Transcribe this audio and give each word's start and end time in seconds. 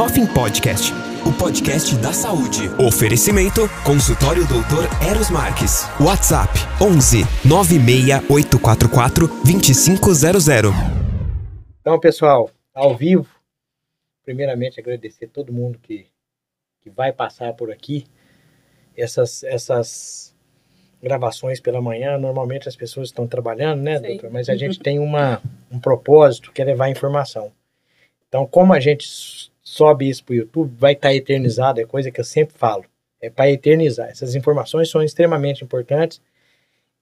Hoffing 0.00 0.26
Podcast, 0.32 0.94
o 1.28 1.38
podcast 1.38 1.94
da 1.96 2.10
saúde. 2.10 2.70
Oferecimento: 2.82 3.68
Consultório 3.84 4.48
Doutor 4.48 4.88
Eros 5.06 5.28
Marques. 5.28 5.84
WhatsApp: 6.00 6.48
11 6.80 7.18
96844 7.44 9.28
2500. 9.44 10.72
Então, 11.82 12.00
pessoal, 12.00 12.50
ao 12.72 12.96
vivo, 12.96 13.28
primeiramente 14.24 14.80
agradecer 14.80 15.26
a 15.26 15.28
todo 15.28 15.52
mundo 15.52 15.78
que, 15.78 16.06
que 16.80 16.88
vai 16.88 17.12
passar 17.12 17.52
por 17.52 17.70
aqui. 17.70 18.06
Essas, 18.96 19.44
essas 19.44 20.34
gravações 21.02 21.60
pela 21.60 21.82
manhã, 21.82 22.16
normalmente 22.16 22.66
as 22.66 22.74
pessoas 22.74 23.08
estão 23.08 23.26
trabalhando, 23.26 23.82
né, 23.82 23.98
Sim. 23.98 24.06
doutor? 24.06 24.30
Mas 24.30 24.48
a 24.48 24.56
gente 24.56 24.78
tem 24.78 24.98
uma, 24.98 25.42
um 25.70 25.78
propósito 25.78 26.52
que 26.52 26.62
é 26.62 26.64
levar 26.64 26.88
informação. 26.88 27.52
Então, 28.26 28.46
como 28.46 28.72
a 28.72 28.80
gente 28.80 29.49
sobe 29.70 30.08
isso 30.08 30.24
para 30.24 30.32
o 30.32 30.36
YouTube, 30.36 30.74
vai 30.76 30.94
estar 30.94 31.14
eternizado, 31.14 31.80
é 31.80 31.84
coisa 31.84 32.10
que 32.10 32.20
eu 32.20 32.24
sempre 32.24 32.58
falo. 32.58 32.84
É 33.20 33.30
para 33.30 33.50
eternizar. 33.50 34.08
Essas 34.08 34.34
informações 34.34 34.90
são 34.90 35.00
extremamente 35.00 35.62
importantes 35.62 36.20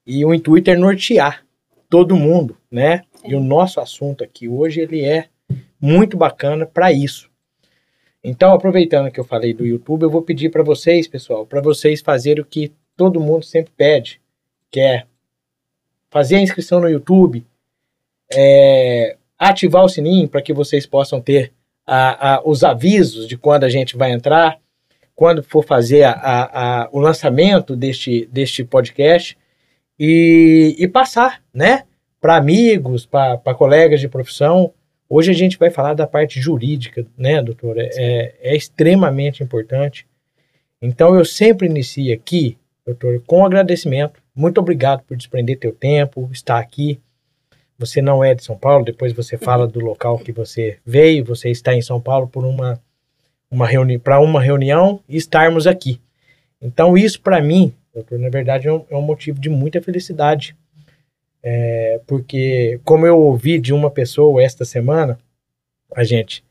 e 0.07 0.23
o 0.23 0.35
intuito 0.35 0.71
é 0.71 0.77
nortear 0.77 1.47
todo 1.89 2.15
mundo, 2.15 2.59
né? 2.71 3.05
E 3.25 3.35
o 3.35 3.41
nosso 3.41 3.81
assunto 3.81 4.23
aqui 4.23 4.47
hoje, 4.49 4.81
ele 4.81 5.03
é 5.03 5.29
muito 5.81 6.17
bacana 6.17 6.67
para 6.67 6.93
isso. 6.93 7.31
Então, 8.23 8.53
aproveitando 8.53 9.11
que 9.11 9.19
eu 9.19 9.25
falei 9.25 9.55
do 9.55 9.65
YouTube, 9.65 10.03
eu 10.03 10.11
vou 10.11 10.21
pedir 10.21 10.51
para 10.51 10.63
vocês, 10.63 11.09
pessoal, 11.09 11.47
para 11.47 11.63
vocês 11.63 12.03
fazerem 12.03 12.43
o 12.43 12.47
que 12.47 12.75
todo 12.97 13.21
mundo 13.21 13.45
sempre 13.45 13.73
pede, 13.75 14.21
que 14.71 14.81
é 14.81 15.07
fazer 16.11 16.37
a 16.37 16.43
inscrição 16.43 16.81
no 16.81 16.91
YouTube, 16.91 17.47
é, 18.31 19.17
ativar 19.39 19.85
o 19.85 19.89
sininho 19.89 20.29
para 20.29 20.43
que 20.43 20.53
vocês 20.53 20.85
possam 20.85 21.21
ter 21.21 21.53
a- 21.89 22.35
a- 22.37 22.43
os 22.45 22.63
avisos 22.63 23.27
de 23.27 23.37
quando 23.39 23.65
a 23.65 23.69
gente 23.69 23.97
vai 23.97 24.13
entrar, 24.13 24.59
quando 25.15 25.43
for 25.43 25.65
fazer 25.65 26.05
a- 26.05 26.89
o 26.93 27.01
lançamento 27.01 27.75
deste, 27.75 28.27
deste 28.31 28.63
podcast 28.63 29.37
e, 29.99 30.77
e 30.79 30.87
passar, 30.87 31.43
né? 31.53 31.85
Para 32.21 32.37
amigos, 32.37 33.07
para 33.07 33.39
colegas 33.55 34.01
de 34.01 34.09
profissão. 34.09 34.73
Hoje 35.09 35.31
a 35.31 35.35
gente 35.35 35.59
vai 35.59 35.71
falar 35.71 35.95
da 35.95 36.07
parte 36.07 36.41
jurídica, 36.41 37.07
né, 37.17 37.41
doutora? 37.43 37.89
É, 37.95 38.35
é 38.41 38.57
extremamente 38.57 39.43
importante. 39.43 40.07
Então 40.83 41.15
eu 41.17 41.25
sempre 41.25 41.67
inicio 41.67 42.13
aqui, 42.15 42.57
doutor, 42.87 43.23
com 43.27 43.45
agradecimento. 43.45 44.21
Muito 44.35 44.59
obrigado 44.59 45.03
por 45.03 45.17
desprender 45.17 45.59
teu 45.59 45.73
tempo, 45.73 46.29
estar 46.33 46.59
aqui. 46.59 47.01
Você 47.79 48.03
não 48.03 48.25
é 48.25 48.35
de 48.35 48.43
São 48.43 48.59
Paulo, 48.59 48.85
depois 48.85 49.13
você 49.13 49.39
fala 49.39 49.67
do 49.67 49.79
local 49.79 50.19
que 50.19 50.33
você 50.33 50.79
veio, 50.85 51.25
você 51.25 51.49
está 51.49 51.75
em 51.75 51.81
São 51.81 52.01
Paulo 52.01 52.27
por 52.27 52.45
uma, 52.45 52.81
uma 53.51 53.67
reuni 53.67 53.99
para 53.99 54.21
uma 54.21 54.43
reunião 54.43 55.01
e 55.09 55.17
estarmos 55.17 55.67
aqui. 55.67 56.01
Então 56.61 56.99
isso 56.99 57.21
para 57.21 57.41
mim, 57.41 57.73
doutor, 57.95 58.19
na 58.19 58.29
verdade 58.29 58.67
é 58.67 58.73
um, 58.73 58.85
é 58.91 58.97
um 58.97 59.03
motivo 59.03 59.41
de 59.41 59.49
muita 59.49 59.81
felicidade. 59.81 60.57
É, 61.41 62.01
porque 62.05 62.81
como 62.85 63.07
eu 63.07 63.17
ouvi 63.17 63.61
de 63.61 63.73
uma 63.73 63.91
pessoa 63.91 64.43
esta 64.43 64.65
semana, 64.65 65.17
a 65.95 66.03
gente, 66.03 66.45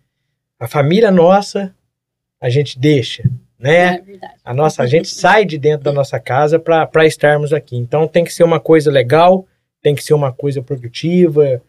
a 0.58 0.66
família 0.66 1.12
nossa, 1.12 1.76
a 2.40 2.50
gente 2.50 2.80
deixa, 2.80 3.30
né? 3.60 3.96
É. 3.96 4.04
A 4.46 4.54
nossa, 4.54 4.84
a 4.84 4.88
gente 4.88 5.10
sai 5.10 5.44
de 5.44 5.58
dentro 5.58 5.84
da 5.84 5.92
nossa 5.92 6.20
casa 6.20 6.58
para 6.58 7.06
estarmos 7.06 7.52
aqui. 7.52 7.76
Então 7.76 8.08
tem 8.08 8.24
que 8.24 8.34
ser 8.34 8.44
uma 8.44 8.60
coisa 8.60 8.90
legal, 8.90 9.46
tem 9.88 9.96
que 9.96 10.04
ser 10.04 10.14
uma 10.14 10.34
coisa 10.34 10.62
produtiva. 10.62 11.62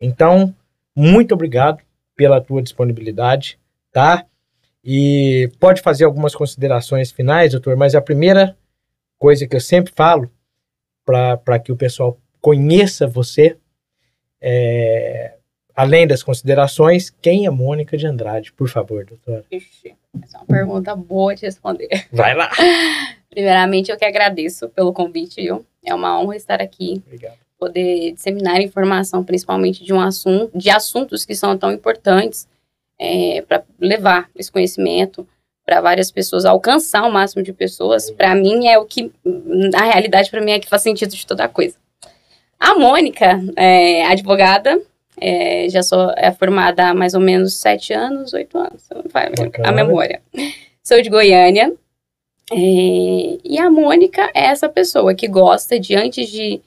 Então, 0.00 0.54
muito 0.94 1.34
obrigado 1.34 1.82
pela 2.14 2.40
tua 2.40 2.62
disponibilidade, 2.62 3.58
tá? 3.90 4.24
E 4.84 5.50
pode 5.58 5.82
fazer 5.82 6.04
algumas 6.04 6.36
considerações 6.36 7.10
finais, 7.10 7.50
doutor, 7.50 7.76
mas 7.76 7.96
a 7.96 8.00
primeira 8.00 8.56
coisa 9.18 9.44
que 9.44 9.56
eu 9.56 9.60
sempre 9.60 9.92
falo 9.96 10.30
para 11.04 11.58
que 11.58 11.72
o 11.72 11.76
pessoal 11.76 12.16
conheça 12.40 13.08
você, 13.08 13.56
é, 14.40 15.34
além 15.74 16.06
das 16.06 16.22
considerações, 16.22 17.10
quem 17.10 17.44
é 17.44 17.50
Mônica 17.50 17.96
de 17.96 18.06
Andrade, 18.06 18.52
por 18.52 18.68
favor, 18.68 19.04
doutor? 19.04 19.44
Ixi, 19.50 19.96
essa 20.22 20.36
é 20.36 20.40
uma 20.40 20.46
pergunta 20.46 20.94
boa 20.94 21.34
de 21.34 21.44
responder. 21.44 22.06
Vai 22.12 22.36
lá. 22.36 22.50
Primeiramente, 23.28 23.90
eu 23.90 23.96
que 23.96 24.04
agradeço 24.04 24.68
pelo 24.68 24.92
convite, 24.92 25.42
viu? 25.42 25.66
É 25.84 25.92
uma 25.92 26.20
honra 26.20 26.36
estar 26.36 26.62
aqui, 26.62 27.02
Obrigado. 27.04 27.43
Poder 27.64 28.12
disseminar 28.12 28.60
informação, 28.60 29.24
principalmente 29.24 29.82
de 29.82 29.92
um 29.92 30.00
assunto, 30.00 30.56
de 30.56 30.68
assuntos 30.68 31.24
que 31.24 31.34
são 31.34 31.56
tão 31.56 31.72
importantes 31.72 32.46
para 33.48 33.64
levar 33.80 34.28
esse 34.36 34.52
conhecimento 34.52 35.26
para 35.64 35.80
várias 35.80 36.10
pessoas, 36.10 36.44
alcançar 36.44 37.06
o 37.06 37.12
máximo 37.12 37.42
de 37.42 37.52
pessoas. 37.52 38.10
Para 38.10 38.34
mim 38.34 38.68
é 38.68 38.78
o 38.78 38.84
que, 38.84 39.10
na 39.24 39.84
realidade, 39.84 40.30
para 40.30 40.42
mim 40.42 40.52
é 40.52 40.58
que 40.58 40.68
faz 40.68 40.82
sentido 40.82 41.14
de 41.14 41.26
toda 41.26 41.48
coisa. 41.48 41.76
A 42.60 42.74
Mônica 42.74 43.40
é 43.56 44.04
advogada, 44.04 44.78
é, 45.18 45.66
já 45.70 45.82
sou 45.82 46.12
é 46.16 46.30
formada 46.32 46.88
há 46.90 46.94
mais 46.94 47.14
ou 47.14 47.20
menos 47.20 47.54
sete 47.54 47.94
anos, 47.94 48.34
oito 48.34 48.58
anos, 48.58 48.86
vai, 49.10 49.30
Bacana. 49.30 49.68
a 49.68 49.72
memória. 49.72 50.20
Sou 50.82 51.00
de 51.00 51.08
Goiânia. 51.08 51.72
é, 52.52 53.38
e 53.42 53.58
a 53.58 53.70
Mônica 53.70 54.30
é 54.34 54.44
essa 54.44 54.68
pessoa 54.68 55.14
que 55.14 55.26
gosta 55.26 55.80
de, 55.80 55.94
antes 55.94 56.28
de, 56.28 56.60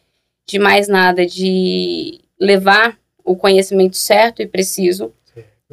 de 0.47 0.57
mais 0.57 0.87
nada, 0.87 1.25
de 1.25 2.21
levar 2.39 2.97
o 3.23 3.35
conhecimento 3.35 3.97
certo 3.97 4.41
e 4.41 4.47
preciso. 4.47 5.13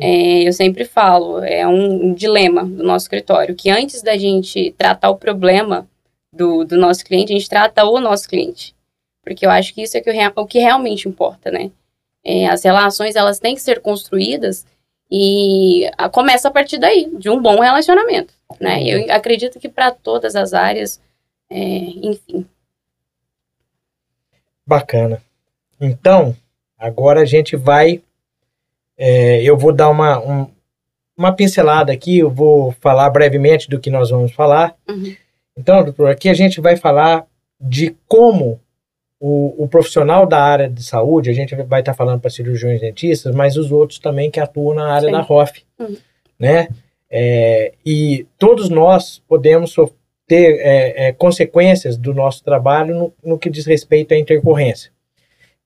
É, 0.01 0.43
eu 0.49 0.53
sempre 0.53 0.85
falo, 0.85 1.39
é 1.39 1.65
um, 1.67 2.07
um 2.07 2.15
dilema 2.15 2.65
do 2.65 2.83
nosso 2.83 3.05
escritório, 3.05 3.55
que 3.55 3.71
antes 3.71 4.03
da 4.03 4.17
gente 4.17 4.75
tratar 4.77 5.09
o 5.11 5.17
problema 5.17 5.89
do, 6.33 6.65
do 6.65 6.77
nosso 6.77 7.05
cliente, 7.05 7.33
a 7.33 7.37
gente 7.37 7.49
trata 7.49 7.85
o 7.85 8.01
nosso 8.01 8.29
cliente. 8.29 8.75
Porque 9.23 9.47
eu 9.47 9.51
acho 9.51 9.73
que 9.73 9.83
isso 9.83 9.97
é 9.97 10.01
que 10.01 10.11
o, 10.11 10.43
o 10.43 10.47
que 10.47 10.59
realmente 10.59 11.09
importa, 11.09 11.51
né? 11.51 11.71
É, 12.25 12.47
as 12.49 12.65
relações, 12.65 13.15
elas 13.15 13.39
têm 13.39 13.55
que 13.55 13.61
ser 13.63 13.81
construídas 13.81 14.67
e 15.11 15.89
a- 15.97 16.09
começa 16.09 16.49
a 16.49 16.51
partir 16.51 16.79
daí, 16.79 17.09
de 17.17 17.31
um 17.31 17.41
bom 17.41 17.61
relacionamento, 17.61 18.35
né? 18.61 18.83
Eu 18.83 19.13
acredito 19.15 19.61
que 19.61 19.69
para 19.69 19.93
todas 19.93 20.35
as 20.35 20.53
áreas, 20.53 21.01
é, 21.49 21.57
enfim, 21.57 22.45
Bacana. 24.67 25.23
Então, 25.81 26.35
agora 26.79 27.21
a 27.21 27.25
gente 27.25 27.57
vai. 27.57 28.01
é, 28.97 29.43
eu 29.43 29.57
vou 29.57 29.73
dar 29.73 29.91
uma, 29.91 30.19
um- 30.21 30.47
uma 31.17 31.33
pincelada 31.33 31.93
aqui, 31.93 32.19
eu 32.19 32.31
vou 32.31 32.73
falar 32.81 33.11
brevemente 33.11 33.69
do 33.69 33.79
que 33.81 33.91
nós 33.91 34.11
vamos 34.11 34.33
falar. 34.33 34.75
Uhum. 34.89 35.15
Então, 35.57 35.83
doutor, 35.85 36.09
aqui 36.11 36.29
a 36.29 36.35
gente 36.35 36.61
vai 36.61 36.77
falar 36.77 37.27
de 37.61 37.95
como 38.09 38.61
o, 39.21 39.65
o 39.65 39.69
profissional 39.69 40.27
da 40.27 40.41
área 40.43 40.69
de 40.69 40.83
saúde, 40.83 41.31
a 41.31 41.33
gente 41.33 41.55
vai 41.55 41.81
estar 41.81 41.95
falando 41.95 42.21
para 42.21 42.31
cirurgiões 42.31 42.81
dentistas, 42.81 43.35
mas 43.35 43.57
os 43.57 43.71
outros 43.73 43.99
também 43.99 44.31
que 44.31 44.39
atuam 44.41 44.75
na 44.75 44.93
área 44.93 45.07
Sim. 45.07 45.13
da 45.13 45.21
ROF, 45.21 45.63
Uhum. 45.79 45.97
né? 46.39 46.69
É, 47.11 47.73
e 47.87 48.27
todos 48.39 48.69
nós 48.69 49.23
podemos 49.29 49.71
so- 49.73 49.93
ter 50.27 50.59
é, 50.61 51.09
é, 51.09 51.13
consequências 51.13 51.97
do 51.97 52.15
nosso 52.15 52.43
trabalho 52.43 52.95
no, 52.95 53.15
no 53.33 53.39
que 53.39 53.51
diz 53.51 53.67
respeito 53.67 54.15
à 54.15 54.19
intercorrência. 54.19 54.91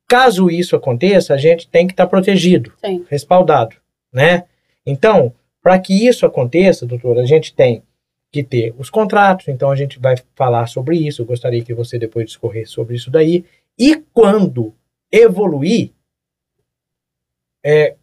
Caso 0.07 0.51
isso 0.51 0.75
aconteça, 0.75 1.35
a 1.35 1.37
gente 1.37 1.69
tem 1.69 1.87
que 1.87 1.93
estar 1.93 2.07
protegido, 2.07 2.73
Sim. 2.85 3.05
respaldado, 3.09 3.77
né? 4.13 4.45
Então, 4.85 5.35
para 5.63 5.79
que 5.79 6.07
isso 6.07 6.25
aconteça, 6.25 6.87
doutor, 6.87 7.19
a 7.19 7.27
gente 7.27 7.55
tem 7.55 7.83
que 8.33 8.43
ter 8.43 8.75
os 8.79 8.91
contratos, 8.91 9.49
então 9.49 9.71
a 9.71 9.77
gente 9.77 9.99
vai 9.99 10.17
falar 10.35 10.67
sobre 10.67 10.97
isso, 10.97 11.23
eu 11.23 11.27
gostaria 11.27 11.63
que 11.63 11.75
você 11.75 11.99
depois 11.99 12.27
discorresse 12.27 12.73
sobre 12.73 12.97
isso 12.97 13.11
daí, 13.11 13.45
e 13.79 13.97
quando 14.13 14.75
evoluir, 15.13 15.91
é, 17.65 17.95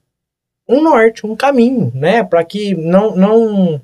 um 0.68 0.82
norte, 0.82 1.26
um 1.26 1.36
caminho, 1.36 1.92
né, 1.94 2.24
para 2.24 2.44
que 2.44 2.76
não, 2.76 3.16
não, 3.16 3.82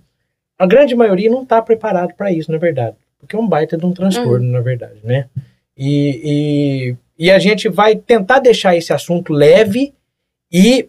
a 0.61 0.67
grande 0.67 0.95
maioria 0.95 1.27
não 1.27 1.41
está 1.41 1.59
preparado 1.59 2.13
para 2.13 2.31
isso, 2.31 2.51
na 2.51 2.59
verdade, 2.59 2.95
porque 3.19 3.35
é 3.35 3.39
um 3.39 3.47
baita 3.47 3.75
de 3.75 3.83
um 3.83 3.91
transtorno, 3.91 4.45
na 4.45 4.61
verdade, 4.61 4.99
né, 5.03 5.27
e, 5.75 6.95
e, 7.17 7.25
e 7.25 7.31
a 7.31 7.39
gente 7.39 7.67
vai 7.67 7.95
tentar 7.95 8.37
deixar 8.37 8.75
esse 8.75 8.93
assunto 8.93 9.33
leve 9.33 9.91
e 10.51 10.87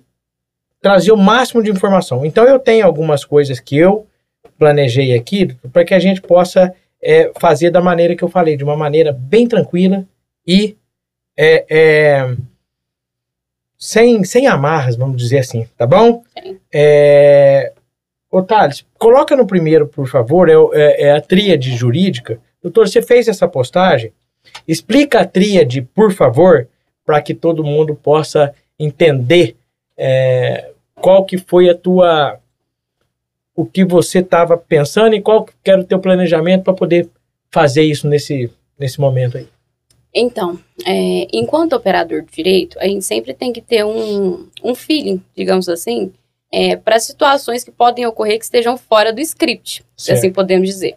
trazer 0.79 1.13
o 1.13 1.17
máximo 1.17 1.63
de 1.63 1.71
informação. 1.71 2.27
Então 2.27 2.45
eu 2.45 2.59
tenho 2.59 2.85
algumas 2.85 3.25
coisas 3.25 3.61
que 3.61 3.79
eu 3.79 4.07
planejei 4.59 5.15
aqui 5.15 5.57
para 5.73 5.87
que 5.87 5.95
a 5.95 5.99
gente 5.99 6.21
possa 6.21 6.75
é, 7.01 7.33
fazer 7.41 7.71
da 7.71 7.81
maneira 7.81 8.15
que 8.15 8.23
eu 8.23 8.29
falei, 8.29 8.59
de 8.59 8.65
uma 8.65 8.77
maneira 8.77 9.11
bem 9.11 9.49
tranquila 9.49 10.05
e 10.47 10.77
é, 11.35 11.65
é, 11.71 12.37
sem, 13.79 14.23
sem 14.23 14.47
amarras, 14.47 14.97
vamos 14.97 15.17
dizer 15.17 15.39
assim, 15.39 15.67
tá 15.79 15.87
bom? 15.87 16.23
Sim. 16.37 16.61
É, 16.71 17.73
ô 18.33 18.43
Thales, 18.43 18.85
coloca 18.99 19.37
no 19.37 19.47
primeiro, 19.47 19.87
por 19.87 20.09
favor, 20.09 20.49
é, 20.49 20.55
é- 20.73 21.03
é 21.09 21.13
a 21.13 21.21
tríade 21.21 21.77
jurídica. 21.77 22.41
Doutor, 22.63 22.89
você 22.89 23.03
fez 23.03 23.29
essa 23.29 23.47
postagem? 23.47 24.11
Explica 24.67 25.21
a 25.21 25.27
tríade, 25.27 25.83
por 25.83 26.13
favor, 26.13 26.67
para 27.05 27.21
que 27.21 27.35
todo 27.35 27.63
mundo 27.63 27.95
possa 27.95 28.55
entender 28.79 29.55
é, 29.97 30.71
qual 30.95 31.25
que 31.25 31.37
foi 31.37 31.69
a 31.69 31.75
tua 31.75 32.39
o 33.55 33.67
que 33.67 33.85
você 33.85 34.21
estava 34.21 34.57
pensando 34.57 35.15
e 35.15 35.21
qual 35.21 35.45
que 35.45 35.71
era 35.71 35.83
o 35.83 35.85
teu 35.85 35.99
planejamento 35.99 36.65
para 36.65 36.73
poder 36.73 37.11
fazer 37.51 37.83
isso 37.83 38.09
nesse, 38.09 38.51
nesse 38.79 38.99
momento 38.99 39.37
aí? 39.37 39.47
Então, 40.15 40.59
é, 40.87 41.29
enquanto 41.33 41.75
operador 41.75 42.23
de 42.23 42.33
direito, 42.33 42.79
a 42.79 42.87
gente 42.87 43.05
sempre 43.05 43.35
tem 43.35 43.53
que 43.53 43.61
ter 43.61 43.85
um, 43.85 44.47
um 44.65 44.75
feeling, 44.75 45.23
digamos 45.37 45.69
assim, 45.69 46.11
é, 46.53 46.77
para 46.77 47.01
situações 47.01 47.65
que 47.65 47.71
podem 47.71 48.05
ocorrer 48.05 48.39
que 48.39 48.45
estejam 48.45 48.77
fora 48.77 49.11
do 49.11 49.21
script, 49.21 49.83
se 49.97 50.13
assim 50.13 50.31
podemos 50.31 50.69
dizer. 50.69 50.97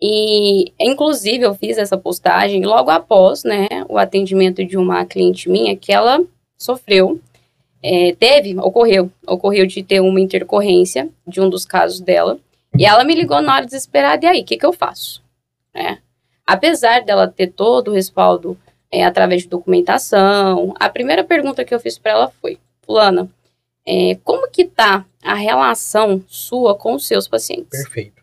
E, 0.00 0.72
inclusive, 0.80 1.44
eu 1.44 1.54
fiz 1.54 1.76
essa 1.76 1.96
postagem 1.96 2.64
logo 2.64 2.90
após 2.90 3.44
né, 3.44 3.68
o 3.88 3.98
atendimento 3.98 4.64
de 4.64 4.76
uma 4.76 5.04
cliente 5.04 5.48
minha 5.48 5.76
que 5.76 5.92
ela 5.92 6.22
sofreu, 6.56 7.20
é, 7.82 8.14
teve, 8.18 8.58
ocorreu, 8.58 9.10
ocorreu 9.26 9.66
de 9.66 9.82
ter 9.82 10.00
uma 10.00 10.20
intercorrência 10.20 11.08
de 11.26 11.40
um 11.40 11.48
dos 11.48 11.64
casos 11.64 12.00
dela, 12.00 12.38
e 12.78 12.84
ela 12.84 13.04
me 13.04 13.14
ligou 13.14 13.40
na 13.40 13.54
hora 13.54 13.64
desesperada, 13.64 14.24
e 14.24 14.28
aí, 14.28 14.40
o 14.40 14.44
que, 14.44 14.56
que 14.56 14.66
eu 14.66 14.72
faço? 14.72 15.22
É. 15.74 15.98
Apesar 16.46 17.02
dela 17.02 17.28
ter 17.28 17.48
todo 17.48 17.88
o 17.90 17.94
respaldo 17.94 18.56
é, 18.90 19.04
através 19.04 19.42
de 19.42 19.48
documentação, 19.48 20.74
a 20.78 20.88
primeira 20.88 21.24
pergunta 21.24 21.64
que 21.64 21.74
eu 21.74 21.80
fiz 21.80 21.98
para 21.98 22.12
ela 22.12 22.32
foi, 22.40 22.58
fulana, 22.82 23.28
é, 23.86 24.18
como 24.24 24.50
que 24.50 24.64
tá 24.64 25.06
a 25.22 25.34
relação 25.34 26.22
sua 26.26 26.74
com 26.74 26.94
os 26.94 27.06
seus 27.06 27.28
pacientes? 27.28 27.82
Perfeito. 27.82 28.22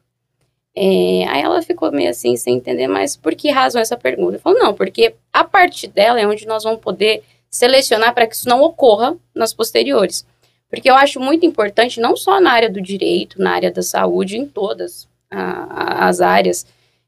É, 0.76 1.26
aí 1.28 1.42
ela 1.42 1.62
ficou 1.62 1.92
meio 1.92 2.10
assim, 2.10 2.36
sem 2.36 2.56
entender, 2.56 2.88
mas 2.88 3.16
por 3.16 3.36
que 3.36 3.50
razão 3.52 3.82
essa 3.82 3.96
pergunta? 3.96 4.38
Eu 4.38 4.40
falei, 4.40 4.60
não, 4.60 4.74
porque 4.74 5.14
a 5.32 5.44
parte 5.44 5.88
dela 5.88 6.20
é 6.20 6.28
onde 6.28 6.48
nós 6.48 6.64
vamos 6.64 6.82
poder 6.82 7.24
selecionar 7.50 8.14
para 8.14 8.26
que 8.26 8.36
isso 8.36 8.50
não 8.50 8.62
ocorra 8.62 9.16
nas 9.36 9.54
posteriores. 9.54 10.26
Porque 10.70 10.90
eu 10.90 10.96
acho 10.96 11.20
muito 11.20 11.46
importante, 11.46 12.02
não 12.02 12.16
só 12.16 12.42
na 12.42 12.52
área 12.52 12.70
do 12.70 12.82
direito, 12.82 13.40
na 13.40 13.52
área 13.52 13.72
da 13.72 13.84
saúde, 13.84 14.38
em 14.38 14.48
todas 14.48 15.08
a, 15.30 16.08
as 16.08 16.20
áreas, 16.20 16.66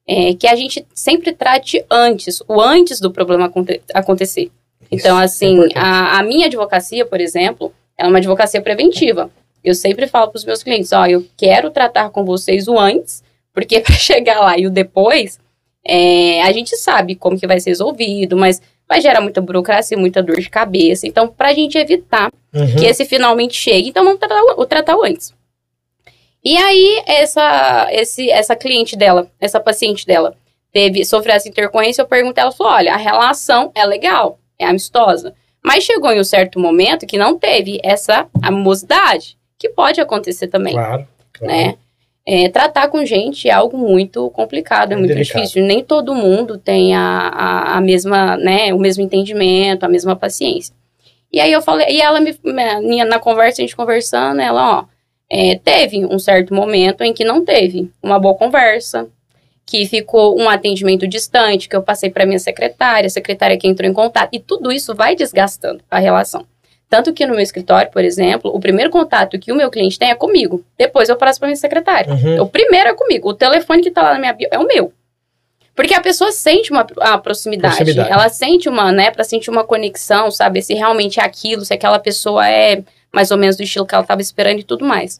é, 0.07 0.35
que 0.35 0.45
a 0.45 0.55
gente 0.55 0.85
sempre 0.93 1.33
trate 1.33 1.83
antes, 1.89 2.43
o 2.47 2.61
antes 2.61 2.99
do 2.99 3.09
problema 3.11 3.45
aconte 3.45 3.81
acontecer. 3.91 4.51
Então, 4.91 5.19
é 5.19 5.23
assim, 5.23 5.59
é 5.73 5.79
a, 5.79 6.19
a 6.19 6.23
minha 6.23 6.45
advocacia, 6.45 7.07
por 7.07 7.19
exemplo, 7.19 7.73
é 7.97 8.07
uma 8.07 8.17
advocacia 8.17 8.61
preventiva. 8.61 9.29
Eu 9.63 9.73
sempre 9.73 10.07
falo 10.07 10.29
para 10.29 10.37
os 10.37 10.45
meus 10.45 10.61
clientes, 10.61 10.91
ó, 10.91 11.05
eu 11.07 11.25
quero 11.35 11.71
tratar 11.71 12.09
com 12.09 12.23
vocês 12.23 12.67
o 12.67 12.77
antes, 12.77 13.23
porque 13.53 13.79
para 13.81 13.95
chegar 13.95 14.39
lá 14.39 14.57
e 14.57 14.67
o 14.67 14.69
depois, 14.69 15.39
é, 15.83 16.41
a 16.43 16.51
gente 16.51 16.75
sabe 16.77 17.15
como 17.15 17.39
que 17.39 17.47
vai 17.47 17.59
ser 17.59 17.71
resolvido, 17.71 18.37
mas 18.37 18.61
vai 18.87 19.01
gerar 19.01 19.21
muita 19.21 19.41
burocracia, 19.41 19.97
muita 19.97 20.21
dor 20.21 20.39
de 20.39 20.49
cabeça. 20.49 21.07
Então, 21.07 21.27
para 21.27 21.49
a 21.49 21.53
gente 21.53 21.77
evitar 21.77 22.31
uhum. 22.53 22.75
que 22.75 22.85
esse 22.85 23.05
finalmente 23.05 23.55
chegue, 23.55 23.89
então 23.89 24.03
vamos 24.03 24.19
tratar, 24.19 24.41
o, 24.41 24.65
tratar 24.65 24.97
o 24.97 25.03
antes. 25.03 25.33
E 26.43 26.55
aí, 26.57 27.01
essa, 27.07 27.87
esse, 27.91 28.29
essa 28.29 28.55
cliente 28.55 28.95
dela, 28.95 29.31
essa 29.39 29.59
paciente 29.59 30.05
dela, 30.05 30.35
teve, 30.71 31.03
sofreu 31.03 31.33
essa 31.33 31.49
intercorrência, 31.49 32.03
eu 32.03 32.07
perguntei, 32.07 32.41
ela 32.43 32.51
falou, 32.51 32.73
olha, 32.73 32.93
a 32.93 32.97
relação 32.97 33.71
é 33.73 33.83
legal, 33.83 34.39
é 34.59 34.65
amistosa. 34.65 35.33
Mas 35.65 35.83
chegou 35.83 36.11
em 36.11 36.19
um 36.19 36.23
certo 36.23 36.59
momento 36.59 37.07
que 37.07 37.17
não 37.17 37.39
teve 37.39 37.79
essa 37.83 38.27
amorosidade, 38.39 39.35
que 39.57 39.67
pode 39.67 39.99
acontecer 39.99 40.45
também. 40.45 40.75
Claro, 40.75 41.07
claro. 41.33 41.53
Né? 41.53 41.75
É, 42.23 42.49
tratar 42.49 42.87
com 42.87 43.03
gente 43.03 43.49
é 43.49 43.51
algo 43.51 43.75
muito 43.75 44.29
complicado, 44.29 44.91
é, 44.91 44.93
é 44.93 44.97
muito 44.97 45.09
delicado. 45.09 45.41
difícil. 45.41 45.63
Nem 45.63 45.83
todo 45.83 46.13
mundo 46.13 46.59
tem 46.59 46.95
a, 46.95 47.01
a, 47.01 47.77
a, 47.77 47.81
mesma, 47.81 48.37
né, 48.37 48.71
o 48.75 48.77
mesmo 48.77 49.03
entendimento, 49.03 49.83
a 49.83 49.89
mesma 49.89 50.15
paciência. 50.15 50.71
E 51.33 51.39
aí 51.39 51.51
eu 51.51 51.63
falei, 51.63 51.87
e 51.89 51.99
ela 51.99 52.19
me, 52.21 52.37
na 53.03 53.17
conversa, 53.17 53.59
a 53.59 53.63
gente 53.63 53.75
conversando, 53.75 54.41
ela, 54.41 54.81
ó, 54.81 54.85
é, 55.27 55.55
teve 55.55 56.05
um 56.05 56.19
certo 56.19 56.53
momento 56.53 57.01
em 57.01 57.11
que 57.11 57.25
não 57.25 57.43
teve 57.43 57.91
uma 58.03 58.19
boa 58.19 58.35
conversa, 58.35 59.07
que 59.65 59.85
ficou 59.87 60.39
um 60.39 60.47
atendimento 60.47 61.07
distante, 61.07 61.67
que 61.67 61.75
eu 61.75 61.81
passei 61.81 62.09
para 62.09 62.25
minha 62.25 62.39
secretária, 62.39 63.07
a 63.07 63.09
secretária 63.09 63.57
que 63.57 63.67
entrou 63.67 63.89
em 63.89 63.93
contato, 63.93 64.29
e 64.31 64.39
tudo 64.39 64.71
isso 64.71 64.93
vai 64.93 65.15
desgastando 65.15 65.81
a 65.89 65.97
relação. 65.97 66.45
Tanto 66.87 67.11
que 67.11 67.25
no 67.25 67.33
meu 67.33 67.41
escritório, 67.41 67.91
por 67.91 68.03
exemplo, 68.03 68.51
o 68.53 68.59
primeiro 68.59 68.91
contato 68.91 69.39
que 69.39 69.51
o 69.51 69.55
meu 69.55 69.71
cliente 69.71 69.97
tem 69.97 70.11
é 70.11 70.15
comigo. 70.15 70.63
Depois 70.77 71.09
eu 71.09 71.15
passo 71.15 71.39
para 71.39 71.47
minha 71.47 71.55
secretária. 71.55 72.13
Uhum. 72.13 72.43
O 72.43 72.47
primeiro 72.47 72.89
é 72.89 72.93
comigo. 72.93 73.29
O 73.29 73.33
telefone 73.33 73.81
que 73.81 73.89
está 73.89 74.03
lá 74.03 74.13
na 74.13 74.19
minha 74.19 74.33
bio 74.33 74.47
é 74.51 74.59
o 74.59 74.67
meu. 74.67 74.93
Porque 75.75 75.93
a 75.93 75.99
pessoa 75.99 76.31
sente 76.31 76.71
uma 76.71 76.87
a 76.99 77.17
proximidade, 77.17 77.75
proximidade. 77.75 78.11
Ela 78.11 78.29
sente 78.29 78.69
uma, 78.69 78.91
né, 78.91 79.11
para 79.11 79.23
sentir 79.23 79.49
uma 79.49 79.63
conexão, 79.63 80.31
sabe? 80.31 80.61
Se 80.61 80.73
realmente 80.73 81.19
é 81.19 81.23
aquilo, 81.23 81.65
se 81.65 81.73
aquela 81.73 81.99
pessoa 81.99 82.47
é 82.47 82.81
mais 83.11 83.31
ou 83.31 83.37
menos 83.37 83.57
do 83.57 83.63
estilo 83.63 83.85
que 83.85 83.93
ela 83.93 84.03
estava 84.03 84.21
esperando 84.21 84.59
e 84.59 84.63
tudo 84.63 84.85
mais. 84.85 85.19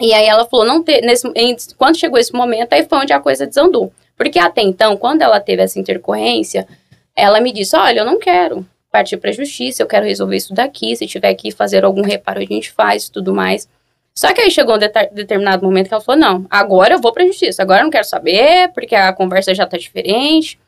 E 0.00 0.12
aí 0.12 0.26
ela 0.26 0.44
falou, 0.46 0.66
não 0.66 0.82
ter, 0.82 1.00
nesse, 1.02 1.26
em, 1.34 1.56
quando 1.76 1.96
chegou 1.96 2.18
esse 2.18 2.32
momento, 2.32 2.72
aí 2.72 2.84
foi 2.84 2.98
onde 2.98 3.12
a 3.12 3.20
coisa 3.20 3.46
desandou. 3.46 3.92
Porque 4.16 4.38
até 4.38 4.62
então, 4.62 4.96
quando 4.96 5.22
ela 5.22 5.40
teve 5.40 5.62
essa 5.62 5.78
intercorrência, 5.78 6.66
ela 7.14 7.40
me 7.40 7.52
disse, 7.52 7.76
olha, 7.76 8.00
eu 8.00 8.04
não 8.04 8.18
quero 8.18 8.66
partir 8.90 9.16
para 9.18 9.30
a 9.30 9.32
justiça, 9.32 9.82
eu 9.82 9.86
quero 9.86 10.06
resolver 10.06 10.36
isso 10.36 10.54
daqui, 10.54 10.96
se 10.96 11.06
tiver 11.06 11.34
que 11.34 11.50
fazer 11.50 11.84
algum 11.84 12.02
reparo, 12.02 12.40
a 12.40 12.44
gente 12.44 12.70
faz 12.72 13.08
tudo 13.08 13.34
mais. 13.34 13.68
Só 14.14 14.32
que 14.32 14.40
aí 14.40 14.50
chegou 14.50 14.76
um 14.76 14.78
determinado 15.12 15.64
momento 15.64 15.88
que 15.88 15.94
ela 15.94 16.02
falou: 16.02 16.18
não, 16.18 16.46
agora 16.48 16.94
eu 16.94 17.00
vou 17.00 17.12
para 17.12 17.22
a 17.22 17.26
justiça, 17.26 17.62
agora 17.62 17.80
eu 17.80 17.84
não 17.84 17.90
quero 17.90 18.06
saber, 18.06 18.72
porque 18.72 18.94
a 18.94 19.12
conversa 19.12 19.54
já 19.54 19.64
está 19.64 19.76
diferente 19.76 20.58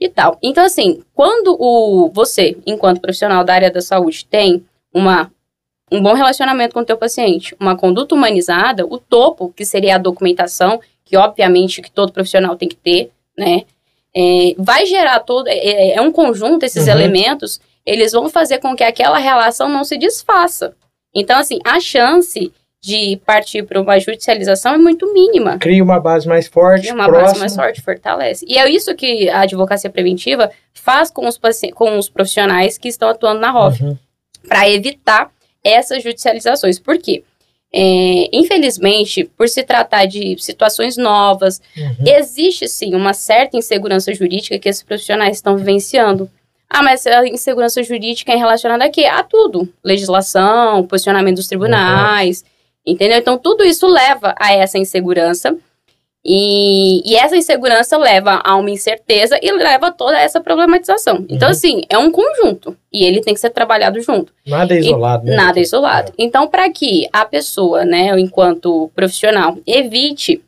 e 0.00 0.08
tal. 0.08 0.36
Então, 0.42 0.64
assim, 0.64 1.02
quando 1.14 1.56
o 1.60 2.10
você, 2.12 2.56
enquanto 2.66 3.00
profissional 3.00 3.44
da 3.44 3.54
área 3.54 3.70
da 3.70 3.80
saúde, 3.80 4.26
tem 4.26 4.64
uma, 4.92 5.30
um 5.90 6.02
bom 6.02 6.14
relacionamento 6.14 6.74
com 6.74 6.80
o 6.80 6.84
teu 6.84 6.96
paciente, 6.96 7.56
uma 7.58 7.76
conduta 7.76 8.14
humanizada, 8.14 8.84
o 8.84 8.98
topo, 8.98 9.52
que 9.56 9.64
seria 9.64 9.96
a 9.96 9.98
documentação, 9.98 10.80
que 11.04 11.16
obviamente 11.16 11.80
que 11.80 11.90
todo 11.90 12.12
profissional 12.12 12.56
tem 12.56 12.68
que 12.68 12.76
ter, 12.76 13.10
né? 13.36 13.62
É, 14.14 14.54
vai 14.58 14.84
gerar 14.86 15.20
todo. 15.20 15.48
É, 15.48 15.56
é, 15.56 15.94
é 15.94 16.00
um 16.00 16.12
conjunto, 16.12 16.64
esses 16.64 16.86
uhum. 16.86 16.92
elementos, 16.92 17.60
eles 17.84 18.12
vão 18.12 18.28
fazer 18.28 18.58
com 18.58 18.74
que 18.74 18.84
aquela 18.84 19.18
relação 19.18 19.68
não 19.68 19.84
se 19.84 19.96
desfaça. 19.96 20.74
Então, 21.14 21.38
assim, 21.38 21.58
a 21.64 21.80
chance 21.80 22.52
de 22.80 23.20
partir 23.26 23.64
para 23.64 23.80
uma 23.80 23.98
judicialização 23.98 24.74
é 24.74 24.78
muito 24.78 25.12
mínima. 25.12 25.58
Cria 25.58 25.82
uma 25.82 25.98
base 25.98 26.28
mais 26.28 26.46
forte, 26.46 26.82
Cria 26.82 26.94
uma 26.94 27.06
próxima. 27.06 27.28
base 27.28 27.40
mais 27.40 27.56
forte, 27.56 27.82
fortalece. 27.82 28.44
E 28.48 28.56
é 28.56 28.70
isso 28.70 28.94
que 28.94 29.28
a 29.28 29.40
advocacia 29.40 29.90
preventiva 29.90 30.50
faz 30.72 31.10
com 31.10 31.26
os, 31.26 31.38
com 31.74 31.98
os 31.98 32.08
profissionais 32.08 32.78
que 32.78 32.88
estão 32.88 33.08
atuando 33.08 33.40
na 33.40 33.50
ROF, 33.50 33.82
uhum. 33.82 33.98
para 34.46 34.68
evitar 34.68 35.30
essas 35.68 36.02
judicializações. 36.02 36.78
Por 36.78 36.98
quê? 36.98 37.22
É, 37.72 38.28
infelizmente, 38.32 39.24
por 39.36 39.48
se 39.48 39.62
tratar 39.62 40.06
de 40.06 40.36
situações 40.38 40.96
novas, 40.96 41.60
uhum. 41.76 42.04
existe 42.06 42.66
sim 42.66 42.94
uma 42.94 43.12
certa 43.12 43.56
insegurança 43.56 44.12
jurídica 44.14 44.58
que 44.58 44.68
esses 44.68 44.82
profissionais 44.82 45.36
estão 45.36 45.56
vivenciando. 45.56 46.30
Ah, 46.68 46.82
mas 46.82 47.06
a 47.06 47.26
insegurança 47.26 47.82
jurídica 47.82 48.32
é 48.32 48.36
relacionada 48.36 48.84
a 48.84 48.90
quê? 48.90 49.04
A 49.04 49.22
tudo. 49.22 49.68
Legislação, 49.82 50.86
posicionamento 50.86 51.36
dos 51.36 51.46
tribunais, 51.46 52.42
uhum. 52.42 52.92
entendeu? 52.92 53.18
Então, 53.18 53.38
tudo 53.38 53.64
isso 53.64 53.86
leva 53.86 54.34
a 54.38 54.52
essa 54.52 54.78
insegurança. 54.78 55.56
E, 56.30 57.00
e, 57.10 57.16
essa 57.16 57.34
insegurança 57.34 57.96
leva 57.96 58.42
a 58.44 58.54
uma 58.54 58.70
incerteza 58.70 59.38
e 59.42 59.50
leva 59.50 59.86
a 59.86 59.90
toda 59.90 60.20
essa 60.20 60.42
problematização. 60.42 61.14
Então, 61.14 61.26
uhum. 61.30 61.36
Então, 61.36 61.48
assim, 61.48 61.80
é 61.88 61.96
um 61.96 62.10
conjunto. 62.10 62.76
E 62.92 63.02
ele 63.02 63.22
tem 63.22 63.32
que 63.32 63.40
ser 63.40 63.48
trabalhado 63.48 63.98
junto. 64.02 64.30
Nada 64.46 64.74
é 64.74 64.78
isolado, 64.78 65.26
e, 65.26 65.30
né? 65.30 65.36
Nada 65.36 65.58
é 65.58 65.62
isolado. 65.62 66.10
É. 66.10 66.14
Então, 66.18 66.46
para 66.46 66.70
que 66.70 67.08
a 67.10 67.24
pessoa, 67.24 67.86
né, 67.86 68.10
enquanto 68.20 68.90
profissional, 68.94 69.56
evite 69.66 70.42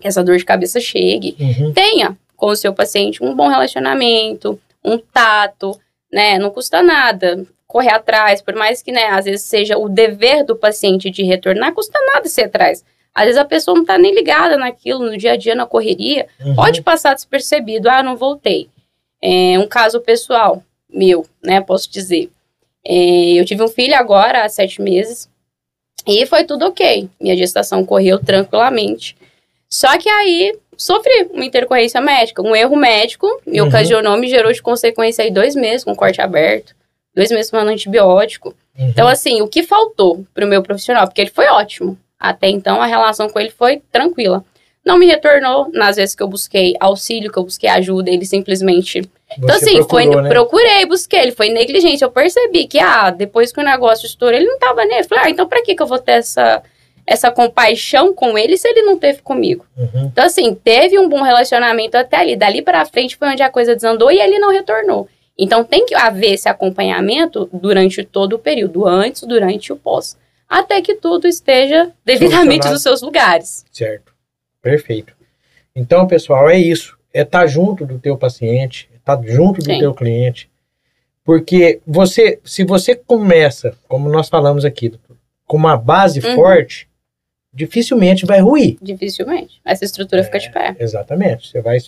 que 0.00 0.08
essa 0.08 0.24
dor 0.24 0.38
de 0.38 0.44
cabeça 0.44 0.80
chegue, 0.80 1.36
uhum. 1.38 1.72
tenha 1.72 2.18
com 2.36 2.48
o 2.48 2.56
seu 2.56 2.74
paciente 2.74 3.22
um 3.22 3.32
bom 3.32 3.46
relacionamento, 3.46 4.58
um 4.84 4.98
tato, 4.98 5.78
né? 6.12 6.36
Não 6.36 6.50
custa 6.50 6.82
nada 6.82 7.46
correr 7.68 7.92
atrás, 7.92 8.42
por 8.42 8.54
mais 8.56 8.82
que, 8.82 8.90
né, 8.90 9.06
às 9.06 9.24
vezes 9.24 9.42
seja 9.42 9.78
o 9.78 9.88
dever 9.88 10.44
do 10.44 10.56
paciente 10.56 11.08
de 11.10 11.22
retornar, 11.22 11.72
custa 11.72 11.98
nada 12.12 12.28
ser 12.28 12.42
atrás. 12.42 12.84
Às 13.14 13.24
vezes 13.26 13.38
a 13.38 13.44
pessoa 13.44 13.74
não 13.74 13.82
está 13.82 13.98
nem 13.98 14.14
ligada 14.14 14.56
naquilo, 14.56 15.00
no 15.00 15.16
dia 15.16 15.32
a 15.32 15.36
dia, 15.36 15.54
na 15.54 15.66
correria, 15.66 16.26
uhum. 16.40 16.54
pode 16.54 16.82
passar 16.82 17.14
despercebido, 17.14 17.88
ah, 17.90 18.02
não 18.02 18.16
voltei. 18.16 18.68
É 19.20 19.58
um 19.58 19.68
caso 19.68 20.00
pessoal 20.00 20.62
meu, 20.92 21.26
né, 21.42 21.60
posso 21.60 21.90
dizer. 21.90 22.30
É, 22.84 23.34
eu 23.34 23.44
tive 23.44 23.62
um 23.62 23.68
filho 23.68 23.94
agora 23.94 24.44
há 24.44 24.48
sete 24.48 24.82
meses 24.82 25.28
e 26.06 26.26
foi 26.26 26.44
tudo 26.44 26.66
ok. 26.66 27.08
Minha 27.20 27.36
gestação 27.36 27.84
correu 27.84 28.18
tranquilamente. 28.18 29.16
Só 29.68 29.96
que 29.96 30.08
aí 30.08 30.58
sofri 30.76 31.28
uma 31.32 31.44
intercorrência 31.44 32.00
médica, 32.00 32.42
um 32.42 32.54
erro 32.54 32.76
médico, 32.76 33.26
me 33.46 33.60
uhum. 33.60 33.68
ocasionou, 33.68 34.16
me 34.16 34.28
gerou 34.28 34.52
de 34.52 34.60
consequência 34.60 35.24
aí 35.24 35.30
dois 35.30 35.54
meses 35.54 35.84
com 35.84 35.94
corte 35.94 36.20
aberto, 36.20 36.74
dois 37.14 37.30
meses 37.30 37.50
tomando 37.50 37.70
antibiótico. 37.70 38.54
Uhum. 38.76 38.88
Então, 38.88 39.06
assim, 39.06 39.40
o 39.40 39.48
que 39.48 39.62
faltou 39.62 40.26
pro 40.34 40.46
meu 40.46 40.62
profissional? 40.62 41.06
Porque 41.06 41.20
ele 41.20 41.30
foi 41.30 41.46
ótimo. 41.46 41.96
Até 42.22 42.48
então, 42.48 42.80
a 42.80 42.86
relação 42.86 43.28
com 43.28 43.40
ele 43.40 43.50
foi 43.50 43.82
tranquila. 43.90 44.44
Não 44.84 44.96
me 44.96 45.06
retornou 45.06 45.68
nas 45.72 45.96
vezes 45.96 46.14
que 46.14 46.22
eu 46.22 46.28
busquei 46.28 46.76
auxílio, 46.78 47.32
que 47.32 47.38
eu 47.38 47.42
busquei 47.42 47.68
ajuda, 47.68 48.10
ele 48.10 48.24
simplesmente. 48.24 49.00
Você 49.00 49.08
então, 49.38 49.56
assim, 49.56 49.74
procurou, 49.74 50.12
foi, 50.12 50.22
né? 50.22 50.28
procurei, 50.28 50.86
busquei, 50.86 51.20
ele 51.20 51.32
foi 51.32 51.48
negligente. 51.48 52.02
Eu 52.02 52.12
percebi 52.12 52.68
que, 52.68 52.78
ah, 52.78 53.10
depois 53.10 53.50
que 53.50 53.60
o 53.60 53.64
negócio 53.64 54.06
estourou, 54.06 54.36
ele 54.36 54.46
não 54.46 54.56
tava 54.56 54.84
nem. 54.84 54.98
Eu 54.98 55.04
falei, 55.04 55.24
ah, 55.24 55.30
então 55.30 55.48
pra 55.48 55.62
que, 55.62 55.74
que 55.74 55.82
eu 55.82 55.86
vou 55.86 55.98
ter 55.98 56.12
essa 56.12 56.62
essa 57.04 57.32
compaixão 57.32 58.14
com 58.14 58.38
ele 58.38 58.56
se 58.56 58.68
ele 58.68 58.82
não 58.82 58.96
teve 58.96 59.22
comigo? 59.22 59.66
Uhum. 59.76 60.04
Então, 60.12 60.24
assim, 60.24 60.54
teve 60.54 60.96
um 60.96 61.08
bom 61.08 61.22
relacionamento 61.22 61.96
até 61.96 62.18
ali. 62.18 62.36
Dali 62.36 62.62
pra 62.62 62.86
frente 62.86 63.16
foi 63.16 63.26
onde 63.26 63.42
a 63.42 63.50
coisa 63.50 63.74
desandou 63.74 64.12
e 64.12 64.20
ele 64.20 64.38
não 64.38 64.52
retornou. 64.52 65.08
Então, 65.36 65.64
tem 65.64 65.84
que 65.84 65.96
haver 65.96 66.34
esse 66.34 66.48
acompanhamento 66.48 67.50
durante 67.52 68.04
todo 68.04 68.34
o 68.34 68.38
período, 68.38 68.86
antes, 68.86 69.22
durante 69.22 69.66
e 69.66 69.72
o 69.72 69.76
pós. 69.76 70.16
Até 70.54 70.82
que 70.82 70.96
tudo 70.96 71.26
esteja 71.26 71.90
devidamente 72.04 72.68
nos 72.68 72.82
seus 72.82 73.00
lugares. 73.00 73.64
Certo. 73.72 74.12
Perfeito. 74.60 75.14
Então, 75.74 76.06
pessoal, 76.06 76.50
é 76.50 76.58
isso. 76.58 76.98
É 77.14 77.22
estar 77.22 77.46
junto 77.46 77.86
do 77.86 77.98
teu 77.98 78.18
paciente, 78.18 78.86
estar 78.94 79.18
junto 79.24 79.60
do 79.62 79.64
Sim. 79.64 79.78
teu 79.78 79.94
cliente. 79.94 80.50
Porque 81.24 81.80
você, 81.86 82.38
se 82.44 82.64
você 82.64 82.94
começa, 82.94 83.74
como 83.88 84.10
nós 84.10 84.28
falamos 84.28 84.64
aqui, 84.66 84.90
doutor, 84.90 85.16
com 85.46 85.56
uma 85.56 85.74
base 85.76 86.20
Uhum. 86.20 86.34
forte, 86.34 86.86
dificilmente 87.50 88.26
vai 88.26 88.40
ruir. 88.40 88.76
Dificilmente. 88.82 89.58
Essa 89.64 89.86
estrutura 89.86 90.22
fica 90.22 90.38
de 90.38 90.50
pé. 90.50 90.76
Exatamente. 90.78 91.48
Você 91.48 91.62
vai 91.62 91.78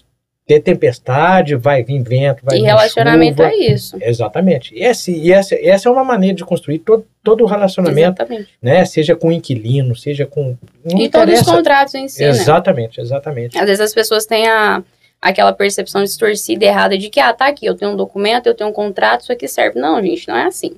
ter 0.46 0.60
tempestade, 0.60 1.56
vai 1.56 1.82
vir 1.82 2.02
vento, 2.02 2.44
vai 2.44 2.56
E 2.56 2.60
vir 2.60 2.66
relacionamento 2.66 3.36
chuva. 3.42 3.48
é 3.48 3.56
isso. 3.56 3.96
Exatamente. 4.00 4.74
E, 4.74 4.84
esse, 4.84 5.10
e 5.10 5.32
essa, 5.32 5.54
essa 5.54 5.88
é 5.88 5.92
uma 5.92 6.04
maneira 6.04 6.36
de 6.36 6.44
construir 6.44 6.80
todo, 6.80 7.06
todo 7.22 7.44
o 7.44 7.46
relacionamento, 7.46 8.20
Exatamente. 8.20 8.50
né? 8.60 8.84
Seja 8.84 9.16
com 9.16 9.32
inquilino, 9.32 9.96
seja 9.96 10.26
com. 10.26 10.56
E 10.84 11.08
todos 11.08 11.40
os 11.40 11.46
contratos 11.46 11.94
em 11.94 12.08
si, 12.08 12.22
né? 12.22 12.28
Exatamente, 12.28 13.00
exatamente. 13.00 13.56
Às 13.58 13.64
vezes 13.64 13.80
as 13.80 13.94
pessoas 13.94 14.26
têm 14.26 14.46
a, 14.46 14.82
aquela 15.20 15.52
percepção 15.52 16.02
distorcida 16.02 16.64
errada 16.66 16.98
de 16.98 17.08
que, 17.08 17.20
ah, 17.20 17.32
tá 17.32 17.46
aqui, 17.46 17.64
eu 17.64 17.74
tenho 17.74 17.92
um 17.92 17.96
documento, 17.96 18.46
eu 18.46 18.54
tenho 18.54 18.68
um 18.68 18.72
contrato, 18.74 19.22
isso 19.22 19.32
aqui 19.32 19.48
serve. 19.48 19.80
Não, 19.80 20.02
gente, 20.02 20.28
não 20.28 20.36
é 20.36 20.44
assim. 20.44 20.76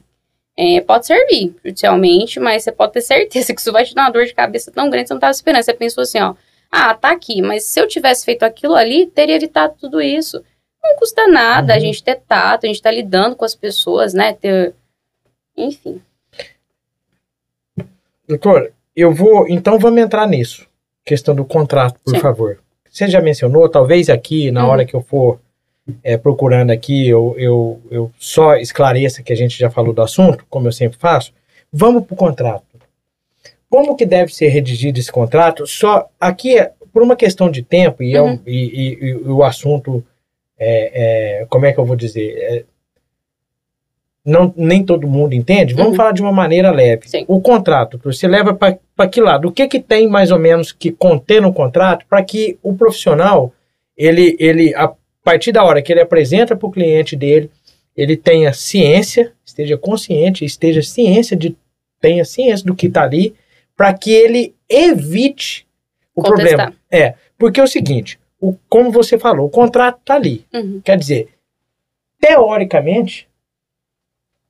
É, 0.56 0.80
pode 0.80 1.06
servir 1.06 1.54
judicialmente, 1.64 2.38
mas 2.40 2.62
você 2.62 2.70
pode 2.72 2.92
ter 2.92 3.00
certeza 3.00 3.52
que 3.52 3.60
isso 3.60 3.72
vai 3.72 3.84
te 3.84 3.94
dar 3.94 4.02
uma 4.02 4.10
dor 4.10 4.24
de 4.26 4.32
cabeça 4.32 4.70
tão 4.70 4.88
grande 4.88 5.04
que 5.04 5.08
você 5.08 5.14
não 5.14 5.18
estava 5.18 5.32
esperando. 5.32 5.62
Você 5.64 5.74
pensou 5.74 6.02
assim, 6.02 6.20
ó, 6.20 6.34
ah, 6.70 6.94
tá 6.94 7.10
aqui, 7.12 7.40
mas 7.42 7.64
se 7.64 7.80
eu 7.80 7.86
tivesse 7.88 8.24
feito 8.24 8.42
aquilo 8.42 8.74
ali, 8.74 9.06
teria 9.06 9.36
evitado 9.36 9.74
tudo 9.80 10.00
isso. 10.00 10.42
Não 10.82 10.96
custa 10.96 11.26
nada 11.26 11.72
a 11.72 11.76
Uhum. 11.76 11.80
gente 11.82 12.02
ter 12.02 12.16
tato, 12.16 12.64
a 12.64 12.68
gente 12.68 12.82
tá 12.82 12.90
lidando 12.90 13.34
com 13.36 13.44
as 13.44 13.54
pessoas, 13.54 14.12
né? 14.14 14.32
Ter... 14.34 14.74
Enfim. 15.56 16.00
Doutor, 18.28 18.72
eu 18.94 19.12
vou. 19.14 19.46
Então 19.48 19.78
vamos 19.78 20.00
entrar 20.00 20.26
nisso. 20.26 20.66
Questão 21.04 21.34
do 21.34 21.44
contrato, 21.44 21.98
por 22.04 22.14
Sim. 22.14 22.20
favor. 22.20 22.58
Você 22.90 23.08
já 23.08 23.20
mencionou, 23.20 23.68
talvez 23.68 24.08
aqui, 24.08 24.50
na 24.50 24.64
Uhum. 24.64 24.70
hora 24.70 24.84
que 24.84 24.94
eu 24.94 25.00
for 25.02 25.38
é, 26.02 26.16
procurando 26.16 26.70
aqui, 26.72 27.06
eu, 27.08 27.34
eu, 27.38 27.80
eu 27.90 28.12
só 28.18 28.56
esclareça 28.56 29.22
que 29.22 29.32
a 29.32 29.36
gente 29.36 29.56
já 29.56 29.70
falou 29.70 29.92
do 29.92 30.02
assunto, 30.02 30.44
como 30.50 30.66
eu 30.66 30.72
sempre 30.72 30.98
faço. 30.98 31.32
Vamos 31.72 32.04
para 32.04 32.14
o 32.14 32.16
contrato. 32.16 32.64
Como 33.76 33.94
que 33.94 34.06
deve 34.06 34.32
ser 34.34 34.48
redigido 34.48 34.98
esse 34.98 35.12
contrato? 35.12 35.66
Só 35.66 36.08
aqui, 36.18 36.56
é 36.58 36.72
por 36.94 37.02
uma 37.02 37.14
questão 37.14 37.50
de 37.50 37.62
tempo, 37.62 38.02
e, 38.02 38.14
é 38.16 38.22
um- 38.22 38.30
Uhum. 38.30 38.40
e, 38.46 38.58
e- 38.64 39.08
e 39.10 39.14
o 39.28 39.42
assunto, 39.44 40.02
é, 40.58 41.40
é, 41.42 41.46
como 41.50 41.66
é 41.66 41.72
que 41.74 41.78
eu 41.78 41.84
vou 41.84 41.94
dizer? 41.94 42.38
É, 42.38 42.64
não, 44.24 44.50
nem 44.56 44.82
todo 44.82 45.06
mundo 45.06 45.34
entende. 45.34 45.74
Vamos 45.74 45.90
Uhum. 45.90 45.96
falar 45.96 46.12
de 46.12 46.22
uma 46.22 46.32
maneira 46.32 46.70
leve. 46.70 47.06
Sim. 47.06 47.26
O 47.28 47.38
contrato, 47.38 48.00
você 48.02 48.26
leva 48.26 48.54
para 48.54 49.08
que 49.08 49.20
lado? 49.20 49.48
O 49.48 49.52
que, 49.52 49.68
que 49.68 49.78
tem 49.78 50.08
mais 50.08 50.30
ou 50.32 50.38
menos 50.38 50.72
que 50.72 50.90
conter 50.90 51.42
no 51.42 51.52
contrato 51.52 52.06
para 52.08 52.24
que 52.24 52.58
o 52.62 52.74
profissional, 52.74 53.52
ele, 53.94 54.36
ele, 54.40 54.74
a 54.74 54.90
partir 55.22 55.52
da 55.52 55.62
hora 55.62 55.82
que 55.82 55.92
ele 55.92 56.00
apresenta 56.00 56.56
para 56.56 56.66
o 56.66 56.72
cliente 56.72 57.14
dele, 57.14 57.50
ele 57.94 58.16
tenha 58.16 58.54
ciência, 58.54 59.34
esteja 59.44 59.76
consciente, 59.76 60.46
esteja 60.46 60.80
ciência 60.82 61.36
de 61.36 61.54
tenha 62.00 62.24
ciência 62.24 62.64
do 62.66 62.74
que 62.74 62.86
está 62.86 63.02
ali, 63.02 63.34
para 63.76 63.92
que 63.94 64.10
ele 64.12 64.54
evite 64.68 65.66
o 66.14 66.22
Contestar. 66.22 66.72
problema. 66.72 66.76
É, 66.90 67.14
porque 67.38 67.60
é 67.60 67.62
o 67.62 67.68
seguinte, 67.68 68.18
o, 68.40 68.54
como 68.68 68.90
você 68.90 69.18
falou, 69.18 69.46
o 69.46 69.50
contrato 69.50 69.98
está 70.00 70.14
ali. 70.14 70.46
Uhum. 70.52 70.80
Quer 70.82 70.96
dizer, 70.98 71.28
teoricamente, 72.20 73.28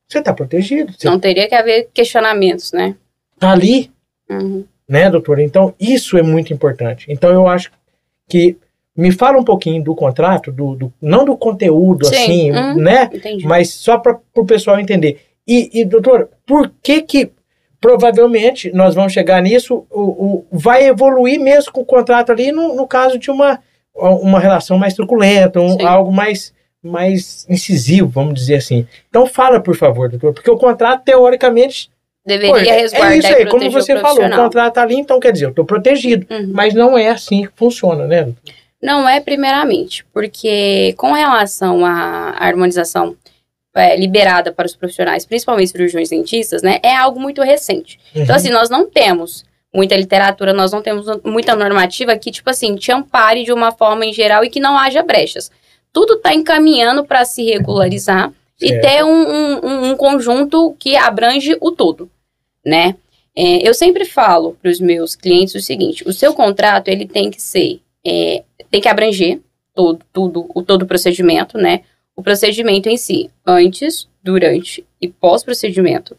você 0.09 0.19
está 0.21 0.33
protegido. 0.33 0.93
Você 0.97 1.09
Não 1.09 1.19
teria 1.19 1.49
que 1.49 1.55
haver 1.55 1.89
questionamentos, 1.93 2.73
né? 2.73 2.97
está 3.35 3.51
ali, 3.51 3.91
Uhum. 4.31 4.65
né, 4.89 5.11
doutora? 5.11 5.43
Então, 5.43 5.75
isso 5.79 6.17
é 6.17 6.23
muito 6.23 6.53
importante. 6.55 7.07
Então, 7.09 7.31
eu 7.31 7.47
acho 7.47 7.71
que 8.29 8.57
me 8.97 9.13
fala 9.13 9.39
um 9.39 9.45
pouquinho 9.45 9.83
do 9.85 9.95
contrato, 9.95 10.51
do, 10.51 10.75
do- 10.75 10.93
não 11.03 11.25
do 11.25 11.37
conteúdo, 11.37 12.07
Sim, 12.07 12.15
assim, 12.17 12.53
hum. 12.53 12.75
né? 12.77 13.11
Entendi. 13.13 13.45
Mas 13.47 13.75
só 13.75 13.99
para 13.99 14.19
o 14.35 14.47
pessoal 14.47 14.81
entender. 14.81 15.21
E, 15.47 15.81
e, 15.81 15.85
doutor, 15.85 16.31
por 16.47 16.73
que 16.83 17.03
que 17.03 17.31
provavelmente 17.81 18.71
nós 18.73 18.95
vamos 18.95 19.13
chegar 19.13 19.41
nisso, 19.43 19.87
o, 19.91 20.01
o- 20.03 20.47
vai 20.51 20.87
evoluir 20.87 21.41
mesmo 21.41 21.73
com 21.73 21.81
o 21.83 21.85
contrato 21.87 22.31
ali 22.33 22.53
no, 22.53 22.75
no 22.75 22.87
caso 22.87 23.19
de 23.19 23.31
uma, 23.31 23.59
uma 23.95 24.41
relação 24.41 24.79
mais 24.79 24.95
truculenta, 24.95 25.61
um- 25.61 25.87
algo 25.87 26.13
mais, 26.13 26.53
mais 26.83 27.47
incisivo, 27.49 28.09
vamos 28.09 28.35
dizer 28.35 28.57
assim. 28.57 28.87
Então 29.09 29.27
fala, 29.27 29.61
por 29.61 29.77
favor, 29.77 30.09
doutor, 30.09 30.33
porque 30.35 30.51
o 30.51 30.57
contrato, 30.59 31.05
teoricamente, 31.05 31.91
Deveria 32.25 32.51
pô, 32.55 32.59
é- 32.59 32.81
resguardar 32.81 33.13
é 33.13 33.19
isso 33.19 33.29
aí, 33.29 33.47
como 33.47 33.71
você 33.71 33.99
falou, 34.01 34.25
o 34.27 34.31
contrato 34.45 34.75
tá 34.75 34.83
ali, 34.83 34.97
então 34.97 35.21
quer 35.21 35.31
dizer, 35.33 35.45
eu 35.47 35.51
estou 35.51 35.65
protegido. 35.65 36.27
Uhum. 36.29 36.51
Mas 36.53 36.75
não 36.75 36.99
é 36.99 37.09
assim 37.11 37.43
que 37.47 37.53
funciona, 37.55 38.05
né? 38.07 38.29
Não 38.83 39.09
é 39.09 39.21
primeiramente, 39.21 40.05
porque 40.13 40.93
com 40.99 41.13
relação 41.13 41.85
à 41.87 42.35
harmonização 42.39 43.17
é, 43.77 43.97
liberada 43.97 44.51
para 44.53 44.67
os 44.67 44.75
profissionais, 44.75 45.25
principalmente 45.27 45.71
cirurgiões 45.71 46.09
dentistas, 46.09 46.63
né, 46.63 46.79
é 46.83 46.95
algo 46.97 47.21
muito 47.21 47.43
recente. 47.43 47.99
Então, 48.15 48.35
Uhum. 48.35 48.35
assim, 48.35 48.51
nós 48.51 48.69
não 48.71 48.89
temos 48.91 49.45
muita 49.73 49.95
literatura, 49.97 50.53
nós 50.55 50.73
não 50.73 50.81
temos 50.83 51.07
muita 51.23 51.55
normativa 51.55 52.17
que, 52.17 52.31
tipo 52.33 52.49
assim, 52.51 52.75
te 52.77 52.91
ampare 52.91 53.45
de 53.45 53.53
uma 53.53 53.71
forma 53.73 54.07
em 54.07 54.13
geral 54.13 54.43
e 54.45 54.49
que 54.51 54.59
não 54.59 54.77
haja 54.79 55.03
brechas. 55.03 55.51
Tudo 55.93 56.15
está 56.15 56.33
encaminhando 56.35 57.05
para 57.05 57.25
se 57.25 57.45
regularizar 57.45 58.33
e 58.61 58.81
ter 58.81 59.05
um, 59.05 59.09
um- 59.11 59.61
um- 59.67 59.91
um 59.91 59.97
conjunto 59.97 60.75
que 60.79 60.97
abrange 60.97 61.57
o 61.61 61.71
todo, 61.71 62.11
né? 62.65 62.97
É, 63.39 63.69
eu 63.69 63.75
sempre 63.75 64.07
falo 64.07 64.57
para 64.63 64.71
os 64.71 64.81
meus 64.81 65.15
clientes 65.15 65.55
o 65.55 65.61
seguinte: 65.61 66.03
o 66.09 66.13
seu 66.13 66.33
contrato 66.33 66.89
ele 66.89 67.07
tem 67.07 67.31
que 67.31 67.41
ser, 67.43 67.81
é, 68.07 68.43
tem 68.71 68.81
que 68.81 68.89
abranger 68.89 69.41
todo, 69.75 70.01
tudo, 70.11 70.51
o 70.55 70.63
todo 70.63 70.83
o 70.83 70.87
procedimento, 70.87 71.59
né? 71.59 71.83
O 72.17 72.23
procedimento 72.23 72.89
em 72.89 72.97
si, 72.97 73.31
antes, 73.47 74.09
durante 74.23 74.85
e 75.01 75.07
pós-procedimento, 75.09 76.17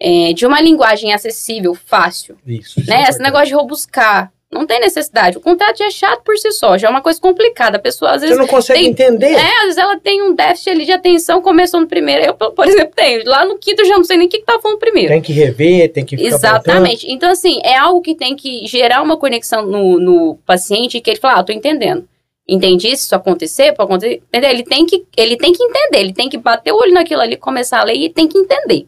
é, 0.00 0.32
de 0.32 0.46
uma 0.46 0.60
linguagem 0.60 1.12
acessível, 1.12 1.74
fácil, 1.74 2.36
Isso. 2.46 2.80
é 2.80 2.84
né? 2.86 3.04
Esse 3.08 3.20
negócio 3.20 3.48
de 3.48 3.54
robuscar, 3.54 4.32
não 4.50 4.66
tem 4.66 4.80
necessidade. 4.80 5.36
O 5.36 5.40
contrato 5.40 5.78
já 5.78 5.86
é 5.86 5.90
chato 5.90 6.22
por 6.22 6.36
si 6.38 6.50
só, 6.52 6.78
já 6.78 6.86
é 6.86 6.90
uma 6.90 7.00
coisa 7.02 7.20
complicada. 7.20 7.76
A 7.76 7.80
pessoa 7.80 8.12
às 8.12 8.20
Você 8.20 8.28
vezes 8.28 8.38
não 8.40 8.46
consegue 8.46 8.80
tem- 8.80 8.90
entender. 8.90 9.32
é, 9.34 9.56
às 9.58 9.62
vezes 9.64 9.78
ela 9.78 9.98
tem 9.98 10.22
um 10.22 10.32
déficit 10.34 10.70
ali 10.70 10.84
de 10.86 10.92
atenção, 10.92 11.42
começou 11.42 11.80
no 11.80 11.86
primeiro. 11.88 12.24
Eu, 12.24 12.34
por 12.34 12.66
exemplo, 12.66 12.92
tenho. 12.94 13.22
Lá 13.28 13.44
no 13.44 13.58
quinto 13.58 13.82
eu 13.82 13.86
já 13.86 13.96
não 13.96 14.04
sei 14.04 14.16
nem 14.16 14.26
o 14.26 14.30
que, 14.30 14.38
que 14.38 14.44
tá 14.44 14.58
falando 14.60 14.78
primeiro. 14.78 15.08
Tem 15.08 15.20
que 15.20 15.32
rever, 15.32 15.92
tem 15.92 16.04
que 16.04 16.16
ficar 16.16 16.30
voltando. 16.30 16.54
Exatamente. 16.54 17.06
Então, 17.10 17.30
assim, 17.30 17.60
é 17.64 17.76
algo 17.76 18.00
que 18.00 18.14
tem 18.14 18.36
que 18.36 18.64
gerar 18.66 19.02
uma 19.02 19.16
conexão 19.16 19.66
no, 19.66 19.98
no 19.98 20.36
paciente 20.46 21.00
que 21.00 21.10
ele 21.10 21.20
fala, 21.20 21.40
ah, 21.40 21.44
tô 21.44 21.52
entendendo. 21.52 22.08
Entendi 22.46 22.88
isso, 22.88 23.04
isso 23.04 23.14
acontecer, 23.14 23.72
pode 23.72 23.90
acontecer. 23.90 24.22
Entendeu? 24.28 24.50
Ele 24.50 24.64
tem, 24.64 24.84
que, 24.84 25.04
ele 25.16 25.36
tem 25.36 25.52
que 25.52 25.62
entender, 25.62 25.98
ele 25.98 26.12
tem 26.12 26.28
que 26.28 26.36
bater 26.36 26.72
o 26.72 26.76
olho 26.76 26.92
naquilo 26.92 27.22
ali, 27.22 27.36
começar 27.36 27.80
a 27.80 27.84
ler 27.84 27.94
e 27.94 28.10
tem 28.10 28.28
que 28.28 28.38
entender. 28.38 28.86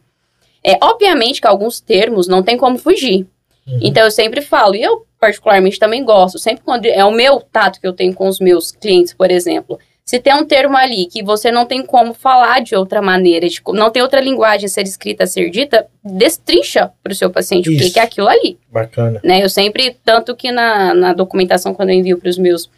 É, 0.63 0.79
obviamente 0.83 1.41
que 1.41 1.47
alguns 1.47 1.81
termos 1.81 2.27
não 2.29 2.43
tem 2.43 2.57
como 2.57 2.77
fugir. 2.77 3.27
Uhum. 3.67 3.79
Então 3.81 4.05
eu 4.05 4.11
sempre 4.11 4.43
falo, 4.43 4.75
e 4.75 4.83
eu 4.83 5.07
particularmente 5.19 5.79
também 5.79 6.05
gosto, 6.05 6.39
sempre 6.39 6.63
quando 6.65 6.87
é 6.87 7.05
o 7.05 7.11
meu 7.11 7.41
tato 7.41 7.81
que 7.81 7.87
eu 7.87 7.93
tenho 7.93 8.13
com 8.13 8.29
os 8.29 8.39
meus 8.39 8.71
clientes, 8.71 9.15
por 9.15 9.31
exemplo, 9.31 9.79
se 10.05 10.21
tem 10.21 10.33
um 10.35 10.45
termo 10.45 10.77
ali 10.77 11.07
que 11.07 11.21
você 11.21 11.51
não 11.51 11.67
tem 11.67 11.85
como 11.85 12.15
falar 12.15 12.61
de 12.61 12.77
outra 12.77 13.03
maneira, 13.03 13.49
de 13.49 13.61
não 13.75 13.91
tem 13.91 14.03
outra 14.03 14.21
linguagem 14.21 14.67
a 14.67 14.69
ser 14.69 14.83
escrita, 14.83 15.25
a 15.25 15.27
ser 15.27 15.51
dita, 15.51 15.87
destrincha 16.05 16.93
para 17.03 17.13
o 17.13 17.17
seu 17.17 17.29
paciente 17.29 17.69
o 17.69 17.73
que 17.73 17.85
Isso. 17.85 17.93
que 17.93 17.99
é 17.99 18.03
aquilo 18.03 18.29
ali, 18.29 18.57
Bacana. 18.71 19.21
né? 19.25 19.43
Eu 19.43 19.49
sempre, 19.49 19.97
tanto 20.05 20.37
que 20.37 20.53
na, 20.53 20.95
na 20.95 21.13
documentação, 21.13 21.75
quando 21.75 21.91
eu 21.91 21.97
envio 21.97 22.19
para 22.19 22.31
os 22.31 22.39
meus 22.39 22.71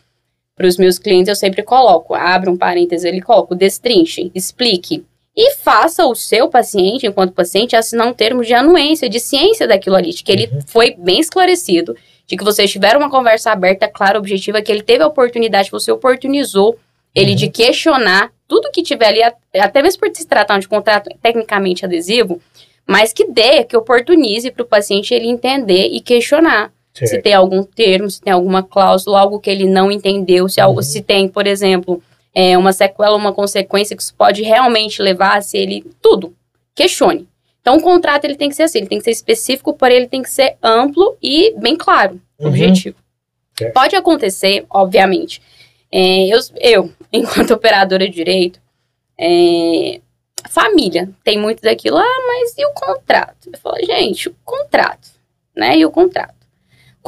para 0.59 0.67
os 0.67 0.77
meus 0.77 0.99
clientes, 0.99 1.29
eu 1.29 1.37
sempre 1.37 1.63
coloco, 1.63 2.15
abro 2.15 2.51
um 2.53 2.57
parêntese 2.57 3.07
ali, 3.07 3.23
coloco, 3.23 3.55
destrinche, 3.55 4.31
explique. 4.35 5.05
E 5.37 5.53
faça 5.55 6.05
o 6.05 6.17
seu 6.17 6.49
paciente, 6.49 7.07
enquanto 7.07 7.33
paciente, 7.33 7.77
assinar 7.77 8.09
um 8.09 8.13
termo 8.13 8.45
de 8.45 8.53
anuência, 8.53 9.09
de 9.09 9.21
ciência 9.21 9.69
daquilo 9.69 9.95
ali, 9.95 10.11
de 10.11 10.25
que 10.25 10.33
ele 10.33 10.51
Uhum. 10.53 10.61
foi 10.67 10.97
bem 10.99 11.21
esclarecido, 11.21 11.97
de 12.27 12.37
que 12.37 12.43
vocês 12.43 12.71
tiveram 12.73 12.99
uma 12.99 13.09
conversa 13.09 13.53
aberta, 13.53 13.87
clara, 13.87 14.19
objetiva, 14.19 14.61
que 14.61 14.73
ele 14.73 14.83
teve 14.83 15.05
a 15.05 15.07
oportunidade, 15.07 15.71
você 15.71 15.93
oportunizou 15.93 16.77
ele 17.15 17.31
Uhum. 17.31 17.37
de 17.37 17.49
questionar 17.51 18.33
tudo 18.49 18.71
que 18.73 18.83
tiver 18.83 19.07
ali, 19.07 19.23
até 19.55 19.81
mesmo 19.81 20.01
por 20.01 20.11
se 20.13 20.27
tratar 20.27 20.59
de 20.59 20.67
contrato 20.67 21.09
tecnicamente 21.23 21.85
adesivo, 21.85 22.41
mas 22.85 23.13
que 23.13 23.31
dê, 23.31 23.63
que 23.63 23.77
oportunize 23.77 24.51
para 24.51 24.63
o 24.63 24.67
paciente 24.67 25.15
ele 25.15 25.29
entender 25.29 25.87
e 25.93 26.01
questionar 26.01 26.73
se 27.07 27.23
tem 27.23 27.35
algum 27.35 27.63
termo, 27.63 28.11
se 28.11 28.21
tem 28.21 28.33
alguma 28.33 28.63
cláusula, 28.63 29.21
algo 29.21 29.39
que 29.41 29.51
ele 29.51 29.65
não 29.67 29.91
entendeu, 29.91 30.49
se, 30.49 30.61
algo, 30.61 30.79
Uhum. 30.79 30.83
se 30.83 31.03
tem, 31.03 31.29
por 31.29 31.47
exemplo, 31.47 32.03
é, 32.35 32.57
uma 32.59 32.73
sequela, 32.73 33.17
uma 33.17 33.33
consequência 33.33 33.97
que 33.97 34.03
isso 34.03 34.15
pode 34.15 34.43
realmente 34.43 35.01
levar 35.03 35.37
a 35.37 35.41
se 35.41 35.57
ele. 35.59 35.85
Tudo. 36.03 36.35
Questione. 36.75 37.29
Então, 37.61 37.75
Então, 37.75 37.77
o 37.77 37.83
contrato 37.83 38.25
ele 38.25 38.37
tem 38.37 38.49
que 38.49 38.55
ser 38.57 38.63
assim, 38.63 38.79
ele 38.79 38.87
tem 38.87 38.99
que 38.99 39.05
ser 39.05 39.11
específico, 39.11 39.75
porém 39.75 39.99
ele 39.99 40.09
tem 40.09 40.23
que 40.23 40.31
ser 40.31 40.57
amplo 40.63 41.17
e 41.23 41.55
bem 41.59 41.77
claro, 41.77 42.21
Uhum. 42.39 42.49
objetivo. 42.49 42.97
Certo. 43.59 43.75
Pode 43.75 43.97
acontecer, 43.97 44.65
obviamente. 44.71 45.43
É, 45.93 46.27
eu, 46.29 46.39
eu, 46.61 46.91
enquanto 47.13 47.51
operadora 47.53 48.09
de 48.09 48.15
direito, 48.15 48.59
é, 49.19 50.01
família 50.49 51.11
tem 51.25 51.39
muito 51.39 51.61
daquilo, 51.61 51.99
ah, 51.99 52.25
mas 52.29 52.55
e 52.57 52.65
o 52.65 52.73
contrato? 52.73 53.51
Eu 53.53 53.59
falo, 53.59 53.77
gente, 53.85 54.29
o 54.29 54.35
contrato, 54.45 55.09
né? 55.57 55.77
E 55.77 55.85
o 55.85 55.91
contrato? 55.91 56.35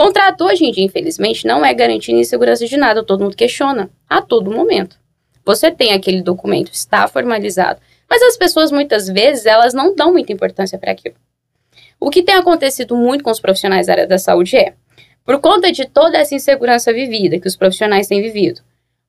Contrato 0.00 0.44
hoje 0.44 0.64
em 0.64 0.72
dia, 0.72 0.82
infelizmente, 0.82 1.46
não 1.46 1.62
é 1.62 1.74
garantia 1.74 2.16
de 2.16 2.24
segurança 2.24 2.64
de 2.64 2.74
nada, 2.74 3.04
todo 3.04 3.22
mundo 3.22 3.36
questiona 3.36 3.90
a 4.08 4.22
todo 4.22 4.50
momento. 4.50 4.96
Você 5.44 5.70
tem 5.70 5.92
aquele 5.92 6.22
documento, 6.22 6.72
está 6.72 7.06
formalizado, 7.06 7.80
mas 8.08 8.22
as 8.22 8.34
pessoas 8.34 8.72
muitas 8.72 9.08
vezes 9.08 9.44
elas 9.44 9.74
não 9.74 9.94
dão 9.94 10.10
muita 10.10 10.32
importância 10.32 10.78
para 10.78 10.92
aquilo. 10.92 11.16
O 12.00 12.08
que 12.08 12.22
tem 12.22 12.34
acontecido 12.34 12.96
muito 12.96 13.22
com 13.22 13.30
os 13.30 13.40
profissionais 13.40 13.88
da 13.88 13.92
área 13.92 14.06
da 14.06 14.16
saúde 14.16 14.56
é, 14.56 14.72
por 15.22 15.38
conta 15.38 15.70
de 15.70 15.84
toda 15.84 16.16
essa 16.16 16.34
insegurança 16.34 16.90
vivida 16.94 17.38
que 17.38 17.46
os 17.46 17.54
profissionais 17.54 18.06
têm 18.06 18.22
vivido, 18.22 18.62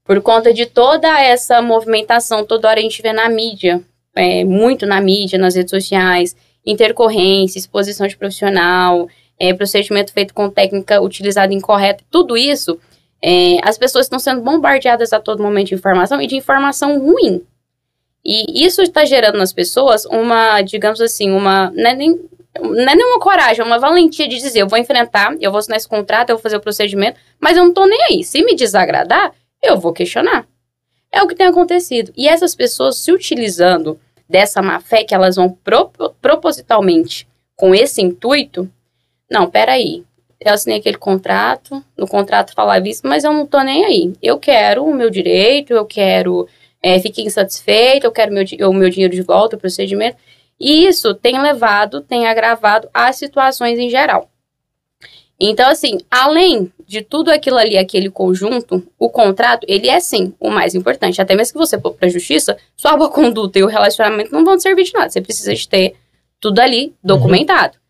por 0.04 0.22
conta 0.22 0.54
de 0.54 0.66
toda 0.66 1.08
essa 1.22 1.62
movimentação, 1.62 2.44
toda 2.44 2.68
hora 2.68 2.82
a 2.82 2.84
gente 2.84 3.02
vê 3.02 3.14
na 3.14 3.30
mídia, 3.30 3.82
é, 4.14 4.44
muito 4.44 4.86
na 4.86 5.00
mídia, 5.00 5.40
nas 5.40 5.56
redes 5.56 5.72
sociais, 5.72 6.36
intercorrência, 6.66 7.58
exposição 7.58 8.06
de 8.08 8.18
profissional, 8.18 9.08
é, 9.42 9.56
procedimento 9.56 10.14
feito 10.14 10.36
com 10.36 10.52
técnica 10.52 11.02
utilizada 11.02 11.52
incorreta, 11.52 12.04
tudo 12.12 12.38
isso, 12.38 12.80
é, 13.20 13.58
as 13.64 13.76
pessoas 13.76 14.06
estão 14.06 14.20
sendo 14.20 14.42
bombardeadas 14.42 15.12
a 15.12 15.20
todo 15.20 15.42
momento 15.42 15.70
de 15.70 15.76
informação 15.76 16.22
e 16.22 16.28
de 16.28 16.36
informação 16.36 17.00
ruim. 17.00 17.44
E 18.24 18.64
isso 18.64 18.84
está 18.84 19.04
gerando 19.04 19.40
nas 19.40 19.52
pessoas 19.52 20.06
uma, 20.06 20.62
digamos 20.62 21.02
assim, 21.02 21.32
uma. 21.32 21.72
Não 21.72 21.90
é, 21.90 21.96
nem, 21.96 22.20
não 22.62 22.88
é 22.88 22.96
nenhuma 22.96 23.20
coragem, 23.20 23.64
é 23.64 23.66
uma 23.66 23.80
valentia 23.80 24.28
de 24.28 24.38
dizer: 24.38 24.60
eu 24.60 24.68
vou 24.68 24.78
enfrentar, 24.78 25.36
eu 25.42 25.50
vou 25.50 25.58
assinar 25.58 25.78
esse 25.78 25.88
contrato, 25.88 26.30
eu 26.30 26.36
vou 26.36 26.44
fazer 26.44 26.58
o 26.58 26.62
procedimento, 26.62 27.20
mas 27.40 27.58
eu 27.58 27.64
não 27.64 27.74
tô 27.74 27.88
nem 27.88 28.00
aí. 28.04 28.24
Se 28.24 28.44
me 28.44 28.56
desagradar, 28.56 29.34
eu 29.60 29.80
vou 29.80 29.92
questionar. 29.92 30.46
É 31.12 31.24
o 31.24 31.28
que 31.28 31.34
tem 31.34 31.48
acontecido. 31.48 32.14
E 32.16 32.28
essas 32.28 32.54
pessoas 32.54 32.98
se 32.98 33.12
utilizando 33.12 34.00
dessa 34.30 34.62
má 34.62 34.80
fé 34.80 35.04
que 35.04 35.16
elas 35.16 35.36
vão 35.36 35.50
pro, 35.50 35.90
propositalmente 36.22 37.28
com 37.56 37.74
esse 37.74 38.04
intuito, 38.04 38.72
não, 39.32 39.50
peraí. 39.50 40.04
Eu 40.40 40.54
assinei 40.54 40.80
aquele 40.80 40.98
contrato, 40.98 41.82
no 41.98 42.06
contrato 42.06 42.54
falava 42.54 42.86
isso, 42.88 43.02
mas 43.06 43.24
eu 43.24 43.32
não 43.32 43.46
tô 43.46 43.62
nem 43.62 43.86
aí. 43.86 44.14
Eu 44.22 44.38
quero 44.38 44.84
o 44.84 44.94
meu 44.94 45.10
direito, 45.10 45.72
eu 45.72 45.86
quero, 45.86 46.48
é, 46.84 47.00
fiquei 47.00 47.24
insatisfeito, 47.24 48.06
eu 48.06 48.12
quero 48.12 48.34
meu, 48.34 48.44
o 48.70 48.74
meu 48.74 48.90
dinheiro 48.90 49.14
de 49.14 49.22
volta, 49.22 49.56
o 49.56 49.60
procedimento. 49.60 50.18
E 50.60 50.86
isso 50.86 51.14
tem 51.14 51.42
levado, 51.42 52.02
tem 52.02 52.28
agravado 52.28 52.90
as 52.94 53.16
situações 53.16 53.80
em 53.80 53.90
geral. 53.90 54.30
Então, 55.40 55.70
assim, 55.70 56.00
além 56.10 56.72
de 56.86 57.02
tudo 57.02 57.32
aquilo 57.32 57.58
ali, 57.58 57.78
aquele 57.78 58.10
conjunto, 58.12 58.86
o 59.00 59.10
contrato, 59.10 59.66
ele 59.68 59.90
é 59.90 60.00
sim 60.00 60.34
o 60.40 60.50
mais 60.50 60.76
importante. 60.76 61.22
Até 61.22 61.36
mesmo 61.36 61.54
que 61.54 61.60
você 61.60 61.80
for 61.80 61.94
para 61.94 62.08
a 62.08 62.12
justiça, 62.12 62.58
sua 62.76 62.98
boa 62.98 63.10
conduta 63.10 63.58
e 63.58 63.64
o 63.64 63.68
relacionamento 63.68 64.32
não 64.32 64.44
vão 64.44 64.60
servir 64.60 64.84
de 64.84 64.94
nada. 64.94 65.10
Você 65.10 65.22
precisa 65.22 65.56
de 65.56 65.68
ter 65.68 65.96
tudo 66.40 66.60
ali 66.60 66.94
documentado. 67.04 67.81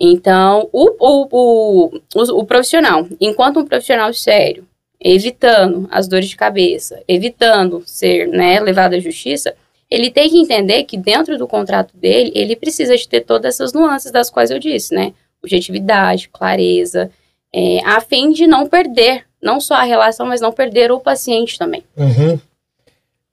Então, 0.00 0.68
o, 0.72 0.90
o, 0.98 1.28
o, 1.30 2.40
o, 2.40 2.44
profissional, 2.44 3.06
enquanto 3.20 3.58
um 3.58 3.66
profissional 3.66 4.12
sério, 4.12 4.64
evitando 5.00 5.88
as 5.90 6.06
dores 6.06 6.28
de 6.28 6.36
cabeça, 6.36 7.02
evitando 7.08 7.82
ser 7.84 8.28
né, 8.28 8.60
levado 8.60 8.94
à 8.94 9.00
justiça, 9.00 9.54
ele 9.90 10.10
tem 10.10 10.28
que 10.28 10.38
entender 10.38 10.84
que 10.84 10.96
dentro 10.96 11.36
do 11.36 11.48
contrato 11.48 11.96
dele, 11.96 12.30
ele 12.34 12.54
precisa 12.54 12.96
de 12.96 13.08
ter 13.08 13.22
todas 13.22 13.54
essas 13.54 13.72
nuances 13.72 14.12
das 14.12 14.30
quais 14.30 14.50
eu 14.50 14.58
disse, 14.58 14.94
né? 14.94 15.12
Objetividade, 15.42 16.28
clareza, 16.28 17.10
é, 17.52 17.80
a 17.84 18.00
fim 18.00 18.30
de 18.30 18.46
não 18.46 18.68
perder, 18.68 19.24
não 19.42 19.60
só 19.60 19.74
a 19.74 19.84
relação, 19.84 20.26
mas 20.26 20.40
não 20.40 20.52
perder 20.52 20.92
o 20.92 21.00
paciente 21.00 21.58
também. 21.58 21.82
Uhum. 21.96 22.38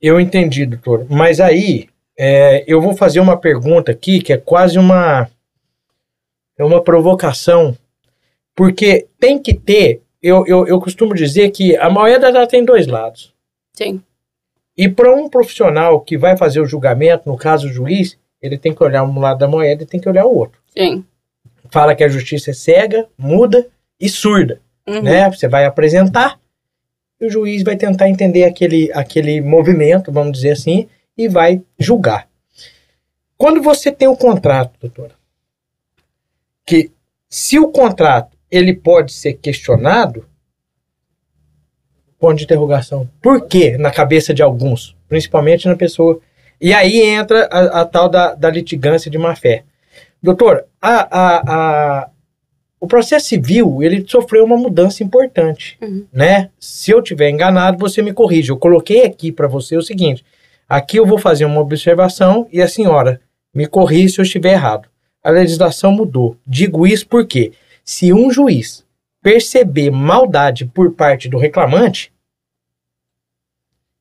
Eu 0.01 0.19
entendi, 0.19 0.65
doutor. 0.65 1.05
Mas 1.09 1.39
aí, 1.39 1.87
é, 2.17 2.63
eu 2.67 2.81
vou 2.81 2.95
fazer 2.95 3.19
uma 3.19 3.37
pergunta 3.37 3.91
aqui 3.91 4.21
que 4.21 4.31
é 4.31 4.37
quase 4.37 4.79
uma, 4.79 5.27
é 6.57 6.63
uma 6.63 6.83
provocação. 6.83 7.75
Porque 8.55 9.07
tem 9.19 9.37
que 9.37 9.53
ter, 9.53 10.01
eu, 10.21 10.45
eu, 10.47 10.67
eu 10.67 10.79
costumo 10.79 11.13
dizer 11.13 11.51
que 11.51 11.75
a 11.77 11.89
moeda 11.89 12.27
ela 12.27 12.47
tem 12.47 12.63
dois 12.63 12.87
lados. 12.87 13.33
Sim, 13.73 14.01
E 14.77 14.87
para 14.87 15.13
um 15.13 15.29
profissional 15.29 15.99
que 15.99 16.17
vai 16.17 16.37
fazer 16.37 16.61
o 16.61 16.65
julgamento, 16.65 17.29
no 17.29 17.37
caso 17.37 17.67
o 17.67 17.71
juiz, 17.71 18.17
ele 18.41 18.57
tem 18.57 18.73
que 18.73 18.83
olhar 18.83 19.03
um 19.03 19.19
lado 19.19 19.39
da 19.39 19.47
moeda 19.47 19.83
e 19.83 19.85
tem 19.85 19.99
que 19.99 20.07
olhar 20.07 20.25
o 20.25 20.35
outro. 20.35 20.59
sim. 20.75 21.03
Fala 21.71 21.95
que 21.95 22.03
a 22.03 22.07
justiça 22.07 22.51
é 22.51 22.53
cega, 22.53 23.07
muda 23.17 23.67
e 23.99 24.07
surda. 24.07 24.61
Uhum. 24.87 25.01
né? 25.01 25.29
Você 25.29 25.47
vai 25.47 25.65
apresentar 25.65 26.39
e 27.19 27.25
o 27.25 27.29
juiz 27.29 27.63
vai 27.63 27.75
tentar 27.75 28.09
entender 28.09 28.43
aquele, 28.43 28.91
aquele 28.93 29.41
movimento, 29.41 30.11
vamos 30.11 30.33
dizer 30.33 30.51
assim, 30.51 30.87
e 31.17 31.27
vai 31.27 31.61
julgar. 31.79 32.27
Quando 33.37 33.61
você 33.61 33.91
tem 33.91 34.07
o 34.07 34.15
contrato, 34.15 34.73
doutora, 34.79 35.13
que 36.65 36.91
se 37.29 37.59
o 37.59 37.69
contrato 37.69 38.35
ele 38.49 38.73
pode 38.73 39.11
ser 39.13 39.33
questionado, 39.33 40.25
ponto 42.19 42.37
de 42.37 42.43
interrogação. 42.45 43.09
Por 43.21 43.47
quê? 43.47 43.77
Na 43.77 43.91
cabeça 43.91 44.33
de 44.33 44.41
alguns, 44.41 44.95
principalmente 45.07 45.67
na 45.67 45.75
pessoa. 45.75 46.19
E 46.59 46.73
aí 46.73 47.01
entra 47.01 47.47
a, 47.51 47.81
a 47.81 47.85
tal 47.85 48.07
da, 48.09 48.33
da 48.33 48.49
litigância 48.49 49.11
de 49.11 49.17
má 49.17 49.35
fé. 49.35 49.63
Doutor, 50.23 50.65
a, 50.81 51.19
a, 51.19 51.41
a, 52.03 52.09
o 52.79 52.87
processo 52.87 53.27
civil 53.27 53.83
ele 53.83 54.05
sofreu 54.07 54.43
uma 54.45 54.57
mudança 54.57 55.03
importante, 55.03 55.77
Uhum. 55.81 56.05
né? 56.11 56.49
Se 56.59 56.91
eu 56.91 57.01
tiver 57.01 57.29
enganado, 57.29 57.77
você 57.77 58.01
me 58.01 58.13
corrige. 58.13 58.51
Eu 58.51 58.57
coloquei 58.57 59.05
aqui 59.05 59.31
para 59.31 59.47
você 59.47 59.75
o 59.77 59.81
seguinte: 59.81 60.23
aqui 60.67 60.97
eu 60.97 61.05
vou 61.05 61.17
fazer 61.19 61.45
uma 61.45 61.61
observação 61.61 62.47
e 62.51 62.61
a 62.61 62.67
senhora 62.67 63.21
me 63.53 63.67
corrige 63.67 64.09
se 64.15 64.21
eu 64.21 64.23
estiver 64.23 64.53
errado. 64.53 64.87
A 65.25 65.31
legislação 65.31 65.91
mudou. 65.91 66.37
Digo 66.45 66.85
isso 66.85 67.07
porque 67.07 67.51
se 67.83 68.13
um 68.13 68.29
juiz 68.29 68.85
perceber 69.23 69.89
maldade 69.89 70.65
por 70.65 70.91
parte 70.91 71.27
do 71.27 71.39
reclamante, 71.39 72.13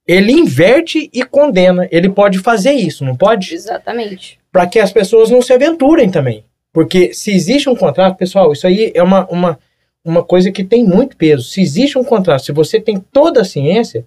ele 0.06 0.32
inverte 0.32 1.08
e 1.14 1.24
condena. 1.24 1.88
Ele 1.90 2.10
pode 2.10 2.40
fazer 2.40 2.72
isso, 2.72 3.06
não 3.06 3.16
pode? 3.16 3.54
Exatamente. 3.54 4.38
para 4.52 4.66
que 4.66 4.78
as 4.78 4.92
pessoas 4.92 5.30
não 5.30 5.40
se 5.40 5.54
aventurem 5.54 6.10
também. 6.10 6.44
Porque 6.70 7.14
se 7.14 7.32
existe 7.32 7.70
um 7.70 7.74
contrato, 7.74 8.18
pessoal, 8.18 8.52
isso 8.52 8.66
aí 8.66 8.92
é 8.94 9.02
uma, 9.02 9.26
uma, 9.28 9.58
uma 10.04 10.22
coisa 10.22 10.52
que 10.52 10.62
tem 10.62 10.84
muito 10.84 11.16
peso. 11.16 11.44
Se 11.44 11.62
existe 11.62 11.96
um 11.96 12.04
contrato, 12.04 12.44
se 12.44 12.52
você 12.52 12.78
tem 12.78 12.98
toda 13.00 13.40
a 13.40 13.46
ciência, 13.46 14.04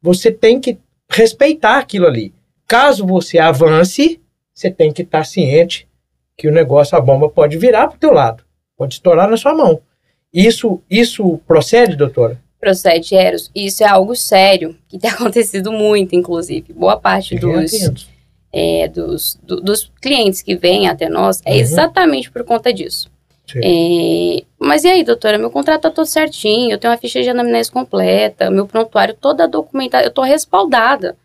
você 0.00 0.32
tem 0.32 0.58
que 0.58 0.78
respeitar 1.06 1.76
aquilo 1.76 2.06
ali. 2.06 2.32
Caso 2.66 3.06
você 3.06 3.38
avance, 3.38 4.18
você 4.54 4.70
tem 4.70 4.90
que 4.90 5.02
estar 5.02 5.24
ciente 5.24 5.85
que 6.36 6.48
o 6.48 6.52
negócio, 6.52 6.96
a 6.96 7.00
bomba 7.00 7.28
pode 7.28 7.56
virar 7.56 7.88
para 7.88 7.96
o 7.96 8.00
teu 8.00 8.12
lado, 8.12 8.42
pode 8.76 8.94
estourar 8.94 9.28
na 9.28 9.36
sua 9.36 9.54
mão. 9.54 9.80
Isso, 10.32 10.80
isso 10.90 11.38
procede, 11.46 11.96
doutora? 11.96 12.38
Procede, 12.60 13.14
Eros. 13.14 13.50
Isso 13.54 13.82
é 13.82 13.86
algo 13.88 14.14
sério, 14.14 14.76
que 14.88 14.98
tem 14.98 15.08
acontecido 15.10 15.72
muito, 15.72 16.14
inclusive. 16.14 16.72
Boa 16.72 16.98
parte 16.98 17.36
dos, 17.38 17.74
Atento. 17.74 18.06
é, 18.52 18.88
dos, 18.88 19.38
do- 19.42 19.60
dos 19.60 19.90
clientes 20.00 20.42
que 20.42 20.56
vêm 20.56 20.88
até 20.88 21.08
nós 21.08 21.40
é 21.44 21.52
Uhum. 21.52 21.56
exatamente 21.60 22.30
por 22.30 22.44
conta 22.44 22.72
disso. 22.72 23.10
É, 23.62 24.42
mas 24.58 24.82
e 24.82 24.88
aí, 24.88 25.04
doutora? 25.04 25.38
Meu 25.38 25.50
contrato 25.52 25.82
tá 25.82 25.90
todo 25.90 26.04
certinho, 26.06 26.72
eu 26.72 26.78
tenho 26.78 26.92
uma 26.92 26.98
ficha 26.98 27.22
de 27.22 27.28
anamnese 27.30 27.70
completa, 27.70 28.50
meu 28.50 28.66
prontuário 28.66 29.14
toda 29.14 29.46
documentada, 29.46 30.04
eu 30.04 30.10
tô 30.10 30.22
respaldada 30.22 31.16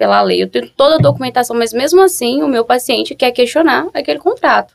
pela 0.00 0.22
lei, 0.22 0.42
eu 0.42 0.48
tenho 0.48 0.66
toda 0.66 0.94
a 0.94 0.98
documentação, 0.98 1.54
mas 1.54 1.74
mesmo 1.74 2.00
assim 2.00 2.42
o 2.42 2.48
meu 2.48 2.64
paciente 2.64 3.14
quer 3.14 3.32
questionar 3.32 3.86
aquele 3.92 4.18
contrato. 4.18 4.74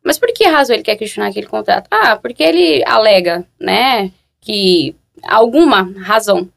Mas 0.00 0.16
por 0.16 0.32
que 0.32 0.44
razão 0.44 0.76
ele 0.76 0.84
quer 0.84 0.94
questionar 0.94 1.26
aquele 1.26 1.48
contrato? 1.48 1.88
Ah, 1.90 2.14
porque 2.14 2.40
ele 2.40 2.84
alega, 2.86 3.44
né, 3.58 4.12
que 4.40 4.94
alguma 5.24 5.92
razão, 5.98 6.48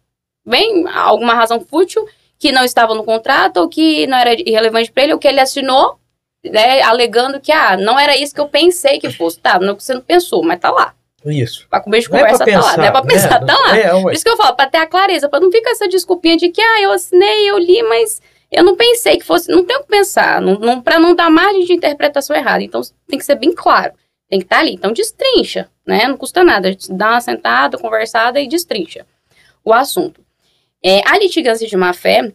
bem, 0.45 0.87
alguma 0.89 1.33
razão 1.33 1.59
fútil 1.59 2.07
que 2.37 2.51
não 2.51 2.63
estava 2.63 2.93
no 2.93 3.03
contrato 3.03 3.57
ou 3.57 3.67
que 3.67 4.05
não 4.05 4.19
era 4.19 4.39
irrelevante 4.39 4.91
para 4.91 5.05
ele, 5.05 5.13
ou 5.13 5.19
que 5.19 5.27
ele 5.27 5.39
assinou, 5.39 5.97
né, 6.45 6.83
alegando 6.83 7.41
que, 7.41 7.51
ah, 7.51 7.75
não 7.75 7.99
era 7.99 8.15
isso 8.15 8.35
que 8.35 8.41
eu 8.41 8.47
pensei 8.47 8.99
que 8.99 9.09
fosse. 9.09 9.39
Tá, 9.39 9.57
não 9.57 9.73
você 9.73 9.95
não 9.95 10.01
pensou, 10.01 10.43
mas 10.43 10.59
tá 10.59 10.69
lá. 10.69 10.93
Isso. 11.25 11.67
Pra 11.69 11.79
comer 11.79 11.99
de 12.01 12.09
Não 12.09 12.17
é 12.17 12.21
conversa, 12.21 12.43
pra 12.45 12.53
tá 12.53 12.59
lá. 12.59 12.77
Não 12.77 12.83
é 12.83 12.91
pra 12.91 13.01
né? 13.01 13.07
pensar, 13.07 13.45
tá 13.45 13.57
lá. 13.57 13.77
É, 13.77 13.89
Por 13.89 14.05
ué. 14.05 14.13
isso 14.13 14.23
que 14.23 14.29
eu 14.29 14.37
falo, 14.37 14.55
pra 14.55 14.67
ter 14.67 14.77
a 14.77 14.87
clareza, 14.87 15.29
pra 15.29 15.39
não 15.39 15.51
ficar 15.51 15.71
essa 15.71 15.87
desculpinha 15.87 16.35
de 16.37 16.49
que, 16.49 16.61
ah, 16.61 16.81
eu 16.81 16.91
assinei, 16.91 17.49
eu 17.49 17.57
li, 17.57 17.81
mas 17.83 18.21
eu 18.51 18.63
não 18.63 18.75
pensei 18.75 19.17
que 19.17 19.25
fosse. 19.25 19.49
Não 19.51 19.63
tem 19.63 19.77
o 19.77 19.81
que 19.81 19.87
pensar, 19.87 20.41
não, 20.41 20.55
não, 20.59 20.81
pra 20.81 20.99
não 20.99 21.15
dar 21.15 21.29
margem 21.29 21.63
de 21.65 21.73
interpretação 21.73 22.35
errada. 22.35 22.63
Então 22.63 22.81
tem 23.07 23.17
que 23.19 23.25
ser 23.25 23.35
bem 23.35 23.53
claro. 23.53 23.93
Tem 24.29 24.39
que 24.39 24.45
estar 24.45 24.59
ali. 24.59 24.73
Então 24.73 24.91
destrincha, 24.91 25.69
né? 25.85 26.07
Não 26.07 26.17
custa 26.17 26.43
nada. 26.43 26.67
A 26.67 26.71
gente 26.71 26.91
dá 26.91 27.11
uma 27.11 27.21
sentada, 27.21 27.77
conversada 27.77 28.39
e 28.39 28.47
destrincha 28.47 29.05
o 29.63 29.71
assunto. 29.71 30.21
É, 30.83 31.01
a 31.07 31.17
litigância 31.17 31.67
de 31.67 31.77
má 31.77 31.93
fé, 31.93 32.31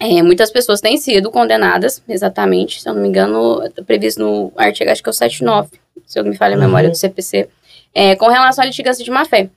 É, 0.00 0.22
muitas 0.22 0.50
pessoas 0.50 0.80
têm 0.80 0.96
sido 0.96 1.30
condenadas, 1.30 2.02
exatamente, 2.08 2.80
se 2.80 2.88
eu 2.88 2.94
não 2.94 3.02
me 3.02 3.08
engano, 3.08 3.60
tá 3.70 3.82
previsto 3.84 4.20
no 4.20 4.50
artigo, 4.56 4.90
acho 4.90 5.02
que 5.02 5.08
é 5.08 5.10
o 5.10 5.12
79, 5.12 5.68
se 6.06 6.18
eu 6.18 6.24
não 6.24 6.30
me 6.30 6.36
falha 6.36 6.56
a 6.56 6.58
memória 6.58 6.86
Uhum. 6.88 6.92
do 6.92 6.96
CPC, 6.98 7.48
é, 7.94 8.16
com 8.16 8.28
relação 8.28 8.62
à 8.64 8.66
litigância 8.66 9.04
de 9.04 9.10
má-fé. 9.10 9.50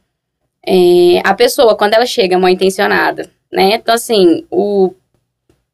É, 0.65 1.21
a 1.24 1.34
pessoa, 1.34 1.76
quando 1.76 1.93
ela 1.93 2.06
chega 2.06 2.39
mal 2.39 2.50
intencionada, 2.50 3.30
né? 3.52 3.76
Então, 3.76 3.93
assim, 3.93 4.45
o, 4.50 4.93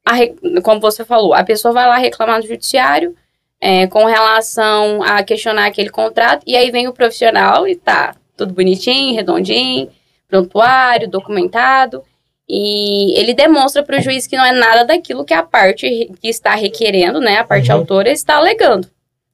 a 0.06 0.14
como 0.62 0.82
você 0.82 1.06
falou, 1.06 1.34
a 1.34 1.44
pessoa 1.44 1.74
vai 1.74 1.88
lá 1.88 1.98
reclamar 1.98 2.40
no 2.40 2.48
judiciário 2.48 3.16
é, 3.60 3.88
com 3.88 4.06
relação 4.06 5.02
a 5.04 5.24
questionar 5.24 5.68
aquele 5.68 5.90
contrato, 5.90 6.44
e 6.46 6.58
aí 6.58 6.72
vem 6.72 6.88
o 6.88 6.94
profissional 6.94 7.68
e 7.68 7.76
tá 7.76 8.16
tudo 8.36 8.54
bonitinho, 8.54 9.16
redondinho, 9.16 9.90
prontuário, 10.28 11.10
documentado, 11.10 12.04
e 12.50 13.18
ele 13.18 13.34
demonstra 13.34 13.84
para 13.84 14.00
o 14.00 14.02
juiz 14.02 14.28
que 14.28 14.36
não 14.36 14.44
é 14.44 14.52
nada 14.52 14.84
daquilo 14.84 15.24
que 15.24 15.34
a 15.34 15.44
parte 15.44 16.12
que 16.20 16.28
está 16.28 16.56
requerendo, 16.56 17.20
né, 17.20 17.38
a 17.38 17.44
parte 17.44 17.72
Uhum. 17.72 17.78
autora 17.78 18.12
está 18.12 18.36
alegando. 18.38 18.90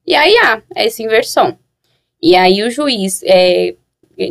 E 0.06 0.14
aí 0.14 0.38
há 0.38 0.62
essa 0.76 1.02
inversão. 1.02 1.58
E 2.22 2.36
aí 2.36 2.64
o 2.64 2.70
juiz, 2.72 3.22
é, 3.26 3.76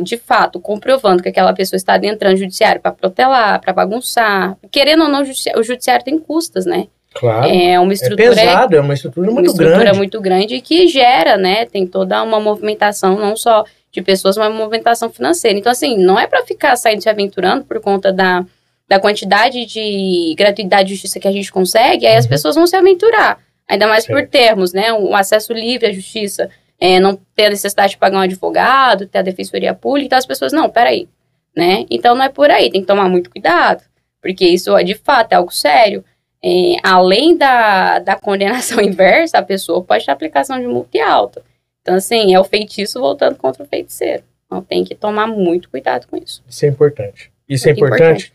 de 0.03 0.17
fato, 0.17 0.59
comprovando 0.59 1.23
que 1.23 1.29
aquela 1.29 1.53
pessoa 1.53 1.77
está 1.77 1.93
adentrando 1.93 2.35
o 2.35 2.39
judiciário 2.39 2.81
para 2.81 2.91
protelar, 2.91 3.61
para 3.61 3.71
bagunçar, 3.73 4.57
querendo 4.71 5.03
ou 5.03 5.09
não, 5.09 5.21
o 5.21 5.25
judici- 5.25 5.53
o 5.55 5.63
judiciário 5.63 6.03
tem 6.03 6.17
custas, 6.19 6.65
né? 6.65 6.87
Claro. 7.13 7.47
É 7.47 7.79
uma 7.79 7.91
É 7.91 7.95
estrutura 7.95 8.35
pesado, 8.35 8.75
é 8.75 8.79
uma 8.81 8.93
estrutura 8.93 9.27
uma 9.31 9.35
muito 9.35 9.47
estrutura 9.51 9.79
grande. 9.79 9.97
muito 9.97 10.21
grande 10.21 10.61
que 10.61 10.87
gera, 10.87 11.37
né? 11.37 11.65
Tem 11.65 11.87
toda 11.87 12.21
uma 12.21 12.39
movimentação, 12.39 13.17
não 13.17 13.35
só 13.35 13.63
de 13.91 14.01
pessoas, 14.01 14.37
mas 14.37 14.47
uma 14.49 14.57
movimentação 14.57 15.09
financeira. 15.09 15.57
Então, 15.57 15.71
assim, 15.71 15.97
não 15.97 16.19
é 16.19 16.27
para 16.27 16.43
ficar 16.43 16.75
saindo 16.75 17.01
se 17.01 17.09
aventurando 17.09 17.63
por 17.65 17.79
conta 17.79 18.11
da, 18.11 18.45
da 18.87 18.99
quantidade 18.99 19.65
de 19.65 20.35
gratuidade 20.37 20.89
de 20.89 20.95
justiça 20.95 21.19
que 21.19 21.27
a 21.27 21.31
gente 21.31 21.51
consegue, 21.51 22.05
aí 22.05 22.17
as 22.17 22.25
Uhum. 22.25 22.29
pessoas 22.29 22.55
vão 22.55 22.67
se 22.67 22.75
aventurar. 22.75 23.39
Ainda 23.67 23.87
mais 23.87 24.05
por 24.05 24.27
termos, 24.27 24.71
né? 24.73 24.93
Um 24.93 25.15
acesso 25.15 25.53
livre 25.53 25.87
à 25.87 25.91
justiça, 25.93 26.49
é, 26.79 26.99
não 26.99 27.19
ter 27.35 27.45
a 27.45 27.49
necessidade 27.49 27.91
de 27.91 27.97
pagar 27.97 28.17
um 28.17 28.21
advogado, 28.21 29.07
ter 29.07 29.19
a 29.19 29.23
defensoria 29.23 29.73
pública, 29.73 30.05
então 30.05 30.17
as 30.17 30.25
pessoas, 30.25 30.51
não, 30.53 30.69
peraí, 30.69 31.07
né? 31.55 31.85
Então 31.89 32.15
não 32.15 32.23
é 32.23 32.29
por 32.29 32.49
aí, 32.49 32.69
tem 32.69 32.81
que 32.81 32.87
tomar 32.87 33.09
muito 33.09 33.29
cuidado, 33.29 33.83
porque 34.21 34.45
isso, 34.45 34.75
de 34.83 34.95
fato, 34.95 35.33
é 35.33 35.35
algo 35.35 35.51
sério. 35.51 36.03
É, 36.43 36.75
além 36.83 37.35
da, 37.35 37.99
da 37.99 38.15
condenação 38.15 38.79
inversa, 38.83 39.39
a 39.39 39.43
pessoa 39.43 39.83
pode 39.83 40.05
ter 40.05 40.11
aplicação 40.11 40.59
de 40.59 40.67
multa 40.67 41.03
alta. 41.03 41.43
Então, 41.81 41.95
assim, 41.95 42.33
é 42.33 42.39
o 42.39 42.43
feitiço 42.43 42.99
voltando 42.99 43.37
contra 43.37 43.63
o 43.63 43.67
feiticeiro. 43.67 44.23
Então, 44.45 44.61
tem 44.61 44.83
que 44.83 44.93
tomar 44.93 45.25
muito 45.25 45.69
cuidado 45.69 46.07
com 46.07 46.17
isso. 46.17 46.43
Isso 46.47 46.65
é 46.65 46.69
importante. 46.69 47.31
Isso 47.47 47.67
é 47.67 47.73
Muito 47.73 47.85
importante. 47.85 48.33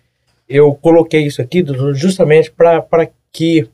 Eu 0.48 0.74
coloquei 0.74 1.26
isso 1.26 1.40
aqui 1.40 1.64
justamente 1.94 2.50
para 2.50 3.08
que, 3.30 3.68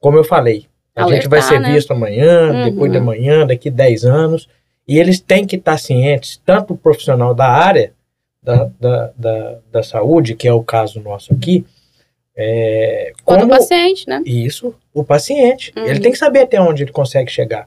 como 0.00 0.16
eu 0.16 0.24
falei, 0.24 0.66
a 0.94 1.06
gente 1.08 1.28
vai 1.28 1.42
ser 1.42 1.60
né? 1.60 1.72
visto 1.72 1.92
amanhã, 1.92 2.50
Uhum. 2.52 2.64
depois 2.70 2.92
de 2.92 2.98
amanhã, 2.98 3.46
daqui 3.46 3.70
10 3.70 4.04
anos, 4.04 4.48
e 4.86 4.98
eles 4.98 5.18
têm 5.20 5.46
que 5.46 5.56
estar 5.56 5.78
cientes, 5.78 6.40
tanto 6.44 6.74
o 6.74 6.76
profissional 6.76 7.34
da 7.34 7.46
área 7.48 7.92
da, 8.42 8.70
da, 8.78 9.10
da, 9.16 9.58
da 9.72 9.82
saúde, 9.82 10.34
que 10.34 10.46
é 10.46 10.52
o 10.52 10.62
caso 10.62 11.00
nosso 11.00 11.32
aqui, 11.32 11.64
é, 12.36 13.12
Quanto 13.24 13.40
como 13.42 13.54
o 13.54 13.56
paciente, 13.56 14.08
né? 14.08 14.22
isso, 14.26 14.74
o 14.92 15.04
paciente. 15.04 15.72
Uhum. 15.76 15.84
Ele 15.86 16.00
tem 16.00 16.12
que 16.12 16.18
saber 16.18 16.40
até 16.40 16.60
onde 16.60 16.82
ele 16.82 16.92
consegue 16.92 17.30
chegar. 17.30 17.66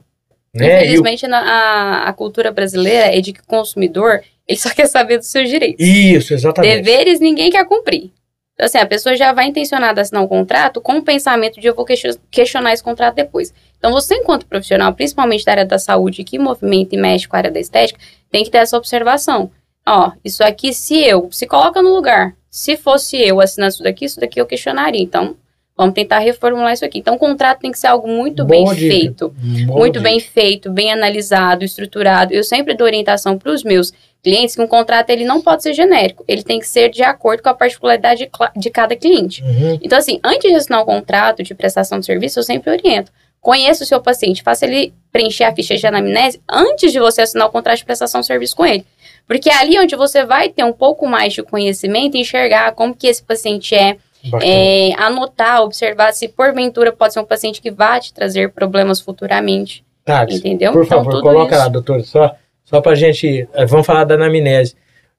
Né? 0.54 0.66
E 0.66 0.70
o- 0.70 0.82
Infelizmente, 0.84 1.28
na- 1.28 1.40
a, 1.40 2.10
a 2.10 2.14
cultura 2.14 2.52
brasileira 2.52 3.16
é 3.16 3.22
de 3.22 3.32
que 3.34 3.40
o 3.42 3.46
consumidor, 3.48 4.22
ele 4.48 4.60
só 4.60 4.70
quer 4.76 4.88
saber 4.88 5.18
dos 5.18 5.28
seus 5.28 5.50
direitos. 5.50 5.86
Isso, 5.86 6.34
exatamente. 6.34 6.82
Deveres 6.84 7.20
ninguém 7.20 7.50
quer 7.50 7.66
cumprir. 7.66 8.12
Então, 8.58 8.66
assim, 8.66 8.80
a 8.80 8.88
pessoa 8.88 9.16
já 9.16 9.32
vai 9.34 9.46
intencionada 9.46 10.02
a 10.02 10.04
assinar 10.04 10.24
um 10.24 10.28
contrato 10.28 10.82
com 10.82 10.98
o 10.98 11.04
pensamento 11.04 11.62
de 11.62 11.68
eu 11.68 11.76
vou 11.76 11.86
question- 11.86 12.16
questionar 12.32 12.74
esse 12.74 12.82
contrato 12.82 13.14
depois. 13.14 13.54
Então, 13.78 13.92
você, 13.92 14.16
enquanto 14.16 14.48
profissional, 14.48 14.92
principalmente 14.94 15.46
da 15.46 15.52
área 15.52 15.66
da 15.66 15.78
saúde, 15.78 16.24
que 16.24 16.40
movimenta 16.40 16.96
e 16.96 16.98
mexe 16.98 17.28
com 17.28 17.36
a 17.36 17.40
área 17.40 17.52
da 17.52 17.60
estética, 17.60 18.00
tem 18.32 18.44
que 18.44 18.50
ter 18.50 18.58
essa 18.58 18.76
observação. 18.76 19.52
Ó, 19.88 20.12
isso 20.26 20.44
aqui, 20.44 20.74
se 20.74 21.00
eu, 21.04 21.30
se 21.32 21.46
coloca 21.46 21.84
no 21.84 21.94
lugar, 21.94 22.34
se 22.50 22.76
fosse 22.76 23.16
eu 23.22 23.40
assinando 23.40 23.74
isso 23.76 23.84
daqui, 23.84 24.06
isso 24.06 24.20
daqui 24.20 24.42
eu 24.42 24.48
questionaria. 24.48 25.04
Então, 25.04 25.36
vamos 25.78 25.94
tentar 25.94 26.18
reformular 26.18 26.74
isso 26.74 26.84
aqui. 26.84 26.98
Então, 26.98 27.14
o 27.14 27.20
contrato 27.20 27.60
tem 27.60 27.72
que 27.72 27.78
ser 27.78 27.86
algo 27.86 28.08
muito 28.08 28.44
bem 28.44 28.64
Boa 28.64 28.74
dica. 28.76 28.92
feito 28.92 29.30
Boa 29.68 29.80
muito 29.82 30.00
dica. 30.00 30.04
bem 30.10 30.20
feito, 30.20 30.72
bem 30.72 30.92
analisado, 30.92 31.64
estruturado. 31.64 32.34
Eu 32.34 32.44
sempre 32.44 32.74
dou 32.74 32.88
orientação 32.88 33.38
para 33.38 33.52
os 33.52 33.64
meus 33.64 33.94
clientes 34.24 34.56
que 34.56 34.62
um 34.62 34.68
contrato 34.68 35.10
ele 35.10 35.24
não 35.26 35.42
pode 35.42 35.64
ser 35.64 35.74
genérico, 35.74 36.24
ele 36.28 36.44
tem 36.44 36.60
que 36.60 36.68
ser 36.68 36.90
de 36.90 37.04
acordo 37.04 37.42
com 37.44 37.50
a 37.50 37.54
particularidade 37.54 38.30
de 38.56 38.70
cada 38.70 38.96
cliente. 38.96 39.44
Uhum. 39.44 39.80
Então, 39.82 39.98
assim, 39.98 40.20
antes 40.24 40.50
de 40.52 40.56
assinar 40.58 40.82
um 40.82 40.86
contrato 40.86 41.44
de 41.44 41.54
prestação 41.56 42.00
de 42.00 42.06
serviço, 42.06 42.40
eu 42.40 42.44
sempre 42.44 42.72
oriento. 42.72 43.12
Conheça 43.40 43.84
o 43.84 43.88
seu 43.88 44.02
paciente, 44.02 44.44
faça 44.44 44.66
ele 44.66 44.94
preencher 45.12 45.46
a 45.46 45.56
ficha 45.56 45.76
de 45.76 45.88
anamnese 45.88 46.42
antes 46.50 46.92
de 46.92 47.00
você 47.00 47.22
assinar 47.22 47.48
o 47.48 47.52
contrato 47.52 47.78
de 47.78 47.86
prestação 47.86 48.20
de 48.22 48.28
serviço 48.28 48.56
com 48.56 48.66
ele. 48.66 48.86
Porque 49.26 49.50
é 49.50 49.56
ali 49.58 49.78
onde 49.80 49.96
você 49.96 50.26
vai 50.26 50.50
ter 50.50 50.64
um 50.64 50.74
pouco 50.74 51.08
mais 51.08 51.34
de 51.34 51.44
conhecimento 51.44 52.16
e 52.16 52.22
enxergar 52.22 52.72
como 52.74 52.96
que 52.96 53.08
esse 53.08 53.22
paciente 53.22 53.76
é, 53.76 53.98
é, 54.42 54.94
anotar, 54.98 55.62
observar 55.62 56.14
se 56.14 56.28
porventura 56.28 56.92
pode 56.92 57.14
ser 57.14 57.20
um 57.20 57.26
paciente 57.26 57.62
que 57.62 57.70
vai 57.72 58.00
te 58.00 58.14
trazer 58.14 58.52
problemas 58.52 59.00
futuramente. 59.00 59.86
Thales, 60.04 60.38
Entendeu? 60.40 60.72
Por 60.72 60.86
Então, 60.86 61.04
favor, 61.04 61.22
coloca 61.22 61.52
isso. 61.54 61.64
lá, 61.64 61.68
doutor, 61.68 62.02
só, 62.04 62.36
só 62.68 62.82
para 62.82 62.94
gente. 62.96 63.48
eh, 63.54 63.66
Vamos 63.66 63.88
falar 63.88 64.04
da 64.04 64.16
anamnese. 64.16 64.76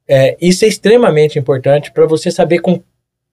É, 0.07 0.37
isso 0.41 0.65
é 0.65 0.69
extremamente 0.69 1.39
importante 1.39 1.91
para 1.91 2.07
você 2.07 2.31
saber 2.31 2.59
com 2.61 2.81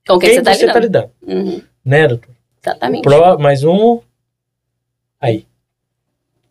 Com 0.07 0.17
quem 0.17 0.29
quem 0.29 0.33
você 0.35 0.41
tá 0.41 0.53
você 0.53 0.65
está 0.65 0.79
lidando. 0.79 1.11
lidando. 1.25 1.47
Uhum, 1.51 1.61
Né, 1.85 2.07
doutor? 2.07 2.29
exatamente. 2.65 3.03
Pro, 3.03 3.37
mais 3.39 3.63
um. 3.63 3.99
Aí. 5.19 5.45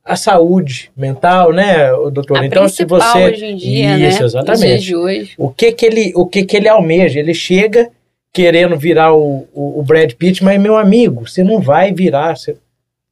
A 0.05 0.17
saúde 0.17 0.91
mental, 0.95 1.51
né, 1.53 1.91
o 1.95 2.11
doutor? 2.11 2.39
A 2.39 2.45
então, 2.47 2.69
se 2.69 2.85
você. 2.85 3.25
hoje 3.33 3.47
em 3.47 3.57
dia, 3.57 3.97
Isso, 4.09 4.19
né? 4.21 4.25
exatamente. 4.27 4.95
Hoje. 4.95 5.33
O 5.39 5.49
que 5.51 5.73
que 5.73 5.87
ele, 5.87 6.13
o 6.15 6.27
que 6.27 6.45
que 6.45 6.59
ele 6.59 6.69
almeja? 6.69 7.19
Ele 7.19 7.33
chega 7.33 7.91
querendo 8.31 8.77
virar 8.77 9.15
o, 9.15 9.49
o, 9.55 9.81
o 9.81 9.83
Brad 9.83 10.13
Pitt, 10.13 10.45
mas 10.45 10.61
meu 10.61 10.77
amigo, 10.77 11.27
você 11.27 11.43
não 11.43 11.59
vai 11.61 11.91
virar. 11.93 12.37
você- 12.37 12.57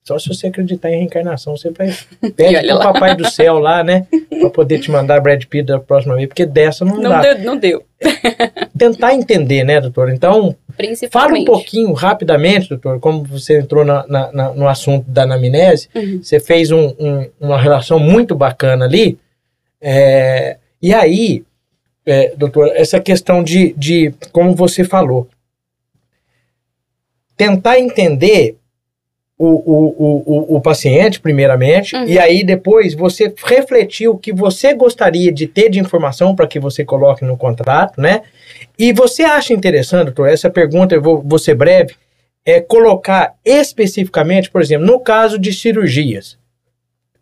só 0.05 0.19
se 0.19 0.29
você 0.29 0.49
acreditar 0.49 0.91
em 0.91 0.99
reencarnação, 0.99 1.57
você 1.57 1.71
vai 1.71 1.95
pede 2.37 2.67
pro 2.67 2.77
lá. 2.77 2.93
papai 2.93 3.15
do 3.17 3.29
céu 3.31 3.59
lá, 3.59 3.85
né, 3.85 4.07
para 4.41 4.51
poder 4.51 4.81
te 4.81 4.91
mandar 4.91 5.21
Brad 5.21 5.45
Pitt 5.45 5.67
da 5.67 5.79
próxima 5.79 6.17
vez, 6.17 6.27
porque 6.29 6.45
dessa 6.45 6.85
não, 6.85 6.97
Não 6.97 7.11
dá. 7.11 7.21
deu, 7.21 7.39
não 7.45 7.57
deu. 7.57 7.85
Tentar 8.77 9.15
entender, 9.15 9.63
né, 9.63 9.81
doutor? 9.81 10.11
Então, 10.11 10.57
fala 11.11 11.39
um 11.39 11.45
pouquinho 11.45 11.93
rapidamente, 11.93 12.69
doutor, 12.71 12.99
como 12.99 13.23
você 13.23 13.59
entrou 13.61 13.85
na, 13.85 14.05
na- 14.09 14.33
na- 14.33 14.53
no 14.55 14.67
assunto 14.67 15.09
da 15.09 15.23
anamnese, 15.23 15.89
Uhum. 15.95 16.21
você 16.23 16.41
fez 16.41 16.73
um- 16.73 16.95
um- 16.99 17.29
uma 17.41 17.61
relação 17.61 17.99
muito 18.01 18.35
bacana 18.35 18.85
ali. 18.87 19.19
é, 19.81 20.59
e 20.81 20.93
aí, 20.95 21.45
é, 22.07 22.35
doutor, 22.37 22.69
essa 22.75 22.99
questão 23.01 23.43
de, 23.43 23.73
de, 23.75 24.13
como 24.33 24.55
você 24.55 24.83
falou, 24.85 25.29
tentar 27.37 27.79
entender 27.79 28.57
o, 29.45 29.93
o, 29.97 30.23
o, 30.25 30.57
o, 30.57 30.61
paciente, 30.61 31.21
primeiramente, 31.21 31.97
Uhum. 31.97 32.05
e 32.05 32.17
aí 32.17 32.45
depois 32.45 32.95
você 32.95 33.35
refletir 33.45 34.07
o 34.07 34.17
que 34.17 34.33
você 34.33 34.73
gostaria 34.73 35.33
de 35.33 35.49
ter 35.49 35.69
de 35.69 35.81
informação 35.81 36.37
para 36.37 36.47
que 36.47 36.61
você 36.61 36.85
coloque 36.85 37.25
no 37.25 37.37
contrato, 37.37 38.01
né? 38.01 38.23
E 38.79 38.93
você 38.93 39.25
acha 39.25 39.53
interessante, 39.53 40.07
doutor, 40.07 40.29
essa 40.29 40.49
pergunta, 40.49 40.95
eu 40.95 41.03
vou, 41.03 41.21
vou 41.21 41.41
ser 41.41 41.57
breve, 41.57 41.95
é 42.47 42.61
colocar 42.61 43.35
especificamente, 43.45 44.49
por 44.49 44.61
exemplo, 44.63 44.87
no 44.87 45.01
caso 45.01 45.41
de 45.41 45.53
cirurgias, 45.53 46.39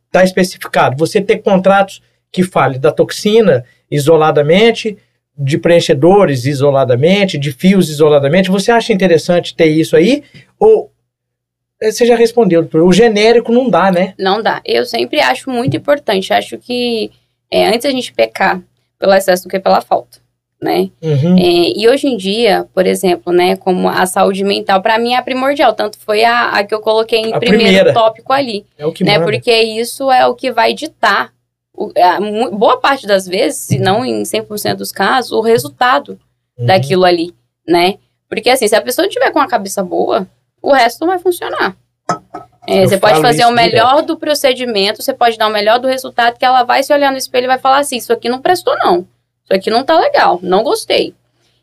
está 0.06 0.22
especificado, 0.22 0.98
você 0.98 1.22
ter 1.22 1.38
contratos 1.38 2.02
que 2.30 2.42
fale 2.42 2.78
da 2.78 2.92
toxina 2.92 3.64
isoladamente, 3.90 4.98
de 5.38 5.56
preenchedores 5.56 6.44
isoladamente, 6.44 7.38
de 7.38 7.50
fios 7.50 7.88
isoladamente. 7.88 8.50
Você 8.50 8.70
acha 8.70 8.92
interessante 8.92 9.54
ter 9.54 9.68
isso 9.68 9.96
aí? 9.96 10.22
Ou 10.59 10.92
você 11.82 12.04
já 12.06 12.14
respondeu, 12.16 12.62
doutor, 12.62 12.82
o 12.82 12.92
genérico 12.92 13.52
não 13.52 13.68
dá, 13.70 13.90
né? 13.90 14.14
Não 14.18 14.42
dá. 14.42 14.60
Eu 14.64 14.84
sempre 14.84 15.20
acho 15.20 15.50
muito 15.50 15.76
importante. 15.76 16.32
Acho 16.32 16.58
que 16.58 17.10
é, 17.50 17.66
antes 17.68 17.86
a 17.86 17.90
gente 17.90 18.12
pecar 18.12 18.60
pelo 18.98 19.14
excesso 19.14 19.44
do 19.44 19.48
que 19.48 19.58
pela 19.58 19.80
falta, 19.80 20.18
né? 20.62 20.90
Uhum. 21.02 21.38
É, 21.38 21.72
e 21.78 21.88
hoje 21.88 22.06
em 22.06 22.16
dia, 22.16 22.66
por 22.74 22.86
exemplo, 22.86 23.32
né, 23.32 23.56
como 23.56 23.88
a 23.88 24.04
saúde 24.04 24.44
mental, 24.44 24.82
para 24.82 24.98
mim 24.98 25.14
é 25.14 25.22
primordial. 25.22 25.72
Tanto 25.72 25.98
foi 25.98 26.22
a, 26.24 26.50
a 26.50 26.64
que 26.64 26.74
eu 26.74 26.80
coloquei 26.80 27.20
em 27.20 27.32
A 27.32 27.38
primeiro 27.38 27.64
primeira. 27.64 27.92
tópico 27.94 28.32
ali. 28.32 28.66
É 28.76 28.84
o 28.84 28.92
que 28.92 29.02
né? 29.02 29.14
manda. 29.18 29.24
Porque 29.24 29.50
isso 29.52 30.10
é 30.10 30.26
o 30.26 30.34
que 30.34 30.52
vai 30.52 30.74
ditar, 30.74 31.32
o- 31.74 31.90
a 31.96 32.20
mu- 32.20 32.50
boa 32.50 32.76
parte 32.78 33.06
das 33.06 33.26
vezes, 33.26 33.58
se 33.60 33.78
não 33.78 34.04
em 34.04 34.22
100% 34.22 34.74
dos 34.76 34.92
casos, 34.92 35.32
o 35.32 35.40
resultado 35.40 36.18
Uhum. 36.58 36.66
daquilo 36.66 37.06
ali, 37.06 37.32
né? 37.66 37.94
Porque 38.28 38.50
assim, 38.50 38.68
se 38.68 38.76
a 38.76 38.82
pessoa 38.82 39.08
tiver 39.08 39.30
com 39.30 39.38
a 39.40 39.48
cabeça 39.48 39.82
boa, 39.82 40.26
o 40.62 40.72
resto 40.72 41.00
não 41.00 41.08
vai 41.08 41.18
funcionar. 41.18 41.76
É, 42.66 42.86
você 42.86 42.98
pode 42.98 43.20
fazer 43.20 43.44
o 43.46 43.50
melhor 43.50 44.02
do 44.02 44.16
procedimento, 44.16 45.02
você 45.02 45.12
pode 45.12 45.38
dar 45.38 45.48
o 45.48 45.52
melhor 45.52 45.78
do 45.78 45.88
resultado, 45.88 46.38
que 46.38 46.44
ela 46.44 46.62
vai 46.62 46.82
se 46.82 46.92
olhar 46.92 47.10
no 47.10 47.18
espelho 47.18 47.44
e 47.44 47.48
vai 47.48 47.58
falar 47.58 47.78
assim, 47.78 47.96
isso 47.96 48.12
aqui 48.12 48.28
não 48.28 48.40
prestou 48.40 48.76
não, 48.78 49.06
isso 49.42 49.52
aqui 49.52 49.70
não 49.70 49.82
tá 49.82 49.98
legal, 49.98 50.38
não 50.42 50.62
gostei. 50.62 51.14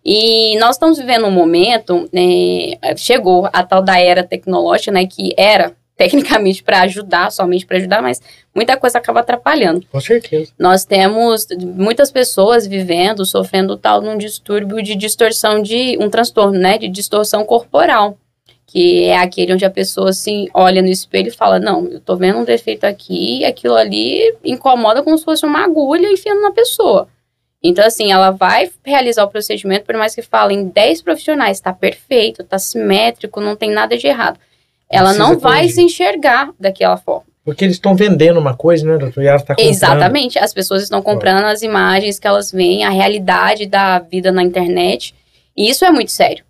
E 0.04 0.58
nós 0.58 0.76
estamos 0.76 0.98
vivendo 0.98 1.26
um 1.28 1.32
momento, 1.32 2.10
né, 2.14 2.96
chegou 2.96 3.50
a 3.52 3.64
tal 3.64 3.82
da 3.82 4.00
era 4.00 4.24
tecnológica, 4.24 4.92
né, 4.92 5.06
que 5.06 5.34
era 5.38 5.74
tecnicamente 5.98 6.64
para 6.64 6.82
ajudar, 6.82 7.32
somente 7.32 7.66
para 7.66 7.78
ajudar, 7.78 8.02
mas 8.02 8.22
muita 8.54 8.78
coisa 8.78 8.98
acaba 9.00 9.22
atrapalhando. 9.22 9.86
Com 9.92 10.00
certeza. 10.00 10.52
Nós 10.58 10.86
temos 10.86 11.48
muitas 11.60 12.12
pessoas 12.12 12.68
vivendo, 12.68 13.26
sofrendo 13.26 13.78
tal 13.78 14.02
num 14.02 14.18
distúrbio 14.18 14.82
de 14.82 14.96
distorção 14.96 15.62
de 15.62 15.98
um 16.00 16.10
transtorno, 16.10 16.58
né, 16.58 16.78
de 16.78 16.88
distorção 16.88 17.44
corporal, 17.44 18.18
que 18.68 19.06
é 19.06 19.18
aquele 19.18 19.54
onde 19.54 19.66
a 19.66 19.70
pessoa 19.70 20.12
assim 20.12 20.48
olha 20.54 20.82
no 20.82 20.90
espelho 20.90 21.30
e 21.30 21.36
fala: 21.36 21.60
"Não, 21.60 21.88
eu 21.88 22.00
tô 22.00 22.16
vendo 22.16 22.38
um 22.40 22.46
defeito 22.46 22.84
aqui, 22.84 23.40
e 23.40 23.46
aquilo 23.46 23.76
ali 23.76 24.36
incomoda 24.44 25.02
como 25.02 25.18
se 25.18 25.26
fosse 25.26 25.46
uma 25.46 25.64
agulha 25.64 26.08
enfiando 26.08 26.42
na 26.42 26.52
pessoa". 26.52 27.08
Então, 27.64 27.84
assim, 27.84 28.12
ela 28.12 28.30
vai 28.30 28.70
realizar 28.86 29.24
o 29.24 29.30
procedimento, 29.30 29.86
por 29.86 29.98
mais 29.98 30.14
que 30.14 30.22
falem 30.22 30.68
10 30.68 31.02
profissionais, 31.02 31.60
tá 31.60 31.74
perfeito, 31.74 32.44
tá 32.44 32.60
simétrico, 32.60 33.42
não 33.42 33.56
tem 33.56 33.72
nada 33.72 33.98
de 33.98 34.06
errado 34.06 34.40
ela 34.90 35.10
Precisa 35.10 35.24
não 35.24 35.40
vai 35.40 35.58
corrigir. 35.60 35.76
se 35.76 35.82
enxergar 35.82 36.52
daquela 36.60 36.98
forma. 36.98 37.26
Porque 37.44 37.64
eles 37.64 37.76
estão 37.76 37.96
vendendo 37.96 38.40
uma 38.40 38.56
coisa, 38.56 38.86
né, 38.86 38.98
doutor? 38.98 39.24
E 39.24 39.28
ela 39.28 39.38
está 39.38 39.56
comprando. 39.56 39.70
Exatamente. 39.70 40.38
As 40.38 40.54
pessoas 40.54 40.84
estão 40.84 41.02
comprando 41.02 41.46
as 41.46 41.62
imagens 41.62 42.20
que 42.20 42.28
elas 42.28 42.52
veem, 42.52 42.84
a 42.84 42.90
realidade 42.90 43.66
da 43.66 44.00
vida 44.00 44.32
na 44.32 44.44
internet. 44.44 45.16
E 45.56 45.70
isso 45.70 45.86
é 45.86 45.92
muito 45.92 46.12
sério. 46.12 46.44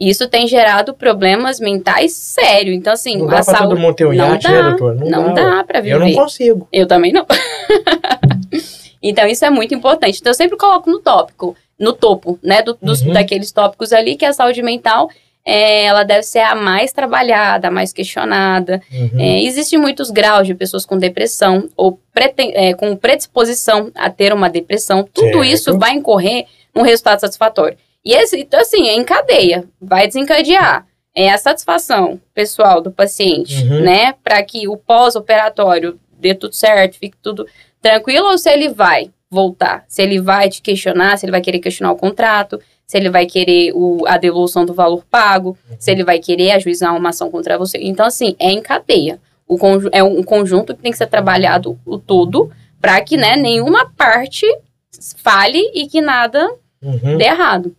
Isso 0.00 0.28
tem 0.28 0.46
gerado 0.46 0.94
problemas 0.94 1.60
mentais 1.60 2.12
sérios. 2.12 2.76
Então, 2.76 2.92
assim, 2.92 3.18
não 3.18 3.26
dá 3.26 3.40
a 3.40 3.44
pra 3.44 3.54
saúde... 3.56 3.68
todo 3.70 3.78
mundo 3.78 3.94
ter 3.94 4.06
um 4.06 4.12
não 4.12 4.32
iate, 4.32 4.48
né, 4.48 4.54
dá, 4.54 4.62
né, 4.62 4.68
doutor? 4.70 4.94
Não, 4.96 5.22
não 5.28 5.34
dá, 5.34 5.56
dá 5.56 5.64
para 5.64 5.80
viver. 5.80 5.94
Eu 5.94 6.00
não 6.00 6.12
consigo. 6.12 6.68
Eu 6.72 6.86
também 6.86 7.12
não. 7.12 7.24
então, 9.02 9.26
isso 9.26 9.44
é 9.44 9.50
muito 9.50 9.74
importante. 9.74 10.18
Então, 10.20 10.30
eu 10.30 10.34
sempre 10.34 10.56
coloco 10.56 10.90
no 10.90 10.98
tópico, 10.98 11.56
no 11.78 11.92
topo, 11.92 12.38
né, 12.42 12.62
do, 12.62 12.76
dos, 12.82 13.02
uhum. 13.02 13.12
daqueles 13.12 13.52
tópicos 13.52 13.92
ali, 13.92 14.16
que 14.16 14.24
é 14.24 14.28
a 14.28 14.32
saúde 14.32 14.62
mental 14.62 15.08
é, 15.44 15.84
ela 15.84 16.04
deve 16.04 16.22
ser 16.22 16.40
a 16.40 16.54
mais 16.54 16.92
trabalhada, 16.92 17.68
a 17.68 17.70
mais 17.70 17.92
questionada. 17.92 18.80
Uhum. 18.92 19.20
É, 19.20 19.42
Existem 19.42 19.78
muitos 19.78 20.10
graus 20.10 20.46
de 20.46 20.54
pessoas 20.54 20.86
com 20.86 20.96
depressão 20.96 21.68
ou 21.76 21.98
é, 22.54 22.74
com 22.74 22.96
predisposição 22.96 23.90
a 23.94 24.08
ter 24.08 24.32
uma 24.32 24.48
depressão. 24.48 25.06
Tudo 25.12 25.38
certo. 25.38 25.44
isso 25.44 25.78
vai 25.78 25.92
incorrer 25.92 26.46
num 26.74 26.82
resultado 26.82 27.20
satisfatório. 27.20 27.76
E 28.04 28.12
esse, 28.14 28.38
então, 28.38 28.60
assim, 28.60 28.88
é 28.88 28.94
em 28.94 29.04
cadeia, 29.04 29.64
vai 29.80 30.06
desencadear 30.06 30.86
é 31.14 31.30
a 31.30 31.38
satisfação 31.38 32.20
pessoal 32.34 32.80
do 32.80 32.90
paciente, 32.90 33.62
uhum. 33.64 33.82
né? 33.82 34.14
Para 34.24 34.42
que 34.42 34.66
o 34.66 34.76
pós-operatório 34.76 35.98
dê 36.18 36.34
tudo 36.34 36.54
certo, 36.54 36.98
fique 36.98 37.16
tudo 37.20 37.46
tranquilo, 37.80 38.28
ou 38.28 38.38
se 38.38 38.50
ele 38.50 38.70
vai 38.70 39.10
voltar, 39.30 39.84
se 39.88 40.02
ele 40.02 40.20
vai 40.20 40.48
te 40.48 40.62
questionar, 40.62 41.16
se 41.16 41.24
ele 41.24 41.32
vai 41.32 41.40
querer 41.40 41.58
questionar 41.58 41.92
o 41.92 41.96
contrato, 41.96 42.60
se 42.86 42.96
ele 42.96 43.10
vai 43.10 43.26
querer 43.26 43.72
o, 43.74 44.04
a 44.06 44.16
devolução 44.16 44.64
do 44.64 44.74
valor 44.74 45.04
pago, 45.10 45.56
uhum. 45.68 45.76
se 45.78 45.90
ele 45.90 46.04
vai 46.04 46.18
querer 46.18 46.52
ajuizar 46.52 46.94
uma 46.96 47.10
ação 47.10 47.30
contra 47.30 47.58
você. 47.58 47.78
Então, 47.80 48.06
assim, 48.06 48.34
é 48.38 48.50
em 48.50 48.62
cadeia. 48.62 49.20
O 49.46 49.58
é 49.90 50.02
um 50.02 50.22
conjunto 50.22 50.74
que 50.74 50.82
tem 50.82 50.92
que 50.92 50.98
ser 50.98 51.06
trabalhado 51.06 51.78
o 51.84 51.98
todo 51.98 52.50
para 52.80 53.00
que 53.02 53.16
né, 53.16 53.36
nenhuma 53.36 53.90
parte 53.96 54.46
fale 55.18 55.58
e 55.74 55.86
que 55.86 56.00
nada 56.00 56.50
uhum. 56.82 57.18
dê 57.18 57.24
errado. 57.24 57.74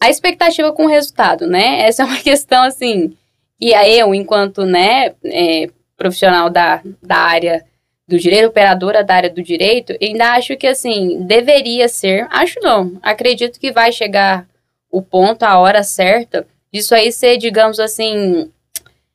A 0.00 0.10
expectativa 0.10 0.72
com 0.72 0.84
o 0.84 0.88
resultado, 0.88 1.46
né? 1.46 1.82
Essa 1.82 2.02
é 2.02 2.06
uma 2.06 2.18
questão, 2.22 2.62
assim, 2.62 3.16
e 3.60 3.74
aí 3.74 3.98
eu, 3.98 4.14
enquanto 4.14 4.64
né, 4.64 5.14
é, 5.24 5.68
profissional 5.96 6.50
da, 6.50 6.82
da 7.02 7.16
área 7.16 7.64
do 8.06 8.18
direito, 8.18 8.48
operadora 8.48 9.02
da 9.02 9.14
área 9.14 9.30
do 9.30 9.42
direito, 9.42 9.96
ainda 10.00 10.34
acho 10.34 10.56
que, 10.56 10.66
assim, 10.66 11.22
deveria 11.26 11.88
ser, 11.88 12.26
acho 12.30 12.60
não, 12.60 12.98
acredito 13.02 13.58
que 13.58 13.72
vai 13.72 13.90
chegar 13.90 14.46
o 14.90 15.02
ponto, 15.02 15.42
a 15.42 15.58
hora 15.58 15.82
certa, 15.82 16.46
disso 16.72 16.94
aí 16.94 17.10
ser, 17.10 17.36
digamos 17.38 17.80
assim, 17.80 18.50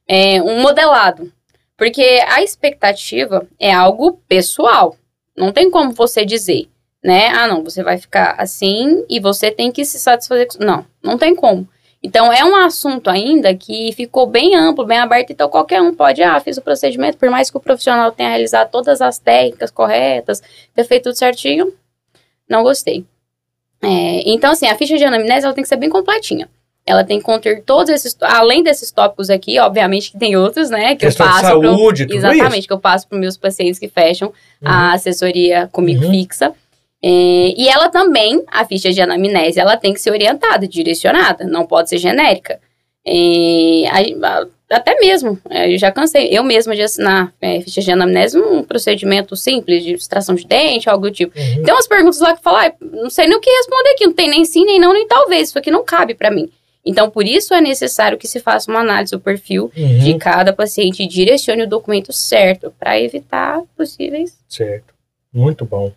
é, 0.07 0.41
um 0.41 0.61
modelado. 0.61 1.31
Porque 1.77 2.21
a 2.27 2.43
expectativa 2.43 3.47
é 3.59 3.73
algo 3.73 4.19
pessoal. 4.27 4.95
Não 5.35 5.51
tem 5.51 5.71
como 5.71 5.91
você 5.93 6.25
dizer, 6.25 6.67
né? 7.03 7.27
Ah, 7.29 7.47
não, 7.47 7.63
você 7.63 7.83
vai 7.83 7.97
ficar 7.97 8.35
assim 8.37 9.03
e 9.09 9.19
você 9.19 9.49
tem 9.51 9.71
que 9.71 9.83
se 9.83 9.99
satisfazer 9.99 10.47
com 10.47 10.63
Não, 10.63 10.85
não 11.01 11.17
tem 11.17 11.35
como. 11.35 11.67
Então, 12.03 12.33
é 12.33 12.43
um 12.43 12.55
assunto 12.55 13.09
ainda 13.09 13.53
que 13.53 13.91
ficou 13.93 14.25
bem 14.25 14.55
amplo, 14.55 14.85
bem 14.85 14.97
aberto, 14.97 15.31
então 15.31 15.47
qualquer 15.47 15.81
um 15.81 15.93
pode, 15.93 16.23
ah, 16.23 16.39
fiz 16.39 16.57
o 16.57 16.61
procedimento, 16.61 17.17
por 17.17 17.29
mais 17.29 17.51
que 17.51 17.57
o 17.57 17.59
profissional 17.59 18.11
tenha 18.11 18.29
realizado 18.29 18.71
todas 18.71 19.01
as 19.01 19.19
técnicas 19.19 19.69
corretas, 19.69 20.41
ter 20.73 20.83
feito 20.83 21.03
tudo 21.03 21.15
certinho, 21.15 21.71
não 22.49 22.63
gostei. 22.63 23.05
É, 23.83 24.29
então, 24.29 24.51
assim, 24.51 24.67
a 24.67 24.75
ficha 24.75 24.97
de 24.97 25.03
anamnese, 25.03 25.45
ela 25.45 25.53
tem 25.53 25.63
que 25.63 25.67
ser 25.67 25.75
bem 25.75 25.89
completinha. 25.89 26.49
Ela 26.83 27.03
tem 27.03 27.19
que 27.19 27.23
conter 27.23 27.63
todos 27.63 27.89
esses, 27.89 28.17
além 28.21 28.63
desses 28.63 28.91
tópicos 28.91 29.29
aqui, 29.29 29.59
obviamente 29.59 30.11
que 30.11 30.17
tem 30.17 30.35
outros, 30.35 30.71
né, 30.71 30.95
que 30.95 31.05
Questão 31.05 31.27
eu 31.27 31.31
passo. 31.31 31.59
De 31.59 31.67
saúde, 31.67 32.07
pro, 32.07 32.15
Exatamente, 32.15 32.59
isso. 32.59 32.67
que 32.67 32.73
eu 32.73 32.79
passo 32.79 33.07
para 33.07 33.19
meus 33.19 33.37
pacientes 33.37 33.79
que 33.79 33.87
fecham 33.87 34.29
uhum. 34.29 34.33
a 34.67 34.93
assessoria 34.93 35.69
comigo 35.71 36.03
uhum. 36.03 36.11
fixa. 36.11 36.51
É, 37.03 37.53
e 37.57 37.67
ela 37.67 37.89
também, 37.89 38.43
a 38.47 38.63
ficha 38.65 38.91
de 38.91 39.01
anamnese, 39.01 39.59
ela 39.59 39.75
tem 39.75 39.93
que 39.93 39.99
ser 39.99 40.11
orientada, 40.11 40.67
direcionada, 40.67 41.45
não 41.45 41.65
pode 41.65 41.89
ser 41.89 41.97
genérica. 41.97 42.59
É, 43.05 43.83
a, 43.89 44.45
até 44.69 44.97
mesmo, 44.99 45.37
é, 45.49 45.73
eu 45.73 45.77
já 45.77 45.91
cansei, 45.91 46.29
eu 46.31 46.43
mesma 46.43 46.75
de 46.75 46.83
assinar 46.83 47.33
é, 47.41 47.59
ficha 47.61 47.81
de 47.81 47.91
anamnese, 47.91 48.37
um 48.37 48.63
procedimento 48.63 49.35
simples 49.35 49.83
de 49.83 49.93
extração 49.93 50.35
de 50.35 50.45
dente, 50.45 50.89
algo 50.89 51.09
do 51.09 51.11
tipo. 51.11 51.37
Uhum. 51.37 51.63
Tem 51.63 51.73
umas 51.73 51.87
perguntas 51.87 52.19
lá 52.19 52.35
que 52.35 52.43
falam, 52.43 52.61
ah, 52.61 52.73
não 52.79 53.09
sei 53.09 53.27
nem 53.27 53.35
o 53.35 53.41
que 53.41 53.49
responder 53.49 53.89
aqui, 53.89 54.05
não 54.05 54.13
tem 54.13 54.29
nem 54.29 54.45
sim, 54.45 54.63
nem 54.63 54.79
não, 54.79 54.93
nem 54.93 55.07
talvez, 55.07 55.49
isso 55.49 55.59
aqui 55.59 55.71
não 55.71 55.83
cabe 55.83 56.13
para 56.13 56.31
mim. 56.31 56.49
Então, 56.85 57.09
por 57.09 57.25
isso 57.25 57.53
é 57.53 57.61
necessário 57.61 58.17
que 58.17 58.27
se 58.27 58.39
faça 58.39 58.71
uma 58.71 58.79
análise 58.79 59.11
do 59.11 59.19
perfil 59.19 59.71
uhum. 59.75 59.99
de 59.99 60.17
cada 60.17 60.53
paciente 60.53 61.03
e 61.03 61.07
direcione 61.07 61.63
o 61.63 61.67
documento 61.67 62.11
certo 62.11 62.73
para 62.79 62.99
evitar 62.99 63.61
possíveis. 63.75 64.37
Certo. 64.47 64.93
Muito 65.33 65.63
bom. 65.65 65.91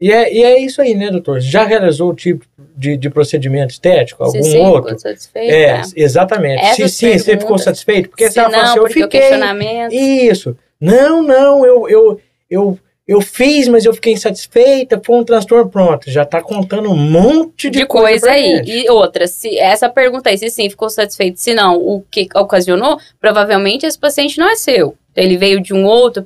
E 0.00 0.10
é, 0.10 0.32
e 0.32 0.42
é 0.42 0.58
isso 0.58 0.80
aí, 0.80 0.94
né, 0.94 1.10
doutor? 1.10 1.40
Já 1.40 1.64
realizou 1.64 2.10
o 2.10 2.14
tipo 2.14 2.46
de, 2.74 2.96
de 2.96 3.10
procedimento 3.10 3.72
estético? 3.72 4.24
Algum 4.24 4.42
sim, 4.42 4.58
outro? 4.58 4.84
Ficou 4.84 4.98
satisfeito, 4.98 5.52
é, 5.52 5.72
né? 5.74 5.82
exatamente. 5.94 6.62
Essas 6.62 6.92
sim, 6.92 7.12
sim, 7.12 7.18
você 7.18 7.36
ficou 7.36 7.58
satisfeito? 7.58 8.08
Porque 8.08 8.28
se 8.28 8.40
você 8.40 8.48
não, 8.48 8.60
assim, 8.60 8.78
eu 8.78 8.86
fiquei. 8.86 9.20
questionamento. 9.20 9.92
Isso. 9.92 10.56
Não, 10.80 11.22
não, 11.22 11.66
eu, 11.66 11.86
eu, 11.86 12.20
eu, 12.48 12.78
eu 13.06 13.20
fiz, 13.20 13.68
mas 13.68 13.84
eu 13.84 13.92
fiquei 13.92 14.14
insatisfeita, 14.14 14.98
foi 15.04 15.16
um 15.16 15.24
transtorno, 15.24 15.68
pronto. 15.68 16.10
Já 16.10 16.24
tá 16.24 16.40
contando 16.40 16.90
um 16.90 16.96
monte 16.96 17.68
de, 17.68 17.80
de 17.80 17.86
coisa, 17.86 18.26
coisa 18.26 18.30
aí. 18.30 18.56
Gente. 18.56 18.70
E 18.70 18.90
outra, 18.90 19.26
se 19.26 19.58
essa 19.58 19.90
pergunta 19.90 20.30
aí, 20.30 20.38
se 20.38 20.48
sim, 20.48 20.70
ficou 20.70 20.88
satisfeito, 20.88 21.38
se 21.38 21.52
não, 21.52 21.76
o 21.76 22.02
que 22.10 22.26
ocasionou, 22.34 22.98
provavelmente 23.20 23.84
esse 23.84 23.98
paciente 23.98 24.38
não 24.38 24.48
é 24.48 24.56
seu. 24.56 24.96
Ele 25.14 25.36
veio 25.36 25.60
de 25.60 25.74
um 25.74 25.84
outro 25.84 26.24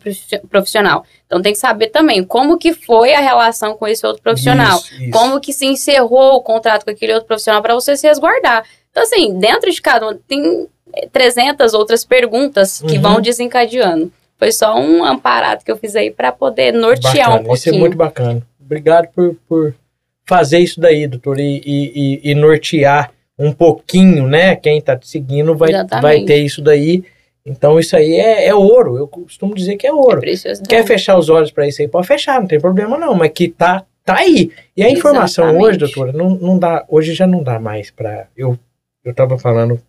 profissional. 0.48 1.04
Então 1.26 1.40
tem 1.40 1.52
que 1.52 1.58
saber 1.58 1.88
também 1.88 2.22
como 2.22 2.58
que 2.58 2.74
foi 2.74 3.14
a 3.14 3.20
relação 3.20 3.74
com 3.74 3.86
esse 3.86 4.06
outro 4.06 4.22
profissional. 4.22 4.78
Isso, 4.78 5.02
isso. 5.02 5.10
Como 5.10 5.40
que 5.40 5.52
se 5.52 5.66
encerrou 5.66 6.34
o 6.34 6.42
contrato 6.42 6.84
com 6.84 6.90
aquele 6.90 7.12
outro 7.12 7.26
profissional 7.26 7.62
para 7.62 7.74
você 7.74 7.96
se 7.96 8.06
resguardar. 8.06 8.64
Então 8.90 9.02
assim, 9.02 9.38
dentro 9.38 9.70
de 9.70 9.80
cada 9.80 10.08
um 10.08 10.18
tem 10.28 10.68
300 11.12 11.74
outras 11.74 12.04
perguntas 12.04 12.82
que 12.82 12.96
uhum. 12.96 13.02
vão 13.02 13.20
desencadeando. 13.20 14.12
Foi 14.38 14.52
só 14.52 14.78
um 14.78 15.04
amparado 15.04 15.64
que 15.64 15.70
eu 15.70 15.76
fiz 15.76 15.96
aí 15.96 16.10
para 16.10 16.30
poder 16.30 16.72
nortear 16.72 17.14
bacana, 17.14 17.34
um 17.34 17.44
pouquinho. 17.44 17.54
Isso 17.54 17.68
é 17.70 17.72
muito 17.72 17.96
bacana. 17.96 18.42
Obrigado 18.60 19.08
por, 19.14 19.36
por 19.48 19.74
fazer 20.26 20.58
isso 20.58 20.80
daí, 20.80 21.06
doutor, 21.06 21.38
e, 21.38 21.62
e, 21.64 22.20
e, 22.30 22.34
nortear 22.34 23.12
um 23.38 23.52
pouquinho, 23.52 24.26
né? 24.26 24.56
Quem 24.56 24.78
está 24.78 24.96
te 24.96 25.08
seguindo 25.08 25.56
vai, 25.56 25.70
vai 26.00 26.24
ter 26.24 26.38
isso 26.38 26.62
daí 26.62 27.04
então 27.44 27.78
isso 27.78 27.96
aí 27.96 28.14
é, 28.14 28.46
é, 28.46 28.54
ouro, 28.54 28.96
eu 28.96 29.06
costumo 29.06 29.54
dizer 29.54 29.76
que 29.76 29.86
é 29.86 29.92
ouro. 29.92 30.22
É 30.24 30.66
Quer 30.68 30.84
fechar 30.86 31.18
os 31.18 31.28
olhos 31.28 31.50
para 31.50 31.66
isso 31.68 31.82
aí? 31.82 31.88
Pode 31.88 32.06
fechar, 32.06 32.40
não 32.40 32.46
tem 32.46 32.60
problema 32.60 32.96
não, 32.98 33.14
mas 33.14 33.30
que 33.32 33.48
tá, 33.48 33.84
tá 34.04 34.16
aí. 34.18 34.50
E 34.76 34.82
a 34.82 34.90
informação 34.90 35.44
Exatamente. 35.44 35.68
hoje, 35.68 35.78
doutora, 35.78 36.12
não, 36.12 36.30
não 36.30 36.58
dá, 36.58 36.84
hoje 36.88 37.12
já 37.12 37.26
não 37.26 37.42
dá 37.42 37.58
mais 37.58 37.90
para. 37.90 38.28
Eu 38.36 38.58
eu 39.04 39.10
estava 39.10 39.38
falando 39.38 39.80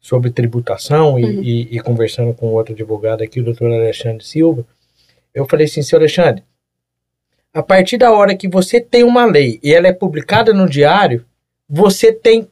sobre 0.00 0.30
tributação 0.30 1.18
e, 1.18 1.24
uhum. 1.24 1.42
e, 1.42 1.76
e, 1.76 1.80
conversando 1.80 2.32
com 2.32 2.46
outro 2.54 2.72
advogado 2.72 3.22
aqui, 3.22 3.40
o 3.40 3.44
doutor 3.44 3.70
Alexandre 3.70 4.24
Silva. 4.24 4.64
Eu 5.34 5.46
falei 5.46 5.66
assim, 5.66 5.82
senhor 5.82 6.00
Alexandre, 6.00 6.42
a 7.52 7.62
partir 7.62 7.98
da 7.98 8.10
hora 8.12 8.34
que 8.34 8.48
você 8.48 8.80
tem 8.80 9.04
uma 9.04 9.26
lei 9.26 9.60
e 9.62 9.74
ela 9.74 9.86
é 9.86 9.92
publicada 9.92 10.54
no 10.54 10.68
diário, 10.68 11.26
você 11.68 12.12
tem 12.12 12.48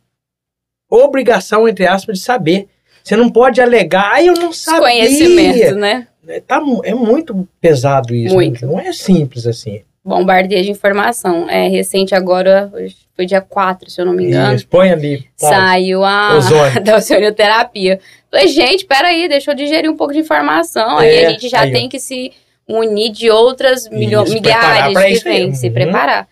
obrigação, 0.90 1.66
entre 1.66 1.86
aspas, 1.86 2.18
de 2.18 2.24
saber 2.24 2.68
você 3.04 3.16
não 3.16 3.28
pode 3.28 3.60
alegar, 3.60 4.12
ah, 4.14 4.24
eu 4.24 4.32
não 4.32 4.50
sabia. 4.50 4.80
Conhecimento, 4.80 5.74
né? 5.76 6.06
É, 6.26 6.40
tá, 6.40 6.58
é 6.84 6.94
muito 6.94 7.46
pesado 7.60 8.14
isso. 8.14 8.34
Né? 8.34 8.34
Muito. 8.34 8.66
Não 8.66 8.80
é 8.80 8.92
simples 8.94 9.46
assim. 9.46 9.82
Bombardeio 10.02 10.64
de 10.64 10.70
informação. 10.70 11.48
É 11.48 11.68
recente 11.68 12.14
agora, 12.14 12.72
foi 13.14 13.26
dia 13.26 13.42
4, 13.42 13.90
se 13.90 14.00
eu 14.00 14.06
não 14.06 14.14
me 14.14 14.24
engano. 14.24 14.54
Isso, 14.54 14.66
põe 14.66 14.90
ali. 14.90 15.26
Saiu 15.36 16.02
a 16.02 16.38
da 16.82 16.96
oceanoterapia. 16.96 18.00
Falei, 18.30 18.48
gente, 18.48 18.86
peraí, 18.86 19.28
deixa 19.28 19.50
eu 19.50 19.54
digerir 19.54 19.90
um 19.90 19.96
pouco 19.96 20.14
de 20.14 20.20
informação. 20.20 20.98
É, 20.98 21.04
aí 21.04 21.26
a 21.26 21.30
gente 21.30 21.48
já 21.48 21.60
aí, 21.60 21.72
tem 21.72 21.86
ó. 21.86 21.88
que 21.90 22.00
se 22.00 22.32
unir 22.66 23.12
de 23.12 23.30
outras 23.30 23.86
milho, 23.90 24.24
milhares 24.24 24.94
de 24.94 25.14
viventes, 25.14 25.60
se 25.60 25.68
uhum. 25.68 25.74
preparar. 25.74 26.26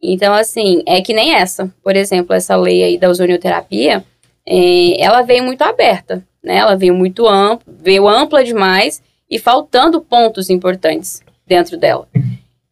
Então, 0.00 0.34
assim, 0.34 0.82
é 0.86 1.00
que 1.00 1.14
nem 1.14 1.34
essa. 1.34 1.72
Por 1.82 1.96
exemplo, 1.96 2.34
essa 2.34 2.54
lei 2.54 2.82
aí 2.82 2.98
da 2.98 3.08
ozonioterapia, 3.08 4.04
é, 4.48 5.02
ela 5.02 5.20
veio 5.20 5.44
muito 5.44 5.60
aberta, 5.62 6.24
né? 6.42 6.56
Ela 6.56 6.74
veio 6.74 6.94
muito 6.94 7.28
ampla, 7.28 7.72
veio 7.80 8.08
ampla 8.08 8.42
demais 8.42 9.02
e 9.30 9.38
faltando 9.38 10.00
pontos 10.00 10.48
importantes 10.48 11.20
dentro 11.46 11.76
dela. 11.76 12.08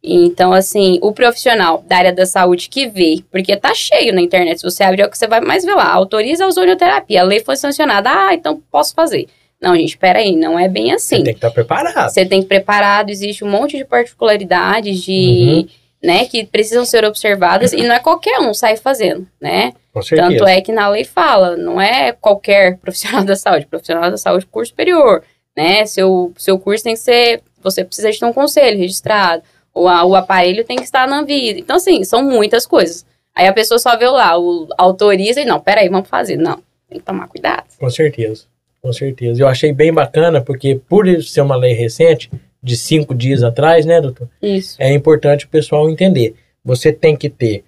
Então, 0.03 0.53
assim, 0.53 0.97
o 1.01 1.11
profissional 1.11 1.83
da 1.85 1.97
área 1.97 2.13
da 2.13 2.25
saúde 2.25 2.69
que 2.69 2.87
vê, 2.87 3.23
porque 3.29 3.55
tá 3.57 3.73
cheio 3.75 4.13
na 4.13 4.21
internet, 4.21 4.57
se 4.57 4.63
você 4.63 4.83
abrir 4.83 5.01
é 5.01 5.05
o 5.05 5.09
que 5.09 5.17
você 5.17 5.27
vai 5.27 5.41
mais 5.41 5.63
ver 5.63 5.75
lá, 5.75 5.91
autoriza 5.91 6.45
a 6.45 6.47
ozonioterapia, 6.47 7.21
a 7.21 7.25
lei 7.25 7.41
foi 7.41 7.57
sancionada, 7.57 8.09
ah, 8.09 8.33
então 8.33 8.61
posso 8.71 8.95
fazer. 8.95 9.27
Não, 9.61 9.75
gente, 9.75 9.97
peraí, 9.97 10.35
não 10.35 10.57
é 10.57 10.67
bem 10.69 10.93
assim. 10.93 11.17
Você 11.17 11.23
tem 11.23 11.33
que 11.33 11.37
estar 11.37 11.49
tá 11.49 11.53
preparado. 11.53 12.09
Você 12.09 12.25
tem 12.25 12.39
que 12.39 12.45
estar 12.45 12.55
preparado, 12.55 13.09
existe 13.09 13.43
um 13.43 13.49
monte 13.49 13.77
de 13.77 13.85
particularidades 13.85 15.01
de, 15.01 15.11
uhum. 15.11 15.67
Né, 16.07 16.23
que 16.23 16.45
precisam 16.45 16.85
ser 16.85 17.03
observadas 17.03 17.73
e 17.73 17.83
não 17.83 17.93
é 17.93 17.99
qualquer 17.99 18.39
um 18.39 18.53
sai 18.53 18.77
fazendo, 18.77 19.27
né? 19.41 19.73
Tanto 20.15 20.47
é 20.47 20.61
que 20.61 20.71
na 20.71 20.87
lei 20.87 21.03
fala, 21.03 21.57
não 21.57 21.81
é 21.81 22.13
qualquer 22.13 22.77
profissional 22.79 23.25
da 23.25 23.35
saúde, 23.35 23.65
profissional 23.65 24.09
da 24.09 24.15
saúde 24.15 24.45
curso 24.45 24.69
superior, 24.69 25.21
né? 25.55 25.85
Seu, 25.85 26.31
seu 26.37 26.57
curso 26.57 26.85
tem 26.85 26.93
que 26.93 27.01
ser, 27.01 27.41
você 27.61 27.83
precisa 27.83 28.09
de 28.09 28.17
ter 28.17 28.25
um 28.25 28.31
conselho 28.31 28.77
registrado, 28.77 29.43
o, 29.73 29.83
o 29.83 30.15
aparelho 30.15 30.63
tem 30.63 30.77
que 30.77 30.85
estar 30.85 31.05
na 31.09 31.23
vida. 31.23 31.59
Então, 31.59 31.75
assim, 31.75 32.01
são 32.05 32.23
muitas 32.23 32.65
coisas. 32.65 33.05
Aí 33.35 33.45
a 33.45 33.51
pessoa 33.51 33.77
só 33.77 33.97
vê 33.97 34.07
lá, 34.07 34.39
o 34.39 34.65
autoriza 34.77 35.41
e 35.41 35.45
não, 35.45 35.59
peraí, 35.59 35.89
vamos 35.89 36.07
fazer. 36.07 36.37
Não, 36.37 36.63
tem 36.87 36.99
que 36.99 37.05
tomar 37.05 37.27
cuidado. 37.27 37.65
Com 37.77 37.89
certeza, 37.89 38.45
com 38.81 38.93
certeza. 38.93 39.41
Eu 39.41 39.47
achei 39.49 39.73
bem 39.73 39.91
bacana, 39.91 40.39
porque 40.39 40.79
por 40.87 41.05
ser 41.21 41.41
uma 41.41 41.57
lei 41.57 41.73
recente, 41.73 42.31
de 42.61 42.75
cinco 42.75 43.13
dias 43.13 43.43
atrás, 43.43 43.85
né, 43.85 44.01
doutor? 44.01 44.29
Isso. 44.41 44.75
É 44.79 44.91
importante 44.93 45.45
o 45.45 45.49
pessoal 45.49 45.89
entender. 45.89 46.35
Você 46.63 46.91
tem 46.91 47.15
que 47.15 47.29
ter, 47.29 47.63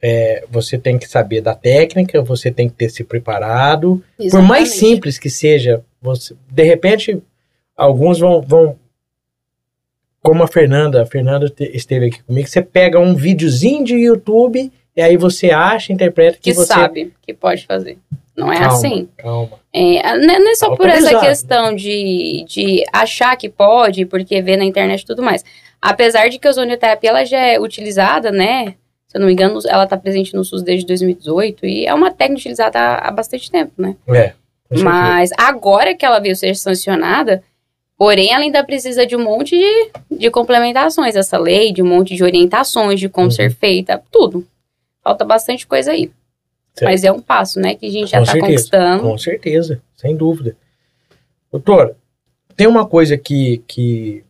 é, 0.00 0.44
você 0.50 0.78
tem 0.78 0.98
que 0.98 1.08
saber 1.08 1.40
da 1.40 1.54
técnica, 1.54 2.22
você 2.22 2.50
tem 2.50 2.68
que 2.68 2.74
ter 2.74 2.90
se 2.90 3.02
preparado. 3.02 4.02
Exatamente. 4.18 4.30
Por 4.30 4.42
mais 4.42 4.68
simples 4.70 5.18
que 5.18 5.30
seja, 5.30 5.82
você, 6.00 6.34
de 6.48 6.62
repente, 6.62 7.20
alguns 7.76 8.18
vão, 8.18 8.40
vão 8.40 8.76
como 10.22 10.42
a 10.42 10.48
Fernanda, 10.48 11.02
a 11.02 11.06
Fernanda 11.06 11.52
esteve 11.58 12.06
aqui 12.06 12.22
comigo, 12.22 12.46
você 12.46 12.62
pega 12.62 12.98
um 12.98 13.14
videozinho 13.14 13.84
de 13.84 13.94
YouTube 13.94 14.70
e 14.94 15.00
aí 15.00 15.16
você 15.16 15.50
acha, 15.50 15.92
interpreta 15.92 16.36
que, 16.36 16.50
que 16.50 16.54
você 16.54 16.66
sabe 16.66 17.12
que 17.22 17.32
pode 17.32 17.66
fazer. 17.66 17.98
Não 18.36 18.52
é 18.52 18.58
calma, 18.58 18.72
assim. 18.72 19.08
Calma. 19.16 19.58
É, 19.72 20.16
não 20.18 20.50
é 20.50 20.54
só 20.54 20.74
por 20.74 20.88
essa 20.88 21.20
questão 21.20 21.74
de, 21.74 22.44
de 22.48 22.84
achar 22.92 23.36
que 23.36 23.48
pode, 23.48 24.06
porque 24.06 24.40
vê 24.40 24.56
na 24.56 24.64
internet 24.64 25.02
e 25.02 25.06
tudo 25.06 25.22
mais. 25.22 25.44
Apesar 25.80 26.28
de 26.28 26.38
que 26.38 26.46
a 26.46 26.50
ozonioterapia 26.50 27.10
ela 27.10 27.24
já 27.24 27.38
é 27.38 27.58
utilizada, 27.58 28.30
né? 28.30 28.74
Se 29.06 29.16
eu 29.16 29.20
não 29.20 29.26
me 29.26 29.32
engano, 29.32 29.58
ela 29.66 29.84
está 29.84 29.96
presente 29.96 30.34
no 30.34 30.44
SUS 30.44 30.62
desde 30.62 30.86
2018 30.86 31.66
e 31.66 31.86
é 31.86 31.92
uma 31.92 32.10
técnica 32.10 32.40
utilizada 32.40 32.78
há, 32.78 33.08
há 33.08 33.10
bastante 33.10 33.50
tempo, 33.50 33.72
né? 33.76 33.96
É. 34.08 34.32
Mas 34.82 35.30
agora 35.36 35.94
que 35.94 36.06
ela 36.06 36.20
veio 36.20 36.36
ser 36.36 36.54
sancionada, 36.54 37.42
Porém, 38.00 38.32
ela 38.32 38.42
ainda 38.42 38.64
precisa 38.64 39.04
de 39.04 39.14
um 39.14 39.22
monte 39.22 39.54
de, 39.58 40.16
de 40.16 40.30
complementações, 40.30 41.14
essa 41.14 41.36
lei, 41.36 41.70
de 41.70 41.82
um 41.82 41.86
monte 41.86 42.14
de 42.16 42.24
orientações 42.24 42.98
de 42.98 43.10
como 43.10 43.26
uhum. 43.26 43.30
ser 43.30 43.54
feita, 43.54 44.02
tudo. 44.10 44.46
Falta 45.04 45.22
bastante 45.22 45.66
coisa 45.66 45.92
aí. 45.92 46.10
Certo. 46.74 46.90
Mas 46.90 47.04
é 47.04 47.12
um 47.12 47.20
passo, 47.20 47.60
né, 47.60 47.74
que 47.74 47.86
a 47.86 47.90
gente 47.90 48.10
já 48.10 48.22
está 48.22 48.38
conquistando. 48.38 49.02
Com 49.02 49.18
certeza, 49.18 49.82
sem 49.96 50.16
dúvida. 50.16 50.56
Doutor, 51.50 51.96
tem 52.56 52.66
uma 52.66 52.86
coisa 52.86 53.18
que, 53.18 53.62
que 53.66 54.24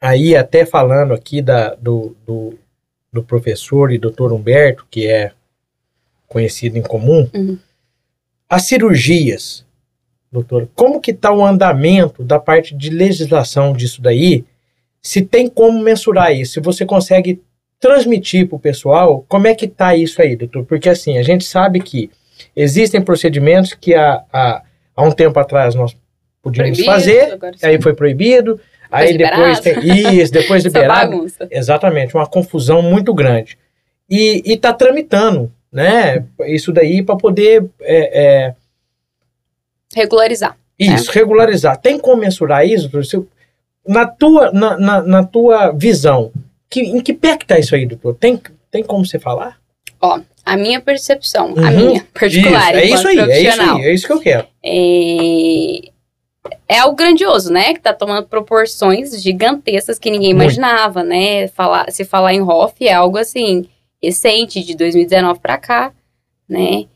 aí 0.00 0.34
até 0.36 0.66
falando 0.66 1.12
aqui 1.12 1.40
da, 1.40 1.74
do, 1.74 2.16
do, 2.26 2.58
do 3.12 3.22
professor 3.22 3.92
e 3.92 3.98
doutor 3.98 4.32
Humberto, 4.32 4.86
que 4.90 5.06
é 5.06 5.32
conhecido 6.26 6.78
em 6.78 6.82
comum, 6.82 7.28
uhum. 7.34 7.58
as 8.48 8.62
cirurgias, 8.62 9.64
doutor, 10.30 10.68
como 10.74 11.00
que 11.00 11.10
está 11.10 11.32
o 11.32 11.44
andamento 11.44 12.22
da 12.22 12.38
parte 12.38 12.74
de 12.74 12.88
legislação 12.90 13.72
disso 13.72 14.00
daí? 14.00 14.44
Se 15.02 15.22
tem 15.22 15.48
como 15.48 15.80
mensurar 15.80 16.32
isso, 16.34 16.54
se 16.54 16.60
você 16.60 16.84
consegue 16.84 17.42
transmitir 17.80 18.46
para 18.46 18.56
o 18.56 18.60
pessoal, 18.60 19.24
como 19.26 19.46
é 19.46 19.54
que 19.54 19.64
está 19.64 19.96
isso 19.96 20.20
aí, 20.20 20.36
doutor? 20.36 20.64
Porque 20.64 20.88
assim, 20.88 21.16
a 21.16 21.22
gente 21.22 21.44
sabe 21.44 21.80
que 21.80 22.10
existem 22.54 23.00
procedimentos 23.00 23.72
que 23.72 23.94
há, 23.94 24.22
há, 24.30 24.62
há 24.94 25.02
um 25.02 25.10
tempo 25.10 25.40
atrás 25.40 25.74
nós 25.74 25.96
podíamos 26.42 26.78
proibido, 26.78 26.92
fazer, 26.92 27.38
aí 27.62 27.80
foi 27.80 27.94
proibido, 27.94 28.60
depois 28.90 29.10
aí 29.10 29.18
depois 29.18 29.60
tem 29.60 29.78
isso, 30.20 30.32
depois 30.32 30.62
liberado. 30.62 31.26
Exatamente, 31.50 32.14
uma 32.14 32.26
confusão 32.26 32.82
muito 32.82 33.14
grande. 33.14 33.58
E 34.08 34.42
está 34.44 34.72
tramitando, 34.72 35.50
né? 35.72 36.24
Isso 36.46 36.72
daí 36.72 37.02
para 37.02 37.16
poder 37.16 37.64
é, 37.80 38.22
é, 38.22 38.54
Regularizar. 39.94 40.56
Isso, 40.78 41.08
né? 41.08 41.12
regularizar. 41.14 41.76
Tem 41.76 41.98
como 41.98 42.20
mensurar 42.20 42.66
isso? 42.66 42.90
Na 43.86 44.06
tua, 44.06 44.52
na, 44.52 44.78
na, 44.78 45.02
na 45.02 45.24
tua 45.24 45.72
visão, 45.72 46.32
que, 46.70 46.80
em 46.80 47.00
que 47.00 47.12
pé 47.12 47.36
que 47.36 47.44
tá 47.44 47.58
isso 47.58 47.74
aí, 47.74 47.84
doutor? 47.84 48.14
Tem, 48.14 48.40
tem 48.70 48.82
como 48.84 49.04
você 49.04 49.18
falar? 49.18 49.58
Ó, 50.00 50.20
a 50.44 50.56
minha 50.56 50.80
percepção, 50.80 51.52
uhum. 51.52 51.66
a 51.66 51.70
minha 51.70 52.06
particular, 52.14 52.74
isso, 52.74 52.78
é 52.78 52.84
isso 52.84 53.08
aí, 53.08 53.18
é 53.18 53.42
isso 53.42 53.62
aí, 53.62 53.82
é 53.82 53.94
isso 53.94 54.06
que 54.06 54.12
eu 54.12 54.20
quero. 54.20 54.46
É, 54.64 55.90
é 56.68 56.78
algo 56.78 56.96
grandioso, 56.96 57.52
né? 57.52 57.74
Que 57.74 57.80
tá 57.80 57.92
tomando 57.92 58.26
proporções 58.26 59.20
gigantescas 59.20 59.98
que 59.98 60.10
ninguém 60.10 60.32
Muito. 60.32 60.44
imaginava, 60.44 61.02
né? 61.02 61.48
Falar, 61.48 61.90
se 61.90 62.04
falar 62.04 62.32
em 62.32 62.40
ROF 62.40 62.86
é 62.86 62.92
algo 62.92 63.18
assim, 63.18 63.66
recente, 64.02 64.62
de 64.62 64.74
2019 64.74 65.40
para 65.40 65.58
cá, 65.58 65.92
né? 66.48 66.86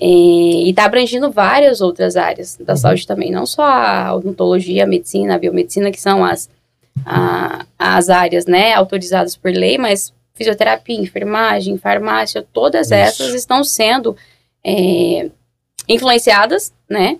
E 0.00 0.70
está 0.70 0.86
abrangindo 0.86 1.30
várias 1.30 1.80
outras 1.80 2.16
áreas 2.16 2.56
da 2.56 2.72
uhum. 2.72 2.76
saúde 2.76 3.06
também, 3.06 3.30
não 3.30 3.46
só 3.46 3.62
a 3.62 4.14
odontologia, 4.14 4.84
a 4.84 4.86
medicina, 4.86 5.34
a 5.34 5.38
biomedicina, 5.38 5.90
que 5.90 6.00
são 6.00 6.24
as, 6.24 6.48
a, 7.04 7.64
as 7.78 8.10
áreas 8.10 8.46
né, 8.46 8.74
autorizadas 8.74 9.36
por 9.36 9.50
lei, 9.50 9.78
mas 9.78 10.12
fisioterapia, 10.34 11.00
enfermagem, 11.00 11.78
farmácia, 11.78 12.44
todas 12.52 12.86
Isso. 12.86 12.94
essas 12.94 13.34
estão 13.34 13.62
sendo 13.62 14.16
é, 14.64 15.30
influenciadas, 15.88 16.72
né? 16.88 17.18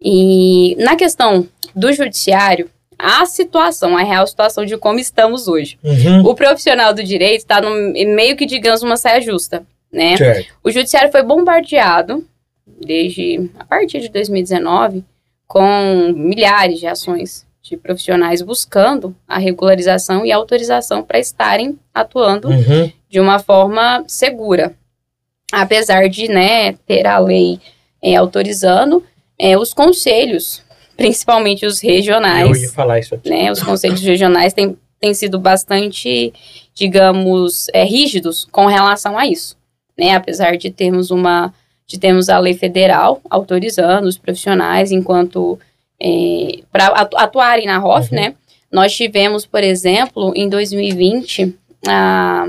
E 0.00 0.76
na 0.78 0.96
questão 0.96 1.46
do 1.76 1.92
judiciário, 1.92 2.70
a 2.98 3.26
situação, 3.26 3.96
a 3.96 4.02
real 4.02 4.26
situação 4.26 4.64
de 4.64 4.76
como 4.78 4.98
estamos 4.98 5.48
hoje. 5.48 5.78
Uhum. 5.84 6.26
O 6.26 6.34
profissional 6.34 6.94
do 6.94 7.04
direito 7.04 7.40
está 7.40 7.60
meio 7.60 8.36
que, 8.36 8.46
digamos, 8.46 8.82
uma 8.82 8.96
saia 8.96 9.20
justa 9.20 9.64
né? 9.92 10.16
Certo. 10.16 10.54
O 10.62 10.70
judiciário 10.70 11.10
foi 11.10 11.22
bombardeado 11.22 12.24
desde 12.66 13.50
a 13.58 13.64
partir 13.64 14.00
de 14.00 14.08
2019 14.08 15.04
com 15.46 16.12
milhares 16.14 16.78
de 16.78 16.86
ações 16.86 17.44
de 17.70 17.76
profissionais 17.76 18.42
buscando 18.42 19.14
a 19.26 19.38
regularização 19.38 20.26
e 20.26 20.32
autorização 20.32 21.02
para 21.02 21.18
estarem 21.18 21.78
atuando 21.94 22.48
uhum. 22.48 22.92
de 23.08 23.18
uma 23.18 23.38
forma 23.38 24.04
segura. 24.06 24.74
Apesar 25.52 26.08
de 26.08 26.28
né, 26.28 26.74
ter 26.86 27.06
a 27.06 27.18
lei 27.18 27.58
é, 28.02 28.14
autorizando, 28.16 29.02
é, 29.38 29.56
os 29.56 29.72
conselhos, 29.72 30.62
principalmente 30.96 31.64
os 31.64 31.80
regionais. 31.80 32.56
Eu 32.56 32.62
ia 32.64 32.70
falar 32.70 32.98
isso 32.98 33.14
aqui. 33.14 33.28
Né, 33.28 33.50
os 33.50 33.62
conselhos 33.62 34.02
regionais 34.02 34.52
têm, 34.52 34.76
têm 35.00 35.14
sido 35.14 35.38
bastante, 35.38 36.32
digamos, 36.74 37.68
é, 37.72 37.84
rígidos 37.84 38.46
com 38.50 38.66
relação 38.66 39.18
a 39.18 39.26
isso 39.26 39.58
né? 40.00 40.14
Apesar 40.14 40.56
de 40.56 40.70
termos 40.70 41.10
uma 41.10 41.52
de 41.86 41.98
termos 41.98 42.28
a 42.28 42.38
lei 42.38 42.54
federal 42.54 43.20
autorizando 43.28 44.06
os 44.06 44.16
profissionais 44.16 44.92
enquanto 44.92 45.58
é, 46.02 46.62
para 46.72 46.86
atuarem 46.86 47.66
na 47.66 47.78
ROF, 47.78 48.10
uhum. 48.10 48.20
né? 48.20 48.34
Nós 48.70 48.94
tivemos, 48.94 49.44
por 49.44 49.62
exemplo, 49.62 50.32
em 50.36 50.48
2020 50.48 51.54
a, 51.86 52.46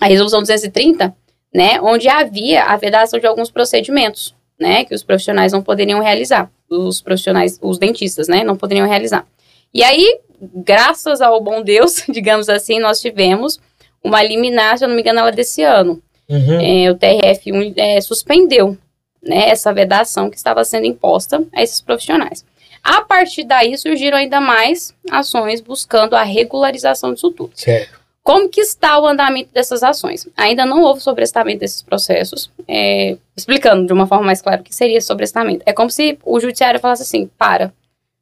a 0.00 0.06
resolução 0.06 0.40
230, 0.40 1.14
né, 1.54 1.78
onde 1.82 2.08
havia 2.08 2.64
a 2.64 2.76
vedação 2.76 3.20
de 3.20 3.26
alguns 3.26 3.50
procedimentos, 3.50 4.34
né, 4.58 4.84
que 4.84 4.94
os 4.94 5.02
profissionais 5.02 5.52
não 5.52 5.62
poderiam 5.62 6.00
realizar, 6.00 6.50
os 6.70 7.02
profissionais, 7.02 7.58
os 7.60 7.78
dentistas, 7.78 8.28
né, 8.28 8.42
não 8.44 8.56
poderiam 8.56 8.88
realizar. 8.88 9.26
E 9.74 9.84
aí, 9.84 10.20
graças 10.40 11.20
ao 11.20 11.38
bom 11.42 11.62
Deus, 11.62 12.02
digamos 12.08 12.48
assim, 12.48 12.80
nós 12.80 12.98
tivemos 13.00 13.60
uma 14.02 14.22
liminar, 14.22 14.78
se 14.78 14.84
eu 14.84 14.88
não 14.88 14.94
me 14.94 15.02
engano, 15.02 15.18
ela 15.20 15.32
desse 15.32 15.62
ano, 15.62 16.02
Uhum. 16.28 16.60
É, 16.60 16.90
o 16.90 16.96
TRF1 16.96 17.74
é, 17.76 18.00
suspendeu 18.00 18.76
né, 19.22 19.48
essa 19.48 19.72
vedação 19.72 20.28
que 20.28 20.36
estava 20.36 20.64
sendo 20.64 20.86
imposta 20.86 21.44
a 21.54 21.62
esses 21.62 21.80
profissionais. 21.80 22.44
A 22.86 23.00
partir 23.00 23.42
daí 23.42 23.76
surgiram 23.76 24.16
ainda 24.16 24.40
mais 24.40 24.94
ações 25.10 25.60
buscando 25.60 26.14
a 26.14 26.22
regularização 26.22 27.12
disso 27.12 27.32
tudo. 27.32 27.50
Certo. 27.52 27.98
Como 28.22 28.48
que 28.48 28.60
está 28.60 28.96
o 29.00 29.06
andamento 29.08 29.52
dessas 29.52 29.82
ações? 29.82 30.28
Ainda 30.36 30.64
não 30.64 30.82
houve 30.82 31.00
sobrestamento 31.00 31.58
desses 31.58 31.82
processos. 31.82 32.48
É, 32.68 33.16
explicando 33.36 33.84
de 33.84 33.92
uma 33.92 34.06
forma 34.06 34.26
mais 34.26 34.40
clara 34.40 34.60
o 34.60 34.64
que 34.64 34.72
seria 34.72 35.00
sobrestamento. 35.00 35.64
É 35.66 35.72
como 35.72 35.90
se 35.90 36.16
o 36.24 36.38
judiciário 36.38 36.78
falasse 36.78 37.02
assim, 37.02 37.28
para, 37.36 37.72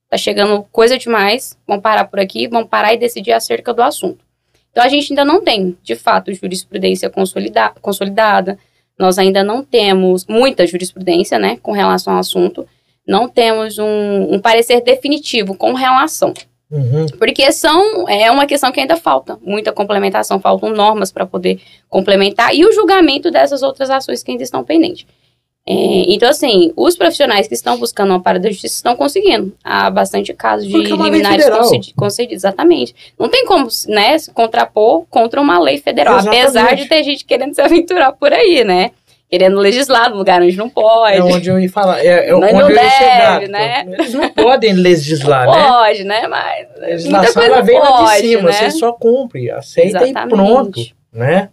tá 0.08 0.16
chegando 0.16 0.62
coisa 0.72 0.96
demais, 0.96 1.58
vamos 1.66 1.82
parar 1.82 2.06
por 2.06 2.18
aqui, 2.18 2.48
vamos 2.48 2.70
parar 2.70 2.94
e 2.94 2.96
decidir 2.96 3.32
acerca 3.32 3.74
do 3.74 3.82
assunto. 3.82 4.24
Então 4.70 4.82
a 4.82 4.88
gente 4.88 5.12
ainda 5.12 5.26
não 5.26 5.42
tem, 5.42 5.76
de 5.82 5.94
fato, 5.94 6.32
jurisprudência 6.32 7.10
consolida 7.10 7.70
consolidada. 7.82 8.58
Nós 8.98 9.18
ainda 9.18 9.44
não 9.44 9.62
temos 9.62 10.24
muita 10.26 10.66
jurisprudência, 10.66 11.38
né, 11.38 11.58
com 11.62 11.72
relação 11.72 12.14
ao 12.14 12.20
assunto. 12.20 12.66
Não 13.06 13.28
temos 13.28 13.78
um, 13.78 14.34
um 14.34 14.40
parecer 14.40 14.80
definitivo 14.80 15.54
com 15.56 15.72
relação. 15.74 16.32
Uhum. 16.70 17.06
Porque 17.18 17.52
são, 17.52 18.08
é 18.08 18.30
uma 18.30 18.46
questão 18.46 18.72
que 18.72 18.80
ainda 18.80 18.96
falta 18.96 19.38
muita 19.42 19.72
complementação, 19.72 20.40
faltam 20.40 20.70
normas 20.70 21.12
para 21.12 21.26
poder 21.26 21.60
complementar 21.88 22.54
e 22.54 22.64
o 22.64 22.72
julgamento 22.72 23.30
dessas 23.30 23.62
outras 23.62 23.90
ações 23.90 24.22
que 24.22 24.30
ainda 24.30 24.42
estão 24.42 24.64
pendentes. 24.64 25.06
É, 25.66 26.12
então, 26.12 26.28
assim, 26.28 26.72
os 26.76 26.94
profissionais 26.94 27.48
que 27.48 27.54
estão 27.54 27.78
buscando 27.78 28.10
uma 28.10 28.20
parada 28.20 28.44
da 28.44 28.50
justiça 28.50 28.74
estão 28.74 28.94
conseguindo. 28.94 29.54
Há 29.64 29.90
bastante 29.90 30.34
casos 30.34 30.68
de 30.68 30.76
liminares 30.76 31.46
concedidos. 31.96 32.44
Exatamente. 32.44 32.94
Não 33.18 33.30
tem 33.30 33.46
como 33.46 33.66
né, 33.88 34.18
se 34.18 34.30
contrapor 34.32 35.06
contra 35.08 35.40
uma 35.40 35.58
lei 35.58 35.78
federal. 35.78 36.18
Exatamente. 36.18 36.42
Apesar 36.42 36.74
de 36.74 36.84
ter 36.86 37.02
gente 37.02 37.24
querendo 37.24 37.54
se 37.54 37.62
aventurar 37.62 38.12
por 38.12 38.30
aí, 38.32 38.62
né? 38.62 38.90
Querendo 39.30 39.58
legislar 39.58 40.10
no 40.10 40.16
lugar 40.16 40.40
onde 40.42 40.56
não 40.56 40.68
pode. 40.68 41.16
É 41.16 41.22
onde 41.22 41.48
eu 41.50 41.58
ia 41.58 41.68
falar. 41.68 41.98
É, 42.04 42.28
é 42.28 42.32
Mas 42.34 42.52
onde 42.52 42.62
não 42.62 42.70
eu 42.70 42.76
ia 42.76 42.90
chegar. 42.90 43.40
deve, 43.40 43.50
né? 43.52 43.84
Eles 43.98 44.14
não 44.14 44.28
podem 44.30 44.72
legislar, 44.74 45.46
né? 45.50 45.66
Pode, 45.66 46.04
né? 46.04 46.28
Mas. 46.28 46.68
A 46.76 46.86
legislação 46.86 47.42
ela 47.42 47.60
vem 47.62 47.78
lá 47.78 47.86
de 47.90 47.92
pode, 48.04 48.18
cima, 48.20 48.42
né? 48.42 48.52
você 48.52 48.70
só 48.72 48.92
cumpre, 48.92 49.50
aceita 49.50 49.88
Exatamente. 50.06 50.26
e 50.26 50.28
pronto, 50.36 50.80
né? 51.12 51.48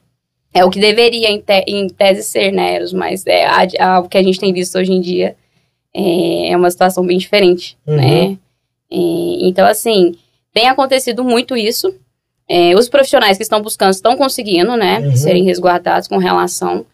É 0.53 0.65
o 0.65 0.69
que 0.69 0.79
deveria, 0.81 1.29
em, 1.29 1.39
te- 1.39 1.63
em 1.65 1.87
tese, 1.87 2.23
ser, 2.23 2.51
né, 2.51 2.75
Eros? 2.75 2.91
Mas 2.93 3.25
é, 3.25 3.45
a- 3.45 3.67
a- 3.79 3.99
o 4.01 4.09
que 4.09 4.17
a 4.17 4.21
gente 4.23 4.37
tem 4.39 4.51
visto 4.53 4.77
hoje 4.77 4.91
em 4.91 4.99
dia 4.99 5.35
é, 5.95 6.51
é 6.51 6.57
uma 6.57 6.69
situação 6.69 7.05
bem 7.05 7.17
diferente, 7.17 7.77
Uhum. 7.87 7.95
né? 7.95 8.37
Então, 8.91 9.65
assim, 9.65 10.13
tem 10.53 10.67
acontecido 10.67 11.23
muito 11.23 11.55
isso. 11.55 11.93
É, 12.49 12.75
os 12.75 12.89
profissionais 12.89 13.37
que 13.37 13.43
estão 13.43 13.61
buscando 13.61 13.91
estão 13.93 14.17
conseguindo, 14.17 14.75
né, 14.75 14.99
Uhum. 14.99 15.15
serem 15.15 15.43
resguardados 15.45 16.07
com 16.09 16.17
relação, 16.17 16.85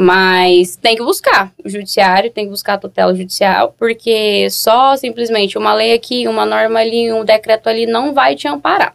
mas 0.00 0.76
tem 0.76 0.94
que 0.94 1.02
buscar. 1.02 1.52
O 1.64 1.68
judiciário 1.68 2.30
tem 2.30 2.44
que 2.44 2.50
buscar 2.52 2.74
a 2.74 2.78
tutela 2.78 3.12
judicial, 3.14 3.74
porque 3.76 4.48
só 4.48 4.96
simplesmente 4.96 5.58
uma 5.58 5.74
lei 5.74 5.92
aqui, 5.92 6.28
uma 6.28 6.46
norma 6.46 6.78
ali, 6.78 7.12
um 7.12 7.24
decreto 7.24 7.68
ali 7.68 7.84
não 7.84 8.14
vai 8.14 8.36
te 8.36 8.46
amparar. 8.46 8.94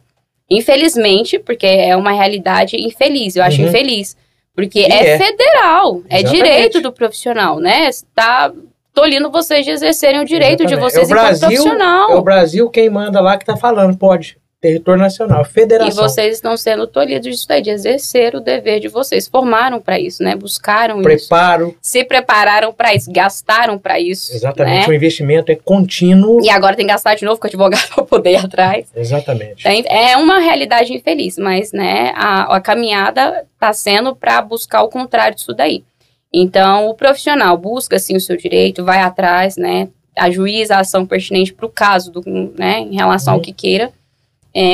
Infelizmente, 0.50 1.38
porque 1.40 1.66
é 1.66 1.94
uma 1.98 2.12
realidade 2.14 2.78
infeliz, 2.78 3.36
eu 3.36 3.44
acho 3.44 3.62
Uhum. 3.62 3.68
infeliz. 3.68 4.16
Porque 4.56 4.80
é, 4.80 5.16
é. 5.16 5.18
federal, 5.18 6.02
é 6.10 6.20
Exatamente. 6.22 6.32
direito 6.44 6.80
do 6.82 6.92
profissional, 6.94 7.60
né? 7.60 7.90
Tá 8.16 8.52
tolindo 8.94 9.30
vocês 9.32 9.66
de 9.66 9.72
exercerem 9.72 10.22
o 10.22 10.26
direito 10.26 10.60
de 10.66 10.74
Exatamente. 10.76 10.92
vocês 10.94 11.10
É 11.10 11.14
o 11.14 11.18
enquanto 11.18 11.40
Brasil- 11.40 11.48
profissional. 11.64 12.12
É 12.12 12.16
o 12.16 12.22
Brasil 12.22 12.70
quem 12.70 12.90
manda 12.90 13.20
lá 13.20 13.38
que 13.38 13.44
tá 13.46 13.58
falando, 13.58 13.98
pode. 13.98 14.38
Território 14.64 15.02
nacional, 15.02 15.42
E 15.42 15.46
federação. 15.46 16.04
vocês 16.08 16.36
estão 16.36 16.56
sendo 16.56 16.88
tolhidos 16.88 17.28
disso 17.30 17.46
daí, 17.46 17.62
de 17.62 17.70
exercer 17.70 18.34
o 18.34 18.40
dever 18.40 18.80
de 18.80 18.88
vocês. 18.88 19.28
Formaram 19.28 19.82
para 19.82 20.00
isso, 20.00 20.24
né? 20.24 20.38
Buscaram 20.38 20.96
isso. 21.02 21.04
Preparo, 21.04 21.76
Se 21.82 22.02
prepararam 22.06 22.72
para 22.72 22.96
isso, 22.96 23.12
gastaram 23.12 23.78
para 23.78 24.00
isso. 24.00 24.34
exatamente. 24.34 24.88
Né? 24.88 24.94
O 24.94 24.96
investimento 24.96 25.52
é 25.52 25.56
contínuo. 25.56 26.42
E 26.42 26.50
agora 26.50 26.78
tem 26.78 26.86
que 26.86 26.94
gastar 26.94 27.16
de 27.16 27.26
novo 27.26 27.38
com 27.42 27.46
o 27.46 27.50
advogado 27.50 27.86
para 27.94 28.04
poder 28.06 28.32
ir 28.32 28.36
atrás. 28.38 28.88
Exatamente. 28.96 29.68
É 29.68 30.16
uma 30.16 30.40
realidade 30.40 30.94
infeliz, 30.94 31.38
mas 31.38 31.74
né, 31.74 32.14
a, 32.16 32.56
a 32.56 32.62
caminhada 32.62 33.46
está 33.54 33.74
sendo 33.74 34.16
para 34.16 34.42
buscar 34.42 34.82
o 34.84 34.88
contrário 34.88 35.36
disso 35.36 35.54
daí. 35.54 35.84
Então, 36.32 36.88
o 36.88 36.94
profissional 36.96 37.58
busca 37.58 38.00
sim 38.00 38.16
o 38.16 38.22
seu 38.22 38.38
direito, 38.38 38.86
vai 38.86 39.00
atrás, 39.02 39.58
né, 39.58 39.90
ajuiza 40.18 40.76
a 40.76 40.80
ação 40.80 41.06
pertinente 41.06 41.54
para 41.54 41.66
o 41.66 41.70
caso, 41.70 42.12
do, 42.12 42.22
né, 42.58 42.80
em 42.80 42.96
relação 42.96 43.34
ao 43.34 43.40
Uhum. 43.40 43.44
que 43.44 43.52
queira, 43.52 43.92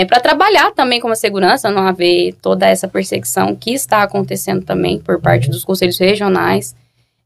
para 0.07 0.19
trabalhar 0.19 0.71
também 0.71 0.99
com 0.99 1.07
a 1.07 1.15
segurança, 1.15 1.71
não 1.71 1.87
haver 1.87 2.33
toda 2.41 2.67
essa 2.67 2.87
perseguição 2.87 3.55
que 3.55 3.73
está 3.73 4.03
acontecendo 4.03 4.65
também 4.65 4.99
por 4.99 5.21
parte 5.21 5.49
dos 5.49 5.63
conselhos 5.63 5.97
regionais, 5.97 6.75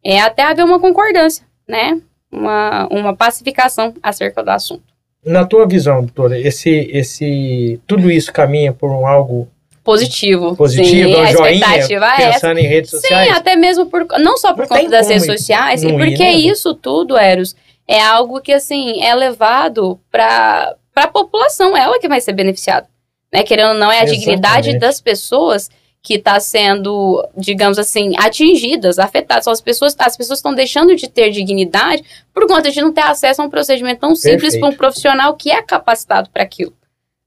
é 0.03 0.19
até 0.19 0.43
haver 0.43 0.63
uma 0.63 0.79
concordância, 0.79 1.43
né, 1.67 1.99
uma, 2.31 2.87
uma 2.91 3.15
pacificação 3.15 3.93
acerca 4.03 4.43
do 4.43 4.49
assunto. 4.49 4.83
Na 5.25 5.45
tua 5.45 5.65
visão, 5.65 6.01
doutora, 6.01 6.37
esse, 6.37 6.69
esse, 6.91 7.79
tudo 7.87 8.11
isso 8.11 8.31
caminha 8.31 8.73
por 8.73 8.89
um 8.91 9.07
algo 9.07 9.47
Positivo. 9.83 10.55
positivo, 10.55 11.09
Sim, 11.09 11.15
um 11.15 11.21
a 11.21 11.31
joinha, 11.31 11.53
expectativa 11.55 12.05
é 12.05 12.23
essa. 12.23 12.33
pensando 12.33 12.59
em 12.59 12.67
redes 12.67 12.91
Sim, 12.91 12.97
sociais? 12.97 13.35
até 13.35 13.55
mesmo 13.55 13.85
por 13.87 14.05
não 14.19 14.37
só 14.37 14.53
por 14.53 14.61
Não 14.61 14.67
conta 14.67 14.89
das 14.89 15.09
redes 15.09 15.25
sociais, 15.25 15.83
e 15.83 15.87
não 15.87 15.95
ir, 15.95 15.97
porque 16.07 16.23
né? 16.23 16.31
isso 16.33 16.73
tudo, 16.73 17.17
Eros, 17.17 17.53
é 17.87 18.01
algo 18.01 18.39
que 18.39 18.53
assim 18.53 19.01
é 19.03 19.13
levado 19.13 19.99
para 20.09 20.73
para 20.93 21.05
a 21.05 21.07
população, 21.07 21.75
ela 21.75 21.99
que 21.99 22.07
vai 22.07 22.21
ser 22.21 22.33
beneficiada, 22.33 22.87
né? 23.31 23.43
Querendo 23.43 23.69
ou 23.69 23.79
não 23.79 23.91
é 23.91 24.01
a 24.01 24.05
dignidade 24.05 24.69
Exatamente. 24.69 24.79
das 24.79 25.01
pessoas 25.01 25.69
que 26.01 26.15
está 26.15 26.37
sendo, 26.39 27.25
digamos 27.37 27.79
assim, 27.79 28.11
atingidas, 28.17 28.99
afetadas. 28.99 29.45
São 29.45 29.53
as 29.53 29.61
pessoas, 29.61 29.95
as 29.97 30.17
pessoas 30.17 30.39
estão 30.39 30.53
deixando 30.53 30.93
de 30.97 31.07
ter 31.07 31.29
dignidade 31.31 32.03
por 32.33 32.45
conta 32.45 32.69
de 32.69 32.81
não 32.81 32.91
ter 32.91 33.03
acesso 33.05 33.41
a 33.41 33.45
um 33.45 33.49
procedimento 33.49 34.01
tão 34.01 34.13
simples 34.13 34.57
para 34.57 34.67
um 34.67 34.73
profissional 34.75 35.33
que 35.35 35.49
é 35.49 35.61
capacitado 35.61 36.29
para 36.29 36.43
aquilo, 36.43 36.73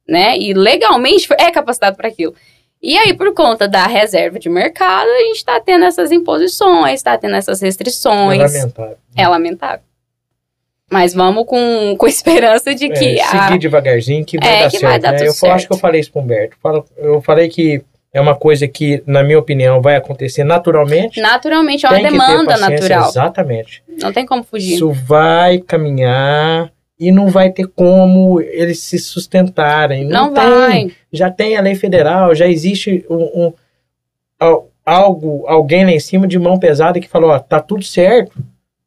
né? 0.07 0.37
E 0.39 0.53
legalmente 0.53 1.27
é 1.39 1.51
capacitado 1.51 1.97
para 1.97 2.09
aquilo. 2.09 2.35
E 2.83 2.97
aí, 2.99 3.15
por 3.15 3.33
conta 3.33 3.67
da 3.67 3.87
reserva 3.87 4.39
de 4.39 4.51
mercado, 4.51 5.09
a 5.09 5.21
gente 5.21 5.37
está 5.37 5.59
tendo 5.59 5.87
essas 5.87 6.13
imposições, 6.13 7.01
está 7.01 7.17
tendo 7.17 7.35
essas 7.35 7.63
É 7.63 7.67
restrições. 7.67 8.53
lamentável. 8.53 8.99
É 9.17 9.27
lamentável. 9.27 9.81
Mas 10.91 11.13
vamos 11.15 11.45
com, 11.47 11.97
com 11.99 12.07
esperança 12.07 12.75
de 12.75 12.89
que 12.89 13.19
É, 13.19 13.23
a- 13.23 13.47
seguir 13.47 13.59
devagarzinho 13.59 14.25
que 14.25 14.39
vai 14.39 14.49
É, 14.49 14.63
dar 14.63 14.71
que 14.71 14.79
certo. 14.79 14.83
vai 14.91 14.99
dar 15.01 15.13
né? 15.13 15.27
eu 15.27 15.35
falo- 15.35 15.53
acho 15.55 15.61
certo. 15.63 15.67
que 15.69 15.75
eu 15.75 15.79
falei 15.79 16.01
isso 16.01 16.13
pro 16.13 16.21
Humberto. 16.23 16.57
Eu 16.97 17.21
falei 17.21 17.49
que 17.49 17.83
é 18.15 18.21
uma 18.21 18.37
coisa 18.37 18.69
que, 18.69 19.03
na 19.05 19.23
minha 19.25 19.39
opinião, 19.39 19.83
vai 19.83 19.97
acontecer 19.97 20.45
naturalmente. 20.45 21.21
naturalmente 21.21 21.85
é 21.85 21.89
uma 21.89 21.99
demanda 22.01 22.57
natural. 22.57 23.09
Exatamente. 23.09 23.83
Não 24.01 24.13
tem 24.13 24.25
como 24.25 24.45
fugir. 24.45 24.75
Isso 24.75 24.91
vai 24.93 25.59
caminhar 25.59 26.71
e 26.99 27.11
não 27.11 27.29
vai 27.29 27.51
ter 27.51 27.67
como 27.67 28.41
eles 28.41 28.79
se 28.81 28.99
sustentarem. 28.99 30.05
Não, 30.05 30.31
Não 30.31 30.35
tem. 30.35 30.45
vai. 30.87 30.93
Já 31.13 31.31
tem 31.31 31.57
a 31.57 31.61
lei 31.61 31.75
federal, 31.75 32.33
já 32.35 32.47
existe 32.47 33.05
um, 33.11 33.17
um- 33.47 33.53
al- 34.39 34.69
algo, 34.85 35.45
alguém 35.49 35.85
lá 35.85 35.91
em 35.91 35.99
cima 36.01 36.29
de 36.29 36.39
mão 36.39 36.59
pesada 36.61 37.01
que 37.01 37.09
falou, 37.09 37.31
ó, 37.31 37.39
tá 37.41 37.61
tudo 37.61 37.83
certo, 37.85 38.33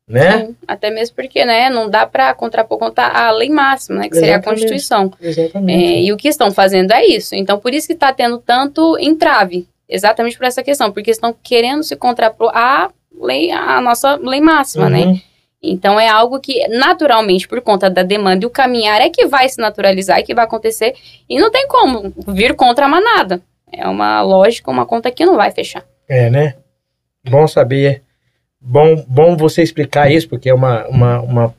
né? 0.10 0.48
Sim, 0.48 0.56
Até 0.68 0.90
mesmo 0.90 1.16
porque, 1.16 1.46
né, 1.46 1.70
não 1.70 1.88
dá 1.90 2.06
para 2.08 2.34
contrapor 2.34 2.80
contra 2.80 3.08
a 3.08 3.32
lei 3.32 3.50
máxima, 3.50 4.00
né, 4.00 4.10
que 4.10 4.16
seria 4.16 4.36
a 4.36 4.40
Exatamente. 4.40 4.62
Constituição. 4.62 5.14
É, 5.22 5.28
Exatamente. 5.28 6.02
e 6.02 6.12
o 6.12 6.18
que 6.18 6.28
estão 6.28 6.52
fazendo 6.52 6.92
é 6.92 7.06
isso. 7.06 7.36
Então, 7.36 7.60
por 7.60 7.74
isso 7.74 7.86
que 7.86 7.94
está 7.94 8.12
tendo 8.12 8.40
tanto 8.40 8.98
entrave. 9.00 9.68
Exatamente 9.88 10.38
por 10.38 10.46
essa 10.46 10.64
questão. 10.64 10.92
Porque 10.92 11.12
estão 11.12 11.36
querendo 11.44 11.84
se 11.84 11.96
contrapor 11.96 12.52
à 12.56 12.92
lei, 13.22 13.52
à 13.52 13.80
nossa 13.82 14.16
lei 14.16 14.42
máxima, 14.42 14.90
né? 14.90 15.06
Uhum. 15.06 15.22
Então, 15.62 16.00
é 16.00 16.08
algo 16.08 16.40
que, 16.40 16.68
naturalmente, 16.70 17.48
por 17.48 17.60
conta 17.62 17.90
da 17.90 18.02
demanda 18.02 18.46
e 18.46 18.48
o 18.48 18.50
caminhar, 18.50 19.02
é 19.02 19.10
que 19.10 19.26
vai 19.26 19.50
se 19.50 19.60
naturalizar 19.60 20.20
e 20.20 20.24
que 20.24 20.34
vai 20.34 20.46
acontecer. 20.46 20.94
E 21.28 21.38
não 21.38 21.52
tem 21.52 21.68
como 21.68 22.14
vir 22.28 22.56
contra 22.56 22.86
a 22.86 22.90
manada. 22.90 23.42
É 23.72 23.88
uma 23.88 24.22
lógica, 24.22 24.72
uma 24.72 24.86
conta 24.86 25.12
que 25.12 25.26
não 25.26 25.36
vai 25.36 25.52
fechar. 25.52 25.84
É, 26.08 26.30
né? 26.30 26.56
Bom 27.30 27.46
saber. 27.48 28.04
Bom, 28.62 29.04
bom 29.08 29.38
você 29.38 29.62
explicar 29.62 30.12
isso, 30.12 30.28
porque 30.28 30.50
é 30.50 30.54
uma, 30.54 30.86
uma, 30.88 31.22
uma 31.22 31.56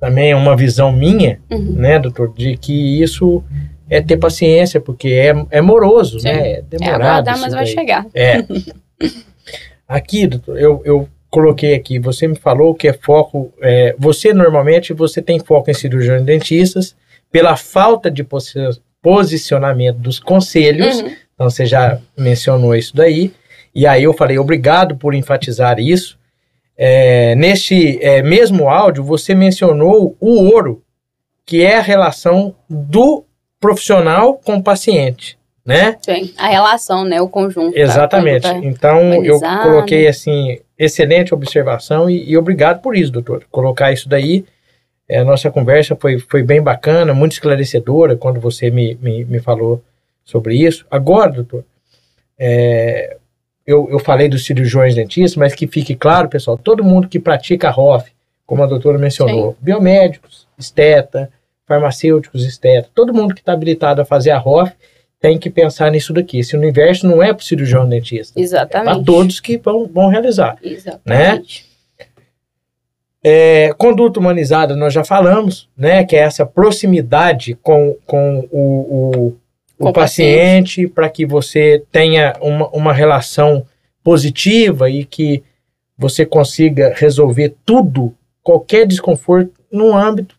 também 0.00 0.30
é 0.32 0.36
uma 0.36 0.56
visão 0.56 0.90
minha, 0.92 1.38
Uhum. 1.50 1.72
né, 1.74 1.98
doutor, 1.98 2.32
de 2.34 2.56
que 2.56 3.00
isso 3.02 3.42
é 3.88 4.00
ter 4.00 4.16
paciência, 4.16 4.80
porque 4.80 5.08
é, 5.08 5.34
é 5.50 5.60
moroso, 5.60 6.18
Sim. 6.20 6.28
né? 6.28 6.48
É 6.48 6.52
É 6.58 6.62
demorado. 6.62 7.02
aguardar, 7.02 7.34
isso 7.34 7.42
mas 7.44 7.52
vai 7.54 7.66
chegar. 7.66 8.06
É. 8.14 8.38
Aqui, 9.86 10.26
doutor, 10.26 10.58
eu, 10.58 10.80
eu 10.84 11.08
coloquei 11.30 11.74
aqui, 11.74 11.98
você 11.98 12.26
me 12.26 12.36
falou 12.36 12.74
que 12.74 12.88
é 12.88 12.92
foco. 12.92 13.52
é, 13.60 13.94
você 13.98 14.32
normalmente 14.32 14.92
você 14.92 15.20
tem 15.20 15.38
foco 15.38 15.70
em 15.70 15.74
cirurgiões 15.74 16.22
dentistas, 16.22 16.96
pela 17.30 17.56
falta 17.56 18.10
de 18.10 18.24
posi- 18.24 18.54
posicionamento 19.02 19.96
dos 19.98 20.18
conselhos. 20.18 21.00
Uhum. 21.00 21.12
Então 21.34 21.50
você 21.50 21.66
já 21.66 21.98
mencionou 22.16 22.74
isso 22.74 22.94
daí. 22.96 23.32
E 23.74 23.86
aí 23.86 24.04
eu 24.04 24.12
falei, 24.12 24.38
obrigado 24.38 24.96
por 24.96 25.14
enfatizar 25.14 25.78
isso. 25.78 26.18
É, 26.76 27.34
neste 27.34 28.02
é, 28.02 28.22
mesmo 28.22 28.68
áudio, 28.68 29.04
você 29.04 29.34
mencionou 29.34 30.16
o 30.20 30.52
ouro, 30.52 30.82
que 31.44 31.62
é 31.62 31.76
a 31.76 31.82
relação 31.82 32.54
do 32.68 33.24
profissional 33.60 34.34
com 34.34 34.56
o 34.56 34.62
paciente, 34.62 35.38
né? 35.64 35.96
Sim, 36.00 36.32
a 36.36 36.48
relação, 36.48 37.04
né? 37.04 37.20
O 37.20 37.28
conjunto. 37.28 37.72
da 37.72 37.80
Exatamente. 37.80 38.48
conduta. 38.48 38.66
Então 38.66 39.24
eu 39.24 39.38
coloquei 39.38 40.08
assim, 40.08 40.58
excelente 40.78 41.32
observação 41.32 42.10
e, 42.10 42.30
e 42.30 42.36
obrigado 42.36 42.80
por 42.80 42.96
isso, 42.96 43.12
doutor. 43.12 43.44
Colocar 43.50 43.92
isso 43.92 44.08
daí. 44.08 44.44
É, 45.08 45.18
a 45.18 45.24
nossa 45.24 45.50
conversa 45.50 45.94
foi, 45.94 46.18
foi 46.18 46.42
bem 46.42 46.62
bacana, 46.62 47.12
muito 47.12 47.32
esclarecedora 47.32 48.16
quando 48.16 48.40
você 48.40 48.70
me, 48.70 48.96
me, 49.00 49.24
me 49.24 49.40
falou 49.40 49.82
sobre 50.24 50.56
isso. 50.56 50.86
Agora, 50.90 51.30
doutor, 51.30 51.64
é, 52.38 53.16
eu, 53.66 53.88
eu 53.90 53.98
falei 53.98 54.28
dos 54.28 54.44
cirurgiões 54.44 54.94
dentistas, 54.94 55.36
mas 55.36 55.54
que 55.54 55.66
fique 55.66 55.94
claro, 55.94 56.28
pessoal, 56.28 56.58
todo 56.58 56.84
mundo 56.84 57.08
que 57.08 57.18
pratica 57.18 57.70
ROF, 57.70 58.10
como 58.46 58.62
a 58.62 58.66
doutora 58.66 58.98
mencionou, 58.98 59.56
biomédicos, 59.60 60.46
esteta, 60.58 61.30
farmacêuticos, 61.66 62.44
esteta, 62.44 62.88
todo 62.94 63.14
mundo 63.14 63.34
que 63.34 63.40
está 63.40 63.52
habilitado 63.52 64.02
a 64.02 64.04
fazer 64.04 64.30
a 64.30 64.38
ROF 64.38 64.72
tem 65.20 65.38
que 65.38 65.48
pensar 65.48 65.90
nisso 65.90 66.12
daqui. 66.12 66.40
Esse 66.40 66.56
universo 66.56 67.06
não 67.06 67.22
é 67.22 67.32
para 67.32 67.40
o 67.40 67.44
cirurgião 67.44 67.88
dentista. 67.88 68.38
Exatamente. 68.38 68.94
Para 68.96 69.04
todos 69.04 69.38
que 69.38 69.56
vão, 69.56 69.86
vão 69.86 70.08
realizar. 70.08 70.58
Exatamente. 70.60 71.64
É, 73.24 73.72
conduta 73.78 74.18
humanizada, 74.18 74.74
nós 74.74 74.92
já 74.92 75.04
falamos, 75.04 75.68
né? 75.76 76.04
Que 76.04 76.16
é 76.16 76.20
essa 76.20 76.44
proximidade 76.44 77.54
com, 77.62 77.96
com 78.04 78.48
o, 78.50 78.58
o, 78.58 79.36
Com 79.82 79.88
o 79.88 79.90
o 79.90 79.94
paciente, 79.94 80.86
para 80.86 81.08
que 81.08 81.26
você 81.26 81.82
tenha 81.90 82.34
uma, 82.40 82.68
uma 82.68 82.92
relação 82.92 83.66
positiva 84.02 84.88
e 84.90 85.04
que 85.04 85.42
você 85.96 86.24
consiga 86.26 86.92
resolver 86.96 87.54
tudo, 87.64 88.14
qualquer 88.42 88.86
desconforto, 88.86 89.52
no 89.70 89.96
âmbito 89.96 90.36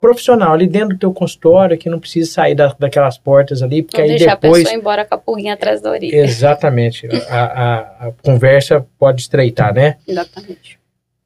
profissional, 0.00 0.52
ali 0.52 0.66
dentro 0.66 0.90
do 0.90 0.98
teu 0.98 1.12
consultório, 1.12 1.78
que 1.78 1.88
não 1.88 2.00
precisa 2.00 2.30
sair 2.30 2.56
da, 2.56 2.74
daquelas 2.76 3.16
portas 3.16 3.62
ali, 3.62 3.82
porque 3.82 3.98
Não 3.98 4.04
aí 4.04 4.10
deixar 4.10 4.32
a 4.32 4.34
depois... 4.34 4.64
pessoa 4.64 4.78
embora 4.78 5.04
com 5.04 5.14
a 5.14 5.18
pulguinha 5.18 5.54
atrás 5.54 5.80
da 5.80 5.90
orelha. 5.90 6.16
Exatamente. 6.16 7.06
A, 7.28 7.44
a, 7.44 8.08
a 8.08 8.12
conversa 8.20 8.84
pode 8.98 9.22
estreitar, 9.22 9.72
né? 9.72 9.98
Exatamente. 10.06 10.78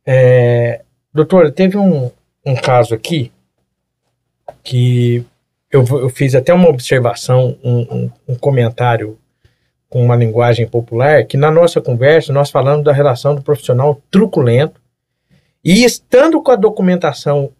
É, 0.04 0.82
doutora, 1.12 1.50
teve 1.50 1.78
um, 1.78 2.10
um 2.44 2.54
caso 2.54 2.94
aqui 2.94 3.32
que 4.62 5.24
eu, 5.70 5.84
eu 5.98 6.08
fiz 6.08 6.34
até 6.34 6.52
uma 6.54 6.68
observação, 6.68 7.56
um, 7.62 7.80
um- 7.80 8.10
um 8.28 8.34
comentário 8.36 9.18
com 9.88 10.04
uma 10.04 10.16
linguagem 10.16 10.66
popular, 10.66 11.24
que 11.24 11.36
na 11.36 11.50
nossa 11.50 11.80
conversa 11.80 12.32
nós 12.32 12.50
falamos 12.50 12.84
da 12.84 12.92
relação 12.92 13.34
do 13.34 13.42
profissional 13.42 14.00
truculento 14.10 14.80
e 15.64 15.84
estando 15.84 16.40
com 16.42 16.50
a 16.50 16.56
documentação, 16.56 17.50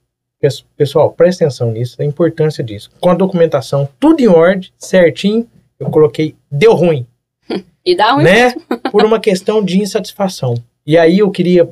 pes- 0.41 0.65
pessoal, 0.77 1.13
presta 1.13 1.45
atenção 1.45 1.71
nisso, 1.73 1.97
a 2.01 2.05
importância 2.05 2.63
disso, 2.65 2.91
com 3.01 3.11
a 3.11 3.15
documentação 3.15 3.89
tudo 3.99 4.21
em 4.21 4.27
ordem, 4.29 4.71
certinho, 4.79 5.49
eu 5.79 5.91
coloquei, 5.91 6.35
deu 6.51 6.75
ruim 6.75 7.07
E 7.85 7.95
dá 7.95 8.13
ruim. 8.13 8.25
né? 8.25 8.53
Por 8.91 9.05
uma 9.05 9.21
questão 9.21 9.65
de 9.65 9.79
insatisfação. 9.81 10.55
E 10.85 10.97
aí 10.99 11.19
eu 11.21 11.31
queria 11.31 11.69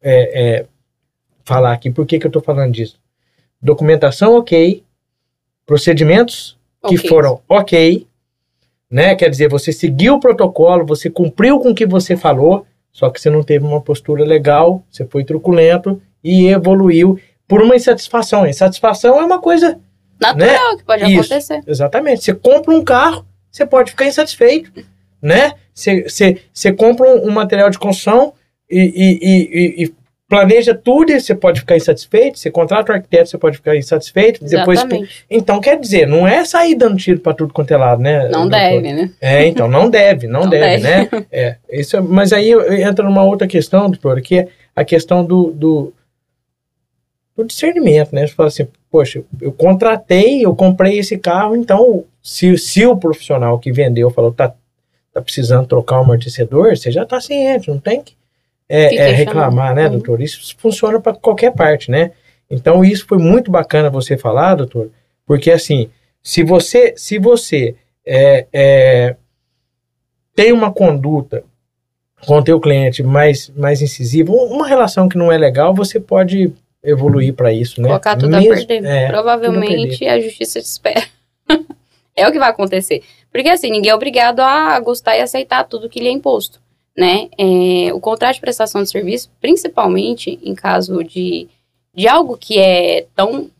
é, 0.00 0.42
é, 0.60 0.66
falar 1.44 1.72
aqui, 1.72 1.90
por 1.90 2.06
que, 2.06 2.18
que 2.18 2.26
eu 2.26 2.28
estou 2.28 2.42
falando 2.42 2.72
disso? 2.72 2.98
Documentação 3.60 4.36
ok, 4.36 4.82
procedimentos 5.66 6.58
que 6.88 6.96
foram 7.08 7.40
ok, 7.48 8.06
né? 8.90 9.14
Quer 9.14 9.30
dizer, 9.30 9.48
você 9.48 9.72
seguiu 9.72 10.14
o 10.14 10.20
protocolo, 10.20 10.84
você 10.84 11.08
cumpriu 11.08 11.58
com 11.60 11.70
o 11.70 11.74
que 11.74 11.86
você 11.86 12.16
falou, 12.16 12.66
só 12.92 13.08
que 13.10 13.20
você 13.20 13.30
não 13.30 13.42
teve 13.42 13.64
uma 13.64 13.80
postura 13.80 14.24
legal, 14.24 14.84
você 14.90 15.06
foi 15.06 15.24
truculento 15.24 16.00
e 16.22 16.48
evoluiu 16.48 17.18
por 17.48 17.62
uma 17.62 17.76
insatisfação. 17.76 18.42
A 18.42 18.48
insatisfação 18.50 19.18
é 19.20 19.24
uma 19.24 19.40
coisa 19.40 19.78
Natural 20.20 20.76
que 20.76 20.84
pode 20.84 21.04
Isso. 21.04 21.32
acontecer. 21.32 21.60
Exatamente. 21.66 22.22
Você 22.24 22.32
compra 22.34 22.72
um 22.74 22.84
carro, 22.84 23.26
você 23.50 23.66
pode 23.66 23.90
ficar 23.90 24.06
insatisfeito, 24.06 24.70
né? 25.20 25.52
Você, 25.74 26.02
você, 26.08 26.38
você 26.52 26.72
compra 26.72 27.08
um, 27.08 27.30
material 27.30 27.70
de 27.70 27.78
construção 27.78 28.32
e- 28.70 28.78
e- 28.80 29.18
e- 29.22 29.84
e 29.84 29.94
planeja 30.32 30.74
tudo 30.74 31.12
e 31.12 31.20
você 31.20 31.34
pode 31.34 31.60
ficar 31.60 31.76
insatisfeito. 31.76 32.38
Você 32.38 32.50
contrata 32.50 32.90
um 32.90 32.94
arquiteto, 32.94 33.28
você 33.28 33.36
pode 33.36 33.58
ficar 33.58 33.76
insatisfeito. 33.76 34.42
Depois, 34.42 34.80
então, 35.28 35.60
quer 35.60 35.78
dizer, 35.78 36.08
não 36.08 36.26
é 36.26 36.42
sair 36.42 36.74
dando 36.74 36.96
tiro 36.96 37.20
para 37.20 37.34
tudo 37.34 37.52
quanto 37.52 37.70
é 37.70 37.76
lado, 37.76 38.00
né? 38.00 38.30
Não 38.30 38.48
doutor? 38.48 38.50
deve, 38.50 38.92
né? 38.94 39.10
É, 39.20 39.46
então, 39.46 39.68
não 39.68 39.90
deve, 39.90 40.26
não, 40.26 40.44
Não 40.44 40.48
deve, 40.48 40.82
deve. 40.82 41.16
né? 41.16 41.26
É, 41.30 41.56
isso, 41.70 41.98
é- 41.98 42.00
mas 42.00 42.32
aí 42.32 42.50
entra 42.82 43.04
numa 43.04 43.22
outra 43.22 43.46
questão, 43.46 43.90
doutora, 43.90 44.22
que 44.22 44.38
é 44.38 44.48
a 44.74 44.82
questão 44.86 45.22
do, 45.22 45.50
do, 45.50 45.92
do 47.36 47.44
discernimento, 47.44 48.14
né? 48.14 48.26
Você 48.26 48.32
fala 48.32 48.48
assim, 48.48 48.66
poxa, 48.90 49.22
eu 49.38 49.52
contratei, 49.52 50.46
eu 50.46 50.56
comprei 50.56 50.98
esse 50.98 51.18
carro, 51.18 51.54
então, 51.54 52.04
se, 52.22 52.56
se 52.56 52.86
o 52.86 52.96
profissional 52.96 53.58
que 53.58 53.70
vendeu 53.70 54.08
falou, 54.08 54.32
tá, 54.32 54.54
tá 55.12 55.20
precisando 55.20 55.66
trocar 55.66 55.98
o 55.98 56.04
amortecedor, 56.04 56.74
você 56.74 56.90
já 56.90 57.04
tá 57.04 57.20
ciente, 57.20 57.68
não 57.68 57.78
tem 57.78 58.00
que 58.00 58.14
é, 58.74 58.94
é, 58.96 59.10
reclamar, 59.12 59.74
né, 59.74 59.84
Uhum. 59.86 59.92
doutor? 59.92 60.20
Isso 60.20 60.54
funciona 60.58 61.00
para 61.00 61.12
qualquer 61.14 61.52
parte, 61.52 61.90
né? 61.90 62.12
Então, 62.50 62.84
isso 62.84 63.06
foi 63.06 63.18
muito 63.18 63.50
bacana 63.50 63.90
você 63.90 64.16
falar, 64.16 64.54
doutor, 64.54 64.90
porque 65.26 65.50
assim, 65.50 65.90
se 66.22 66.42
você, 66.42 66.94
se 66.96 67.18
você 67.18 67.74
é, 68.06 68.46
é, 68.52 69.16
tem 70.34 70.52
uma 70.52 70.72
conduta 70.72 71.44
com 72.26 72.36
o 72.38 72.42
teu 72.42 72.58
cliente 72.60 73.02
mais, 73.02 73.50
mais 73.56 73.82
incisiva, 73.82 74.32
um- 74.32 74.44
uma 74.54 74.66
relação 74.66 75.08
que 75.08 75.18
não 75.18 75.30
é 75.30 75.36
legal, 75.36 75.74
você 75.74 75.98
pode 76.00 76.52
evoluir 76.82 77.34
para 77.34 77.52
isso, 77.52 77.80
né? 77.80 77.88
Colocar 77.88 78.16
tudo 78.16 78.30
Mesmo- 78.36 78.52
a 78.52 78.56
perder. 78.56 78.84
é, 78.84 79.08
Provavelmente 79.08 80.06
a 80.06 80.20
justiça 80.20 80.60
te 80.60 80.64
espera. 80.66 81.04
é 82.16 82.26
o 82.28 82.32
que 82.32 82.38
vai 82.38 82.50
acontecer. 82.50 83.02
Porque 83.30 83.48
assim, 83.48 83.70
ninguém 83.70 83.90
é 83.90 83.94
obrigado 83.94 84.40
a 84.40 84.78
gostar 84.80 85.16
e 85.16 85.20
aceitar 85.20 85.64
tudo 85.64 85.88
que 85.88 86.00
lhe 86.00 86.08
é 86.08 86.12
imposto. 86.12 86.60
Né? 86.96 87.28
É, 87.38 87.92
o 87.94 88.00
contrato 88.00 88.34
de 88.34 88.40
prestação 88.40 88.82
de 88.82 88.90
serviço, 88.90 89.30
principalmente 89.40 90.38
em 90.42 90.54
caso 90.54 91.02
de, 91.02 91.48
de 91.94 92.06
algo 92.06 92.36
que 92.36 92.58
é 92.58 93.06
tão, 93.16 93.50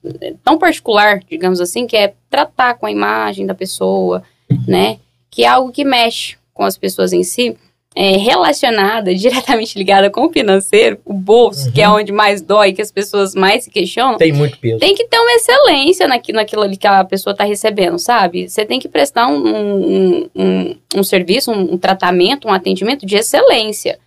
tão 0.45 0.59
particular, 0.59 1.21
digamos 1.21 1.61
assim, 1.61 1.87
que 1.87 1.97
é 1.97 2.15
tratar 2.29 2.75
com 2.75 2.85
a 2.85 2.91
imagem 2.91 3.47
da 3.47 3.55
pessoa, 3.55 4.23
né? 4.69 4.99
Que 5.31 5.45
é 5.45 5.49
algo 5.49 5.73
que 5.73 5.83
mexe 5.83 6.37
com 6.53 6.63
as 6.63 6.77
pessoas 6.77 7.15
em 7.15 7.23
si, 7.23 7.57
é, 7.95 8.17
relacionada, 8.17 9.15
diretamente 9.17 9.77
ligada 9.79 10.11
com 10.11 10.27
o 10.27 10.31
financeiro, 10.33 10.99
o 11.05 11.13
bolso, 11.13 11.67
Uhum. 11.67 11.73
que 11.73 11.81
é 11.83 11.89
onde 11.89 12.11
mais 12.13 12.41
dói, 12.41 12.73
que 12.73 12.81
as 12.83 12.91
pessoas 12.91 13.35
mais 13.35 13.65
se 13.65 13.71
questionam, 13.71 14.17
tem 14.19 14.33
muito 14.33 14.59
peso. 14.59 14.79
tem 14.79 14.95
que 14.95 15.05
ter 15.07 15.19
uma 15.19 15.33
excelência 15.33 16.09
naqui, 16.09 16.33
naquilo 16.33 16.63
ali 16.63 16.77
que 16.77 16.87
a 16.87 17.05
pessoa 17.05 17.33
está 17.33 17.45
recebendo, 17.45 17.99
sabe? 17.99 18.49
Você 18.49 18.65
tem 18.65 18.81
que 18.81 18.89
prestar 18.89 19.27
um, 19.29 19.37
um, 19.47 20.31
um, 20.35 20.77
um 20.97 21.03
serviço, 21.03 21.51
um, 21.53 21.75
um 21.75 21.79
tratamento, 21.79 22.49
um 22.49 22.53
atendimento 22.53 23.05
de 23.05 23.17
excelência, 23.17 23.99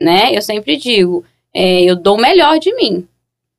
né? 0.00 0.30
Eu 0.32 0.40
sempre 0.42 0.76
digo, 0.76 1.24
é, 1.54 1.82
eu 1.82 1.96
dou 1.96 2.16
o 2.16 2.20
melhor 2.20 2.58
de 2.58 2.74
mim, 2.74 3.06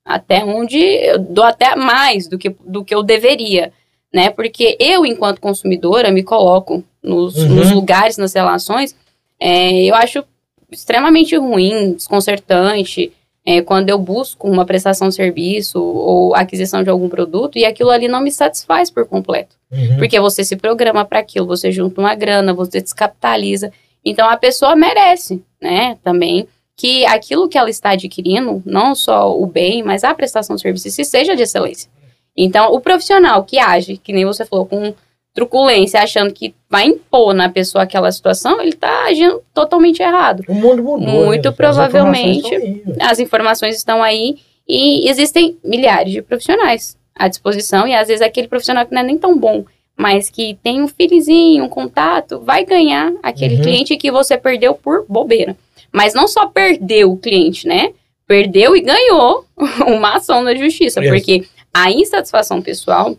até 0.04 0.44
onde 0.44 0.78
eu 0.80 1.18
dou 1.20 1.44
até 1.44 1.76
mais 1.76 2.28
do 2.28 2.38
que, 2.38 2.50
do 2.66 2.84
que 2.84 2.94
eu 2.94 3.02
deveria, 3.04 3.72
né? 4.14 4.30
Porque 4.30 4.76
eu, 4.80 5.06
enquanto 5.06 5.40
consumidora, 5.42 6.12
me 6.12 6.24
coloco 6.24 6.84
nos, 7.04 7.36
Uhum. 7.36 7.50
nos 7.56 7.72
lugares, 7.72 8.18
nas 8.18 8.34
relações, 8.34 8.96
é, 9.40 9.84
eu 9.84 9.96
acho 9.96 10.24
extremamente 10.72 11.36
ruim, 11.36 11.94
desconcertante, 11.94 13.12
é, 13.46 13.62
quando 13.62 13.90
eu 13.90 14.00
busco 14.00 14.50
uma 14.50 14.66
prestação 14.66 15.08
de 15.08 15.16
serviço 15.16 15.80
ou 15.80 16.36
aquisição 16.36 16.84
de 16.84 16.90
algum 16.90 17.08
produto 17.08 17.58
e 17.58 17.66
aquilo 17.66 17.92
ali 17.92 18.08
não 18.08 18.22
me 18.22 18.32
satisfaz 18.32 18.90
por 18.90 19.06
completo. 19.08 19.56
Uhum. 19.72 19.98
Porque 19.98 20.20
você 20.20 20.44
se 20.44 20.56
programa 20.56 21.06
para 21.06 21.20
aquilo, 21.20 21.46
você 21.46 21.72
junta 21.72 22.02
uma 22.02 22.16
grana, 22.16 22.54
você 22.54 22.82
descapitaliza. 22.82 23.72
Então 24.04 24.28
a 24.28 24.36
pessoa 24.36 24.76
merece, 24.76 25.44
né, 25.62 25.98
também 26.04 26.48
que 26.76 27.06
aquilo 27.06 27.48
que 27.48 27.58
ela 27.58 27.70
está 27.70 27.92
adquirindo, 27.92 28.62
não 28.66 28.94
só 28.94 29.34
o 29.40 29.46
bem, 29.46 29.82
mas 29.82 30.04
a 30.04 30.14
prestação 30.14 30.56
de 30.56 30.62
serviço, 30.62 30.90
se 30.90 31.06
seja 31.06 31.36
de 31.36 31.44
excelência. 31.44 31.90
Então, 32.36 32.74
o 32.74 32.82
profissional 32.82 33.46
que 33.46 33.58
age, 33.58 33.96
que 33.96 34.12
nem 34.12 34.26
você 34.26 34.44
falou, 34.44 34.66
com 34.66 34.94
truculência, 35.36 36.02
achando 36.02 36.34
que 36.34 36.56
vai 36.70 36.86
impor 36.88 37.34
na 37.34 37.50
pessoa 37.50 37.84
aquela 37.84 38.12
situação, 38.12 38.60
ele 38.62 38.70
está 38.70 39.04
agindo 39.04 39.42
totalmente 39.54 40.02
errado. 40.02 40.44
O 40.48 40.54
mundo 40.56 40.82
mudou. 40.82 41.00
né, 41.00 41.12
Muito? 41.12 41.50
As 41.50 41.56
provavelmente. 41.56 42.48
informações 42.48 42.64
aí, 42.64 42.84
né? 42.88 42.96
As 43.02 43.20
informações 43.20 43.76
estão 43.76 44.02
aí 44.02 44.38
e 44.68 45.08
existem 45.10 45.58
milhares 45.64 46.12
de 46.14 46.22
profissionais 46.22 46.98
à 47.14 47.28
disposição 47.28 47.86
e 47.86 47.94
às 47.94 48.08
vezes 48.08 48.22
aquele 48.22 48.48
profissional 48.48 48.86
que 48.86 48.94
não 48.94 49.02
é 49.02 49.04
nem 49.04 49.18
tão 49.18 49.38
bom, 49.38 49.66
mas 49.98 50.30
que 50.30 50.58
tem 50.64 50.82
um 50.82 50.88
filhozinho, 50.88 51.66
um 51.66 51.70
contato, 51.70 52.40
vai 52.40 52.66
ganhar 52.66 53.14
aquele 53.22 53.56
Uhum. 53.58 53.62
cliente 53.62 53.98
que 53.98 54.10
você 54.10 54.38
perdeu 54.38 54.74
por 54.74 55.06
bobeira. 55.08 55.56
Mas 55.92 56.14
não 56.14 56.28
só 56.28 56.48
perdeu 56.48 57.12
o 57.12 57.18
cliente, 57.18 57.68
né? 57.68 57.92
Perdeu 58.28 58.76
e 58.76 58.82
ganhou 58.82 59.46
uma 59.86 60.16
ação 60.16 60.42
na 60.42 60.56
justiça, 60.56 61.02
Isso. 61.02 61.10
porque 61.14 61.44
a 61.74 61.92
insatisfação 61.92 62.62
pessoal, 62.62 63.16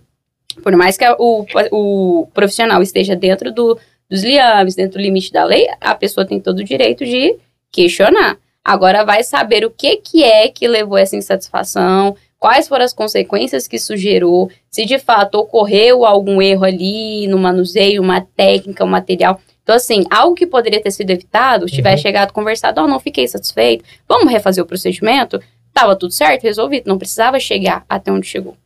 por 0.63 0.75
mais 0.77 0.97
que 0.97 1.05
a- 1.05 1.17
o, 1.19 1.45
o 1.73 2.27
profissional 2.35 2.83
esteja 2.83 3.15
dentro 3.17 3.53
do, 3.53 3.79
dos 4.11 4.23
liames, 4.23 4.75
dentro 4.75 4.99
do 4.99 5.03
limite 5.03 5.33
da 5.33 5.45
lei, 5.45 5.67
a 5.81 5.95
pessoa 5.95 6.27
tem 6.27 6.41
todo 6.41 6.59
o 6.61 6.65
direito 6.65 7.05
de 7.05 7.37
questionar. 7.71 8.37
Agora 8.65 9.05
vai 9.05 9.23
saber 9.23 9.65
o 9.65 9.71
que, 9.71 9.97
que 9.99 10.25
é 10.25 10.49
que 10.49 10.67
levou 10.67 10.99
essa 10.99 11.17
insatisfação, 11.17 12.17
quais 12.39 12.67
foram 12.69 12.85
as 12.85 12.93
consequências 12.93 13.69
que 13.69 13.77
isso 13.77 13.97
gerou, 13.97 14.51
se 14.71 14.85
de 14.85 14.99
fato 14.99 15.37
ocorreu 15.37 16.05
algum 16.05 16.43
erro 16.43 16.65
ali 16.65 17.27
no 17.29 17.39
manuseio, 17.39 18.03
uma 18.03 18.21
técnica, 18.21 18.85
um 18.85 18.89
material. 18.89 19.41
Então, 19.63 19.75
assim, 19.75 20.05
algo 20.11 20.35
que 20.35 20.47
poderia 20.47 20.81
ter 20.81 20.91
sido 20.91 21.11
evitado, 21.11 21.69
se 21.69 21.75
tivesse 21.75 21.97
Uhum. 21.97 22.03
chegado 22.03 22.33
conversado, 22.33 22.81
oh, 22.81 22.87
não 22.87 23.01
fiquei 23.01 23.27
satisfeito, 23.27 23.85
vamos 24.09 24.31
refazer 24.33 24.63
o 24.63 24.67
procedimento, 24.67 25.41
tava 25.73 25.97
tudo 25.97 26.13
certo, 26.13 26.43
resolvido, 26.45 26.87
não 26.87 26.99
precisava 26.99 27.39
chegar 27.41 27.85
até 27.89 28.11
onde 28.13 28.27
chegou. 28.27 28.57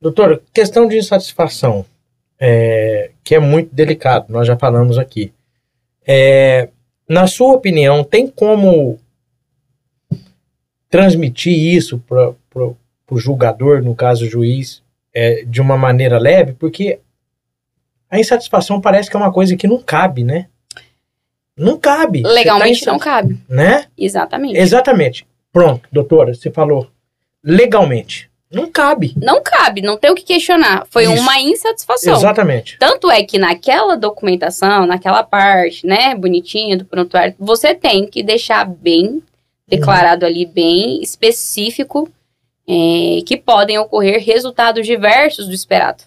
Doutora, 0.00 0.40
questão 0.54 0.86
de 0.86 0.96
insatisfação, 0.96 1.84
é, 2.38 3.10
que 3.24 3.34
é 3.34 3.38
muito 3.38 3.74
delicado, 3.74 4.26
nós 4.32 4.46
já 4.46 4.56
falamos 4.56 4.96
aqui. 4.98 5.32
É, 6.06 6.68
na 7.08 7.26
sua 7.26 7.52
opinião, 7.54 8.04
tem 8.04 8.28
como 8.28 8.98
transmitir 10.88 11.52
isso 11.52 11.98
para 12.08 12.32
o 13.10 13.18
julgador, 13.18 13.82
no 13.82 13.94
caso 13.94 14.24
o 14.24 14.28
juiz, 14.28 14.82
é, 15.12 15.44
de 15.44 15.60
uma 15.60 15.76
maneira 15.76 16.18
leve? 16.18 16.52
Porque 16.52 17.00
a 18.10 18.18
insatisfação 18.18 18.80
parece 18.80 19.10
que 19.10 19.16
é 19.16 19.20
uma 19.20 19.32
coisa 19.32 19.56
que 19.56 19.66
não 19.66 19.78
cabe, 19.82 20.24
né? 20.24 20.46
Não 21.56 21.76
cabe. 21.76 22.22
Tá 22.22 22.28
Legalmente 22.30 22.80
insa- 22.82 22.92
não 22.92 22.98
cabe. 22.98 23.38
Né? 23.48 23.86
Exatamente. 23.98 24.56
Exatamente. 24.58 25.26
Pronto, 25.52 25.88
doutora, 25.90 26.32
você 26.32 26.50
falou. 26.50 26.88
Legalmente. 27.42 28.30
Não 28.50 28.70
cabe. 28.70 29.14
Não 29.16 29.42
cabe, 29.42 29.82
não 29.82 29.98
tem 29.98 30.10
o 30.10 30.14
que 30.14 30.24
questionar. 30.24 30.86
Foi 30.90 31.04
Isso. 31.04 31.20
uma 31.20 31.38
insatisfação. 31.38 32.14
Exatamente. 32.14 32.78
Tanto 32.78 33.10
é 33.10 33.22
que 33.22 33.38
naquela 33.38 33.96
documentação, 33.96 34.86
naquela 34.86 35.22
parte, 35.22 35.86
né, 35.86 36.14
bonitinha 36.14 36.76
do 36.76 36.84
prontuário, 36.84 37.34
você 37.38 37.74
tem 37.74 38.06
que 38.06 38.22
deixar 38.22 38.64
bem 38.64 39.22
declarado 39.66 40.24
ali, 40.24 40.46
bem 40.46 41.02
específico, 41.02 42.10
é, 42.66 43.20
que 43.26 43.36
podem 43.36 43.78
ocorrer 43.78 44.24
resultados 44.24 44.86
diversos 44.86 45.46
do 45.46 45.54
esperado. 45.54 46.04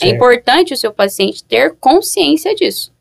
É 0.00 0.08
importante 0.08 0.74
o 0.74 0.76
seu 0.76 0.92
paciente 0.92 1.42
ter 1.42 1.74
consciência 1.76 2.54
disso. 2.54 2.92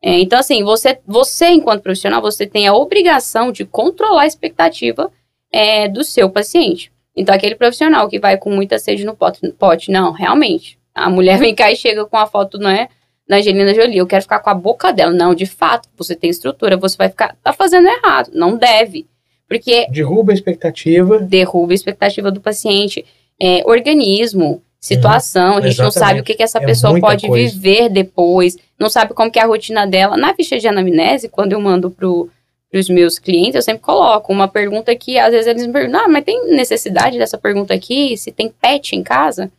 É, 0.00 0.20
então, 0.20 0.38
assim, 0.38 0.62
você, 0.62 0.98
você, 1.04 1.46
enquanto 1.48 1.82
profissional, 1.82 2.22
você 2.22 2.46
tem 2.46 2.68
a 2.68 2.74
obrigação 2.74 3.50
de 3.50 3.64
controlar 3.64 4.22
a 4.22 4.26
expectativa 4.26 5.10
é, 5.50 5.88
do 5.88 6.04
seu 6.04 6.30
paciente. 6.30 6.92
Então, 7.20 7.34
aquele 7.34 7.54
profissional 7.56 8.08
que 8.08 8.18
vai 8.20 8.36
com 8.36 8.50
muita 8.50 8.78
sede 8.78 9.04
no 9.04 9.14
pote, 9.14 9.90
não, 9.90 10.12
realmente. 10.12 10.78
A 10.94 11.10
mulher 11.10 11.38
vem 11.38 11.54
cá 11.54 11.70
e 11.70 11.76
chega 11.76 12.04
com 12.06 12.16
a 12.16 12.26
foto, 12.26 12.58
não 12.58 12.70
é? 12.70 12.88
Da 13.28 13.36
Angelina 13.36 13.74
Jolie, 13.74 13.98
eu 13.98 14.06
quero 14.06 14.22
ficar 14.22 14.38
com 14.38 14.50
a 14.50 14.54
boca 14.54 14.92
dela. 14.92 15.12
Não, 15.12 15.34
de 15.34 15.44
fato, 15.46 15.88
você 15.96 16.14
tem 16.14 16.30
estrutura, 16.30 16.76
você 16.76 16.96
vai 16.96 17.08
ficar. 17.08 17.36
Tá 17.42 17.52
fazendo 17.52 17.86
errado. 17.88 18.30
Não 18.32 18.56
deve. 18.56 19.06
Porque 19.48 19.86
Derruba 19.90 20.32
a 20.32 20.34
expectativa. 20.34 21.18
derruba 21.18 21.72
a 21.72 21.74
expectativa 21.74 22.30
do 22.30 22.40
paciente. 22.40 23.04
É, 23.40 23.62
organismo, 23.66 24.62
situação, 24.80 25.56
a 25.56 25.60
gente 25.60 25.78
não 25.78 25.86
Uhum. 25.86 25.90
Sabe 25.90 26.20
o 26.20 26.24
que, 26.24 26.34
que 26.34 26.42
essa 26.42 26.58
É 26.58 26.64
pessoa 26.66 26.98
pode 27.00 27.26
coisa. 27.26 27.50
viver 27.54 27.88
depois, 27.88 28.56
não 28.78 28.88
sabe 28.88 29.12
como 29.14 29.30
que 29.30 29.38
é 29.38 29.42
a 29.42 29.46
rotina 29.46 29.86
dela. 29.86 30.16
Na 30.16 30.34
ficha 30.34 30.58
de 30.58 30.66
anamnese, 30.68 31.28
quando 31.28 31.52
eu 31.52 31.60
mando 31.60 31.90
pro 31.90 32.28
os 32.72 32.88
meus 32.88 33.18
clientes, 33.18 33.54
eu 33.54 33.62
sempre 33.62 33.82
coloco 33.82 34.32
uma 34.32 34.46
pergunta 34.46 34.94
que 34.94 35.18
às 35.18 35.32
vezes 35.32 35.46
eles 35.46 35.66
me 35.66 35.72
perguntam, 35.72 36.02
ah, 36.02 36.08
mas 36.08 36.24
tem 36.24 36.50
necessidade 36.50 37.18
dessa 37.18 37.38
pergunta 37.38 37.72
aqui? 37.72 38.16
Se 38.16 38.30
tem 38.30 38.50
pet 38.50 38.94
em 38.94 39.02
casa? 39.02 39.50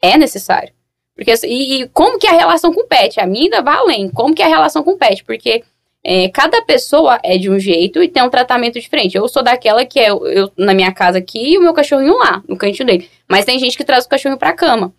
É 0.00 0.16
necessário. 0.16 0.72
Porque, 1.14 1.30
assim, 1.30 1.46
e, 1.46 1.82
e 1.82 1.88
como 1.88 2.18
que 2.18 2.26
é 2.26 2.30
a 2.30 2.38
relação 2.38 2.72
com 2.72 2.80
o 2.80 2.86
pet? 2.86 3.20
A 3.20 3.26
minha 3.26 3.44
ainda 3.44 3.62
vai 3.62 3.76
além. 3.76 4.08
Como 4.08 4.34
que 4.34 4.42
é 4.42 4.46
a 4.46 4.48
relação 4.48 4.82
com 4.82 4.92
o 4.92 4.98
pet? 4.98 5.22
Porque 5.24 5.62
é, 6.02 6.28
cada 6.28 6.60
pessoa 6.62 7.18
é 7.22 7.38
de 7.38 7.48
um 7.48 7.58
jeito 7.58 8.02
e 8.02 8.08
tem 8.08 8.22
um 8.22 8.30
tratamento 8.30 8.80
diferente. 8.80 9.16
Eu 9.16 9.28
sou 9.28 9.42
daquela 9.42 9.84
que 9.84 10.00
é 10.00 10.10
eu, 10.10 10.26
eu 10.26 10.52
na 10.56 10.74
minha 10.74 10.92
casa 10.92 11.18
aqui 11.18 11.52
e 11.52 11.58
o 11.58 11.62
meu 11.62 11.72
cachorrinho 11.72 12.18
lá, 12.18 12.42
no 12.48 12.56
cantinho 12.56 12.86
dele. 12.86 13.08
Mas 13.28 13.44
tem 13.44 13.58
gente 13.58 13.76
que 13.76 13.84
traz 13.84 14.04
o 14.04 14.08
cachorrinho 14.08 14.38
pra 14.38 14.52
cama. 14.52 14.92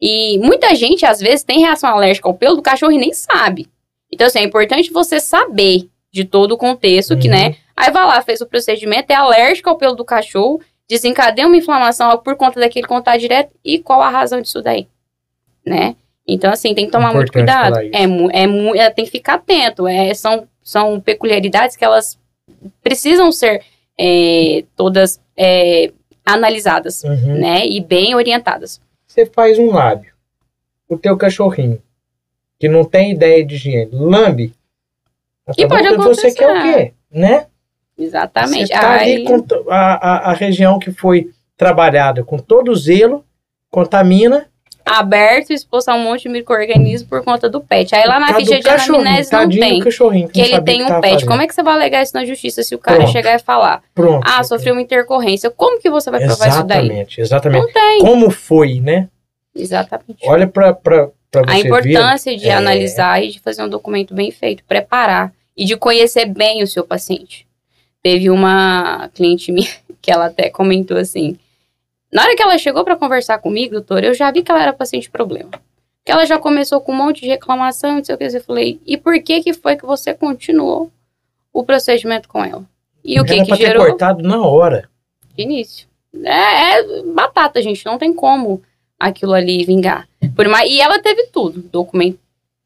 E 0.00 0.38
muita 0.38 0.74
gente, 0.74 1.04
às 1.04 1.18
vezes, 1.18 1.42
tem 1.42 1.60
reação 1.60 1.90
alérgica 1.90 2.28
ao 2.28 2.34
pelo 2.34 2.56
do 2.56 2.62
cachorro 2.62 2.92
e 2.92 2.98
nem 2.98 3.12
sabe. 3.12 3.66
Então, 4.12 4.26
assim, 4.26 4.38
é 4.38 4.42
importante 4.42 4.92
você 4.92 5.18
saber 5.18 5.88
de 6.12 6.24
todo 6.24 6.52
o 6.52 6.56
contexto 6.58 7.16
que, 7.16 7.28
Uhum. 7.28 7.34
né? 7.34 7.56
Aí 7.76 7.90
vai 7.90 8.06
lá, 8.06 8.20
fez 8.22 8.40
o 8.40 8.46
procedimento, 8.46 9.10
é 9.10 9.14
alérgico 9.14 9.68
ao 9.68 9.76
pelo 9.76 9.94
do 9.94 10.04
cachorro, 10.04 10.60
desencadeia 10.88 11.46
uma 11.46 11.56
inflamação 11.56 12.16
por 12.18 12.36
conta 12.36 12.58
daquele 12.60 12.86
contato 12.86 13.18
direto. 13.20 13.50
E 13.64 13.78
qual 13.78 14.00
a 14.00 14.08
razão 14.08 14.40
disso 14.40 14.62
daí? 14.62 14.88
Né? 15.64 15.94
Então, 16.26 16.50
assim, 16.52 16.74
tem 16.74 16.86
que 16.86 16.92
tomar 16.92 17.12
muito 17.14 17.28
Importante 17.28 17.46
cuidado. 17.54 17.74
falar 17.74 17.84
isso. 17.84 18.30
É, 18.32 18.80
é, 18.82 18.86
é, 18.86 18.90
tem 18.90 19.04
que 19.04 19.10
ficar 19.10 19.34
atento. 19.34 19.86
É, 19.86 20.12
são, 20.14 20.48
são 20.62 21.00
peculiaridades 21.00 21.76
que 21.76 21.84
elas 21.84 22.18
precisam 22.82 23.30
ser 23.30 23.62
é, 23.98 24.64
todas 24.74 25.20
é, 25.36 25.92
analisadas, 26.24 27.02
Uhum. 27.04 27.38
né? 27.40 27.66
E 27.66 27.80
bem 27.80 28.14
orientadas. 28.14 28.80
Você 29.06 29.26
faz 29.26 29.58
um 29.58 29.70
lábio. 29.72 30.12
O 30.88 30.96
teu 30.96 31.16
cachorrinho, 31.16 31.82
que 32.58 32.68
não 32.68 32.84
tem 32.84 33.12
ideia 33.12 33.44
de 33.44 33.54
higiene, 33.56 33.90
lambe. 33.92 34.54
E 35.56 35.66
pode 35.66 35.88
que 35.88 35.96
Você 35.96 36.32
quer 36.34 36.46
o 36.46 36.50
acontecer. 36.56 36.74
quê? 36.86 36.92
Né? 37.10 37.46
Exatamente. 37.98 38.68
Você 38.68 38.72
tá 38.72 38.98
a, 39.70 39.94
a, 40.28 40.30
a 40.30 40.32
região 40.34 40.78
que 40.78 40.90
foi 40.90 41.30
trabalhada 41.56 42.22
com 42.24 42.36
todo 42.38 42.70
o 42.70 42.76
zelo, 42.76 43.24
contamina. 43.70 44.46
aberto, 44.84 45.50
exposto 45.52 45.88
a 45.88 45.94
um 45.94 46.02
monte 46.02 46.22
de 46.24 46.28
micro-organismo 46.28 47.08
por 47.08 47.24
conta 47.24 47.48
do 47.48 47.60
pet. 47.60 47.94
Aí 47.94 48.06
lá 48.06 48.20
na 48.20 48.28
Tá 48.28 48.34
ficha 48.34 48.60
de 48.60 48.68
anamnese 48.68 49.32
não 49.32 49.48
tem. 49.48 49.80
cachorrinho, 49.80 50.28
Que 50.28 50.40
ele 50.40 50.60
tem 50.62 50.84
um 50.84 51.00
pet. 51.00 51.24
Como 51.24 51.40
é 51.42 51.46
que 51.46 51.54
você 51.54 51.62
vai 51.62 51.74
alegar 51.74 52.02
isso 52.02 52.14
na 52.14 52.24
justiça 52.24 52.62
se 52.62 52.74
o 52.74 52.78
cara 52.78 52.98
Pronto. 52.98 53.12
chegar 53.12 53.34
e 53.34 53.38
falar, 53.38 53.82
Pronto. 53.94 54.22
ah, 54.28 54.42
sofreu 54.44 54.74
uma 54.74 54.82
intercorrência? 54.82 55.50
Como 55.50 55.80
que 55.80 55.88
você 55.90 56.10
vai 56.10 56.20
provar 56.24 56.48
isso 56.48 56.62
daí? 56.64 56.78
Exatamente, 56.86 57.20
exatamente. 57.20 57.62
Não 57.62 57.72
tem. 57.72 57.98
Como 58.00 58.30
foi, 58.30 58.80
né? 58.80 59.08
Exatamente. 59.54 60.18
Olha 60.24 60.46
pra 60.46 60.72
você 60.74 61.38
A 61.38 61.42
ver. 61.54 61.66
importância 61.66 62.36
de 62.36 62.48
é. 62.48 62.52
analisar 62.54 63.22
e 63.24 63.28
de 63.30 63.40
fazer 63.40 63.62
um 63.62 63.68
documento 63.68 64.14
bem 64.14 64.30
feito, 64.30 64.62
preparar 64.68 65.32
e 65.56 65.64
de 65.64 65.76
conhecer 65.76 66.26
bem 66.26 66.62
o 66.62 66.66
seu 66.66 66.84
paciente. 66.84 67.46
Teve 68.02 68.30
uma 68.30 69.08
cliente 69.14 69.50
minha 69.50 69.70
que 70.02 70.10
ela 70.10 70.26
até 70.26 70.50
comentou 70.50 70.96
assim: 70.96 71.38
na 72.12 72.22
hora 72.22 72.36
que 72.36 72.42
ela 72.42 72.58
chegou 72.58 72.84
para 72.84 72.96
conversar 72.96 73.38
comigo, 73.38 73.74
doutor, 73.74 74.04
eu 74.04 74.14
já 74.14 74.30
vi 74.30 74.42
que 74.42 74.50
ela 74.50 74.62
era 74.62 74.72
paciente 74.72 75.04
de 75.04 75.10
problema. 75.10 75.50
Que 76.04 76.12
ela 76.12 76.24
já 76.24 76.38
começou 76.38 76.80
com 76.80 76.92
um 76.92 76.96
monte 76.96 77.22
de 77.22 77.28
reclamação, 77.28 77.96
não 77.96 78.04
sei 78.04 78.14
o 78.14 78.18
que. 78.18 78.24
Eu 78.24 78.44
falei: 78.44 78.80
e 78.86 78.96
por 78.96 79.20
que 79.22 79.42
que 79.42 79.52
foi 79.52 79.76
que 79.76 79.86
você 79.86 80.14
continuou 80.14 80.90
o 81.52 81.64
procedimento 81.64 82.28
com 82.28 82.44
ela? 82.44 82.64
E 83.04 83.20
o 83.20 83.24
que 83.24 83.42
que 83.44 83.50
ter 83.50 83.56
gerou? 83.56 83.86
cortado 83.86 84.22
na 84.22 84.40
hora. 84.40 84.88
de 85.36 85.42
início. 85.42 85.86
É, 86.24 86.78
é 86.78 87.02
batata, 87.02 87.62
gente. 87.62 87.84
Não 87.84 87.98
tem 87.98 88.12
como 88.12 88.62
aquilo 88.98 89.32
ali 89.32 89.64
vingar. 89.64 90.08
Por 90.34 90.48
mais, 90.48 90.70
e 90.70 90.80
ela 90.80 91.00
teve 91.00 91.26
tudo. 91.26 91.60
Documento, 91.60 92.18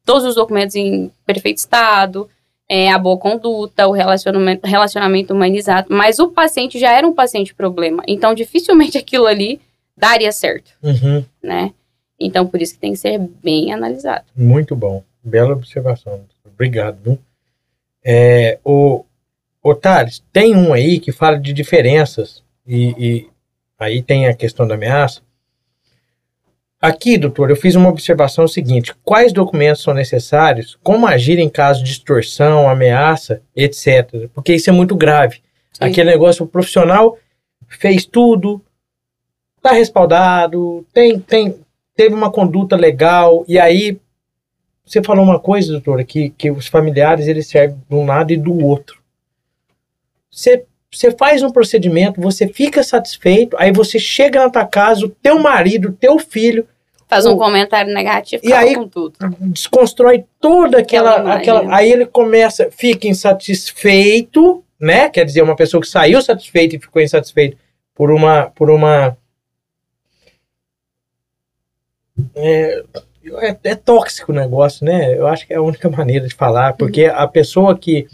todos 0.05 0.23
os 0.23 0.35
documentos 0.35 0.75
em 0.75 1.11
perfeito 1.25 1.57
estado, 1.57 2.29
é, 2.73 2.89
a 2.89 2.97
boa 2.97 3.17
conduta, 3.17 3.85
o 3.85 3.91
relacionamento, 3.91 4.65
relacionamento 4.65 5.33
humanizado. 5.33 5.87
Mas 5.89 6.19
o 6.19 6.29
paciente 6.29 6.79
já 6.79 6.93
era 6.93 7.05
um 7.05 7.13
paciente 7.13 7.53
problema. 7.53 8.01
Então, 8.07 8.33
dificilmente 8.33 8.95
aquilo 8.97 9.27
ali 9.27 9.59
daria 9.97 10.31
certo, 10.31 10.71
Uhum. 10.81 11.25
né? 11.43 11.73
Então, 12.17 12.47
por 12.47 12.61
isso 12.61 12.75
que 12.75 12.79
tem 12.79 12.93
que 12.93 12.97
ser 12.99 13.19
bem 13.19 13.73
analisado. 13.73 14.23
Muito 14.33 14.73
bom. 14.73 15.03
Bela 15.21 15.51
observação. 15.51 16.21
Obrigado. 16.45 16.97
Viu? 17.03 17.19
É, 18.05 18.57
o, 18.63 19.03
o 19.61 19.75
Thales, 19.75 20.23
tem 20.31 20.55
um 20.55 20.71
aí 20.71 20.97
que 20.97 21.11
fala 21.11 21.37
de 21.37 21.51
diferenças 21.51 22.41
e, 22.65 22.95
e 22.97 23.27
aí 23.77 24.01
tem 24.01 24.27
a 24.27 24.33
questão 24.33 24.65
da 24.65 24.75
ameaça. 24.75 25.21
Aqui, 26.81 27.15
doutor, 27.15 27.51
eu 27.51 27.55
fiz 27.55 27.75
uma 27.75 27.89
observação 27.89 28.47
seguinte: 28.47 28.95
quais 29.03 29.31
documentos 29.31 29.83
são 29.83 29.93
necessários, 29.93 30.79
como 30.81 31.05
agir 31.05 31.37
em 31.37 31.47
caso 31.47 31.83
de 31.83 31.91
extorsão, 31.91 32.67
ameaça, 32.67 33.41
etc. 33.55 34.27
Porque 34.33 34.55
isso 34.55 34.69
é 34.69 34.73
muito 34.73 34.95
grave. 34.95 35.41
Sim. 35.71 35.85
Aquele 35.85 36.09
negócio, 36.09 36.43
o 36.43 36.47
profissional 36.47 37.17
fez 37.67 38.03
tudo, 38.05 38.59
tá 39.61 39.71
respaldado, 39.71 40.85
tem, 40.91 41.19
tem, 41.19 41.55
teve 41.95 42.15
uma 42.15 42.31
conduta 42.31 42.75
legal, 42.75 43.45
e 43.47 43.59
aí 43.59 43.99
você 44.83 45.03
falou 45.03 45.23
uma 45.23 45.39
coisa, 45.39 45.71
doutora, 45.71 46.03
que, 46.03 46.31
que 46.31 46.49
os 46.49 46.67
familiares 46.67 47.27
eles 47.27 47.47
servem 47.47 47.77
de 47.87 47.95
um 47.95 48.05
lado 48.05 48.33
e 48.33 48.37
do 48.37 48.57
outro. 48.57 48.99
Você, 50.29 50.65
você 50.91 51.11
faz 51.11 51.43
um 51.43 51.51
procedimento, 51.51 52.19
você 52.19 52.47
fica 52.47 52.83
satisfeito, 52.83 53.55
aí 53.59 53.71
você 53.71 53.99
chega 53.99 54.43
na 54.43 54.49
tua 54.49 54.65
casa, 54.65 55.05
o 55.05 55.09
teu 55.09 55.39
marido, 55.39 55.89
o 55.89 55.93
teu 55.93 56.17
filho, 56.19 56.67
Faz 57.11 57.25
um 57.25 57.33
O- 57.33 57.37
comentário 57.37 57.93
negativo, 57.93 58.41
E 58.41 58.53
aí- 58.53 58.73
com 58.73 58.87
tudo. 58.87 59.15
desconstrói 59.41 60.23
toda 60.39 60.77
aquela, 60.79 61.15
Aquela 61.15 61.33
aquela, 61.35 61.63
imagem. 61.63 61.77
aí 61.85 61.91
ele 61.91 62.05
começa, 62.05 62.69
fica 62.71 63.05
insatisfeito, 63.05 64.63
né? 64.79 65.09
Quer 65.09 65.25
dizer, 65.25 65.41
uma 65.41 65.57
pessoa 65.57 65.81
que 65.81 65.89
saiu 65.89 66.21
satisfeita 66.21 66.77
e 66.77 66.79
ficou 66.79 67.01
insatisfeito 67.01 67.57
por 67.93 68.11
uma, 68.11 68.49
por 68.55 68.69
uma 68.69 69.17
é, 72.33 72.83
é, 73.41 73.57
é 73.65 73.75
tóxico 73.75 74.31
o 74.31 74.35
negócio, 74.35 74.85
né? 74.85 75.13
Eu 75.17 75.27
acho 75.27 75.45
que 75.45 75.53
é 75.53 75.57
a 75.57 75.61
única 75.61 75.89
maneira 75.91 76.25
de 76.25 76.33
falar, 76.33 76.73
porque 76.77 77.05
a 77.05 77.27
pessoa 77.27 77.77
que, 77.77 78.07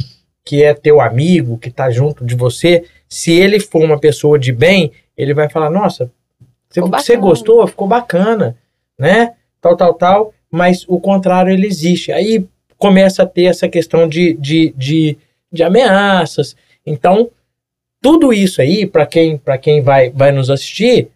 que 0.43 0.63
é 0.63 0.73
teu 0.73 0.99
amigo, 0.99 1.59
que 1.59 1.69
tá 1.69 1.91
junto 1.91 2.25
de 2.25 2.33
você, 2.33 2.83
se 3.07 3.31
ele 3.31 3.59
for 3.59 3.83
uma 3.83 3.99
pessoa 3.99 4.39
de 4.39 4.51
bem, 4.51 4.91
ele 5.15 5.35
vai 5.35 5.47
falar, 5.49 5.69
nossa, 5.69 6.11
você, 6.67 6.81
você 6.81 7.15
gostou, 7.15 7.67
ficou 7.67 7.87
bacana, 7.87 8.57
né? 8.97 9.33
Tal, 9.61 9.75
tal, 9.75 9.93
tal, 9.93 10.33
mas 10.51 10.85
o 10.87 10.99
contrário 10.99 11.51
ele 11.51 11.67
existe. 11.67 12.11
Aí 12.11 12.45
começa 12.77 13.23
a 13.23 13.25
ter 13.25 13.45
essa 13.45 13.67
questão 13.67 14.07
de, 14.07 14.33
de, 14.33 14.73
de, 14.77 15.17
de 15.51 15.63
ameaças. 15.63 16.55
Então, 16.85 17.29
tudo 18.01 18.31
isso 18.31 18.61
aí, 18.61 18.85
para 18.85 19.05
quem, 19.05 19.37
pra 19.37 19.57
quem 19.57 19.81
vai, 19.81 20.09
vai 20.09 20.31
nos 20.31 20.49
assistir, 20.49 21.09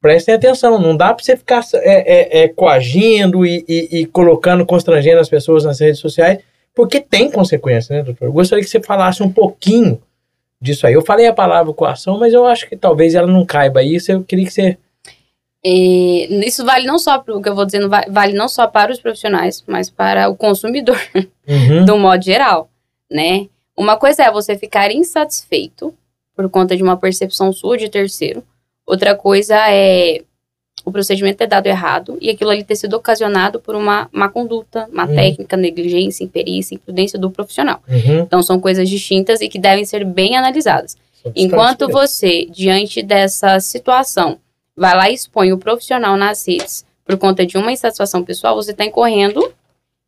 prestem 0.00 0.34
atenção. 0.34 0.78
Não 0.78 0.96
dá 0.96 1.14
para 1.14 1.24
você 1.24 1.36
ficar 1.36 1.64
é, 1.74 2.40
é, 2.40 2.42
é, 2.44 2.48
coagindo 2.48 3.46
e, 3.46 3.64
e, 3.68 4.00
e 4.00 4.06
colocando, 4.06 4.66
constrangendo 4.66 5.20
as 5.20 5.28
pessoas 5.28 5.64
nas 5.64 5.80
redes 5.80 6.00
sociais, 6.00 6.40
porque 6.74 7.00
tem 7.00 7.30
consequência, 7.30 7.94
né, 7.94 8.02
doutor? 8.02 8.26
Eu 8.26 8.32
gostaria 8.32 8.64
que 8.64 8.70
você 8.70 8.80
falasse 8.80 9.22
um 9.22 9.30
pouquinho 9.30 10.00
disso 10.60 10.86
aí. 10.86 10.94
Eu 10.94 11.02
falei 11.02 11.26
a 11.26 11.32
palavra 11.32 11.72
coação, 11.72 12.18
mas 12.18 12.32
eu 12.32 12.46
acho 12.46 12.68
que 12.68 12.76
talvez 12.76 13.14
ela 13.14 13.26
não 13.26 13.44
caiba 13.44 13.82
isso. 13.82 14.10
Eu 14.10 14.22
queria 14.22 14.46
que 14.46 14.52
você 14.52 14.78
É, 15.64 15.70
isso 16.44 16.64
vale 16.64 16.86
não 16.86 16.98
só 16.98 17.18
para 17.18 17.36
o 17.36 17.40
que 17.40 17.48
eu 17.48 17.54
vou 17.54 17.64
dizendo, 17.64 17.88
vale 17.88 18.32
não 18.32 18.48
só 18.48 18.66
para 18.66 18.92
os 18.92 19.00
profissionais, 19.00 19.62
mas 19.66 19.88
para 19.88 20.28
o 20.28 20.36
consumidor, 20.36 21.00
uhum. 21.14 21.84
do 21.86 21.96
modo 21.96 22.24
geral, 22.24 22.68
né? 23.10 23.46
Uma 23.76 23.96
coisa 23.96 24.24
é 24.24 24.30
você 24.30 24.58
ficar 24.58 24.90
insatisfeito 24.90 25.94
por 26.34 26.48
conta 26.50 26.76
de 26.76 26.82
uma 26.82 26.96
percepção 26.96 27.52
sua 27.52 27.78
de 27.78 27.88
terceiro. 27.88 28.42
Outra 28.86 29.14
coisa 29.14 29.56
é 29.70 30.22
o 30.84 30.90
procedimento 30.90 31.38
ter 31.38 31.46
dado 31.46 31.66
errado 31.66 32.18
e 32.20 32.28
aquilo 32.28 32.50
ali 32.50 32.64
ter 32.64 32.74
sido 32.74 32.94
ocasionado 32.94 33.60
por 33.60 33.76
uma 33.76 34.08
má 34.10 34.28
conduta, 34.28 34.88
má 34.92 35.06
uhum. 35.06 35.14
técnica, 35.14 35.56
negligência, 35.56 36.24
imperícia, 36.24 36.74
imprudência 36.74 37.18
do 37.18 37.30
profissional. 37.30 37.80
Uhum. 37.88 38.20
Então 38.20 38.42
são 38.42 38.60
coisas 38.60 38.88
distintas 38.88 39.40
e 39.40 39.48
que 39.48 39.58
devem 39.58 39.84
ser 39.84 40.04
bem 40.04 40.36
analisadas. 40.36 40.96
Enquanto 41.36 41.88
você, 41.88 42.46
diante 42.50 43.00
dessa 43.00 43.60
situação, 43.60 44.38
vai 44.76 44.96
lá 44.96 45.10
e 45.10 45.14
expõe 45.14 45.52
o 45.52 45.58
profissional 45.58 46.16
nas 46.16 46.46
redes 46.46 46.84
por 47.04 47.18
conta 47.18 47.44
de 47.44 47.58
uma 47.58 47.72
insatisfação 47.72 48.24
pessoal, 48.24 48.54
você 48.54 48.70
está 48.70 48.84
incorrendo 48.84 49.52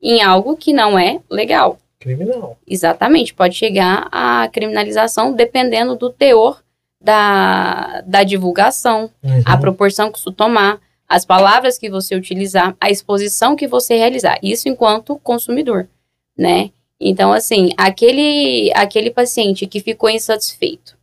em 0.01 0.23
algo 0.23 0.57
que 0.57 0.73
não 0.73 0.99
é 0.99 1.21
legal. 1.31 1.79
Criminal. 1.99 2.59
Exatamente, 2.67 3.35
pode 3.35 3.55
chegar 3.55 4.09
à 4.13 4.49
criminalização 4.49 5.33
dependendo 5.33 5.97
do 5.97 6.11
teor 6.11 6.63
da, 7.01 8.03
da 8.07 8.23
divulgação, 8.23 9.11
uhum. 9.23 9.43
a 9.45 9.57
proporção 9.57 10.11
que 10.11 10.19
isso 10.19 10.33
tomar, 10.33 10.81
as 11.09 11.25
palavras 11.25 11.79
que 11.79 11.91
você 11.91 12.15
utilizar, 12.15 12.75
a 12.81 12.91
exposição 12.91 13.57
que 13.57 13.67
você 13.67 13.97
realizar. 13.97 14.39
Isso 14.43 14.69
enquanto 14.69 15.19
consumidor, 15.19 15.89
né? 16.37 16.71
Então, 16.99 17.33
assim, 17.33 17.71
aquele, 17.77 18.73
aquele 18.75 19.11
paciente 19.11 19.67
que 19.67 19.81
ficou 19.81 20.09
insatisfeito, 20.09 20.94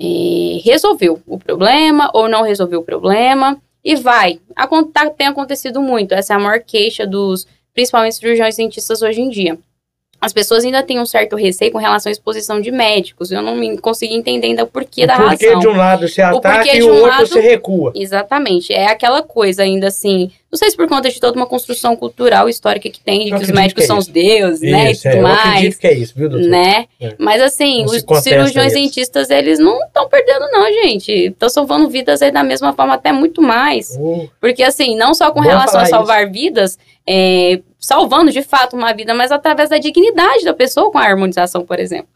é, 0.00 0.60
resolveu 0.64 1.20
o 1.26 1.38
problema 1.38 2.10
ou 2.12 2.28
não 2.28 2.42
resolveu 2.42 2.80
o 2.80 2.84
problema 2.84 3.60
e 3.84 3.96
vai. 3.96 4.40
Tá, 4.92 5.10
tem 5.10 5.26
acontecido 5.26 5.80
muito, 5.80 6.12
essa 6.12 6.34
é 6.34 6.36
a 6.36 6.40
maior 6.40 6.60
queixa 6.60 7.06
dos, 7.06 7.46
principalmente 7.74 8.16
cirurgiões 8.16 8.56
dentistas 8.56 9.02
hoje 9.02 9.20
em 9.20 9.28
dia 9.28 9.58
as 10.22 10.32
pessoas 10.32 10.64
ainda 10.64 10.84
têm 10.84 11.00
um 11.00 11.04
certo 11.04 11.34
receio 11.34 11.72
com 11.72 11.78
relação 11.78 12.08
à 12.08 12.12
exposição 12.12 12.60
de 12.60 12.70
médicos. 12.70 13.32
Eu 13.32 13.42
não 13.42 13.56
me 13.56 13.76
consegui 13.76 14.14
entender 14.14 14.46
ainda 14.46 14.62
o 14.62 14.68
porquê 14.68 15.02
o 15.02 15.06
da 15.08 15.16
porquê 15.16 15.46
razão. 15.46 15.58
de 15.58 15.66
um 15.66 15.76
lado 15.76 16.06
se 16.06 16.22
ataca 16.22 16.76
e 16.76 16.80
o 16.80 16.88
outro 16.88 17.08
lado, 17.08 17.26
se 17.26 17.40
recua. 17.40 17.92
Exatamente. 17.92 18.72
É 18.72 18.86
aquela 18.86 19.20
coisa 19.20 19.64
ainda 19.64 19.88
assim. 19.88 20.30
Não 20.48 20.56
sei 20.56 20.70
se 20.70 20.76
por 20.76 20.86
conta 20.86 21.10
de 21.10 21.18
toda 21.18 21.36
uma 21.36 21.46
construção 21.46 21.96
cultural 21.96 22.48
histórica 22.48 22.88
que 22.88 23.00
tem, 23.00 23.24
de 23.24 23.30
que 23.32 23.42
os 23.42 23.50
médicos 23.50 23.80
que 23.80 23.82
é 23.82 23.86
são 23.86 23.98
os 23.98 24.06
deuses, 24.06 24.60
né? 24.60 24.92
Isso, 24.92 25.08
e 25.08 25.10
tudo 25.10 25.18
é, 25.18 25.22
mais. 25.22 25.44
Eu 25.44 25.50
acredito 25.50 25.78
que 25.80 25.86
é 25.88 25.92
isso, 25.94 26.12
viu, 26.14 26.28
doutor? 26.28 26.48
Né? 26.48 26.86
É. 27.00 27.14
Mas 27.18 27.42
assim, 27.42 27.84
os 27.84 28.22
cirurgiões 28.22 28.74
dentistas, 28.74 29.28
eles 29.28 29.58
não 29.58 29.82
estão 29.84 30.08
perdendo, 30.08 30.48
não, 30.52 30.72
gente. 30.84 31.10
Estão 31.10 31.48
salvando 31.48 31.88
vidas 31.88 32.22
aí 32.22 32.30
da 32.30 32.44
mesma 32.44 32.72
forma, 32.72 32.94
até 32.94 33.10
muito 33.10 33.42
mais. 33.42 33.96
Uh, 33.98 34.30
Porque 34.40 34.62
assim, 34.62 34.94
não 34.94 35.14
só 35.14 35.32
com 35.32 35.40
relação 35.40 35.80
a 35.80 35.86
salvar 35.86 36.22
isso. 36.22 36.32
vidas, 36.32 36.78
é, 37.04 37.60
salvando 37.82 38.30
de 38.30 38.42
fato 38.42 38.76
uma 38.76 38.94
vida, 38.94 39.12
mas 39.12 39.32
através 39.32 39.68
da 39.68 39.76
dignidade 39.76 40.44
da 40.44 40.54
pessoa 40.54 40.90
com 40.90 40.98
a 40.98 41.02
harmonização, 41.02 41.66
por 41.66 41.80
exemplo. 41.80 42.08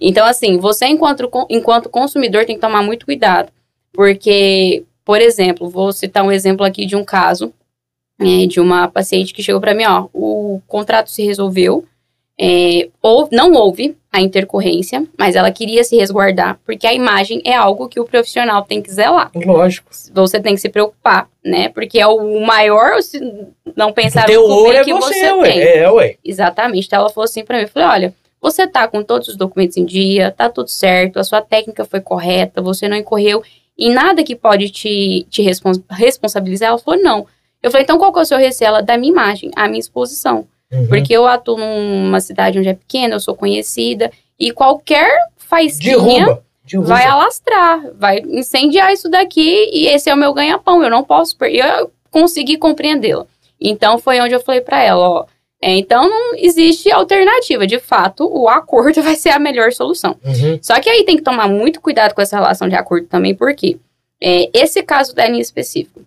Então, 0.00 0.26
assim, 0.26 0.58
você 0.58 0.86
enquanto, 0.86 1.30
enquanto 1.48 1.88
consumidor 1.88 2.44
tem 2.44 2.56
que 2.56 2.60
tomar 2.60 2.82
muito 2.82 3.06
cuidado, 3.06 3.52
porque, 3.92 4.84
por 5.04 5.20
exemplo, 5.20 5.70
vou 5.70 5.92
citar 5.92 6.24
um 6.24 6.32
exemplo 6.32 6.66
aqui 6.66 6.84
de 6.84 6.96
um 6.96 7.04
caso 7.04 7.54
é, 8.18 8.46
de 8.46 8.60
uma 8.60 8.88
paciente 8.88 9.32
que 9.32 9.42
chegou 9.42 9.60
para 9.60 9.74
mim, 9.74 9.84
ó, 9.84 10.08
o 10.12 10.60
contrato 10.66 11.10
se 11.10 11.22
resolveu, 11.24 11.84
é, 12.38 12.88
ou 13.00 13.28
não 13.30 13.52
houve 13.52 13.96
a 14.14 14.20
intercorrência, 14.20 15.04
mas 15.18 15.34
ela 15.34 15.50
queria 15.50 15.82
se 15.82 15.96
resguardar, 15.96 16.56
porque 16.64 16.86
a 16.86 16.94
imagem 16.94 17.42
é 17.44 17.52
algo 17.52 17.88
que 17.88 17.98
o 17.98 18.04
profissional 18.04 18.62
tem 18.62 18.80
que 18.80 18.88
zelar. 18.88 19.28
Lógico. 19.34 19.90
Você 20.14 20.38
tem 20.38 20.54
que 20.54 20.60
se 20.60 20.68
preocupar, 20.68 21.28
né? 21.44 21.68
Porque 21.70 21.98
é 21.98 22.06
o 22.06 22.46
maior, 22.46 23.02
se 23.02 23.18
não 23.74 23.92
pensar 23.92 24.28
no 24.28 24.70
é 24.70 24.84
que 24.84 24.94
você, 24.94 25.14
você 25.14 25.32
ué. 25.32 25.50
tem. 25.50 25.60
É, 25.62 25.90
ué. 25.90 26.16
Exatamente. 26.24 26.86
Então 26.86 27.00
ela 27.00 27.10
falou 27.10 27.24
assim 27.24 27.44
para 27.44 27.56
mim, 27.56 27.64
eu 27.64 27.68
falei, 27.68 27.88
olha, 27.88 28.14
você 28.40 28.68
tá 28.68 28.86
com 28.86 29.02
todos 29.02 29.26
os 29.26 29.36
documentos 29.36 29.76
em 29.76 29.84
dia, 29.84 30.30
tá 30.30 30.48
tudo 30.48 30.70
certo, 30.70 31.18
a 31.18 31.24
sua 31.24 31.42
técnica 31.42 31.84
foi 31.84 32.00
correta, 32.00 32.62
você 32.62 32.86
não 32.86 32.96
incorreu 32.96 33.42
em 33.76 33.92
nada 33.92 34.22
que 34.22 34.36
pode 34.36 34.70
te, 34.70 35.26
te 35.28 35.42
respons 35.42 35.80
responsabilizar. 35.90 36.68
Ela 36.68 36.78
falou, 36.78 37.02
não. 37.02 37.26
Eu 37.60 37.72
falei, 37.72 37.82
então 37.82 37.98
qual 37.98 38.12
que 38.12 38.20
é 38.20 38.22
o 38.22 38.26
seu 38.26 38.38
receio? 38.38 38.68
Ela, 38.68 38.80
da 38.80 38.96
minha 38.96 39.10
imagem, 39.10 39.50
a 39.56 39.66
minha 39.66 39.80
exposição. 39.80 40.46
Uhum. 40.74 40.86
Porque 40.88 41.12
eu 41.12 41.26
atuo 41.26 41.56
numa 41.56 42.20
cidade 42.20 42.58
onde 42.58 42.68
é 42.68 42.74
pequena, 42.74 43.14
eu 43.14 43.20
sou 43.20 43.34
conhecida, 43.34 44.10
e 44.38 44.50
qualquer 44.50 45.10
faísquinha 45.36 45.96
derruba, 45.96 46.44
derruba. 46.64 46.88
vai 46.88 47.06
alastrar, 47.06 47.80
vai 47.94 48.18
incendiar 48.18 48.92
isso 48.92 49.08
daqui, 49.08 49.70
e 49.72 49.86
esse 49.86 50.10
é 50.10 50.14
o 50.14 50.18
meu 50.18 50.32
ganha-pão, 50.32 50.82
eu 50.82 50.90
não 50.90 51.04
posso... 51.04 51.36
Eu 51.44 51.90
consegui 52.10 52.56
compreendê-la. 52.56 53.26
Então, 53.60 53.98
foi 53.98 54.20
onde 54.20 54.34
eu 54.34 54.40
falei 54.40 54.60
para 54.60 54.82
ela, 54.82 55.08
ó, 55.08 55.26
é, 55.66 55.78
então 55.78 56.10
não 56.10 56.34
existe 56.36 56.92
alternativa. 56.92 57.66
De 57.66 57.78
fato, 57.78 58.28
o 58.30 58.50
acordo 58.50 59.00
vai 59.02 59.16
ser 59.16 59.30
a 59.30 59.38
melhor 59.38 59.72
solução. 59.72 60.14
Uhum. 60.22 60.58
Só 60.60 60.78
que 60.78 60.90
aí 60.90 61.04
tem 61.04 61.16
que 61.16 61.22
tomar 61.22 61.48
muito 61.48 61.80
cuidado 61.80 62.14
com 62.14 62.20
essa 62.20 62.36
relação 62.36 62.68
de 62.68 62.74
acordo 62.74 63.06
também, 63.06 63.34
porque 63.34 63.78
é, 64.20 64.50
esse 64.52 64.82
caso 64.82 65.14
da 65.14 65.26
linha 65.26 65.40
específico, 65.40 66.02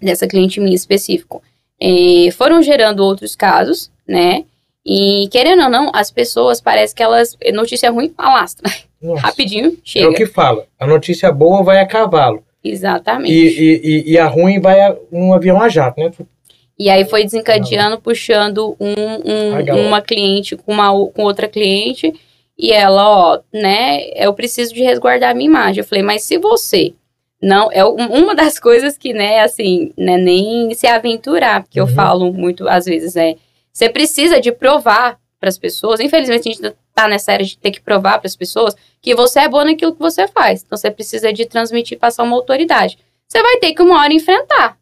dessa 0.00 0.28
cliente 0.28 0.60
minha 0.60 0.76
específico, 0.76 1.42
é, 1.80 2.30
foram 2.30 2.62
gerando 2.62 3.00
outros 3.00 3.34
casos, 3.34 3.90
né? 4.12 4.44
E 4.84 5.28
querendo 5.30 5.62
ou 5.62 5.70
não, 5.70 5.90
as 5.94 6.10
pessoas 6.10 6.60
parece 6.60 6.94
que 6.94 7.02
elas. 7.02 7.36
Notícia 7.54 7.90
ruim 7.90 8.12
alastra. 8.18 8.70
Nossa. 9.00 9.22
Rapidinho, 9.22 9.76
chega. 9.82 10.06
É 10.06 10.08
o 10.10 10.14
que 10.14 10.26
fala. 10.26 10.64
A 10.78 10.86
notícia 10.86 11.32
boa 11.32 11.64
vai 11.64 11.80
a 11.80 11.86
cavalo. 11.86 12.44
Exatamente. 12.62 13.34
E, 13.34 13.80
e, 13.82 14.12
e 14.12 14.18
a 14.18 14.26
ruim 14.26 14.60
vai 14.60 14.80
a, 14.80 14.96
um 15.10 15.34
avião 15.34 15.60
a 15.60 15.68
jato, 15.68 16.00
né? 16.00 16.12
E 16.78 16.88
aí 16.88 17.04
foi 17.04 17.24
desencadeando, 17.24 18.00
puxando 18.00 18.76
um, 18.78 18.94
um, 19.24 19.86
uma 19.88 20.00
cliente 20.00 20.56
com, 20.56 20.72
uma, 20.72 20.90
com 21.10 21.22
outra 21.22 21.48
cliente. 21.48 22.12
E 22.56 22.72
ela, 22.72 23.08
ó, 23.08 23.40
né, 23.52 24.04
eu 24.14 24.32
preciso 24.34 24.72
de 24.72 24.82
resguardar 24.82 25.30
a 25.30 25.34
minha 25.34 25.48
imagem. 25.48 25.80
Eu 25.80 25.86
falei, 25.86 26.04
mas 26.04 26.22
se 26.22 26.38
você 26.38 26.92
não, 27.42 27.70
é 27.72 27.84
uma 27.84 28.36
das 28.36 28.58
coisas 28.60 28.96
que, 28.96 29.12
né, 29.12 29.40
assim, 29.40 29.92
né, 29.96 30.16
nem 30.16 30.72
se 30.74 30.86
aventurar, 30.86 31.62
porque 31.62 31.80
uhum. 31.80 31.88
eu 31.88 31.92
falo 31.94 32.32
muito, 32.32 32.68
às 32.68 32.84
vezes, 32.84 33.16
é 33.16 33.34
você 33.72 33.88
precisa 33.88 34.40
de 34.40 34.52
provar 34.52 35.18
para 35.40 35.48
as 35.48 35.58
pessoas. 35.58 35.98
Infelizmente, 35.98 36.48
a 36.48 36.52
gente 36.52 36.64
está 36.64 37.08
nessa 37.08 37.32
era 37.32 37.42
de 37.42 37.58
ter 37.58 37.70
que 37.70 37.80
provar 37.80 38.18
para 38.18 38.28
as 38.28 38.36
pessoas 38.36 38.76
que 39.00 39.14
você 39.14 39.40
é 39.40 39.48
bom 39.48 39.64
naquilo 39.64 39.92
que 39.92 39.98
você 39.98 40.28
faz. 40.28 40.62
Então, 40.62 40.76
você 40.76 40.90
precisa 40.90 41.32
de 41.32 41.46
transmitir, 41.46 41.98
passar 41.98 42.22
uma 42.22 42.36
autoridade. 42.36 42.98
Você 43.26 43.42
vai 43.42 43.56
ter 43.56 43.72
que, 43.72 43.82
uma 43.82 44.00
hora, 44.00 44.12
enfrentar. 44.12 44.76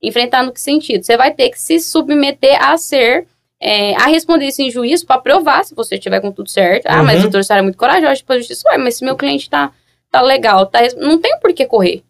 Enfrentar 0.00 0.44
no 0.44 0.52
que 0.52 0.60
sentido? 0.60 1.04
Você 1.04 1.16
vai 1.16 1.32
ter 1.32 1.50
que 1.50 1.60
se 1.60 1.80
submeter 1.80 2.56
a 2.62 2.76
ser, 2.78 3.26
é, 3.60 3.94
a 3.96 4.06
responder 4.06 4.46
isso 4.46 4.62
em 4.62 4.70
juízo 4.70 5.04
para 5.04 5.20
provar 5.20 5.64
se 5.64 5.74
você 5.74 5.96
estiver 5.96 6.20
com 6.20 6.30
tudo 6.30 6.48
certo. 6.48 6.86
Ah, 6.86 7.02
mas 7.02 7.18
o 7.18 7.22
doutor 7.22 7.44
Sara 7.44 7.60
é 7.60 7.62
muito 7.62 7.76
corajoso 7.76 8.24
para 8.24 8.38
justiça. 8.38 8.68
Ué, 8.70 8.78
mas 8.78 8.94
se 8.94 9.04
meu 9.04 9.16
cliente 9.16 9.50
tá, 9.50 9.72
tá 10.10 10.22
legal, 10.22 10.64
tá, 10.66 10.78
não 10.96 11.18
tem 11.18 11.38
por 11.40 11.52
que 11.52 11.66
correr. 11.66 12.02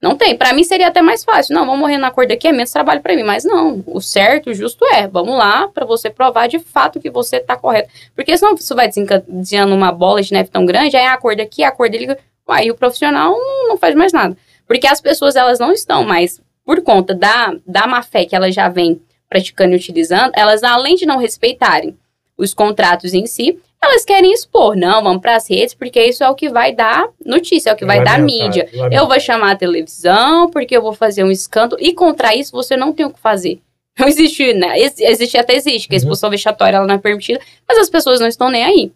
Não 0.00 0.16
tem. 0.16 0.34
Para 0.34 0.54
mim 0.54 0.64
seria 0.64 0.88
até 0.88 1.02
mais 1.02 1.22
fácil. 1.22 1.54
Não, 1.54 1.66
vamos 1.66 1.80
morrer 1.80 1.98
na 1.98 2.10
cor 2.10 2.26
daqui, 2.26 2.48
é 2.48 2.52
menos 2.52 2.72
trabalho 2.72 3.02
para 3.02 3.14
mim. 3.14 3.22
Mas 3.22 3.44
não, 3.44 3.84
o 3.86 4.00
certo, 4.00 4.48
o 4.48 4.54
justo 4.54 4.84
é, 4.86 5.06
vamos 5.06 5.36
lá 5.36 5.68
para 5.68 5.84
você 5.84 6.08
provar 6.08 6.48
de 6.48 6.58
fato 6.58 6.98
que 6.98 7.10
você 7.10 7.38
tá 7.38 7.54
correto. 7.54 7.90
Porque 8.14 8.36
senão 8.36 8.54
isso 8.54 8.74
vai 8.74 8.88
desencadeando 8.88 9.74
uma 9.74 9.92
bola 9.92 10.22
de 10.22 10.32
neve 10.32 10.48
tão 10.48 10.64
grande, 10.64 10.96
aí 10.96 11.06
a 11.06 11.16
cor 11.18 11.36
daqui, 11.36 11.62
a 11.62 11.70
cor 11.70 11.90
dele, 11.90 12.16
aí 12.48 12.70
o 12.70 12.74
profissional 12.74 13.36
não, 13.68 13.76
faz 13.76 13.94
mais 13.94 14.12
nada. 14.12 14.36
Porque 14.66 14.86
as 14.86 15.00
pessoas, 15.00 15.36
elas 15.36 15.58
não 15.58 15.72
estão 15.72 16.02
mais, 16.02 16.40
por 16.64 16.80
conta 16.82 17.14
da, 17.14 17.54
da 17.66 17.86
má 17.86 18.02
fé 18.02 18.24
que 18.24 18.34
elas 18.34 18.54
já 18.54 18.68
vêm 18.68 19.02
praticando 19.28 19.74
e 19.74 19.76
utilizando, 19.76 20.32
elas 20.34 20.62
além 20.62 20.96
de 20.96 21.04
não 21.04 21.18
respeitarem 21.18 21.96
os 22.38 22.54
contratos 22.54 23.12
em 23.12 23.26
si, 23.26 23.60
elas 23.82 24.04
querem 24.04 24.32
expor, 24.32 24.76
não, 24.76 25.02
vamos 25.02 25.22
para 25.22 25.36
as 25.36 25.48
redes, 25.48 25.74
porque 25.74 26.02
isso 26.04 26.22
é 26.22 26.28
o 26.28 26.34
que 26.34 26.50
vai 26.50 26.72
dar 26.72 27.08
notícia, 27.24 27.70
é 27.70 27.72
o 27.72 27.76
que 27.76 27.84
vai, 27.84 27.96
vai 27.96 28.04
dar 28.04 28.18
mídia. 28.18 28.68
Vai 28.74 28.90
eu 28.96 29.06
vou 29.06 29.18
chamar 29.18 29.52
a 29.52 29.56
televisão, 29.56 30.50
porque 30.50 30.76
eu 30.76 30.82
vou 30.82 30.92
fazer 30.92 31.24
um 31.24 31.30
escândalo, 31.30 31.80
e 31.80 31.94
contra 31.94 32.34
isso 32.34 32.52
você 32.52 32.76
não 32.76 32.92
tem 32.92 33.06
o 33.06 33.10
que 33.10 33.18
fazer. 33.18 33.60
Não 33.98 34.06
existe, 34.06 34.52
né? 34.54 34.78
Existe 34.78 35.36
até 35.36 35.54
existe, 35.54 35.88
que 35.88 35.94
a 35.94 35.96
uhum. 35.96 35.98
expulsão 35.98 36.30
vexatória 36.30 36.76
ela 36.76 36.86
não 36.86 36.94
é 36.94 36.98
permitida, 36.98 37.40
mas 37.66 37.78
as 37.78 37.90
pessoas 37.90 38.20
não 38.20 38.28
estão 38.28 38.50
nem 38.50 38.64
aí. 38.64 38.92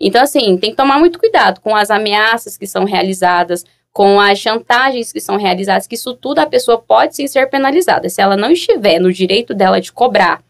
Então, 0.00 0.22
assim, 0.22 0.56
tem 0.56 0.70
que 0.70 0.76
tomar 0.76 0.98
muito 0.98 1.18
cuidado 1.18 1.60
com 1.60 1.74
as 1.74 1.90
ameaças 1.90 2.56
que 2.56 2.66
são 2.66 2.84
realizadas, 2.84 3.64
com 3.92 4.20
as 4.20 4.38
chantagens 4.38 5.12
que 5.12 5.20
são 5.20 5.36
realizadas, 5.36 5.86
que 5.86 5.96
isso 5.96 6.14
tudo 6.14 6.38
a 6.38 6.46
pessoa 6.46 6.78
pode 6.78 7.16
sim 7.16 7.26
ser 7.26 7.50
penalizada. 7.50 8.08
Se 8.08 8.20
ela 8.20 8.36
não 8.36 8.52
estiver 8.52 9.00
no 9.00 9.12
direito 9.12 9.54
dela 9.54 9.80
de 9.80 9.92
cobrar, 9.92 10.42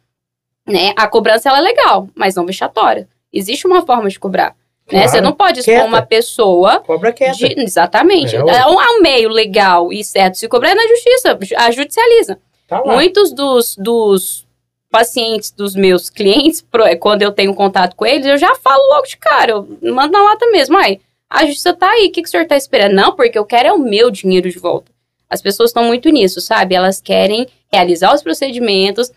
né? 0.67 0.93
A 0.97 1.09
cobrança 1.09 1.49
ela 1.49 1.59
é 1.59 1.63
legal, 1.63 2.09
mas 2.15 2.35
não 2.35 2.45
vexatória. 2.45 3.09
Existe 3.39 3.67
uma 3.67 3.85
forma 3.85 4.09
de 4.09 4.19
cobrar. 4.19 4.55
Claro, 4.89 5.05
né? 5.05 5.09
Você 5.09 5.21
não 5.21 5.33
pode 5.33 5.61
expor 5.61 5.85
uma 5.85 6.03
pessoa. 6.03 6.81
Cobra 6.81 7.13
quieta. 7.13 7.37
De, 7.37 7.61
exatamente. 7.61 8.35
É, 8.35 8.39
é 8.39 8.67
um, 8.67 8.81
é 8.81 8.99
um 8.99 9.03
meio 9.03 9.29
legal 9.29 9.93
e 9.93 10.03
certo 10.03 10.37
se 10.37 10.49
cobrar 10.49 10.71
é 10.71 10.75
na 10.75 10.89
justiça. 10.89 11.39
A 11.57 11.71
judicializa. 11.71 12.39
Tá 12.67 12.83
Muitos 12.85 13.33
dos, 13.33 13.77
dos 13.77 14.47
pacientes 14.91 15.51
dos 15.51 15.75
meus 15.75 16.09
clientes, 16.09 16.65
quando 17.01 17.23
eu 17.23 17.33
tenho 17.33 17.55
contato 17.55 17.95
com 17.95 18.07
eles, 18.07 18.27
eu 18.27 18.39
já 18.39 18.55
falo 18.57 18.83
logo 18.95 19.07
de 19.07 19.17
cara. 19.17 19.53
Eu 19.53 19.93
mando 19.93 20.13
na 20.13 20.23
lata 20.23 20.47
mesmo. 20.51 20.77
Ai, 20.79 21.01
a 21.29 21.45
justiça 21.45 21.75
tá 21.75 21.91
aí. 21.91 22.07
O 22.07 22.13
que, 22.13 22.23
que 22.23 22.29
o 22.29 22.31
senhor 22.31 22.47
tá 22.47 22.57
esperando? 22.57 22.95
Não, 22.95 23.15
porque 23.15 23.39
eu 23.39 23.45
quero 23.45 23.69
é 23.69 23.73
o 23.73 23.79
meu 23.79 24.11
dinheiro 24.11 24.51
de 24.51 24.59
volta. 24.59 24.91
As 25.29 25.43
pessoas 25.43 25.71
estão 25.71 25.85
muito 25.85 26.09
nisso, 26.09 26.41
sabe? 26.41 26.75
Elas 26.75 27.01
querem 27.01 27.47
realizar 27.71 28.15
os 28.15 28.23
procedimentos, 28.23 29.13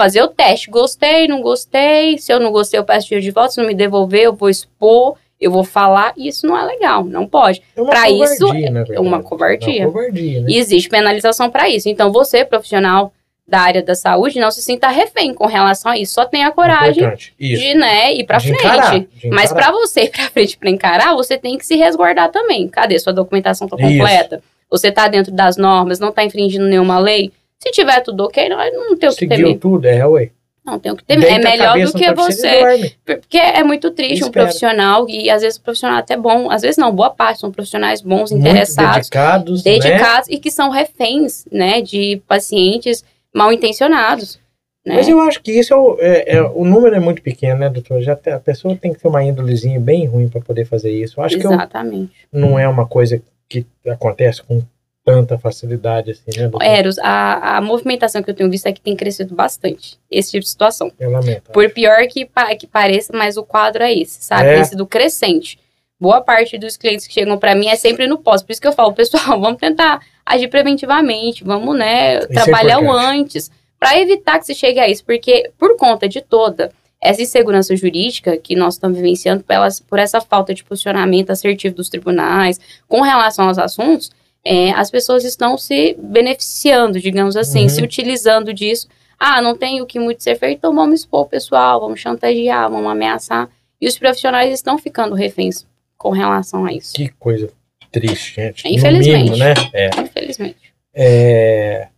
fazer 0.00 0.22
o 0.22 0.28
teste. 0.28 0.70
Gostei, 0.70 1.28
não 1.28 1.42
gostei. 1.42 2.16
Se 2.16 2.32
eu 2.32 2.40
não 2.40 2.50
gostei, 2.50 2.80
eu 2.80 2.84
peço 2.84 3.06
dinheiro 3.08 3.22
de 3.24 3.30
volta. 3.30 3.50
Se 3.52 3.60
não 3.60 3.66
me 3.66 3.74
devolver, 3.74 4.22
eu 4.22 4.32
vou 4.32 4.48
expor, 4.48 5.16
eu 5.38 5.50
vou 5.50 5.62
falar. 5.62 6.14
E 6.16 6.28
isso 6.28 6.46
não 6.46 6.56
é 6.56 6.64
legal, 6.64 7.04
não 7.04 7.26
pode. 7.26 7.62
É 7.76 7.84
Para 7.84 8.08
isso, 8.10 8.46
é 8.92 8.98
uma 8.98 9.22
covardia. 9.22 9.82
É 9.82 9.86
uma 9.86 9.92
covardia, 9.92 10.40
né? 10.40 10.46
E 10.48 10.56
existe 10.58 10.88
penalização 10.88 11.50
para 11.50 11.68
isso. 11.68 11.88
Então, 11.88 12.10
você, 12.10 12.44
profissional 12.46 13.12
da 13.46 13.58
área 13.60 13.82
da 13.82 13.94
saúde, 13.94 14.38
não 14.38 14.50
se 14.50 14.62
sinta 14.62 14.88
refém 14.88 15.34
com 15.34 15.44
relação 15.44 15.90
a 15.92 15.98
isso. 15.98 16.14
Só 16.14 16.24
tenha 16.24 16.50
coragem 16.52 17.02
Importante. 17.02 17.34
Isso. 17.38 17.60
de 17.62 17.74
né, 17.74 18.14
ir 18.14 18.24
De 18.24 18.26
frente. 18.38 18.50
encarar, 18.52 19.04
Mas 19.32 19.52
para 19.52 19.70
você 19.72 20.04
ir 20.04 20.10
pra 20.10 20.30
frente 20.30 20.56
pra 20.56 20.70
encarar, 20.70 21.14
você 21.14 21.36
tem 21.36 21.58
que 21.58 21.66
se 21.66 21.74
resguardar 21.76 22.30
também. 22.30 22.68
Cadê? 22.68 22.98
Sua 22.98 23.12
documentação 23.12 23.68
tá 23.68 23.76
Isso. 23.76 23.98
completa? 23.98 24.42
Você 24.70 24.92
tá 24.92 25.08
dentro 25.08 25.32
das 25.32 25.56
normas, 25.56 25.98
não 25.98 26.12
tá 26.12 26.22
infringindo 26.24 26.64
nenhuma 26.64 27.00
lei? 27.00 27.32
Se 27.62 27.70
tiver 27.70 28.00
tudo 28.00 28.24
ok, 28.24 28.48
não, 28.48 28.56
não 28.56 28.96
tem 28.96 29.08
o 29.08 29.12
que 29.12 29.18
Seguiu 29.18 29.36
temer. 29.46 29.58
tudo, 29.58 29.86
é, 29.86 30.06
ué. 30.06 30.30
Não 30.64 30.78
tem 30.78 30.92
o 30.92 30.96
que 30.96 31.04
temer. 31.04 31.28
Deita 31.28 31.48
É 31.48 31.50
melhor 31.50 31.78
do 31.78 31.92
que 31.92 32.12
você 32.14 32.94
porque 33.04 33.38
é 33.38 33.62
muito 33.62 33.90
triste 33.90 34.24
um 34.24 34.30
profissional, 34.30 35.08
e 35.08 35.28
às 35.30 35.42
vezes 35.42 35.58
o 35.58 35.62
profissional 35.62 35.96
é 35.98 36.00
até 36.00 36.16
bom, 36.16 36.50
às 36.50 36.62
vezes 36.62 36.76
não, 36.76 36.92
boa 36.94 37.10
parte 37.10 37.40
são 37.40 37.50
profissionais 37.50 38.00
bons, 38.00 38.30
Muito 38.30 38.46
interessados, 38.46 39.08
dedicados, 39.08 39.64
né? 39.64 39.72
dedicados 39.72 40.28
e 40.30 40.38
que 40.38 40.50
são 40.50 40.70
reféns, 40.70 41.44
né, 41.50 41.80
de 41.82 42.22
pacientes 42.28 43.04
mal 43.34 43.52
intencionados. 43.52 44.38
Né? 44.86 44.94
Mas 44.96 45.08
eu 45.08 45.20
acho 45.20 45.42
que 45.42 45.52
isso 45.52 45.74
é 45.74 45.76
o, 45.76 45.96
é- 46.00 46.36
é- 46.36 46.42
o 46.42 46.64
número 46.64 46.94
é 46.96 47.00
muito 47.00 47.20
pequeno, 47.20 47.60
né, 47.60 47.68
doutor? 47.68 48.00
Já 48.00 48.16
tem- 48.16 48.32
a 48.32 48.40
pessoa 48.40 48.74
tem 48.76 48.92
que 48.94 49.00
ter 49.00 49.08
uma 49.08 49.22
índolezinha 49.22 49.78
bem 49.78 50.06
ruim 50.06 50.28
para 50.28 50.40
poder 50.40 50.64
fazer 50.64 50.90
isso. 50.90 51.20
Eu 51.20 51.24
acho 51.24 51.38
que 51.38 51.46
eu- 51.46 51.52
Exatamente. 51.52 52.12
não 52.32 52.58
é 52.58 52.66
uma 52.66 52.86
coisa 52.86 53.20
que 53.48 53.66
acontece 53.86 54.42
com 54.42 54.62
tanta 55.10 55.38
facilidade 55.38 56.10
assim, 56.10 56.30
né, 56.36 56.48
doutor? 56.48 56.64
Eros, 56.64 56.98
a, 56.98 57.56
a 57.56 57.60
movimentação 57.60 58.22
que 58.22 58.30
eu 58.30 58.34
tenho 58.34 58.50
visto 58.50 58.66
é 58.66 58.72
que 58.72 58.80
tem 58.80 58.96
crescido 58.96 59.34
bastante, 59.34 59.98
esse 60.10 60.32
tipo 60.32 60.42
de 60.42 60.48
situação. 60.48 60.92
Eu 60.98 61.10
lamento. 61.10 61.50
Por 61.52 61.70
pior 61.70 62.06
que, 62.08 62.28
que 62.58 62.66
pareça, 62.66 63.12
mas 63.16 63.36
o 63.36 63.42
quadro 63.42 63.82
é 63.82 63.92
esse, 63.92 64.22
sabe? 64.22 64.48
É. 64.48 64.54
Tem 64.56 64.64
sido 64.64 64.86
crescente. 64.86 65.58
Boa 65.98 66.20
parte 66.20 66.56
dos 66.56 66.76
clientes 66.76 67.06
que 67.06 67.12
chegam 67.12 67.36
pra 67.38 67.54
mim 67.54 67.68
é 67.68 67.76
sempre 67.76 68.06
no 68.06 68.18
pós. 68.18 68.42
Por 68.42 68.52
isso 68.52 68.60
que 68.60 68.68
eu 68.68 68.72
falo, 68.72 68.92
pessoal, 68.94 69.40
vamos 69.40 69.58
tentar 69.58 70.00
agir 70.24 70.48
preventivamente, 70.48 71.44
vamos, 71.44 71.76
né, 71.76 72.14
é 72.14 72.26
trabalhar 72.26 72.78
o 72.78 72.84
importante. 72.84 73.20
antes, 73.20 73.50
pra 73.78 73.98
evitar 73.98 74.38
que 74.38 74.46
se 74.46 74.54
chegue 74.54 74.78
a 74.78 74.88
isso. 74.88 75.04
Porque, 75.04 75.50
por 75.58 75.76
conta 75.76 76.08
de 76.08 76.20
toda 76.20 76.70
essa 77.00 77.22
insegurança 77.22 77.74
jurídica 77.74 78.36
que 78.36 78.54
nós 78.54 78.74
estamos 78.74 78.96
vivenciando, 78.98 79.42
por, 79.42 79.52
elas, 79.52 79.80
por 79.80 79.98
essa 79.98 80.20
falta 80.20 80.52
de 80.52 80.62
posicionamento 80.62 81.30
assertivo 81.30 81.74
dos 81.74 81.88
tribunais 81.88 82.60
com 82.86 83.00
relação 83.00 83.48
aos 83.48 83.58
assuntos, 83.58 84.10
é, 84.44 84.70
as 84.72 84.90
pessoas 84.90 85.24
estão 85.24 85.56
se 85.58 85.96
beneficiando, 85.98 87.00
digamos 87.00 87.36
assim, 87.36 87.62
Uhum. 87.64 87.68
se 87.68 87.82
utilizando 87.82 88.52
disso. 88.54 88.88
Ah, 89.18 89.42
não 89.42 89.56
tem 89.56 89.82
o 89.82 89.86
que 89.86 89.98
muito 89.98 90.22
ser 90.22 90.36
feito, 90.38 90.58
então 90.58 90.74
vamos 90.74 91.00
expor 91.00 91.20
o 91.22 91.26
pessoal, 91.28 91.80
vamos 91.80 92.00
chantagear, 92.00 92.70
vamos 92.70 92.90
ameaçar. 92.90 93.48
E 93.80 93.86
os 93.86 93.98
profissionais 93.98 94.52
estão 94.52 94.78
ficando 94.78 95.14
reféns 95.14 95.66
com 95.98 96.10
relação 96.10 96.64
a 96.64 96.72
isso. 96.72 96.94
Que 96.94 97.08
coisa 97.10 97.50
triste, 97.92 98.36
gente. 98.36 98.66
Infelizmente. 98.68 99.30
mínimo, 99.30 99.36
né? 99.36 99.52
É. 99.74 99.90
Infelizmente. 100.00 100.72
É, 100.94 101.88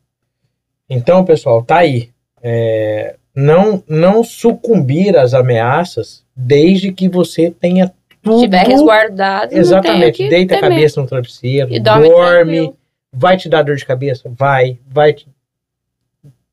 Então, 0.88 1.24
pessoal, 1.24 1.62
tá 1.62 1.78
aí. 1.78 2.11
É, 2.43 3.16
Não, 3.34 3.82
não 3.88 4.22
sucumbir 4.24 5.16
às 5.16 5.32
ameaças 5.32 6.22
desde 6.36 6.93
que 6.93 7.09
você 7.09 7.51
tenha 7.51 7.90
tudo. 8.22 8.38
Se 8.38 8.44
tiver 8.44 8.66
resguardado, 8.66 9.54
Exatamente. 9.56 10.28
Deita 10.28 10.56
a 10.56 10.60
cabeça 10.60 11.00
no 11.00 11.06
travesseiro, 11.06 11.72
E 11.72 11.80
dorme 11.80 12.08
dorme. 12.08 12.74
Vai 13.12 13.36
te 13.36 13.48
dar 13.48 13.62
dor 13.62 13.76
de 13.76 13.84
cabeça? 13.84 14.30
Vai. 14.30 14.78
Vai 14.86 15.12
te- 15.12 15.26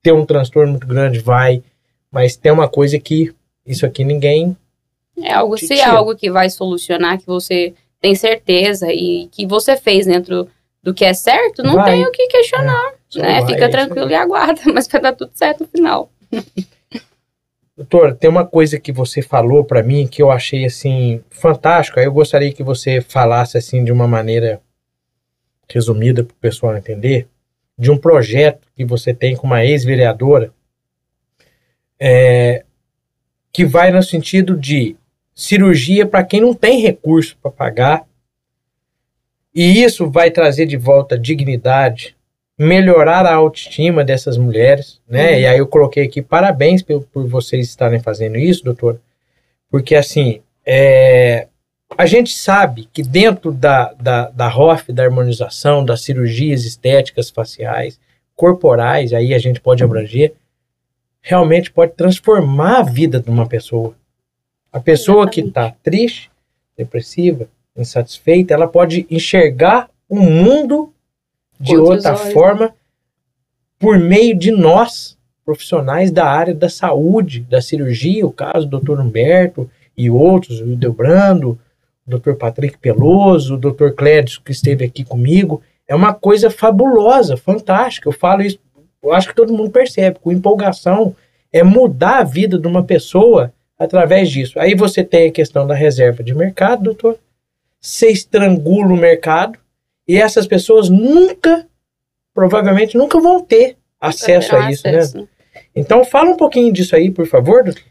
ter 0.02 0.12
um 0.12 0.26
transtorno 0.26 0.72
muito 0.72 0.88
grande? 0.88 1.20
Vai. 1.20 1.64
Mas 2.12 2.36
tem 2.36 2.52
uma 2.52 2.68
coisa 2.68 2.98
que 3.00 3.34
isso 3.66 3.86
aqui 3.86 4.04
ninguém. 4.04 4.58
É 5.22 5.34
algo, 5.34 5.58
se 5.58 5.74
é 5.74 5.84
algo 5.86 6.16
que 6.16 6.32
vai 6.32 6.50
solucionar, 6.50 7.18
que 7.20 7.26
você 7.28 7.74
tem 8.02 8.16
certeza 8.16 8.92
e 8.92 9.28
que 9.32 9.46
você 9.46 9.76
fez 9.78 10.06
dentro 10.06 10.48
do 10.82 10.94
que 10.94 11.04
é 11.04 11.14
certo, 11.14 11.62
não 11.62 11.76
Vai. 11.76 11.92
tem 11.92 12.06
o 12.06 12.12
que 12.12 12.28
questionar, 12.28 12.94
só 13.10 13.20
né? 13.20 13.46
Fica 13.46 13.64
isso 13.64 13.70
tranquilo 13.72 14.10
e 14.10 14.16
aguarda, 14.16 14.62
mas 14.74 14.88
vai 14.88 15.02
dar 15.02 15.14
tudo 15.14 15.32
certo 15.34 15.62
no 15.62 15.68
final. 15.68 16.10
Doutor, 17.80 18.14
tem 18.14 18.30
uma 18.30 18.46
coisa 18.46 18.78
que 18.78 18.92
você 18.92 19.22
falou 19.22 19.64
pra 19.64 19.82
mim 19.82 20.06
que 20.06 20.22
eu 20.22 20.30
achei 20.30 20.66
assim 20.66 21.24
fantástico. 21.30 21.98
Aí 21.98 22.08
eu 22.08 22.12
gostaria 22.12 22.52
que 22.52 22.62
você 22.62 23.00
falasse 23.00 23.58
assim 23.58 23.86
de 23.86 23.92
uma 23.94 24.06
maneira 24.06 24.62
resumida 25.72 26.22
para 26.22 26.34
o 26.34 26.38
pessoal 26.42 26.76
entender, 26.76 27.30
de 27.78 27.90
um 27.90 27.98
projeto 27.98 28.68
que 28.76 28.84
você 28.84 29.14
tem 29.14 29.34
com 29.34 29.48
uma 29.48 29.64
ex-vereadora, 29.64 30.54
é, 31.98 32.66
que 33.50 33.64
vai 33.64 33.92
no 33.92 34.04
sentido 34.04 34.58
de 34.58 34.98
cirurgia 35.34 36.06
para 36.06 36.26
quem 36.26 36.42
não 36.42 36.54
tem 36.54 36.82
recurso 36.82 37.38
para 37.42 37.50
pagar. 37.50 38.06
E 39.56 39.82
isso 39.82 40.12
vai 40.12 40.30
trazer 40.30 40.66
de 40.66 40.76
volta 40.76 41.18
dignidade, 41.18 42.18
melhorar 42.60 43.26
a 43.26 43.34
autoestima 43.34 44.04
dessas 44.04 44.38
mulheres, 44.38 45.00
né? 45.08 45.32
Uhum. 45.32 45.40
E 45.40 45.48
aí 45.48 45.58
eu 45.58 45.68
coloquei 45.68 46.04
aqui 46.04 46.22
parabéns 46.22 46.82
por, 46.84 47.04
por 47.06 47.26
vocês 47.26 47.70
estarem 47.70 48.02
fazendo 48.02 48.38
isso, 48.38 48.66
doutor, 48.66 49.00
porque 49.72 49.96
assim, 49.96 50.42
é, 50.66 51.48
a 51.98 52.06
gente 52.06 52.34
sabe 52.34 52.90
que 52.92 53.02
dentro 53.02 53.54
da, 53.54 53.94
da, 53.94 54.30
da 54.30 54.48
ROF, 54.50 54.92
da 54.92 55.04
harmonização, 55.04 55.86
das 55.86 56.02
cirurgias 56.02 56.66
estéticas 56.66 57.30
faciais, 57.30 57.98
corporais, 58.36 59.14
aí 59.14 59.34
a 59.34 59.40
gente 59.40 59.62
pode 59.62 59.82
abranger, 59.82 60.34
realmente 61.22 61.72
pode 61.72 61.94
transformar 61.94 62.80
a 62.80 62.84
vida 62.84 63.22
de 63.22 63.30
uma 63.30 63.48
pessoa. 63.48 63.96
A 64.72 64.82
pessoa 64.82 65.30
que 65.30 65.40
está 65.40 65.74
triste, 65.82 66.30
depressiva, 66.78 67.48
insatisfeita, 67.76 68.54
ela 68.54 68.68
pode 68.68 69.08
enxergar 69.10 69.90
o 70.10 70.18
mundo 70.20 70.94
de 71.60 71.76
outros 71.76 72.06
outra 72.06 72.12
olhos, 72.12 72.26
né? 72.26 72.32
forma 72.32 72.74
por 73.78 73.98
meio 73.98 74.38
de 74.38 74.52
nós, 74.52 75.18
profissionais 75.46 76.12
da 76.12 76.26
área 76.26 76.54
da 76.54 76.70
saúde, 76.70 77.42
da 77.42 77.62
cirurgia, 77.62 78.26
o 78.26 78.32
caso 78.32 78.68
do 78.68 78.80
Dr. 78.80 79.00
Humberto 79.00 79.70
e 79.98 80.10
outros, 80.10 80.62
o 80.62 80.76
Delbrando, 80.76 81.58
o 82.06 82.18
Dr. 82.18 82.34
Patrick 82.34 82.78
Peloso, 82.78 83.56
o 83.56 83.58
Dr. 83.58 83.92
Clédio 83.96 84.42
que 84.42 84.52
esteve 84.52 84.86
aqui 84.86 85.04
comigo. 85.04 85.62
É 85.88 85.96
uma 85.96 86.14
coisa 86.14 86.52
fabulosa, 86.52 87.36
fantástica. 87.36 88.08
Eu 88.08 88.14
falo 88.14 88.42
isso, 88.44 88.60
eu 89.02 89.14
acho 89.14 89.30
que 89.30 89.36
todo 89.36 89.54
mundo 89.54 89.72
percebe, 89.72 90.20
com 90.20 90.32
empolgação, 90.32 91.16
é 91.52 91.64
mudar 91.64 92.20
a 92.20 92.24
vida 92.24 92.60
de 92.60 92.68
uma 92.68 92.84
pessoa 92.84 93.52
através 93.78 94.30
disso. 94.30 94.60
Aí 94.60 94.76
você 94.76 95.04
tem 95.04 95.30
a 95.30 95.32
questão 95.32 95.66
da 95.66 95.74
reserva 95.74 96.22
de 96.22 96.36
mercado, 96.36 96.84
doutor. 96.84 97.18
Você 97.80 98.10
estrangula 98.10 98.94
o 98.94 98.98
mercado 98.98 99.58
e 100.10 100.18
essas 100.18 100.46
pessoas 100.48 100.90
nunca, 100.90 101.66
provavelmente, 102.34 102.98
nunca 102.98 103.20
vão 103.20 103.40
ter 103.42 103.78
acesso 104.02 104.56
a 104.56 104.72
isso, 104.72 104.88
acesso, 104.88 105.18
né? 105.20 105.28
Então 105.76 106.04
fala 106.04 106.32
um 106.32 106.38
pouquinho 106.38 106.74
disso 106.74 106.96
aí, 106.96 107.12
por 107.12 107.28
favor, 107.28 107.64
doutor. 107.64 107.84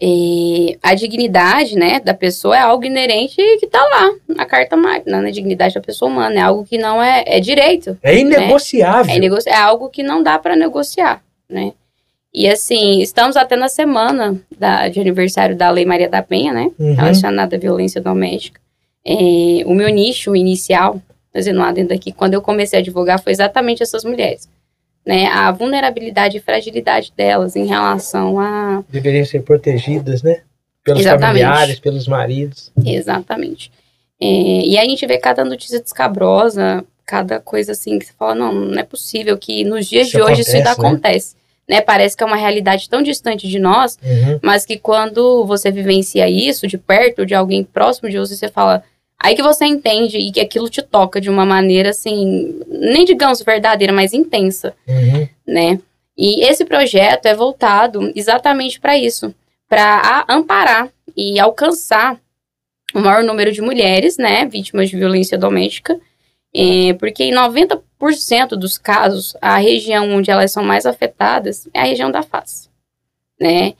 E 0.00 0.76
a 0.82 0.92
dignidade, 0.94 1.76
né, 1.76 2.00
da 2.00 2.12
pessoa 2.12 2.56
é 2.56 2.60
algo 2.60 2.84
inerente 2.84 3.36
que 3.60 3.66
tá 3.68 3.80
lá 3.80 4.10
na 4.36 4.44
carta 4.44 4.76
magna, 4.76 5.22
na 5.22 5.30
dignidade 5.30 5.74
da 5.74 5.80
pessoa 5.80 6.10
humana, 6.10 6.34
é 6.34 6.40
algo 6.42 6.64
que 6.64 6.76
não 6.76 7.00
é, 7.00 7.22
é 7.26 7.38
direito, 7.40 7.96
É 8.02 8.18
inegociável. 8.18 9.14
é, 9.14 9.18
negoci- 9.20 9.48
é 9.48 9.54
algo 9.56 9.88
que 9.88 10.02
não 10.02 10.20
dá 10.22 10.36
para 10.38 10.56
negociar, 10.56 11.22
né? 11.48 11.72
E 12.32 12.48
assim, 12.48 13.00
estamos 13.00 13.36
até 13.36 13.54
na 13.54 13.68
semana 13.68 14.36
da, 14.58 14.88
de 14.88 14.98
aniversário 14.98 15.54
da 15.56 15.70
Lei 15.70 15.84
Maria 15.84 16.08
da 16.08 16.20
Penha, 16.20 16.52
né, 16.52 16.68
Uhum. 16.76 16.94
relacionada 16.94 17.54
à 17.54 17.58
violência 17.58 18.00
doméstica. 18.00 18.60
É, 19.06 19.14
o 19.64 19.74
meu 19.74 19.88
nicho 19.90 20.34
inicial, 20.34 21.00
fazendo 21.34 21.58
um 21.60 21.64
adendo 21.64 21.92
aqui, 21.92 22.12
quando 22.12 22.34
eu 22.34 22.40
comecei 22.40 22.78
a 22.78 22.82
advogar, 22.82 23.20
foi 23.20 23.32
exatamente 23.32 23.82
essas 23.82 24.04
mulheres. 24.04 24.48
Né, 25.04 25.26
a 25.26 25.50
vulnerabilidade 25.52 26.38
e 26.38 26.40
fragilidade 26.40 27.12
delas 27.14 27.56
em 27.56 27.66
relação 27.66 28.40
a 28.40 28.82
Deveriam 28.88 29.22
ser 29.26 29.42
protegidas, 29.42 30.22
né? 30.22 30.40
Pelos 30.82 31.00
Exatamente. 31.02 31.42
familiares, 31.44 31.78
pelos 31.78 32.08
maridos. 32.08 32.72
Exatamente. 32.82 33.70
É, 34.18 34.26
e 34.26 34.78
aí 34.78 34.86
a 34.86 34.88
gente 34.88 35.04
vê 35.06 35.18
cada 35.18 35.44
notícia 35.44 35.78
descabrosa, 35.78 36.82
cada 37.04 37.38
coisa 37.38 37.72
assim 37.72 37.98
que 37.98 38.06
você 38.06 38.12
fala, 38.18 38.34
não, 38.34 38.54
não 38.54 38.78
é 38.78 38.82
possível 38.82 39.36
que 39.36 39.62
nos 39.62 39.86
dias 39.86 40.06
Isso 40.06 40.16
de 40.16 40.22
hoje 40.22 40.40
isso 40.40 40.56
ainda 40.56 40.70
acontece, 40.70 40.86
né? 40.86 40.88
acontece. 40.94 41.36
Né? 41.68 41.80
Parece 41.82 42.16
que 42.16 42.22
é 42.22 42.26
uma 42.26 42.36
realidade 42.36 42.88
tão 42.88 43.02
distante 43.02 43.46
de 43.46 43.58
nós, 43.58 43.98
Uhum. 44.02 44.38
mas 44.42 44.64
que 44.64 44.78
quando 44.78 45.44
você 45.44 45.70
vivencia 45.70 46.26
isso 46.30 46.66
de 46.66 46.78
perto, 46.78 47.26
de 47.26 47.34
alguém 47.34 47.62
próximo 47.62 48.08
de 48.08 48.18
você, 48.18 48.34
você 48.36 48.48
fala. 48.48 48.82
Aí 49.18 49.34
que 49.34 49.42
você 49.42 49.64
entende 49.64 50.18
e 50.18 50.32
que 50.32 50.40
aquilo 50.40 50.68
te 50.68 50.82
toca 50.82 51.20
de 51.20 51.30
uma 51.30 51.46
maneira 51.46 51.90
assim, 51.90 52.60
nem 52.68 53.04
digamos 53.04 53.42
verdadeira, 53.42 53.92
mas 53.92 54.12
intensa 54.12 54.74
Uhum. 54.86 55.28
né? 55.46 55.80
E 56.16 56.44
esse 56.44 56.64
projeto 56.64 57.26
é 57.26 57.34
voltado 57.34 58.12
exatamente 58.14 58.78
para 58.78 58.96
isso, 58.96 59.34
para 59.68 60.24
amparar 60.28 60.88
e 61.16 61.40
alcançar 61.40 62.20
o 62.94 63.00
maior 63.00 63.24
número 63.24 63.50
de 63.50 63.60
mulheres, 63.60 64.16
né, 64.16 64.46
vítimas 64.46 64.88
de 64.88 64.96
violência 64.96 65.36
doméstica, 65.36 65.98
é, 66.54 66.92
porque 66.94 67.24
em 67.24 67.32
90% 67.34 67.82
90% 68.04 68.50
dos 68.50 68.76
casos, 68.76 69.36
a 69.40 69.56
região 69.56 70.10
onde 70.10 70.30
elas 70.30 70.52
são 70.52 70.62
mais 70.62 70.84
afetadas 70.84 71.68
é 71.72 71.80
a 71.80 71.84
região 71.84 72.10
da 72.10 72.22
face, 72.22 72.68
né? 73.40 73.74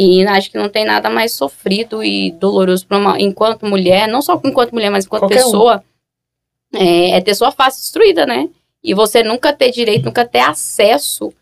E 0.00 0.24
acho 0.28 0.48
que 0.52 0.56
não 0.56 0.68
tem 0.68 0.84
nada 0.84 1.10
mais 1.10 1.32
sofrido 1.32 2.04
e 2.04 2.30
doloroso 2.30 2.86
para 2.86 2.98
uma, 2.98 3.20
enquanto 3.20 3.66
mulher, 3.66 4.06
não 4.06 4.22
só 4.22 4.40
enquanto 4.44 4.72
mulher, 4.72 4.90
mas 4.90 5.06
enquanto 5.06 5.22
Qualquer 5.22 5.40
um. 5.40 5.44
pessoa, 5.44 5.84
é, 6.72 7.10
é 7.16 7.20
ter 7.20 7.34
sua 7.34 7.50
face 7.50 7.80
destruída, 7.80 8.24
né? 8.24 8.48
E 8.84 8.94
você 8.94 9.24
nunca 9.24 9.52
ter 9.52 9.72
direito, 9.72 10.04
nunca 10.04 10.24
ter 10.24 10.38
acesso 10.38 11.32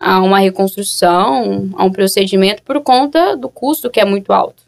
a 0.00 0.22
uma 0.22 0.38
reconstrução, 0.38 1.68
a 1.76 1.84
um 1.84 1.92
procedimento 1.92 2.62
por 2.62 2.80
conta 2.80 3.36
do 3.36 3.48
custo 3.48 3.90
que 3.90 4.00
é 4.00 4.06
muito 4.06 4.32
alto, 4.32 4.62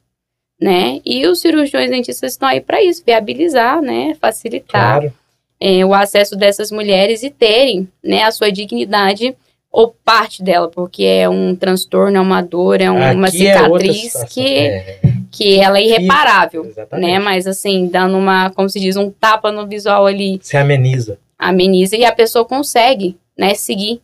né? 0.61 1.01
E 1.03 1.27
os 1.27 1.41
cirurgiões 1.41 1.89
dentistas 1.89 2.33
estão 2.33 2.47
aí 2.47 2.61
para 2.61 2.83
isso, 2.83 3.03
viabilizar, 3.07 3.81
né? 3.81 4.15
Facilitar 4.21 4.99
Claro. 5.01 5.15
é, 5.59 5.83
o 5.87 5.95
acesso 5.95 6.37
dessas 6.37 6.71
mulheres 6.71 7.23
e 7.23 7.31
terem, 7.31 7.89
né, 8.05 8.23
a 8.25 8.31
sua 8.33 8.53
dignidade 8.53 9.35
ou 9.73 9.95
parte 10.05 10.43
dela, 10.43 10.69
porque 10.69 11.05
é 11.05 11.29
um 11.29 11.55
transtorno, 11.55 12.17
é 12.17 12.21
uma 12.21 12.43
dor, 12.43 12.81
é 12.81 12.91
um- 12.91 13.13
uma 13.15 13.29
é 13.29 13.31
cicatriz 13.31 13.97
situação. 14.03 14.29
que, 14.29 14.57
É, 14.59 14.99
que 15.31 15.61
ela 15.61 15.79
é 15.79 15.85
irreparável, 15.85 16.65
exatamente. 16.67 17.07
né? 17.13 17.19
Mas 17.21 17.47
assim, 17.47 17.87
dando 17.87 18.17
uma, 18.19 18.51
como 18.51 18.69
se 18.69 18.81
diz, 18.81 18.97
um 18.97 19.11
tapa 19.11 19.53
no 19.53 19.67
visual 19.67 20.07
ali, 20.07 20.39
Se 20.43 20.57
ameniza. 20.57 21.19
ameniza 21.39 21.97
e 21.97 22.05
a 22.05 22.13
pessoa 22.13 22.45
consegue, 22.45 23.17
né, 23.39 23.55
seguir, 23.55 24.01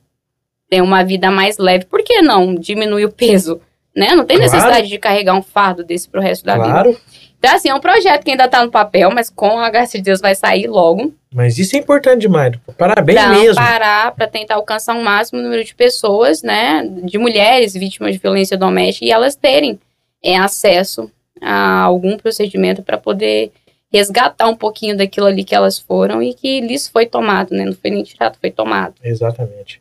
ter 0.70 0.80
uma 0.82 1.02
vida 1.04 1.30
mais 1.30 1.58
leve. 1.58 1.84
Por 1.84 2.02
que 2.02 2.22
não 2.22 2.54
diminuir 2.54 3.04
o 3.04 3.12
peso, 3.12 3.60
né? 3.94 4.14
Não 4.14 4.24
tem 4.24 4.36
Claro. 4.36 4.52
necessidade 4.52 4.88
de 4.88 4.98
carregar 4.98 5.34
um 5.34 5.42
fardo 5.42 5.82
desse 5.84 6.08
pro 6.08 6.20
resto 6.20 6.44
da 6.44 6.54
vida. 6.54 6.68
Claro. 6.68 6.96
Então 7.38 7.54
assim, 7.54 7.68
é 7.68 7.74
um 7.74 7.80
projeto 7.80 8.24
que 8.24 8.30
ainda 8.30 8.48
tá 8.48 8.64
no 8.64 8.70
papel, 8.70 9.10
mas 9.12 9.30
com 9.30 9.58
a 9.58 9.70
graça 9.70 9.96
de 9.98 10.02
Deus 10.04 10.20
vai 10.20 10.34
sair 10.34 10.66
logo. 10.66 11.14
Mas 11.32 11.58
isso 11.58 11.76
é 11.76 11.78
importante 11.78 12.22
demais. 12.22 12.56
Parabéns 12.78 13.18
Pra 13.20 13.28
mesmo. 13.28 13.54
parar, 13.54 14.12
para 14.12 14.26
tentar 14.26 14.54
alcançar 14.54 14.94
um 14.94 15.02
máximo 15.02 15.40
número 15.40 15.62
de 15.62 15.74
pessoas, 15.74 16.42
né, 16.42 16.82
de 17.04 17.18
mulheres 17.18 17.74
vítimas 17.74 18.12
de 18.14 18.18
violência 18.18 18.56
doméstica 18.56 19.04
e 19.04 19.10
elas 19.10 19.36
terem 19.36 19.78
é, 20.22 20.36
acesso 20.36 21.10
a 21.40 21.82
algum 21.82 22.16
procedimento 22.16 22.82
para 22.82 22.96
poder 22.96 23.52
resgatar 23.92 24.48
um 24.48 24.56
pouquinho 24.56 24.96
daquilo 24.96 25.26
ali 25.26 25.44
que 25.44 25.54
elas 25.54 25.78
foram 25.78 26.22
e 26.22 26.34
que 26.34 26.60
lhes 26.60 26.88
foi 26.88 27.06
tomado, 27.06 27.54
né? 27.54 27.64
Não 27.64 27.74
foi 27.74 27.90
nem 27.90 28.02
tirado, 28.02 28.36
foi 28.40 28.50
tomado. 28.50 28.94
Exatamente. 29.02 29.80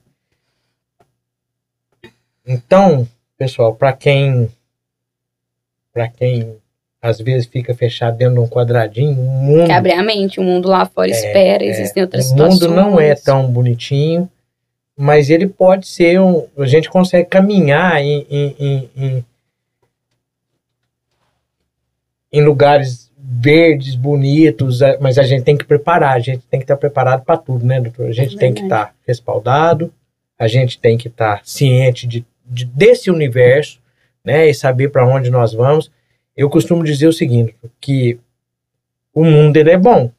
Então, 2.46 3.08
pessoal, 3.38 3.74
para 3.76 3.94
quem 3.94 4.50
para 5.92 6.08
quem 6.10 6.58
às 7.06 7.20
vezes 7.20 7.46
fica 7.48 7.74
fechado 7.76 8.18
dentro 8.18 8.36
de 8.36 8.40
um 8.40 8.48
quadradinho, 8.48 9.12
o 9.12 9.24
mundo, 9.24 9.66
Que 9.66 9.72
abre 9.72 9.94
a 9.94 10.02
mente, 10.02 10.40
o 10.40 10.44
mundo 10.44 10.68
lá 10.68 10.86
fora 10.86 11.10
espera, 11.10 11.64
existem 11.64 12.02
outras 12.04 12.32
É, 12.32 12.34
o 12.34 12.38
mundo 12.38 12.54
situações. 12.54 12.76
não 12.76 13.00
é 13.00 13.14
tão 13.16 13.48
bonitinho, 13.52 14.30
mas 14.98 15.30
ele 15.30 15.48
pode 15.48 15.88
ser 15.88 16.20
um. 16.20 16.48
A 16.58 16.66
gente 16.66 16.90
consegue 16.90 17.30
caminhar 17.30 18.02
em, 18.02 18.26
em, 18.30 18.56
em, 18.60 18.90
em- 18.98 19.26
em 22.32 22.42
lugares 22.44 23.12
verdes, 23.18 23.96
bonitos, 23.96 24.82
é, 24.82 24.98
mas 25.00 25.18
a 25.18 25.24
gente 25.24 25.44
tem 25.44 25.58
que 25.58 25.66
preparar, 25.66 26.16
a 26.16 26.20
gente 26.20 26.44
tem 26.50 26.60
que 26.60 26.64
estar 26.64 26.78
preparado 26.78 27.24
para 27.24 27.38
tudo, 27.38 27.66
né, 27.66 27.80
doutor? 27.82 28.08
A 28.08 28.12
gente 28.12 28.36
tem 28.38 28.54
que 28.54 28.64
estar 28.64 28.94
respaldado, 29.08 29.92
a 30.38 30.48
gente 30.48 30.78
tem 30.80 30.98
que 30.98 31.08
estar 31.08 31.42
ciente 31.44 32.08
de, 32.08 32.26
de- 32.46 32.66
desse 32.66 33.10
universo, 33.10 33.80
né, 34.24 34.48
e 34.50 34.54
saber 34.54 34.90
para 34.90 35.08
onde 35.08 35.30
nós 35.30 35.54
vamos. 35.54 35.92
Eu 36.36 36.50
costumo 36.50 36.84
dizer 36.84 37.08
o 37.08 37.14
seguinte, 37.14 37.56
que 37.80 38.20
o 39.14 39.24
mundo 39.24 39.56
ele 39.58 39.72
é 39.72 39.78
bom, 39.78 40.12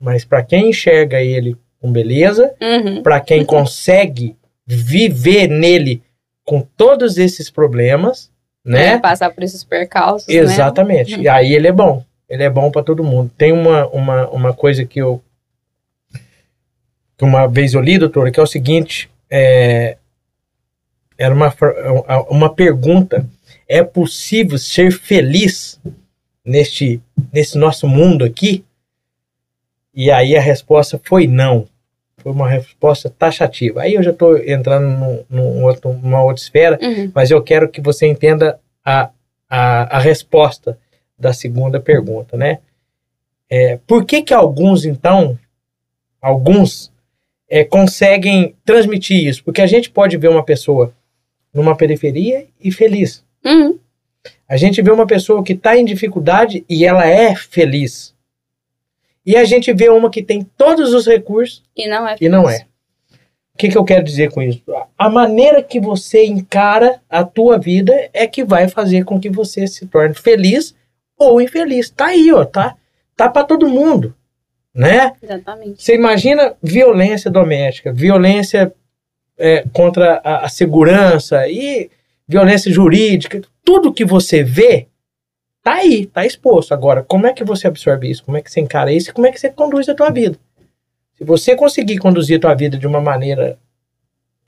mas 0.00 0.24
para 0.24 0.42
quem 0.42 0.70
enxerga 0.70 1.20
ele 1.22 1.56
com 1.80 1.92
beleza, 1.92 2.54
Uhum. 2.60 3.02
para 3.02 3.20
quem 3.20 3.44
consegue 3.44 4.36
viver 4.66 5.48
nele 5.48 6.02
com 6.44 6.60
todos 6.60 7.18
esses 7.18 7.50
problemas, 7.50 8.30
né? 8.64 8.94
É, 8.94 8.98
passar 8.98 9.30
por 9.30 9.42
esses 9.44 9.62
percalços, 9.62 10.26
né? 10.28 10.34
Exatamente. 10.34 11.20
E 11.20 11.28
aí 11.28 11.52
ele 11.54 11.68
é 11.68 11.72
bom. 11.72 12.02
Ele 12.26 12.42
é 12.42 12.48
bom 12.48 12.70
para 12.70 12.82
todo 12.82 13.04
mundo. 13.04 13.30
Tem 13.36 13.52
uma, 13.52 13.86
uma, 13.88 14.28
uma 14.30 14.52
coisa 14.54 14.84
que 14.86 14.98
eu 15.00 15.22
que 17.16 17.24
uma 17.24 17.46
vez 17.46 17.74
eu 17.74 17.80
li, 17.80 17.98
doutora, 17.98 18.30
que 18.30 18.40
é 18.40 18.42
o 18.42 18.46
seguinte, 18.46 19.08
é, 19.30 19.96
era 21.16 21.32
uma, 21.32 21.54
uma 22.28 22.52
pergunta, 22.52 23.24
é 23.68 23.82
possível 23.82 24.58
ser 24.58 24.92
feliz 24.92 25.80
neste, 26.44 27.00
nesse 27.32 27.56
nosso 27.58 27.86
mundo 27.88 28.24
aqui? 28.24 28.64
E 29.94 30.10
aí 30.10 30.36
a 30.36 30.40
resposta 30.40 31.00
foi 31.02 31.26
não. 31.26 31.66
Foi 32.18 32.32
uma 32.32 32.48
resposta 32.48 33.10
taxativa. 33.10 33.82
Aí 33.82 33.94
eu 33.94 34.02
já 34.02 34.10
estou 34.10 34.36
entrando 34.38 34.86
num, 34.88 35.24
num 35.28 35.64
outro, 35.64 35.92
numa 35.94 36.22
outra 36.22 36.42
esfera, 36.42 36.78
Uhum. 36.82 37.10
mas 37.14 37.30
eu 37.30 37.42
quero 37.42 37.68
que 37.68 37.80
você 37.80 38.06
entenda 38.06 38.58
a, 38.84 39.10
a, 39.48 39.96
a 39.96 39.98
resposta 39.98 40.78
da 41.18 41.32
segunda 41.32 41.80
pergunta, 41.80 42.36
né? 42.36 42.58
É, 43.48 43.78
por 43.86 44.04
que 44.04 44.22
que 44.22 44.34
alguns, 44.34 44.84
então, 44.84 45.38
alguns 46.20 46.90
é, 47.48 47.62
conseguem 47.64 48.54
transmitir 48.64 49.26
isso? 49.26 49.44
Porque 49.44 49.60
a 49.62 49.66
gente 49.66 49.90
pode 49.90 50.16
ver 50.16 50.28
uma 50.28 50.42
pessoa 50.42 50.92
numa 51.52 51.76
periferia 51.76 52.46
e 52.60 52.72
feliz. 52.72 53.23
Uhum. 53.44 53.78
A 54.48 54.56
gente 54.56 54.80
vê 54.82 54.90
uma 54.90 55.06
pessoa 55.06 55.42
que 55.42 55.52
está 55.52 55.76
em 55.76 55.84
dificuldade 55.84 56.64
e 56.68 56.84
ela 56.84 57.06
é 57.06 57.34
feliz. 57.34 58.14
E 59.24 59.36
a 59.36 59.44
gente 59.44 59.72
vê 59.72 59.88
uma 59.88 60.10
que 60.10 60.22
tem 60.22 60.42
todos 60.56 60.92
os 60.92 61.06
recursos 61.06 61.62
E 61.74 61.88
não 61.88 62.06
é 62.06 62.16
e 62.20 62.28
não 62.28 62.48
é. 62.48 62.66
O 63.54 63.56
que, 63.56 63.68
que 63.68 63.78
eu 63.78 63.84
quero 63.84 64.04
dizer 64.04 64.32
com 64.32 64.42
isso? 64.42 64.62
A 64.98 65.08
maneira 65.08 65.62
que 65.62 65.78
você 65.78 66.26
encara 66.26 67.00
a 67.08 67.22
tua 67.22 67.56
vida 67.56 68.10
é 68.12 68.26
que 68.26 68.44
vai 68.44 68.68
fazer 68.68 69.04
com 69.04 69.20
que 69.20 69.30
você 69.30 69.66
se 69.66 69.86
torne 69.86 70.14
feliz 70.14 70.74
ou 71.16 71.40
infeliz. 71.40 71.88
Tá 71.88 72.06
aí, 72.06 72.32
ó, 72.32 72.44
tá? 72.44 72.74
Tá 73.16 73.28
para 73.28 73.44
todo 73.44 73.68
mundo, 73.68 74.12
né? 74.74 75.12
Exatamente. 75.22 75.82
Você 75.82 75.94
imagina 75.94 76.54
violência 76.60 77.30
doméstica, 77.30 77.92
violência 77.92 78.74
é, 79.38 79.64
contra 79.72 80.20
a, 80.24 80.46
a 80.46 80.48
segurança 80.48 81.46
e 81.48 81.88
violência 82.26 82.72
jurídica, 82.72 83.42
tudo 83.64 83.92
que 83.92 84.04
você 84.04 84.42
vê 84.42 84.88
tá 85.62 85.74
aí, 85.74 86.06
tá 86.06 86.26
exposto. 86.26 86.72
Agora, 86.72 87.02
como 87.02 87.26
é 87.26 87.32
que 87.32 87.42
você 87.42 87.66
absorve 87.66 88.10
isso? 88.10 88.24
Como 88.24 88.36
é 88.36 88.42
que 88.42 88.50
você 88.50 88.60
encara 88.60 88.92
isso? 88.92 89.10
E 89.10 89.12
como 89.12 89.26
é 89.26 89.32
que 89.32 89.40
você 89.40 89.50
conduz 89.50 89.88
a 89.88 89.94
tua 89.94 90.10
vida? 90.10 90.38
Se 91.14 91.24
você 91.24 91.56
conseguir 91.56 91.98
conduzir 91.98 92.36
a 92.36 92.40
tua 92.40 92.54
vida 92.54 92.76
de 92.76 92.86
uma 92.86 93.00
maneira 93.00 93.58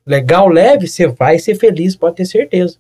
legal, 0.05 0.49
leve, 0.49 0.87
você 0.87 1.07
vai 1.07 1.39
ser 1.39 1.55
feliz, 1.55 1.97
pode 1.97 2.17
ter 2.17 2.27
certeza, 2.27 2.77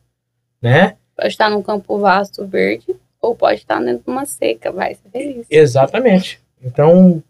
né? 0.61 0.97
Pode 1.17 1.29
estar 1.29 1.51
num 1.51 1.63
campo 1.63 1.99
vasto, 1.99 2.47
verde, 2.47 2.95
ou 3.21 3.35
pode 3.35 3.61
estar 3.61 3.81
dentro 3.81 4.05
de 4.05 4.11
uma 4.11 4.27
seca, 4.27 4.71
vai 4.71 4.95
ser 4.95 5.09
feliz. 5.11 5.47
Exatamente. 5.51 6.41
Então, 6.63 7.23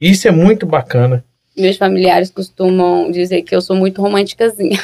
isso 0.00 0.26
é 0.26 0.30
muito 0.30 0.64
bacana. 0.64 1.24
Meus 1.56 1.76
familiares 1.76 2.30
costumam 2.30 3.10
dizer 3.10 3.42
que 3.42 3.54
eu 3.54 3.60
sou 3.60 3.76
muito 3.76 4.00
românticazinha. 4.00 4.80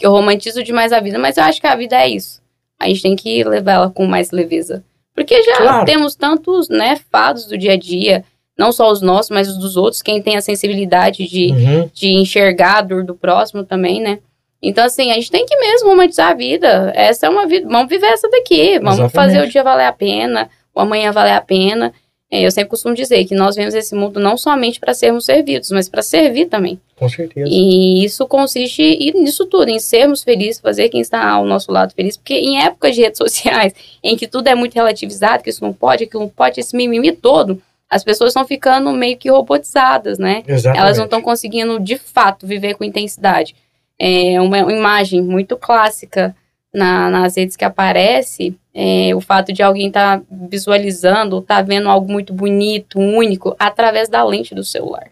Que 0.00 0.06
eu 0.06 0.10
romantizo 0.12 0.62
demais 0.64 0.92
a 0.92 0.98
vida, 1.00 1.18
mas 1.18 1.36
eu 1.36 1.44
acho 1.44 1.60
que 1.60 1.66
a 1.66 1.76
vida 1.76 1.94
é 1.96 2.08
isso. 2.08 2.40
A 2.78 2.88
gente 2.88 3.02
tem 3.02 3.14
que 3.14 3.44
levar 3.44 3.72
ela 3.72 3.90
com 3.90 4.06
mais 4.06 4.30
leveza. 4.30 4.82
Porque 5.14 5.42
já 5.42 5.58
Claro. 5.58 5.84
temos 5.84 6.14
tantos, 6.14 6.70
né, 6.70 6.98
fados 7.12 7.44
do 7.44 7.58
dia 7.58 7.74
a 7.74 7.76
dia, 7.76 8.24
não 8.58 8.72
só 8.72 8.90
os 8.90 9.02
nossos, 9.02 9.28
mas 9.30 9.46
os 9.48 9.58
dos 9.58 9.76
outros, 9.76 10.00
quem 10.00 10.22
tem 10.22 10.36
a 10.36 10.40
sensibilidade 10.40 11.28
de, 11.28 11.48
Uhum. 11.52 11.90
de 11.92 12.08
enxergar 12.14 12.78
a 12.78 12.80
dor 12.80 13.04
do 13.04 13.14
próximo 13.14 13.62
também, 13.64 14.00
né? 14.00 14.18
Então, 14.62 14.84
assim, 14.84 15.10
a 15.10 15.14
gente 15.14 15.30
tem 15.30 15.44
que 15.44 15.56
mesmo 15.58 15.88
romantizar 15.90 16.30
a 16.30 16.34
vida. 16.34 16.90
Essa 16.94 17.26
é 17.26 17.28
uma 17.30 17.46
vida. 17.46 17.66
Vamos 17.68 17.88
viver 17.88 18.06
essa 18.06 18.28
daqui. 18.30 18.78
Vamos 18.78 18.98
Exatamente. 18.98 19.12
fazer 19.12 19.42
o 19.46 19.50
dia 19.50 19.62
valer 19.62 19.84
a 19.86 19.92
pena, 19.92 20.48
o 20.74 20.80
amanhã 20.80 21.12
valer 21.12 21.32
a 21.32 21.40
pena. 21.42 21.92
É, 22.30 22.46
Eu 22.46 22.50
sempre 22.52 22.70
costumo 22.70 22.94
dizer 22.94 23.24
que 23.24 23.34
nós 23.34 23.56
vemos 23.56 23.74
esse 23.74 23.92
mundo 23.94 24.20
não 24.20 24.36
somente 24.36 24.78
para 24.78 24.94
sermos 24.94 25.24
servidos, 25.24 25.70
mas 25.70 25.88
para 25.88 26.00
servir 26.00 26.46
também. 26.46 26.80
Com 26.94 27.08
certeza. 27.08 27.48
E 27.50 28.04
isso 28.04 28.24
consiste 28.26 29.12
nisso 29.14 29.46
tudo, 29.46 29.68
em 29.68 29.80
sermos 29.80 30.22
felizes, 30.22 30.60
fazer 30.60 30.88
quem 30.88 31.00
está 31.00 31.28
ao 31.28 31.44
nosso 31.44 31.72
lado 31.72 31.92
feliz. 31.92 32.16
Porque 32.16 32.34
em 32.34 32.62
épocas 32.62 32.94
de 32.94 33.02
redes 33.02 33.18
sociais, 33.18 33.74
em 34.02 34.16
que 34.16 34.28
tudo 34.28 34.46
é 34.46 34.54
muito 34.54 34.74
relativizado, 34.74 35.42
que 35.42 35.50
isso 35.50 35.64
não 35.64 35.72
pode, 35.72 36.06
que 36.06 36.14
não 36.14 36.28
pode, 36.28 36.60
esse 36.60 36.76
mimimi 36.76 37.10
todo, 37.10 37.60
as 37.88 38.04
pessoas 38.04 38.30
estão 38.30 38.46
ficando 38.46 38.92
meio 38.92 39.16
que 39.16 39.28
robotizadas, 39.28 40.16
né? 40.16 40.44
Exatamente. 40.46 40.80
Elas 40.80 40.98
não 40.98 41.06
estão 41.06 41.20
conseguindo, 41.20 41.80
de 41.80 41.98
fato, 41.98 42.46
viver 42.46 42.74
com 42.74 42.84
intensidade. 42.84 43.56
É 43.98 44.40
uma 44.40 44.58
imagem 44.58 45.20
muito 45.20 45.56
clássica 45.56 46.34
na- 46.72 47.10
nas 47.10 47.36
redes 47.36 47.56
que 47.56 47.64
aparece, 47.64 48.56
é 48.72 49.14
o 49.14 49.20
fato 49.20 49.52
de 49.52 49.62
alguém 49.62 49.88
estar 49.88 50.22
visualizando, 50.30 51.38
estar 51.38 51.62
vendo 51.62 51.88
algo 51.88 52.10
muito 52.10 52.32
bonito, 52.32 52.98
único, 52.98 53.54
através 53.58 54.08
da 54.08 54.22
lente 54.24 54.54
do 54.54 54.62
celular, 54.64 55.10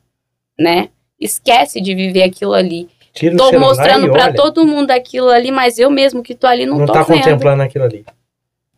né? 0.58 0.88
Esquece 1.20 1.80
de 1.80 1.94
viver 1.94 2.22
aquilo 2.22 2.54
ali. 2.54 2.88
Tira 3.12 3.36
Tô 3.36 3.58
mostrando 3.58 4.10
olha, 4.12 4.32
todo 4.34 4.64
mundo 4.64 4.92
aquilo 4.92 5.28
ali, 5.28 5.50
mas 5.50 5.78
eu 5.78 5.90
mesmo 5.90 6.22
que 6.22 6.34
tô 6.34 6.46
ali 6.46 6.64
não, 6.64 6.78
não 6.78 6.86
tô 6.86 6.92
tá 6.92 7.02
vendo. 7.02 7.18
contemplando 7.18 7.62
aquilo 7.62 7.84
ali. 7.84 8.04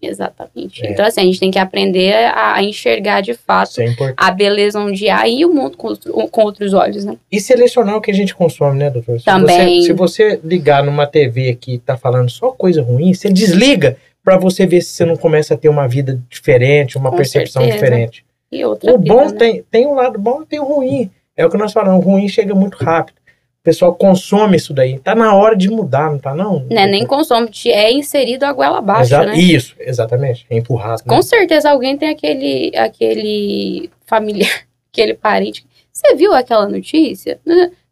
Exatamente. 0.03 0.85
É. 0.85 0.93
Então, 0.93 1.05
assim, 1.05 1.21
a 1.21 1.25
gente 1.25 1.39
tem 1.39 1.51
que 1.51 1.59
aprender 1.59 2.15
a, 2.15 2.55
a 2.55 2.63
enxergar 2.63 3.21
de 3.21 3.35
fato 3.35 3.81
é 3.81 3.95
a 4.17 4.31
beleza 4.31 4.79
onde 4.81 5.09
há 5.09 5.29
e 5.29 5.45
o 5.45 5.53
mundo 5.53 5.77
com, 5.77 5.95
com 5.95 6.43
outros 6.43 6.73
olhos, 6.73 7.05
né? 7.05 7.17
E 7.31 7.41
selecionar 7.41 7.97
o 7.97 8.01
que 8.01 8.11
a 8.11 8.15
gente 8.15 8.35
consome, 8.35 8.79
né, 8.79 8.91
doutor? 8.91 9.19
Se 9.19 9.25
Também. 9.27 9.81
Você, 9.83 9.87
se 9.87 9.93
você 9.93 10.41
ligar 10.43 10.83
numa 10.83 11.07
TV 11.07 11.55
que 11.55 11.79
tá 11.79 11.97
falando 11.97 12.31
só 12.31 12.51
coisa 12.51 12.83
ruim, 12.83 13.13
você 13.13 13.29
desliga 13.31 13.97
pra 14.25 14.39
você 14.39 14.67
ver 14.67 14.81
se 14.81 14.93
você 14.93 15.05
não 15.05 15.17
começa 15.17 15.55
a 15.55 15.57
ter 15.57 15.69
uma 15.69 15.87
vida 15.87 16.21
diferente, 16.29 16.97
uma 16.97 17.11
Com 17.11 17.17
percepção 17.17 17.63
certeza. 17.63 17.85
diferente. 17.85 18.25
E 18.51 18.65
outra 18.65 18.93
O 18.93 18.99
bom 18.99 19.27
vida, 19.27 19.33
né? 19.33 19.39
tem, 19.39 19.65
tem 19.71 19.87
um 19.87 19.95
lado 19.95 20.19
bom 20.19 20.43
e 20.43 20.47
tem 20.47 20.61
o 20.61 20.65
ruim. 20.65 21.11
É 21.37 21.47
o 21.47 21.51
que 21.51 21.57
nós 21.57 21.73
falamos, 21.73 22.05
o 22.05 22.09
ruim 22.09 22.29
chega 22.29 22.55
muito 22.55 22.77
rápido. 22.77 23.20
O 23.61 23.63
pessoal 23.63 23.95
consome 23.95 24.57
isso 24.57 24.73
daí. 24.73 24.99
Tá 24.99 25.15
na 25.15 25.35
hora 25.35 25.55
de 25.55 25.69
mudar, 25.69 26.11
não 26.11 26.19
tá 26.19 26.35
não? 26.35 26.65
Né, 26.71 26.87
nem 26.87 27.05
consome, 27.05 27.51
é 27.67 27.93
inserido 27.93 28.45
a 28.45 28.53
goela 28.55 28.79
abaixo, 28.79 29.03
Exa- 29.15 29.27
né? 29.27 29.37
Isso, 29.37 29.75
exatamente. 29.79 30.47
É 30.49 30.57
empurrado. 30.57 31.03
né? 31.07 31.15
Com 31.15 31.21
certeza 31.21 31.71
alguém 31.71 31.95
tem 31.99 32.09
aquele, 32.09 32.73
aquele 32.75 33.91
familiar, 34.07 34.63
aquele 34.91 35.13
parente. 35.13 35.65
Você 35.93 36.15
viu 36.15 36.33
aquela 36.33 36.67
notícia? 36.69 37.39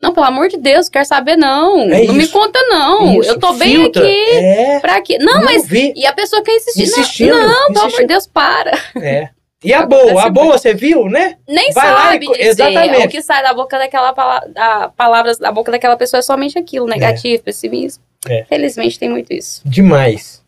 Não, 0.00 0.14
pelo 0.14 0.24
amor 0.24 0.48
de 0.48 0.56
Deus, 0.56 0.88
quero 0.88 1.04
saber 1.04 1.36
não. 1.36 1.80
É 1.92 2.04
não 2.04 2.14
me 2.14 2.22
isso. 2.24 2.32
conta 2.32 2.58
não. 2.68 3.20
Isso, 3.20 3.28
eu 3.30 3.38
tô 3.38 3.52
bem 3.54 3.74
filtra. 3.76 4.02
aqui. 4.02 4.30
É. 4.36 4.80
Pra 4.80 5.02
quê? 5.02 5.18
Não, 5.18 5.44
mas. 5.44 5.66
vi. 5.66 5.92
E 5.94 6.06
a 6.06 6.12
pessoa 6.14 6.40
quer 6.42 6.52
insistir. 6.56 6.78
Não, 6.90 6.98
Insistindo, 7.02 7.30
Não, 7.34 7.38
pelo 7.42 7.50
amor 7.50 7.68
insistindo. 7.88 8.00
de 8.00 8.06
Deus, 8.06 8.26
para. 8.26 8.72
É. 8.96 9.28
E 9.64 9.72
a 9.74 9.84
boa? 9.84 10.22
A 10.24 10.30
boa 10.30 10.56
você 10.56 10.72
viu, 10.72 11.08
né? 11.08 11.36
Nem 11.48 11.72
Vai 11.72 11.90
lá 11.92 12.12
sabe 12.12 12.24
e 12.24 12.28
co- 12.28 12.32
dizer. 12.34 12.48
exatamente. 12.48 13.06
O 13.06 13.10
que 13.10 13.22
sai 13.22 13.42
da 13.42 13.52
boca 13.52 13.76
daquela 13.76 14.12
pala 14.12 14.40
da, 14.48 14.88
palavras 14.90 15.38
da 15.38 15.50
boca 15.50 15.72
daquela 15.72 15.96
pessoa 15.96 16.18
é 16.18 16.22
somente 16.22 16.56
aquilo, 16.58 16.86
negativo, 16.86 17.42
pessimismo. 17.42 18.02
É. 18.28 18.44
Felizmente 18.44 18.98
tem 18.98 19.08
muito 19.10 19.32
isso. 19.32 19.60
Demais. 19.64 20.44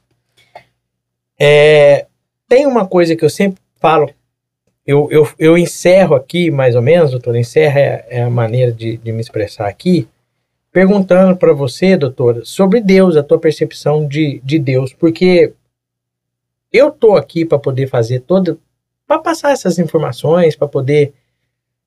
É, 1.38 2.06
tem 2.48 2.66
uma 2.66 2.86
coisa 2.86 3.16
que 3.16 3.24
eu 3.24 3.30
sempre 3.30 3.60
falo, 3.80 4.10
eu, 4.86 5.08
eu, 5.10 5.28
eu 5.38 5.58
encerro 5.58 6.14
aqui, 6.14 6.50
mais 6.50 6.76
ou 6.76 6.82
menos, 6.82 7.10
doutor, 7.12 7.34
encerra 7.36 7.80
é, 7.80 8.06
é 8.10 8.22
a 8.22 8.30
maneira 8.30 8.70
de, 8.72 8.96
de 8.96 9.12
me 9.12 9.20
expressar 9.20 9.66
aqui, 9.66 10.06
perguntando 10.70 11.36
para 11.36 11.52
você, 11.52 11.96
doutora, 11.96 12.44
sobre 12.44 12.80
Deus, 12.80 13.16
a 13.16 13.22
tua 13.22 13.38
percepção 13.38 14.06
de, 14.06 14.40
de 14.44 14.58
Deus, 14.58 14.92
porque 14.92 15.52
eu 16.72 16.90
tô 16.90 17.16
aqui 17.16 17.44
para 17.44 17.58
poder 17.58 17.88
fazer 17.88 18.20
toda, 18.20 18.58
para 19.10 19.18
passar 19.18 19.50
essas 19.50 19.76
informações, 19.76 20.54
para 20.54 20.68
poder 20.68 21.12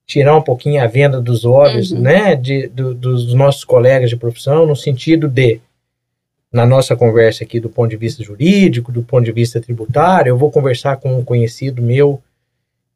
tirar 0.05 0.35
um 0.35 0.41
pouquinho 0.41 0.83
a 0.83 0.87
venda 0.87 1.21
dos 1.21 1.45
olhos, 1.45 1.89
Uhum. 1.93 2.01
né, 2.01 2.35
de, 2.35 2.67
do- 2.67 2.93
dos 2.93 3.33
nossos 3.33 3.63
colegas 3.63 4.09
de 4.09 4.17
profissão, 4.17 4.65
no 4.65 4.75
sentido 4.75 5.29
de 5.29 5.61
na 6.51 6.65
nossa 6.65 6.97
conversa 6.97 7.45
aqui 7.45 7.61
do 7.61 7.69
ponto 7.69 7.89
de 7.89 7.95
vista 7.95 8.21
jurídico, 8.21 8.91
do 8.91 9.01
ponto 9.01 9.23
de 9.23 9.31
vista 9.31 9.61
tributário, 9.61 10.31
eu 10.31 10.37
vou 10.37 10.51
conversar 10.51 10.97
com 10.97 11.17
um 11.17 11.23
conhecido 11.23 11.81
meu 11.81 12.21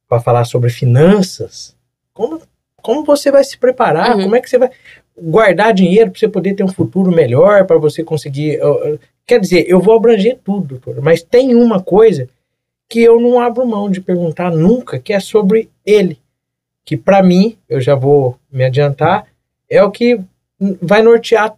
para 0.10 0.20
falar 0.20 0.44
sobre 0.44 0.70
finanças. 0.70 1.74
Como, 2.14 2.42
como 2.82 3.06
você 3.06 3.32
vai 3.32 3.46
se 3.46 3.58
preparar? 3.58 4.18
Uhum. 4.18 4.24
Como 4.24 4.36
é 4.36 4.42
que 4.42 4.50
você 4.50 4.58
vai 4.58 4.70
guardar 5.18 5.74
dinheiro 5.74 6.12
para 6.12 6.20
você 6.20 6.28
poder 6.28 6.54
ter 6.54 6.66
um 6.66 6.68
futuro 6.68 7.12
melhor, 7.12 7.66
para 7.66 7.78
você 7.78 8.04
conseguir. 8.04 8.60
Quer 9.26 9.40
dizer, 9.40 9.66
eu 9.70 9.80
vou 9.80 9.96
abranger 9.96 10.38
tudo, 10.44 10.78
doutor, 10.78 11.02
mas 11.02 11.24
tem 11.24 11.56
uma 11.56 11.82
coisa 11.82 12.28
que 12.90 13.02
eu 13.02 13.20
não 13.20 13.40
abro 13.40 13.66
mão 13.66 13.90
de 13.90 14.00
perguntar 14.02 14.52
nunca, 14.52 14.98
que 15.00 15.12
é 15.14 15.20
sobre 15.20 15.70
ele. 15.86 16.20
Que 16.86 16.96
para 16.96 17.22
mim, 17.22 17.58
eu 17.68 17.82
já 17.82 17.96
vou 17.96 18.40
me 18.52 18.64
adiantar, 18.64 19.28
é 19.70 19.84
o 19.84 19.92
que 19.92 20.20
vai 20.82 21.02
nortear 21.02 21.56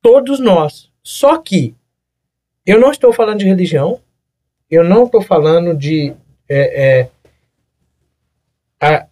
todos 0.00 0.40
nós. 0.40 0.90
Só 1.02 1.38
que 1.38 1.74
eu 2.66 2.80
não 2.80 2.90
estou 2.90 3.12
falando 3.12 3.38
de 3.38 3.46
religião, 3.46 4.00
eu 4.70 4.82
não 4.82 5.04
estou 5.04 5.22
falando 5.22 5.74
de. 5.76 6.12
é, 6.48 7.00
é, 7.00 7.08
a- 8.80 9.06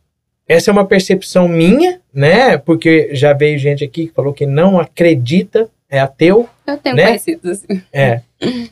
essa 0.48 0.70
é 0.70 0.72
uma 0.72 0.84
percepção 0.86 1.46
minha, 1.46 2.00
né? 2.12 2.58
Porque 2.58 3.14
já 3.14 3.32
veio 3.32 3.56
gente 3.56 3.84
aqui 3.84 4.08
que 4.08 4.12
falou 4.12 4.32
que 4.34 4.44
não 4.46 4.80
acredita, 4.80 5.70
é 5.88 6.00
ateu. 6.00 6.48
Eu 6.66 6.76
tenho 6.78 6.96
Né? 6.96 7.06
conhecidos 7.06 7.50
assim. 7.62 7.80
É. 7.92 8.22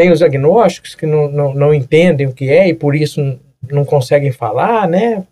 Tem 0.00 0.10
os 0.10 0.22
agnósticos 0.22 0.94
que 0.94 1.04
não, 1.04 1.30
não, 1.30 1.52
não 1.52 1.74
entendem 1.74 2.26
o 2.26 2.32
que 2.32 2.48
é 2.48 2.66
e 2.66 2.72
por 2.72 2.96
isso 2.96 3.38
não 3.70 3.84
conseguem 3.84 4.32
falar, 4.32 4.88
né? 4.88 5.26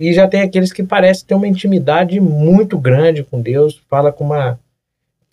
E 0.00 0.14
já 0.14 0.26
tem 0.26 0.40
aqueles 0.40 0.72
que 0.72 0.82
parecem 0.82 1.26
ter 1.26 1.34
uma 1.34 1.46
intimidade 1.46 2.18
muito 2.18 2.78
grande 2.78 3.22
com 3.22 3.38
Deus. 3.38 3.82
Fala 3.86 4.10
com 4.10 4.24
uma. 4.24 4.58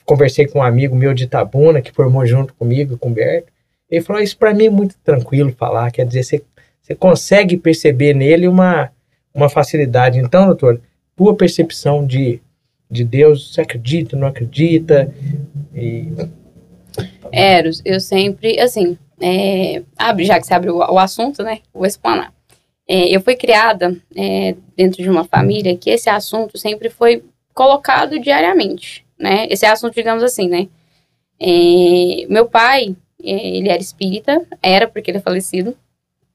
Conversei 0.04 0.46
com 0.46 0.60
um 0.60 0.62
amigo 0.62 0.94
meu 0.94 1.14
de 1.14 1.24
Itabuna, 1.24 1.82
que 1.82 1.94
formou 1.94 2.26
junto 2.26 2.54
comigo, 2.56 2.98
com 2.98 3.12
o 3.12 3.14
Berto. 3.14 3.48
Ele 3.90 4.04
falou: 4.04 4.22
Isso 4.22 4.38
para 4.38 4.54
mim 4.54 4.66
é 4.66 4.70
muito 4.70 4.98
tranquilo 5.02 5.56
falar. 5.58 5.90
Quer 5.90 6.06
dizer, 6.06 6.24
você, 6.26 6.44
você 6.82 6.94
consegue 6.94 7.56
perceber 7.56 8.14
nele 8.14 8.46
uma, 8.46 8.92
uma 9.34 9.48
facilidade. 9.48 10.20
Então, 10.20 10.48
doutor, 10.48 10.82
tua 11.16 11.34
percepção 11.34 12.06
de, 12.06 12.42
de 12.92 13.06
Deus, 13.06 13.54
você 13.54 13.62
acredita, 13.62 14.18
não 14.18 14.28
acredita? 14.28 15.16
E 15.74 16.12
Eros, 17.32 17.82
eu 17.84 18.00
sempre, 18.00 18.60
assim, 18.60 18.98
é, 19.20 19.82
abre, 19.98 20.26
já 20.26 20.40
que 20.40 20.46
você 20.46 20.54
abriu 20.54 20.76
o, 20.76 20.80
o 20.80 21.00
assunto, 21.00 21.44
né? 21.44 21.60
Vou 21.74 21.86
explanar. 21.86 22.34
É, 22.88 23.08
eu 23.16 23.22
fui 23.22 23.36
criada 23.36 23.96
é, 24.16 24.56
dentro 24.76 25.02
de 25.02 25.10
uma 25.10 25.24
família 25.24 25.78
que 25.78 25.90
esse 25.90 26.10
assunto 26.10 26.58
sempre 26.58 26.90
foi 26.90 27.24
colocado 27.54 28.20
diariamente, 28.20 29.06
né? 29.18 29.48
Esse 29.50 29.66
assunto, 29.66 29.94
digamos 29.94 30.24
assim, 30.24 30.50
né? 30.50 30.68
É, 31.40 32.26
meu 32.28 32.46
pai, 32.48 32.96
é, 33.24 33.58
ele 33.58 33.70
era 33.70 33.82
espírita, 33.82 34.46
era 34.62 34.88
porque 34.88 35.12
ele 35.12 35.20
é 35.20 35.22
falecido. 35.22 35.76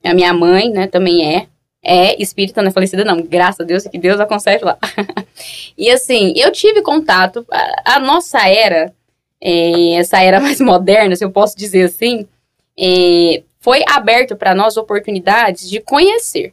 A 0.03 0.15
minha 0.15 0.33
mãe, 0.33 0.71
né, 0.71 0.87
também 0.87 1.37
é. 1.37 1.47
É 1.83 2.21
espírita, 2.21 2.61
não 2.61 2.71
é 2.71 2.73
falecida, 2.73 3.05
não. 3.05 3.23
Graças 3.23 3.61
a 3.61 3.65
Deus, 3.65 3.87
que 3.87 3.99
Deus 3.99 4.19
a 4.21 4.27
lá. 4.63 4.79
e 5.79 5.91
assim, 5.91 6.33
eu 6.37 6.51
tive 6.51 6.83
contato. 6.83 7.47
A, 7.51 7.97
a 7.97 8.01
nossa 8.01 8.41
era, 8.49 8.93
é, 9.41 9.95
essa 9.95 10.22
era 10.22 10.41
mais 10.41 10.61
moderna, 10.62 11.16
se 11.16 11.24
eu 11.24 11.30
posso 11.30 11.57
dizer 11.57 11.84
assim, 11.84 12.26
é, 12.78 13.43
foi 13.61 13.82
aberto 13.89 14.36
para 14.36 14.55
nós 14.55 14.76
oportunidades 14.76 15.68
de 15.68 15.80
conhecer. 15.80 16.53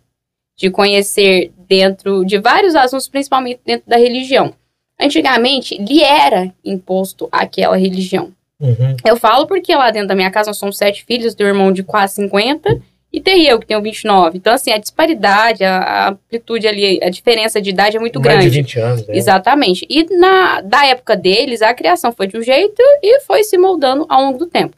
De 0.58 0.70
conhecer 0.70 1.52
dentro 1.68 2.24
de 2.24 2.40
vários 2.40 2.76
assuntos, 2.76 3.08
principalmente 3.08 3.60
dentro 3.66 3.90
da 3.90 3.98
religião. 3.98 4.54
Antigamente, 5.00 5.78
lhe 5.78 6.02
era 6.02 6.54
imposto 6.64 7.28
aquela 7.32 7.76
religião. 7.76 8.32
Uhum. 8.60 8.96
Eu 9.06 9.18
falo 9.18 9.46
porque 9.46 9.76
lá 9.76 9.92
dentro 9.92 10.08
da 10.08 10.16
minha 10.16 10.32
casa 10.32 10.50
nós 10.50 10.58
somos 10.58 10.78
sete 10.78 11.04
filhos, 11.04 11.36
um 11.38 11.44
irmão 11.44 11.72
de 11.74 11.84
quase 11.84 12.16
50 12.16 12.82
e 13.18 13.22
tem 13.22 13.44
eu 13.46 13.58
que 13.60 13.66
tenho 13.66 13.82
29. 13.82 14.38
Então, 14.38 14.54
assim, 14.54 14.72
a 14.72 14.78
disparidade, 14.78 15.64
a, 15.64 15.78
a 15.80 16.10
amplitude 16.10 16.68
ali, 16.68 17.00
a 17.02 17.10
diferença 17.10 17.62
de 17.62 17.70
idade 17.70 17.96
é 17.98 18.00
muito 18.00 18.20
Mais 18.20 18.32
grande. 18.40 18.50
de 18.50 18.58
20 18.58 18.80
anos. 18.80 19.08
né? 19.08 19.16
Exatamente. 19.18 19.86
E 19.90 20.04
na, 20.18 20.62
da 20.62 20.86
época 20.86 21.16
deles, 21.16 21.62
a 21.62 21.74
criação 21.74 22.12
foi 22.12 22.28
de 22.28 22.38
um 22.38 22.42
jeito 22.42 22.82
e 23.02 23.22
foi 23.22 23.44
se 23.44 23.58
moldando 23.58 24.06
ao 24.10 24.22
longo 24.22 24.38
do 24.38 24.48
tempo. 24.48 24.76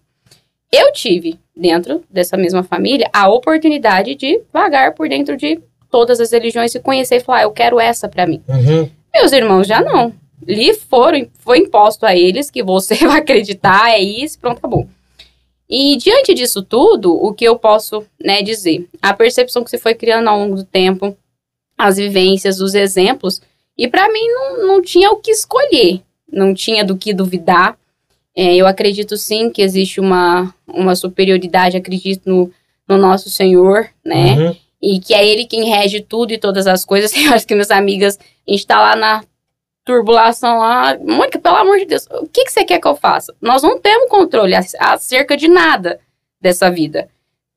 Eu 0.71 0.91
tive, 0.91 1.39
dentro 1.55 2.03
dessa 2.09 2.35
mesma 2.37 2.61
família, 2.63 3.09
a 3.13 3.29
oportunidade 3.29 4.15
de 4.15 4.41
vagar 4.53 4.93
por 4.93 5.07
dentro 5.07 5.37
de 5.37 5.59
todas 5.89 6.19
as 6.19 6.31
religiões 6.31 6.75
e 6.75 6.79
conhecer 6.79 7.15
e 7.15 7.19
falar, 7.21 7.39
"Ah, 7.39 7.43
eu 7.43 7.51
quero 7.51 7.79
essa 7.79 8.07
pra 8.09 8.27
mim. 8.27 8.41
Uhum. 8.47 8.89
Meus 9.15 9.31
irmãos 9.31 9.65
já 9.65 9.81
não. 9.81 10.13
Lhe 10.45 10.73
foram, 10.73 11.25
foi 11.39 11.59
imposto 11.59 12.05
a 12.05 12.15
eles 12.15 12.51
que 12.51 12.61
você 12.61 12.95
vai 13.07 13.19
acreditar, 13.19 13.89
é 13.91 13.99
isso, 13.99 14.37
pronto, 14.39 14.57
acabou. 14.59 14.87
E 15.69 15.97
diante 15.97 16.33
disso 16.33 16.61
tudo, 16.61 17.13
o 17.13 17.33
que 17.33 17.45
eu 17.45 17.57
posso 17.57 18.05
né, 18.23 18.41
dizer? 18.41 18.87
A 19.01 19.13
percepção 19.13 19.63
que 19.63 19.69
se 19.69 19.77
foi 19.77 19.93
criando 19.93 20.29
ao 20.29 20.39
longo 20.39 20.55
do 20.55 20.63
tempo, 20.63 21.15
as 21.77 21.97
vivências, 21.97 22.61
os 22.61 22.73
exemplos, 22.73 23.41
e 23.77 23.87
para 23.87 24.11
mim 24.11 24.27
não, 24.27 24.67
não 24.67 24.81
tinha 24.81 25.11
o 25.11 25.17
que 25.17 25.29
escolher, 25.29 26.01
não 26.31 26.53
tinha 26.53 26.83
do 26.83 26.97
que 26.97 27.13
duvidar. 27.13 27.77
É, 28.35 28.55
eu 28.55 28.65
acredito 28.65 29.17
sim 29.17 29.49
que 29.49 29.61
existe 29.61 29.99
uma, 29.99 30.53
uma 30.67 30.95
superioridade, 30.95 31.75
acredito 31.75 32.29
no, 32.29 32.51
no 32.87 32.97
nosso 32.97 33.29
Senhor, 33.29 33.89
né? 34.05 34.37
Uhum. 34.37 34.55
e 34.81 34.99
que 34.99 35.13
é 35.13 35.27
ele 35.27 35.45
quem 35.45 35.65
rege 35.65 35.99
tudo 36.01 36.31
e 36.31 36.37
todas 36.37 36.65
as 36.65 36.85
coisas. 36.85 37.11
Eu 37.17 37.33
acho 37.33 37.45
que 37.45 37.53
minhas 37.53 37.71
amigas, 37.71 38.17
a 38.47 38.51
gente 38.51 38.65
tá 38.65 38.79
lá 38.79 38.95
na 38.95 39.23
turbulação 39.87 40.59
lá. 40.59 40.97
Mônica, 40.99 41.39
pelo 41.39 41.55
amor 41.55 41.79
de 41.79 41.85
Deus, 41.85 42.05
o 42.11 42.27
que, 42.27 42.43
que 42.43 42.51
você 42.51 42.63
quer 42.63 42.79
que 42.79 42.87
eu 42.87 42.95
faça? 42.95 43.33
Nós 43.41 43.63
não 43.63 43.79
temos 43.79 44.09
controle 44.09 44.53
ac- 44.53 44.75
acerca 44.79 45.35
de 45.35 45.47
nada 45.47 45.99
dessa 46.39 46.69
vida. 46.69 47.07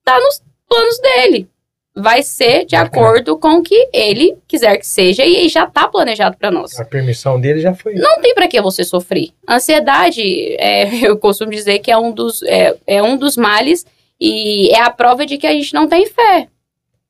Tá 0.05 0.19
nos 0.19 0.41
planos 0.69 0.99
dele. 1.01 1.49
Vai 1.95 2.23
ser 2.23 2.65
de 2.65 2.77
acordo 2.77 3.37
com 3.37 3.55
o 3.57 3.63
que 3.63 3.89
ele 3.93 4.39
quiser 4.47 4.77
que 4.79 4.87
seja 4.87 5.27
e 5.27 5.49
já 5.49 5.67
tá 5.67 5.89
planejado 5.89 6.37
para 6.37 6.51
nós. 6.51 6.79
A 6.79 6.85
permissão 6.85 7.39
dele 7.41 7.61
já 7.61 7.75
foi. 7.75 7.95
Não 7.95 8.21
tem 8.21 8.33
para 8.33 8.47
que 8.47 8.61
você 8.63 8.85
sofrer. 8.85 9.31
Ansiedade, 9.47 10.23
é, 10.59 10.89
eu 11.05 11.19
costumo 11.19 11.51
dizer 11.51 11.81
que 11.81 11.91
é 11.91 11.99
um, 11.99 12.13
dos, 12.13 12.43
é, 12.45 12.77
é 12.87 13.03
um 13.03 13.17
dos 13.17 13.37
males 13.37 13.85
e 14.21 14.71
é 14.71 14.81
a 14.81 14.91
prova 14.91 15.27
de 15.27 15.37
que 15.37 15.47
a 15.49 15.53
gente 15.53 15.75
não 15.75 15.89
tem 15.89 16.07
fé, 16.07 16.47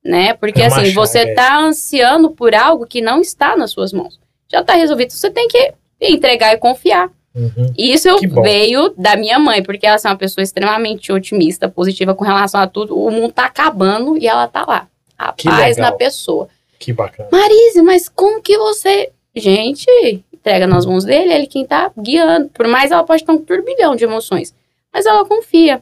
né? 0.03 0.33
Porque 0.33 0.59
É 0.61 0.63
uma 0.67 0.75
assim, 0.77 0.85
chave, 0.85 0.93
você 0.95 1.19
é. 1.19 1.33
tá 1.35 1.59
ansiando 1.59 2.31
por 2.31 2.55
algo 2.55 2.87
que 2.87 3.01
não 3.01 3.21
está 3.21 3.55
nas 3.55 3.71
suas 3.71 3.93
mãos. 3.93 4.19
Já 4.51 4.63
tá 4.63 4.73
resolvido. 4.73 5.11
Você 5.11 5.29
tem 5.29 5.47
que 5.47 5.73
entregar 5.99 6.53
e 6.53 6.57
confiar. 6.57 7.09
Uhum. 7.33 7.73
Isso 7.77 8.13
Que 8.17 8.27
bom. 8.27 8.41
veio 8.41 8.93
da 8.97 9.15
minha 9.15 9.39
mãe, 9.39 9.63
porque 9.63 9.85
ela 9.87 9.97
é 10.03 10.07
uma 10.07 10.17
pessoa 10.17 10.43
extremamente 10.43 11.11
otimista, 11.11 11.69
positiva 11.69 12.13
com 12.13 12.25
relação 12.25 12.59
a 12.59 12.67
tudo. 12.67 12.97
O 12.97 13.09
mundo 13.09 13.31
tá 13.31 13.45
acabando 13.45 14.17
e 14.17 14.27
ela 14.27 14.47
tá 14.47 14.65
lá. 14.67 14.87
A 15.17 15.31
Que 15.31 15.45
paz 15.47 15.77
legal. 15.77 15.91
na 15.91 15.97
pessoa. 15.97 16.49
Que 16.77 16.91
bacana. 16.91 17.29
Marise, 17.31 17.81
mas 17.81 18.09
como 18.09 18.41
que 18.41 18.57
você. 18.57 19.11
Gente, 19.33 19.87
entrega 20.33 20.67
nas 20.67 20.85
mãos 20.85 21.05
dele, 21.05 21.31
ele 21.31 21.47
quem 21.47 21.65
tá 21.65 21.89
guiando. 21.97 22.49
Por 22.49 22.67
mais 22.67 22.91
ela 22.91 23.03
pode 23.03 23.23
ter 23.23 23.31
um 23.31 23.37
turbilhão 23.37 23.95
de 23.95 24.03
emoções. 24.03 24.53
Mas 24.91 25.05
ela 25.05 25.23
confia. 25.23 25.81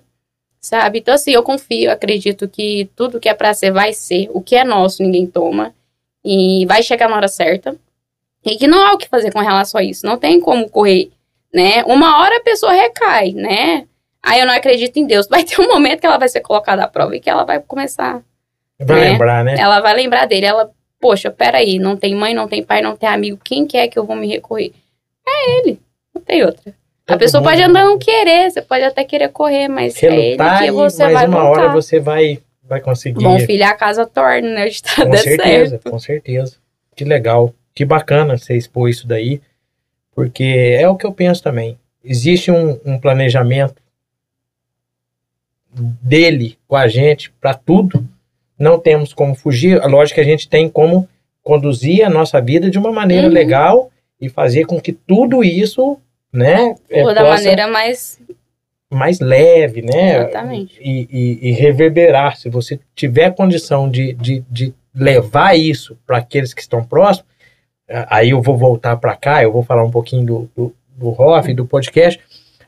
Sabe? 0.61 0.99
Então, 0.99 1.15
assim, 1.15 1.31
eu 1.31 1.41
confio, 1.41 1.89
acredito 1.89 2.47
que 2.47 2.89
tudo 2.95 3.19
que 3.19 3.29
é 3.29 3.33
pra 3.33 3.53
ser 3.53 3.71
vai 3.71 3.93
ser. 3.93 4.29
O 4.33 4.41
que 4.41 4.55
é 4.55 4.63
nosso, 4.65 5.01
ninguém 5.01 5.25
toma. 5.25 5.73
E 6.23 6.65
vai 6.65 6.83
chegar 6.83 7.09
na 7.09 7.15
hora 7.15 7.27
certa. 7.29 7.75
E 8.45 8.55
que 8.57 8.67
não 8.67 8.81
há 8.85 8.93
o 8.93 8.97
que 8.97 9.07
fazer 9.09 9.31
com 9.31 9.39
relação 9.39 9.79
a 9.79 9.83
isso. 9.83 10.05
Não 10.05 10.17
tem 10.17 10.39
como 10.39 10.69
correr, 10.69 11.11
né? 11.53 11.83
Uma 11.85 12.19
hora 12.21 12.37
a 12.37 12.41
pessoa 12.43 12.71
recai, 12.71 13.31
né? 13.31 13.85
Aí 14.23 14.39
eu 14.39 14.45
não 14.47 14.53
acredito 14.53 14.97
em 14.97 15.05
Deus. 15.05 15.27
Vai 15.27 15.43
ter 15.45 15.59
um 15.61 15.67
momento 15.67 15.99
que 15.99 16.05
ela 16.07 16.17
vai 16.17 16.29
ser 16.29 16.41
colocada 16.41 16.83
à 16.83 16.87
prova 16.87 17.15
e 17.15 17.19
que 17.19 17.29
ela 17.29 17.43
vai 17.43 17.59
começar 17.59 18.21
Vai 18.79 18.99
né? 19.01 19.09
lembrar, 19.11 19.43
né? 19.43 19.55
ela 19.59 19.79
vai 19.81 19.93
lembrar 19.93 20.25
dele. 20.25 20.45
Ela, 20.45 20.69
poxa, 21.01 21.29
peraí, 21.29 21.79
não 21.79 21.97
tem 21.97 22.15
mãe, 22.15 22.33
não 22.33 22.47
tem 22.47 22.63
pai, 22.63 22.81
não 22.81 22.95
tem 22.95 23.09
amigo. 23.09 23.39
Quem 23.43 23.65
que 23.67 23.77
é 23.77 23.87
que 23.87 23.99
eu 23.99 24.05
vou 24.05 24.15
me 24.15 24.27
recorrer? 24.27 24.71
É 25.27 25.57
ele, 25.59 25.79
não 26.15 26.21
tem 26.21 26.43
outra. 26.45 26.73
A 27.05 27.13
Todo 27.13 27.19
pessoa 27.19 27.41
mundo- 27.41 27.49
pode 27.49 27.63
andar 27.63 27.83
não 27.85 27.97
querer, 27.97 28.51
você 28.51 28.61
pode 28.61 28.83
até 28.83 29.03
querer 29.03 29.29
correr, 29.29 29.67
mas 29.67 30.01
é 30.01 30.05
ele 30.05 30.21
Relutar, 30.21 30.63
que 30.63 30.71
você 30.71 31.03
mas 31.05 31.13
vai 31.13 31.27
uma 31.27 31.41
voltar. 31.43 31.61
hora 31.63 31.71
você 31.73 31.99
vai, 31.99 32.39
vai 32.63 32.79
conseguir. 32.79 33.23
Bom 33.23 33.39
filho, 33.39 33.65
a 33.65 33.73
casa 33.73 34.05
torna, 34.05 34.47
né? 34.47 34.65
Com 34.95 35.17
certeza, 35.17 35.69
certo. 35.71 35.89
com 35.91 35.99
certeza. 35.99 36.55
Que 36.95 37.03
legal. 37.03 37.53
Que 37.79 37.85
bacana 37.85 38.37
você 38.37 38.57
expor 38.57 38.89
isso 38.89 39.07
daí. 39.07 39.39
Porque 40.13 40.43
é 40.77 40.85
o 40.89 40.97
que 40.97 41.05
eu 41.05 41.13
penso 41.13 41.41
também. 41.41 41.77
Existe 42.03 42.51
um, 42.51 42.77
um 42.83 42.99
planejamento 42.99 43.81
dele 45.73 46.57
com 46.67 46.75
a 46.75 46.89
gente 46.89 47.31
para 47.39 47.53
tudo. 47.53 48.05
Não 48.59 48.77
temos 48.77 49.13
como 49.13 49.33
fugir. 49.33 49.81
Lógico 49.85 50.15
que 50.15 50.19
a 50.19 50.25
gente 50.25 50.49
tem 50.49 50.67
como 50.67 51.07
conduzir 51.41 52.05
a 52.05 52.09
nossa 52.09 52.41
vida 52.41 52.69
de 52.69 52.77
uma 52.77 52.91
maneira 52.91 53.27
Uhum. 53.27 53.33
legal 53.33 53.89
e 54.19 54.27
fazer 54.27 54.65
com 54.65 54.77
que 54.81 54.91
tudo 54.91 55.41
isso, 55.41 55.97
né, 56.33 56.75
é, 56.89 57.01
Ou 57.01 57.13
da 57.13 57.21
possa 57.21 57.35
maneira 57.35 57.65
mais. 57.69 58.19
mais 58.91 59.21
leve, 59.21 59.81
né? 59.83 60.17
Exatamente. 60.17 60.77
E, 60.81 61.07
e- 61.09 61.49
e 61.49 61.51
reverberar. 61.53 62.35
Se 62.35 62.49
você 62.49 62.77
tiver 62.93 63.33
condição 63.33 63.89
de, 63.89 64.11
de, 64.15 64.43
de 64.51 64.73
levar 64.93 65.57
isso 65.57 65.97
para 66.05 66.17
aqueles 66.17 66.53
que 66.53 66.59
estão 66.61 66.83
próximos, 66.83 67.29
aí 68.09 68.29
eu 68.29 68.41
vou 68.41 68.57
voltar 68.57 68.97
para 68.97 69.15
cá, 69.15 69.43
eu 69.43 69.51
vou 69.51 69.63
falar 69.63 69.83
um 69.83 69.91
pouquinho 69.91 70.25
do, 70.25 70.49
do, 70.55 70.75
do 70.95 71.09
Hoff, 71.09 71.53
do 71.53 71.65
podcast. 71.65 72.19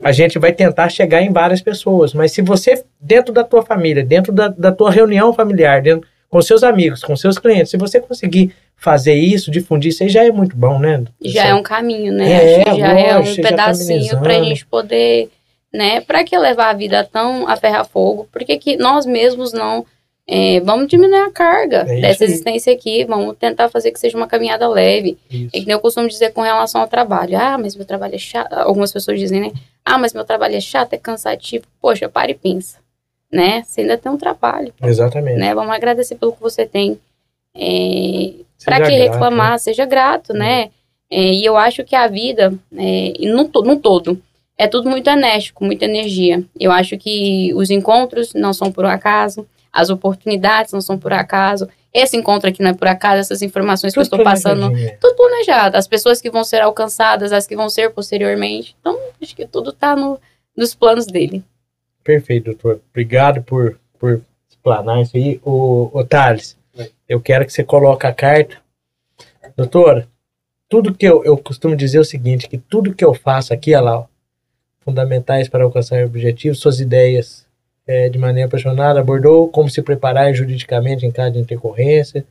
A 0.03 0.11
gente 0.11 0.39
vai 0.39 0.51
tentar 0.51 0.89
chegar 0.89 1.21
em 1.21 1.31
várias 1.31 1.61
pessoas. 1.61 2.13
Mas 2.13 2.31
se 2.31 2.41
você, 2.41 2.83
dentro 2.99 3.31
da 3.33 3.43
tua 3.43 3.61
família, 3.61 4.03
dentro 4.03 4.31
da, 4.31 4.47
da 4.47 4.71
tua 4.71 4.89
reunião 4.89 5.31
familiar, 5.31 5.81
dentro, 5.81 6.07
com 6.27 6.41
seus 6.41 6.63
amigos, 6.63 7.03
com 7.03 7.15
seus 7.15 7.37
clientes, 7.37 7.69
se 7.69 7.77
você 7.77 7.99
conseguir 7.99 8.55
fazer 8.75 9.13
isso, 9.13 9.51
difundir 9.51 9.89
isso 9.89 10.01
aí, 10.01 10.09
já 10.09 10.25
é 10.25 10.31
muito 10.31 10.55
bom, 10.55 10.79
né? 10.79 11.03
Já 11.23 11.47
é 11.47 11.53
um 11.53 11.61
caminho, 11.61 12.11
né? 12.11 12.61
É, 12.61 12.75
já 12.75 12.99
é 12.99 13.17
um 13.19 13.35
tá 13.35 13.49
pedacinho 13.49 14.09
pra 14.09 14.33
amenizando. 14.33 14.43
gente 14.45 14.65
poder, 14.65 15.29
né? 15.71 16.01
Pra 16.01 16.23
que 16.23 16.35
levar 16.35 16.69
a 16.69 16.73
vida 16.73 17.03
tão 17.03 17.47
a 17.47 17.55
ferro 17.55 17.81
a 17.81 17.83
fogo? 17.83 18.27
Por 18.31 18.43
que 18.43 18.57
que 18.57 18.77
nós 18.77 19.05
mesmos 19.05 19.53
não 19.53 19.85
é, 20.33 20.59
vamos 20.61 20.87
diminuir 20.87 21.19
a 21.19 21.29
carga 21.31 21.85
É 21.89 21.99
dessa 21.99 22.23
existência 22.23 22.71
aqui, 22.71 23.03
vamos 23.03 23.35
tentar 23.37 23.67
fazer 23.69 23.91
que 23.91 23.99
seja 23.99 24.15
uma 24.17 24.27
caminhada 24.27 24.67
leve. 24.67 25.17
Isso. 25.29 25.49
É 25.53 25.59
que 25.59 25.65
nem 25.65 25.73
eu 25.73 25.79
costumo 25.79 26.07
dizer 26.07 26.31
com 26.31 26.41
relação 26.41 26.79
ao 26.79 26.87
trabalho. 26.87 27.37
Ah, 27.37 27.57
mas 27.57 27.75
meu 27.75 27.85
trabalho 27.85 28.15
é 28.15 28.17
chato. 28.17 28.53
Algumas 28.53 28.91
pessoas 28.93 29.19
dizem, 29.19 29.41
né? 29.41 29.51
Ah, 29.83 29.97
mas 29.97 30.13
meu 30.13 30.23
trabalho 30.23 30.55
é 30.55 30.61
chato, 30.61 30.93
é 30.93 30.97
cansativo. 30.97 31.65
Poxa, 31.81 32.07
para 32.07 32.31
e 32.31 32.33
pensa, 32.35 32.77
né? 33.31 33.63
Você 33.67 33.81
ainda 33.81 33.97
tem 33.97 34.09
um 34.11 34.17
trabalho, 34.17 34.73
Exatamente. 34.81 35.37
né? 35.37 35.53
Vamos 35.53 35.73
agradecer 35.75 36.15
pelo 36.15 36.31
que 36.31 36.41
você 36.41 36.65
tem. 36.65 36.97
É, 37.55 38.33
Pra 38.63 38.75
que 38.81 38.95
grato, 38.95 39.11
reclamar? 39.11 39.59
Seja 39.59 39.85
grato, 39.85 40.33
né? 40.33 40.69
É, 41.09 41.19
e 41.33 41.43
eu 41.43 41.57
acho 41.57 41.83
que 41.83 41.95
a 41.95 42.07
vida, 42.07 42.53
é, 42.77 43.13
no, 43.27 43.45
to- 43.49 43.63
no 43.63 43.75
todo, 43.77 44.21
é 44.57 44.67
tudo 44.67 44.89
muito 44.89 45.09
enérgico, 45.09 45.65
muita 45.65 45.85
energia. 45.85 46.43
Eu 46.59 46.71
acho 46.71 46.97
que 46.97 47.51
os 47.55 47.69
encontros 47.69 48.33
não 48.33 48.53
são 48.53 48.71
por 48.71 48.85
um 48.85 48.87
acaso, 48.87 49.45
as 49.71 49.89
oportunidades 49.89 50.73
não 50.73 50.81
são 50.81 50.97
por 50.97 51.13
acaso. 51.13 51.67
Esse 51.93 52.15
encontro 52.17 52.49
aqui 52.49 52.61
não 52.61 52.71
é 52.71 52.73
por 52.73 52.87
acaso, 52.87 53.19
essas 53.19 53.41
informações 53.41 53.93
que 53.93 53.99
eu 53.99 54.03
Tudo 54.03 54.21
estou 54.21 54.23
passando, 54.23 54.71
tudo 54.99 55.15
planejado. 55.15 55.77
As 55.77 55.87
pessoas 55.87 56.21
que 56.21 56.29
vão 56.29 56.43
ser 56.43 56.61
alcançadas, 56.61 57.31
as 57.31 57.45
que 57.45 57.55
vão 57.55 57.69
ser 57.69 57.91
posteriormente. 57.91 58.75
Então, 58.79 58.97
acho 59.21 59.35
que 59.35 59.45
tudo 59.45 59.73
tá 59.73 59.95
no, 59.95 60.19
nos 60.55 60.73
planos 60.73 61.05
dele. 61.05 61.43
Perfeito, 62.03 62.45
doutor. 62.45 62.81
Obrigado 62.89 63.43
por, 63.43 63.79
por 63.99 64.21
explanar 64.49 65.01
isso 65.01 65.17
aí. 65.17 65.39
O, 65.43 65.89
o 65.93 66.03
Thales, 66.03 66.57
eu 67.07 67.19
quero 67.19 67.45
que 67.45 67.53
você 67.53 67.63
coloque 67.63 68.07
a 68.07 68.13
carta. 68.13 68.57
Doutora, 69.57 70.07
tudo 70.69 70.95
que 70.95 71.05
eu, 71.05 71.23
eu 71.25 71.37
costumo 71.37 71.75
dizer 71.75 71.97
é 71.97 72.01
o 72.01 72.05
seguinte, 72.05 72.47
que 72.47 72.57
tudo 72.57 72.95
que 72.95 73.03
eu 73.03 73.13
faço 73.13 73.53
aqui, 73.53 73.75
olha 73.75 73.83
lá, 73.83 73.99
ó, 73.99 74.05
fundamentais 74.79 75.49
para 75.49 75.63
alcançar 75.63 76.05
objetivos, 76.05 76.59
suas 76.59 76.79
ideias 76.79 77.45
é, 77.91 78.09
de 78.09 78.17
maneira 78.17 78.47
apaixonada, 78.47 78.99
abordou 78.99 79.47
como 79.49 79.69
se 79.69 79.81
preparar 79.81 80.33
juridicamente 80.33 81.05
em 81.05 81.11
caso 81.11 81.33
de 81.33 81.39
intercorrência, 81.39 82.23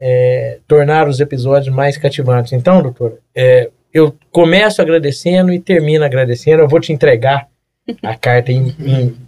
é, 0.00 0.58
tornar 0.68 1.08
os 1.08 1.20
episódios 1.20 1.74
mais 1.74 1.96
cativantes. 1.96 2.52
Então, 2.52 2.82
doutora, 2.82 3.16
é, 3.34 3.70
eu 3.92 4.14
começo 4.30 4.80
agradecendo 4.82 5.52
e 5.52 5.58
termino 5.60 6.04
agradecendo. 6.04 6.62
Eu 6.62 6.68
vou 6.68 6.80
te 6.80 6.92
entregar 6.92 7.48
a 8.02 8.14
carta 8.16 8.52
em. 8.52 8.74
em- 8.80 9.24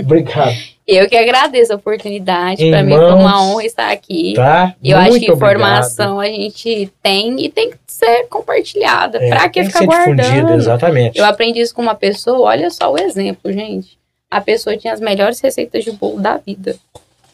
Obrigado, 0.00 0.54
Eu 0.86 1.06
que 1.06 1.14
agradeço 1.14 1.70
a 1.70 1.76
oportunidade. 1.76 2.70
Para 2.70 2.82
mim 2.82 2.94
foi 2.94 3.12
uma 3.12 3.42
honra 3.44 3.64
estar 3.66 3.92
aqui. 3.92 4.32
tá? 4.34 4.74
Eu 4.82 4.96
acho 4.96 5.10
Muito 5.10 5.26
que 5.26 5.30
informação 5.32 6.18
a 6.18 6.26
gente 6.28 6.90
tem 7.02 7.38
e 7.44 7.50
tem 7.50 7.70
que 7.72 7.76
ser 7.86 8.24
compartilhada. 8.30 9.18
obrigado. 9.18 9.34
É, 9.34 9.38
pra 9.38 9.48
que 9.50 9.64
ficar 9.64 9.80
ser 9.80 9.84
guardando? 9.86 10.54
exatamente. 10.54 11.18
Eu 11.18 11.26
aprendi 11.26 11.60
isso 11.60 11.74
com 11.74 11.82
uma 11.82 11.94
pessoa, 11.94 12.48
olha 12.48 12.70
só 12.70 12.90
o 12.90 12.98
exemplo, 12.98 13.52
gente. 13.52 13.98
A 14.30 14.40
pessoa 14.40 14.76
tinha 14.76 14.92
as 14.92 15.00
melhores 15.00 15.40
receitas 15.40 15.84
de 15.84 15.92
bolo 15.92 16.20
da 16.20 16.36
vida. 16.36 16.76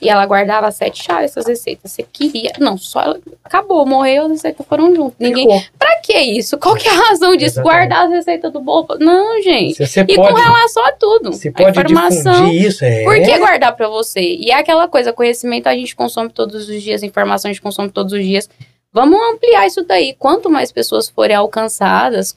E 0.00 0.08
ela 0.08 0.26
guardava 0.26 0.68
sete 0.72 1.04
chaves 1.04 1.30
essas 1.30 1.46
receitas. 1.46 1.92
Você 1.92 2.02
queria. 2.02 2.50
Não, 2.58 2.76
só 2.76 3.00
ela. 3.02 3.20
Acabou, 3.44 3.86
morreu, 3.86 4.24
as 4.24 4.32
receitas 4.32 4.66
foram 4.66 4.92
juntas. 4.92 5.14
Ninguém. 5.20 5.44
Ficou. 5.48 5.62
Pra 5.78 5.96
que 6.00 6.18
isso? 6.18 6.58
Qual 6.58 6.74
que 6.74 6.88
é 6.88 6.90
a 6.90 6.94
razão 6.94 7.36
disso? 7.36 7.60
Exatamente. 7.60 7.88
Guardar 7.88 8.04
as 8.06 8.10
receitas 8.10 8.52
do 8.52 8.60
bolo? 8.60 8.88
Não, 8.98 9.40
gente. 9.40 9.86
Você 9.86 10.00
E 10.00 10.16
pode, 10.16 10.28
com 10.34 10.40
relação 10.40 10.84
a 10.84 10.90
tudo. 10.92 11.32
se 11.32 11.48
a 11.48 11.52
pode 11.52 11.70
informação. 11.70 12.32
difundir 12.32 12.66
isso, 12.66 12.84
é. 12.84 13.04
Por 13.04 13.14
que 13.14 13.38
guardar 13.38 13.76
pra 13.76 13.88
você? 13.88 14.20
E 14.20 14.50
é 14.50 14.54
aquela 14.54 14.88
coisa, 14.88 15.12
conhecimento 15.12 15.68
a 15.68 15.74
gente 15.74 15.94
consome 15.94 16.30
todos 16.30 16.68
os 16.68 16.82
dias, 16.82 17.04
informação 17.04 17.48
a 17.48 17.52
gente 17.52 17.62
consome 17.62 17.88
todos 17.88 18.12
os 18.12 18.24
dias. 18.24 18.50
Vamos 18.92 19.18
ampliar 19.32 19.66
isso 19.66 19.82
daí. 19.84 20.14
Quanto 20.18 20.50
mais 20.50 20.70
pessoas 20.70 21.08
forem 21.08 21.34
alcançadas, 21.34 22.34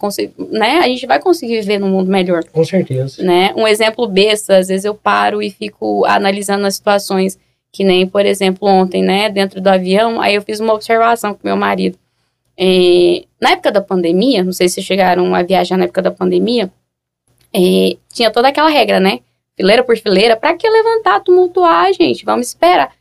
né, 0.51 0.79
a 0.79 0.87
gente 0.87 1.05
vai 1.05 1.19
conseguir 1.19 1.59
viver 1.59 1.79
num 1.79 1.89
mundo 1.89 2.09
melhor, 2.09 2.45
Com 2.45 2.63
certeza. 2.63 3.21
né? 3.21 3.53
Um 3.57 3.67
exemplo 3.67 4.07
besta, 4.07 4.57
às 4.57 4.69
vezes 4.69 4.85
eu 4.85 4.95
paro 4.95 5.41
e 5.41 5.49
fico 5.49 6.05
analisando 6.05 6.65
as 6.65 6.75
situações, 6.75 7.37
que 7.73 7.83
nem, 7.83 8.07
por 8.07 8.25
exemplo, 8.25 8.69
ontem, 8.69 9.03
né, 9.03 9.29
dentro 9.29 9.59
do 9.59 9.67
avião, 9.67 10.21
aí 10.21 10.35
eu 10.35 10.41
fiz 10.41 10.61
uma 10.61 10.73
observação 10.73 11.33
com 11.33 11.41
meu 11.43 11.57
marido. 11.57 11.99
É, 12.57 13.25
na 13.41 13.51
época 13.51 13.69
da 13.69 13.81
pandemia, 13.81 14.41
não 14.41 14.53
sei 14.53 14.69
se 14.69 14.75
vocês 14.75 14.85
chegaram 14.85 15.35
a 15.35 15.43
viajar 15.43 15.75
na 15.75 15.83
época 15.83 16.01
da 16.01 16.11
pandemia, 16.11 16.71
é, 17.53 17.97
tinha 18.13 18.31
toda 18.31 18.47
aquela 18.47 18.69
regra, 18.69 18.99
né? 19.01 19.19
Fileira 19.57 19.83
por 19.83 19.97
fileira, 19.97 20.37
pra 20.37 20.53
que 20.55 20.69
levantar, 20.69 21.19
tumultuar, 21.19 21.91
gente? 21.93 22.23
Vamos 22.23 22.47
esperar. 22.47 22.93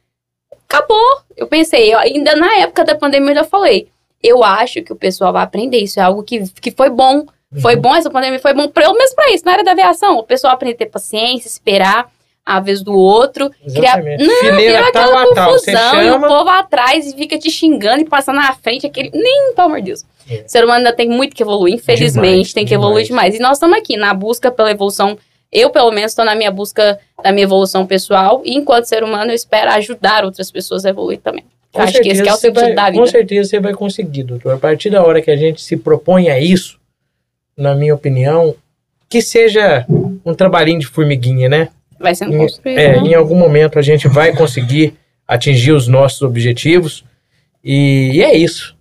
Acabou. 0.68 1.23
Eu 1.36 1.46
pensei, 1.46 1.92
eu, 1.92 1.98
ainda 1.98 2.36
na 2.36 2.58
época 2.58 2.84
da 2.84 2.94
pandemia 2.94 3.30
eu 3.30 3.36
já 3.36 3.44
falei, 3.44 3.88
eu 4.22 4.42
acho 4.42 4.82
que 4.82 4.92
o 4.92 4.96
pessoal 4.96 5.32
vai 5.32 5.42
aprender 5.42 5.78
isso, 5.78 6.00
é 6.00 6.02
algo 6.02 6.22
que, 6.22 6.48
que 6.60 6.70
foi 6.70 6.90
bom. 6.90 7.26
Foi 7.62 7.76
bom 7.76 7.94
essa 7.94 8.10
pandemia, 8.10 8.40
foi 8.40 8.52
bom 8.52 8.68
pelo 8.68 8.94
menos 8.94 9.14
pra 9.14 9.30
isso, 9.30 9.44
na 9.44 9.52
área 9.52 9.64
da 9.64 9.70
aviação. 9.70 10.18
O 10.18 10.24
pessoal 10.24 10.54
aprender 10.54 10.74
a 10.74 10.78
ter 10.78 10.86
paciência, 10.86 11.46
esperar 11.46 12.10
a 12.44 12.60
vez 12.60 12.82
do 12.82 12.92
outro, 12.92 13.50
criar 13.72 13.98
Exatamente. 13.98 14.26
Não, 14.26 14.40
Fileira 14.40 14.78
Vira 14.78 14.92
tal 14.92 15.04
aquela 15.04 15.22
a 15.22 15.34
tal. 15.34 15.52
Você 15.52 15.72
confusão 15.72 16.02
e 16.02 16.10
o 16.10 16.20
povo 16.20 16.50
atrás 16.50 17.06
e 17.06 17.16
fica 17.16 17.38
te 17.38 17.50
xingando 17.50 18.02
e 18.02 18.04
passando 18.04 18.36
na 18.36 18.52
frente 18.54 18.86
aquele. 18.86 19.10
Nem, 19.14 19.54
pelo 19.54 19.68
amor 19.68 19.78
de 19.80 19.86
Deus. 19.86 20.04
É. 20.28 20.44
O 20.46 20.48
ser 20.48 20.64
humano 20.64 20.78
ainda 20.78 20.92
tem 20.92 21.08
muito 21.08 21.34
que 21.34 21.42
evoluir, 21.42 21.74
infelizmente, 21.74 22.30
Demais, 22.30 22.52
tem 22.52 22.66
que 22.66 22.74
evoluir 22.74 23.06
demais. 23.06 23.32
demais. 23.32 23.36
E 23.36 23.38
nós 23.40 23.56
estamos 23.56 23.78
aqui 23.78 23.96
na 23.96 24.12
busca 24.12 24.50
pela 24.50 24.70
evolução. 24.70 25.16
Eu, 25.54 25.70
pelo 25.70 25.92
menos, 25.92 26.10
estou 26.10 26.24
na 26.24 26.34
minha 26.34 26.50
busca 26.50 26.98
da 27.22 27.30
minha 27.30 27.44
evolução 27.44 27.86
pessoal. 27.86 28.42
E 28.44 28.56
enquanto 28.56 28.86
ser 28.86 29.04
humano, 29.04 29.30
eu 29.30 29.34
espero 29.34 29.70
ajudar 29.70 30.24
outras 30.24 30.50
pessoas 30.50 30.84
a 30.84 30.90
evoluir 30.90 31.20
também. 31.20 31.44
Eu 31.72 31.82
acho 31.82 32.00
que 32.02 32.08
esse 32.08 32.22
que 32.22 32.28
é 32.28 32.32
o 32.32 32.36
sentido 32.36 32.60
vai, 32.60 32.74
da 32.74 32.86
Com 32.86 32.92
vida. 32.92 33.06
certeza 33.06 33.48
você 33.50 33.60
vai 33.60 33.72
conseguir, 33.72 34.24
doutor. 34.24 34.54
A 34.54 34.58
partir 34.58 34.90
da 34.90 35.02
hora 35.04 35.22
que 35.22 35.30
a 35.30 35.36
gente 35.36 35.62
se 35.62 35.76
propõe 35.76 36.28
a 36.28 36.40
isso, 36.40 36.78
na 37.56 37.74
minha 37.74 37.94
opinião, 37.94 38.54
que 39.08 39.22
seja 39.22 39.86
um 40.24 40.34
trabalhinho 40.34 40.80
de 40.80 40.86
formiguinha, 40.86 41.48
né? 41.48 41.68
Vai 42.00 42.14
sendo 42.14 42.34
Em- 42.34 42.38
construído. 42.38 42.78
É, 42.78 43.00
né? 43.00 43.08
em 43.08 43.14
algum 43.14 43.36
momento 43.36 43.78
a 43.78 43.82
gente 43.82 44.08
vai 44.08 44.34
conseguir 44.34 44.94
atingir 45.26 45.72
os 45.72 45.86
nossos 45.88 46.22
objetivos. 46.22 47.04
E, 47.62 48.10
e 48.14 48.22
é 48.22 48.36
isso. 48.36 48.76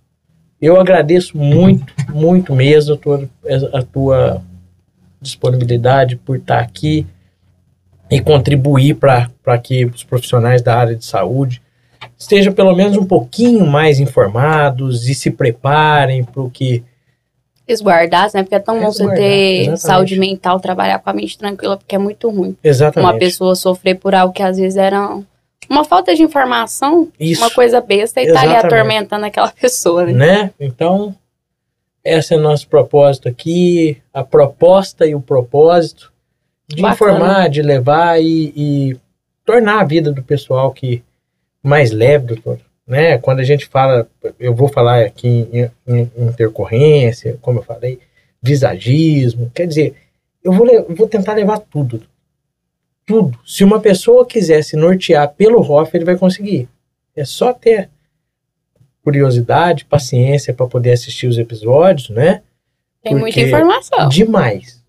Eu 0.60 0.80
agradeço 0.80 1.36
muito, 1.36 1.92
muito 2.10 2.52
mesmo 2.54 2.94
a 2.94 2.96
tua, 2.96 3.28
a 3.72 3.82
tua 3.82 4.42
disponibilidade 5.24 6.16
por 6.16 6.36
estar 6.36 6.60
aqui 6.60 7.06
e 8.10 8.20
contribuir 8.20 8.94
para 8.94 9.58
que 9.58 9.84
os 9.86 10.04
profissionais 10.04 10.62
da 10.62 10.76
área 10.76 10.94
de 10.94 11.04
saúde 11.04 11.60
estejam 12.18 12.52
pelo 12.52 12.74
menos 12.74 12.96
um 12.96 13.04
pouquinho 13.04 13.66
mais 13.66 13.98
informados 13.98 15.08
e 15.08 15.14
se 15.14 15.30
preparem 15.30 16.22
para 16.22 16.42
o 16.42 16.50
que 16.50 16.84
resguardados, 17.66 18.34
né? 18.34 18.42
Porque 18.42 18.54
é 18.54 18.58
tão 18.58 18.78
bom 18.78 18.92
você 18.92 19.08
ter 19.14 19.60
exatamente. 19.60 19.80
saúde 19.80 20.18
mental, 20.18 20.60
trabalhar 20.60 20.98
com 20.98 21.08
a 21.08 21.14
mente 21.14 21.38
tranquila, 21.38 21.76
porque 21.76 21.94
é 21.94 21.98
muito 21.98 22.28
ruim. 22.28 22.56
exatamente 22.62 23.10
Uma 23.10 23.18
pessoa 23.18 23.54
sofrer 23.54 23.94
por 23.94 24.14
algo 24.14 24.34
que 24.34 24.42
às 24.42 24.58
vezes 24.58 24.76
era 24.76 25.18
uma 25.68 25.84
falta 25.84 26.14
de 26.14 26.22
informação, 26.22 27.08
isso 27.18 27.40
uma 27.40 27.50
coisa 27.50 27.80
besta, 27.80 28.20
e 28.20 28.26
tá 28.26 28.40
ali 28.40 28.50
Exatamente. 28.50 28.66
atormentando 28.66 29.24
aquela 29.24 29.50
pessoa, 29.58 30.04
né? 30.04 30.12
né? 30.12 30.50
Então, 30.60 31.14
esse 32.04 32.34
é 32.34 32.36
o 32.36 32.40
nosso 32.40 32.68
propósito 32.68 33.28
aqui, 33.28 33.96
a 34.12 34.22
proposta 34.22 35.06
e 35.06 35.14
o 35.14 35.20
propósito 35.20 36.12
de 36.68 36.82
Bacana. 36.82 37.12
informar, 37.12 37.48
de 37.48 37.62
levar 37.62 38.20
e, 38.22 38.52
e 38.56 38.96
tornar 39.44 39.80
a 39.80 39.84
vida 39.84 40.12
do 40.12 40.22
pessoal 40.22 40.70
que 40.72 41.02
mais 41.62 41.90
leve, 41.90 42.26
doutor. 42.26 42.58
Né? 42.86 43.16
Quando 43.18 43.40
a 43.40 43.44
gente 43.44 43.66
fala, 43.66 44.06
eu 44.38 44.54
vou 44.54 44.68
falar 44.68 45.00
aqui 45.04 45.26
em, 45.52 45.70
em- 45.86 46.10
em 46.16 46.26
intercorrência, 46.28 47.38
como 47.40 47.60
eu 47.60 47.62
falei, 47.62 47.98
visagismo, 48.42 49.50
quer 49.54 49.66
dizer, 49.66 49.94
eu 50.42 50.52
vou, 50.52 50.66
vou 50.90 51.08
tentar 51.08 51.32
levar 51.32 51.58
tudo. 51.58 52.02
Tudo. 53.06 53.38
Se 53.46 53.64
uma 53.64 53.80
pessoa 53.80 54.26
quiser 54.26 54.62
se 54.62 54.76
nortear 54.76 55.32
pelo 55.34 55.60
Hoff, 55.60 55.94
ele 55.96 56.04
vai 56.04 56.16
conseguir. 56.16 56.68
É 57.16 57.24
só 57.24 57.52
ter 57.52 57.88
curiosidade, 59.04 59.84
paciência 59.84 60.54
para 60.54 60.66
poder 60.66 60.92
assistir 60.92 61.26
os 61.26 61.38
episódios, 61.38 62.08
né? 62.08 62.40
Tem 63.02 63.14
muita 63.14 63.38
informação. 63.40 64.08
Demais. 64.08 64.82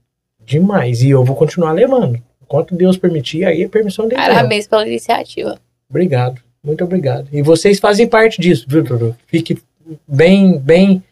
Demais. 0.44 1.04
E 1.04 1.10
eu 1.10 1.24
vou 1.24 1.36
continuar 1.36 1.74
levando. 1.74 2.22
Enquanto 2.42 2.76
Deus 2.76 2.98
permitir, 2.98 3.44
aí 3.44 3.64
é 3.64 3.68
permissão 3.68 4.08
dele. 4.08 4.22
Parabéns 4.22 4.68
pela 4.68 4.88
iniciativa. 4.88 5.60
Obrigado. 5.90 6.42
Muito 6.64 6.84
obrigado. 6.84 7.28
E 7.32 7.42
vocês 7.42 7.80
fazem 7.80 8.08
parte 8.08 8.40
disso, 8.40 8.66
viu, 8.68 8.84
Dudu? 8.84 9.16
Fique 9.28 9.60
bem, 10.08 10.58
bem 10.58 11.04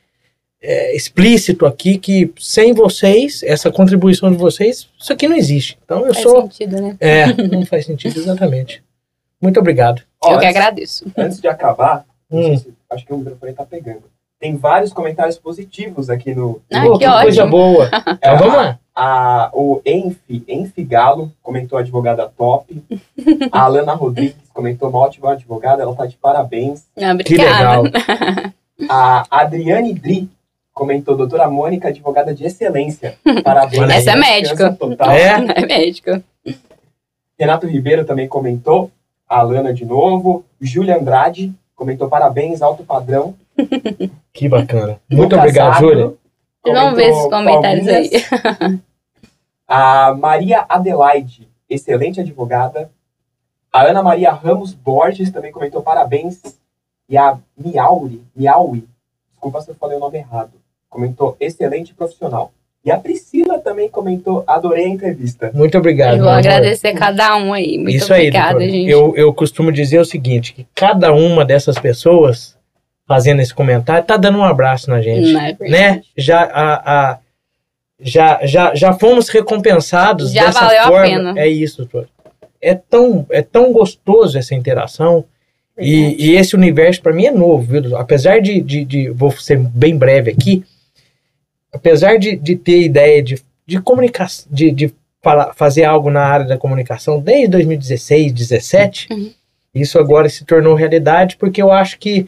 é, 0.62 0.96
explícito 0.96 1.66
aqui 1.66 1.98
que 1.98 2.32
sem 2.40 2.74
vocês, 2.74 3.44
essa 3.44 3.70
contribuição 3.70 4.32
de 4.32 4.38
vocês, 4.38 4.88
isso 4.98 5.12
aqui 5.12 5.28
não 5.28 5.36
existe. 5.36 5.78
Então 5.84 6.06
eu 6.06 6.14
Faz 6.14 6.24
sou. 6.24 6.42
sentido, 6.44 6.82
né? 6.82 6.96
É, 7.00 7.34
não 7.52 7.66
faz 7.66 7.86
sentido 7.86 8.18
exatamente. 8.18 8.82
Muito 9.42 9.60
obrigado. 9.60 10.02
Eu 10.24 10.40
que 10.40 10.46
antes, 10.46 10.48
agradeço. 10.48 11.06
antes 11.18 11.42
de 11.42 11.48
acabar, 11.48 11.98
não 11.98 12.13
Hum. 12.34 12.58
se- 12.58 12.74
acho 12.90 13.06
que 13.06 13.14
o 13.14 13.18
microfone 13.18 13.54
tá 13.54 13.66
pegando. 13.66 14.04
Tem 14.40 14.58
vários 14.58 14.92
comentários 14.92 15.38
positivos 15.38 16.10
aqui 16.10 16.36
no. 16.36 16.60
Ah, 16.72 16.82
Pô, 16.82 16.98
que 16.98 17.06
coisa 17.10 17.46
boa. 17.46 17.90
Então 18.18 18.38
vamos 18.40 18.56
lá. 18.56 18.80
A, 18.96 19.50
o 19.54 19.82
Enfi, 19.86 20.44
Enfi 20.48 20.84
Galo 20.84 21.32
comentou 21.42 21.80
advogada 21.80 22.28
top. 22.38 22.84
A 23.52 23.64
Alana 23.64 23.94
Rodrigues 23.94 24.36
comentou 24.54 24.90
uma 24.90 25.00
ótima 25.00 25.32
advogada, 25.32 25.82
ela 25.82 25.96
tá 25.96 26.06
de 26.06 26.16
parabéns. 26.18 26.86
Ah, 26.98 27.16
Que 27.18 27.38
legal. 27.38 27.84
A 28.90 29.26
Adriane 29.32 29.94
Dri 29.94 30.30
comentou 30.74 31.16
doutora 31.16 31.50
Mônica, 31.50 31.88
advogada 31.88 32.34
de 32.36 32.46
excelência. 32.46 33.18
Parabéns. 33.44 33.90
Essa 33.90 34.12
é 34.12 34.16
médica. 34.16 34.74
Total. 34.74 35.12
É? 35.12 35.30
É 35.56 35.66
médico. 35.66 36.22
Renato 37.40 37.66
Ribeiro 37.68 38.06
também 38.06 38.28
comentou. 38.28 38.92
A 39.28 39.40
Alana 39.40 39.74
de 39.74 39.86
novo. 39.86 40.44
Júlia 40.62 40.98
Andrade 40.98 41.52
comentou 41.76 42.10
parabéns, 42.10 42.62
alto 42.62 42.84
padrão. 42.84 43.36
Que 44.34 44.50
bacana. 44.50 45.00
Muito 45.08 45.36
obrigado, 45.36 45.80
Júlia. 45.80 46.14
Vamos 46.66 46.96
ver 46.96 47.10
esses 47.10 47.30
comentários 47.30 47.88
aí. 47.88 48.10
A 49.68 50.14
Maria 50.16 50.66
Adelaide, 50.68 51.48
excelente 51.70 52.20
advogada. 52.20 52.90
A 53.72 53.84
Ana 53.84 54.02
Maria 54.02 54.32
Ramos 54.32 54.74
Borges 54.74 55.32
também 55.32 55.52
comentou 55.52 55.84
parabéns. 55.84 56.42
E 57.08 57.18
a 57.18 57.38
Miauri, 57.58 58.24
Miaui, 58.36 58.88
desculpa 59.32 59.62
se 59.62 59.70
eu 59.70 59.76
falei 59.76 59.98
o 59.98 60.00
nome 60.00 60.18
errado, 60.18 60.54
comentou 60.90 61.36
excelente 61.40 61.94
profissional. 61.94 62.52
E 62.86 62.92
a 62.92 62.98
Priscila 62.98 63.60
também 63.60 63.88
comentou 63.88 64.44
adorei 64.46 64.86
a 64.86 64.90
entrevista. 64.90 65.50
Muito 65.54 65.78
obrigado. 65.78 66.12
Eu 66.14 66.18
vou 66.18 66.26
meu 66.26 66.32
amor. 66.34 66.40
agradecer 66.40 66.94
cada 66.94 67.38
um 67.38 67.54
aí. 67.54 67.78
Muito 67.78 67.96
Isso 67.96 68.14
aí, 68.14 68.28
obrigada, 68.28 68.50
doutora. 68.60 68.72
gente. 68.72 68.90
Eu, 68.90 69.14
eu 69.16 69.34
costumo 69.34 69.72
dizer 69.72 70.00
o 70.00 70.06
seguinte, 70.06 70.54
que 70.54 70.66
cada 70.76 71.14
uma 71.14 71.46
dessas 71.46 71.78
pessoas 71.80 72.58
fazendo 73.08 73.42
esse 73.42 73.54
comentário 73.54 74.06
tá 74.06 74.18
dando 74.18 74.38
um 74.38 74.44
abraço 74.44 74.90
na 74.90 75.02
gente, 75.02 75.32
Não, 75.32 75.40
é 75.40 75.56
né? 75.62 76.02
Já, 76.18 76.42
a, 76.44 77.12
a- 77.12 77.20
já, 78.02 78.40
já, 78.46 78.76
já 78.76 78.94
fomos 78.94 79.30
recompensados 79.30 80.32
Já 80.34 80.48
dessa 80.48 80.60
valeu 80.66 80.82
a 80.82 80.88
forma. 80.88 81.04
pena. 81.06 81.34
É 81.40 81.48
isso, 81.48 81.78
doutor. 81.78 82.08
É 82.62 82.74
tão, 82.76 83.26
é 83.30 83.42
tão 83.42 83.72
gostoso 83.72 84.38
essa 84.38 84.54
interação 84.56 85.24
e, 85.78 86.16
e 86.32 86.36
esse 86.36 86.56
universo 86.56 87.02
para 87.02 87.14
mim 87.14 87.26
é 87.28 87.32
novo, 87.32 87.64
viu? 87.64 87.98
Apesar 87.98 88.40
de, 88.42 88.60
de, 88.62 88.84
de- 88.84 89.10
vou 89.10 89.32
ser 89.32 89.58
bem 89.58 89.96
breve 89.98 90.32
aqui, 90.32 90.64
apesar 91.74 92.18
de, 92.18 92.36
de 92.36 92.56
ter 92.56 92.82
ideia 92.82 93.22
de, 93.22 93.42
de 93.66 93.82
comunicação, 93.82 94.46
de, 94.52 94.72
de 94.72 94.94
fazer 95.56 95.86
algo 95.86 96.10
na 96.12 96.22
área 96.22 96.46
da 96.46 96.58
comunicação 96.58 97.20
desde 97.20 97.48
2016, 97.48 98.34
2017, 98.34 99.08
Uhum. 99.10 99.32
isso 99.74 99.98
agora 99.98 100.28
se 100.28 100.44
tornou 100.44 100.76
realidade 100.76 101.38
porque 101.38 101.62
eu 101.62 101.72
acho 101.72 101.98
que 101.98 102.28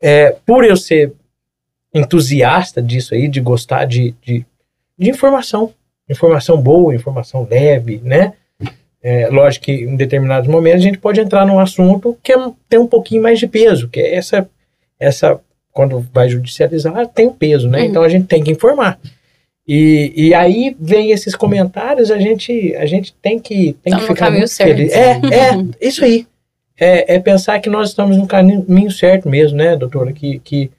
é, 0.00 0.34
por 0.46 0.64
eu 0.64 0.76
ser 0.76 1.12
entusiasta 1.94 2.80
disso 2.80 3.14
aí, 3.14 3.28
de 3.28 3.40
gostar 3.40 3.84
de, 3.84 4.14
de, 4.22 4.46
de 4.98 5.10
informação, 5.10 5.72
informação 6.08 6.60
boa, 6.60 6.94
informação 6.94 7.46
leve, 7.48 8.00
né? 8.02 8.32
É, 9.02 9.28
lógico 9.28 9.64
que 9.64 9.72
em 9.72 9.96
determinados 9.96 10.48
momentos 10.48 10.82
a 10.82 10.84
gente 10.84 10.98
pode 10.98 11.20
entrar 11.20 11.46
num 11.46 11.58
assunto 11.58 12.18
que 12.22 12.32
é, 12.32 12.36
tem 12.68 12.78
um 12.78 12.86
pouquinho 12.86 13.22
mais 13.22 13.38
de 13.38 13.46
peso, 13.46 13.88
que 13.88 13.98
é 13.98 14.14
essa, 14.14 14.48
essa 14.98 15.40
quando 15.72 16.04
vai 16.12 16.28
judicializar, 16.28 17.06
tem 17.08 17.28
um 17.28 17.32
peso, 17.32 17.68
né? 17.68 17.80
Uhum. 17.80 17.84
Então 17.86 18.02
a 18.02 18.08
gente 18.08 18.26
tem 18.26 18.42
que 18.42 18.50
informar. 18.50 18.98
E, 19.66 20.12
e 20.16 20.34
aí 20.34 20.76
vem 20.80 21.12
esses 21.12 21.36
comentários, 21.36 22.10
a 22.10 22.18
gente, 22.18 22.74
a 22.74 22.86
gente 22.86 23.14
tem 23.22 23.38
que, 23.38 23.76
tem 23.82 23.92
que 23.92 24.00
no 24.00 24.06
ficar 24.06 24.26
caminho 24.26 24.40
muito 24.40 24.50
certo. 24.50 24.76
feliz. 24.76 24.92
É, 24.92 25.12
é, 25.12 25.64
isso 25.80 26.04
aí. 26.04 26.26
É, 26.78 27.14
é 27.14 27.18
pensar 27.20 27.60
que 27.60 27.70
nós 27.70 27.90
estamos 27.90 28.16
no 28.16 28.26
caminho 28.26 28.90
certo 28.90 29.28
mesmo, 29.28 29.58
né, 29.58 29.76
doutora? 29.76 30.12
Que, 30.12 30.38
que 30.40 30.70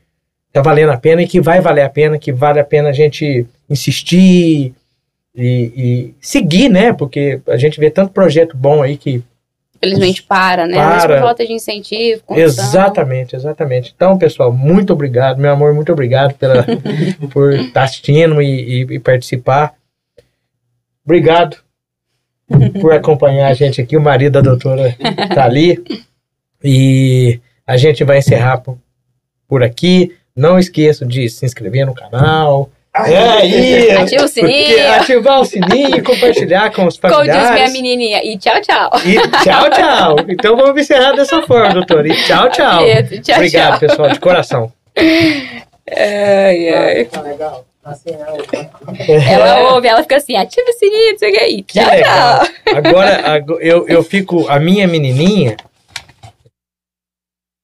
tá 0.52 0.62
valendo 0.62 0.92
a 0.92 0.98
pena 0.98 1.22
e 1.22 1.28
que 1.28 1.40
vai 1.40 1.62
valer 1.62 1.84
a 1.84 1.90
pena, 1.90 2.18
que 2.18 2.32
vale 2.32 2.60
a 2.60 2.66
pena 2.66 2.90
a 2.90 2.92
gente 2.92 3.46
insistir 3.70 4.74
e, 5.34 5.72
e 5.76 6.14
seguir, 6.20 6.70
né? 6.70 6.92
Porque 6.92 7.40
a 7.48 7.56
gente 7.56 7.80
vê 7.80 7.90
tanto 7.90 8.12
projeto 8.12 8.58
bom 8.58 8.82
aí 8.82 8.98
que. 8.98 9.24
Infelizmente 9.84 10.22
para, 10.24 10.68
né? 10.68 10.76
Para. 10.76 11.16
por 11.16 11.26
falta 11.26 11.45
de 11.45 11.53
incentivo, 11.53 12.22
condição. 12.24 12.64
Exatamente, 12.66 13.36
exatamente. 13.36 13.91
Então, 13.95 14.18
pessoal, 14.18 14.53
muito 14.53 14.94
obrigado, 14.94 15.40
meu 15.40 15.52
amor, 15.52 15.74
muito 15.74 15.91
obrigado 15.91 16.34
pela, 16.36 16.64
por 17.34 17.53
estar 17.53 17.84
assistindo 17.84 18.41
e, 18.41 18.84
e- 18.84 18.94
e 18.95 18.99
participar. 18.99 19.74
Obrigado 21.03 21.58
por 22.80 22.94
acompanhar 22.94 23.48
a 23.49 23.53
gente 23.53 23.82
aqui. 23.82 23.98
O 23.98 24.02
marido 24.02 24.34
da 24.34 24.41
doutora 24.41 24.95
tá 25.34 25.45
ali. 25.45 25.84
E 26.64 27.40
a 27.66 27.76
gente 27.78 28.03
vai 28.03 28.20
encerrar 28.20 28.58
por, 28.60 28.78
por 29.48 29.64
aqui. 29.64 30.16
Não 30.36 30.60
esqueçam 30.60 31.08
de 31.08 31.28
se 31.30 31.45
inscrever 31.45 31.86
no 31.86 31.94
canal. 31.95 32.70
É 32.94 33.46
isso! 33.46 34.02
Ativa 34.02 34.24
o 34.26 34.28
sininho. 34.28 34.68
Porque 34.68 34.82
ativar 34.82 35.40
o 35.40 35.46
sininho 35.46 35.96
e 35.98 36.02
compartilhar 36.02 36.72
com 36.74 36.86
os 36.88 36.98
Como 37.00 37.16
diz 37.24 37.24
minha 37.28 37.42
familiares. 37.48 37.74
menininha. 37.74 38.22
E 38.24 38.38
tchau, 38.38 38.60
tchau. 38.62 38.90
E 39.06 39.16
tchau, 39.44 39.70
tchau. 39.70 40.16
Então 40.28 40.58
vamos 40.58 40.82
encerrar 40.82 41.14
dessa 41.14 41.42
forma, 41.44 41.74
doutor. 41.74 42.06
E 42.06 42.14
tchau, 42.24 42.50
tchau. 42.50 42.82
Tchau, 43.24 43.36
Obrigado, 43.38 43.70
tchau. 43.72 43.80
pessoal, 43.80 44.10
de 44.10 44.20
coração. 44.20 44.72
Ai, 45.90 46.70
ai. 46.70 47.06
Tá 47.06 47.22
legal. 47.22 47.66
Assim, 47.84 48.12
Ela 49.30 49.74
ouve, 49.74 49.88
ela 49.88 50.02
fica 50.04 50.18
assim, 50.18 50.36
ativa 50.38 50.70
o 50.70 50.74
sininho, 50.74 51.12
não 51.14 51.18
sei 51.18 51.30
o 51.30 51.34
que 51.34 51.40
aí. 51.40 51.64
Tchau, 51.64 51.84
tchau. 51.86 52.76
Agora, 52.76 53.34
ago- 53.34 53.60
eu, 53.60 53.88
eu 53.88 54.04
fico. 54.04 54.48
A 54.48 54.60
minha 54.60 54.88
menininha, 54.88 55.58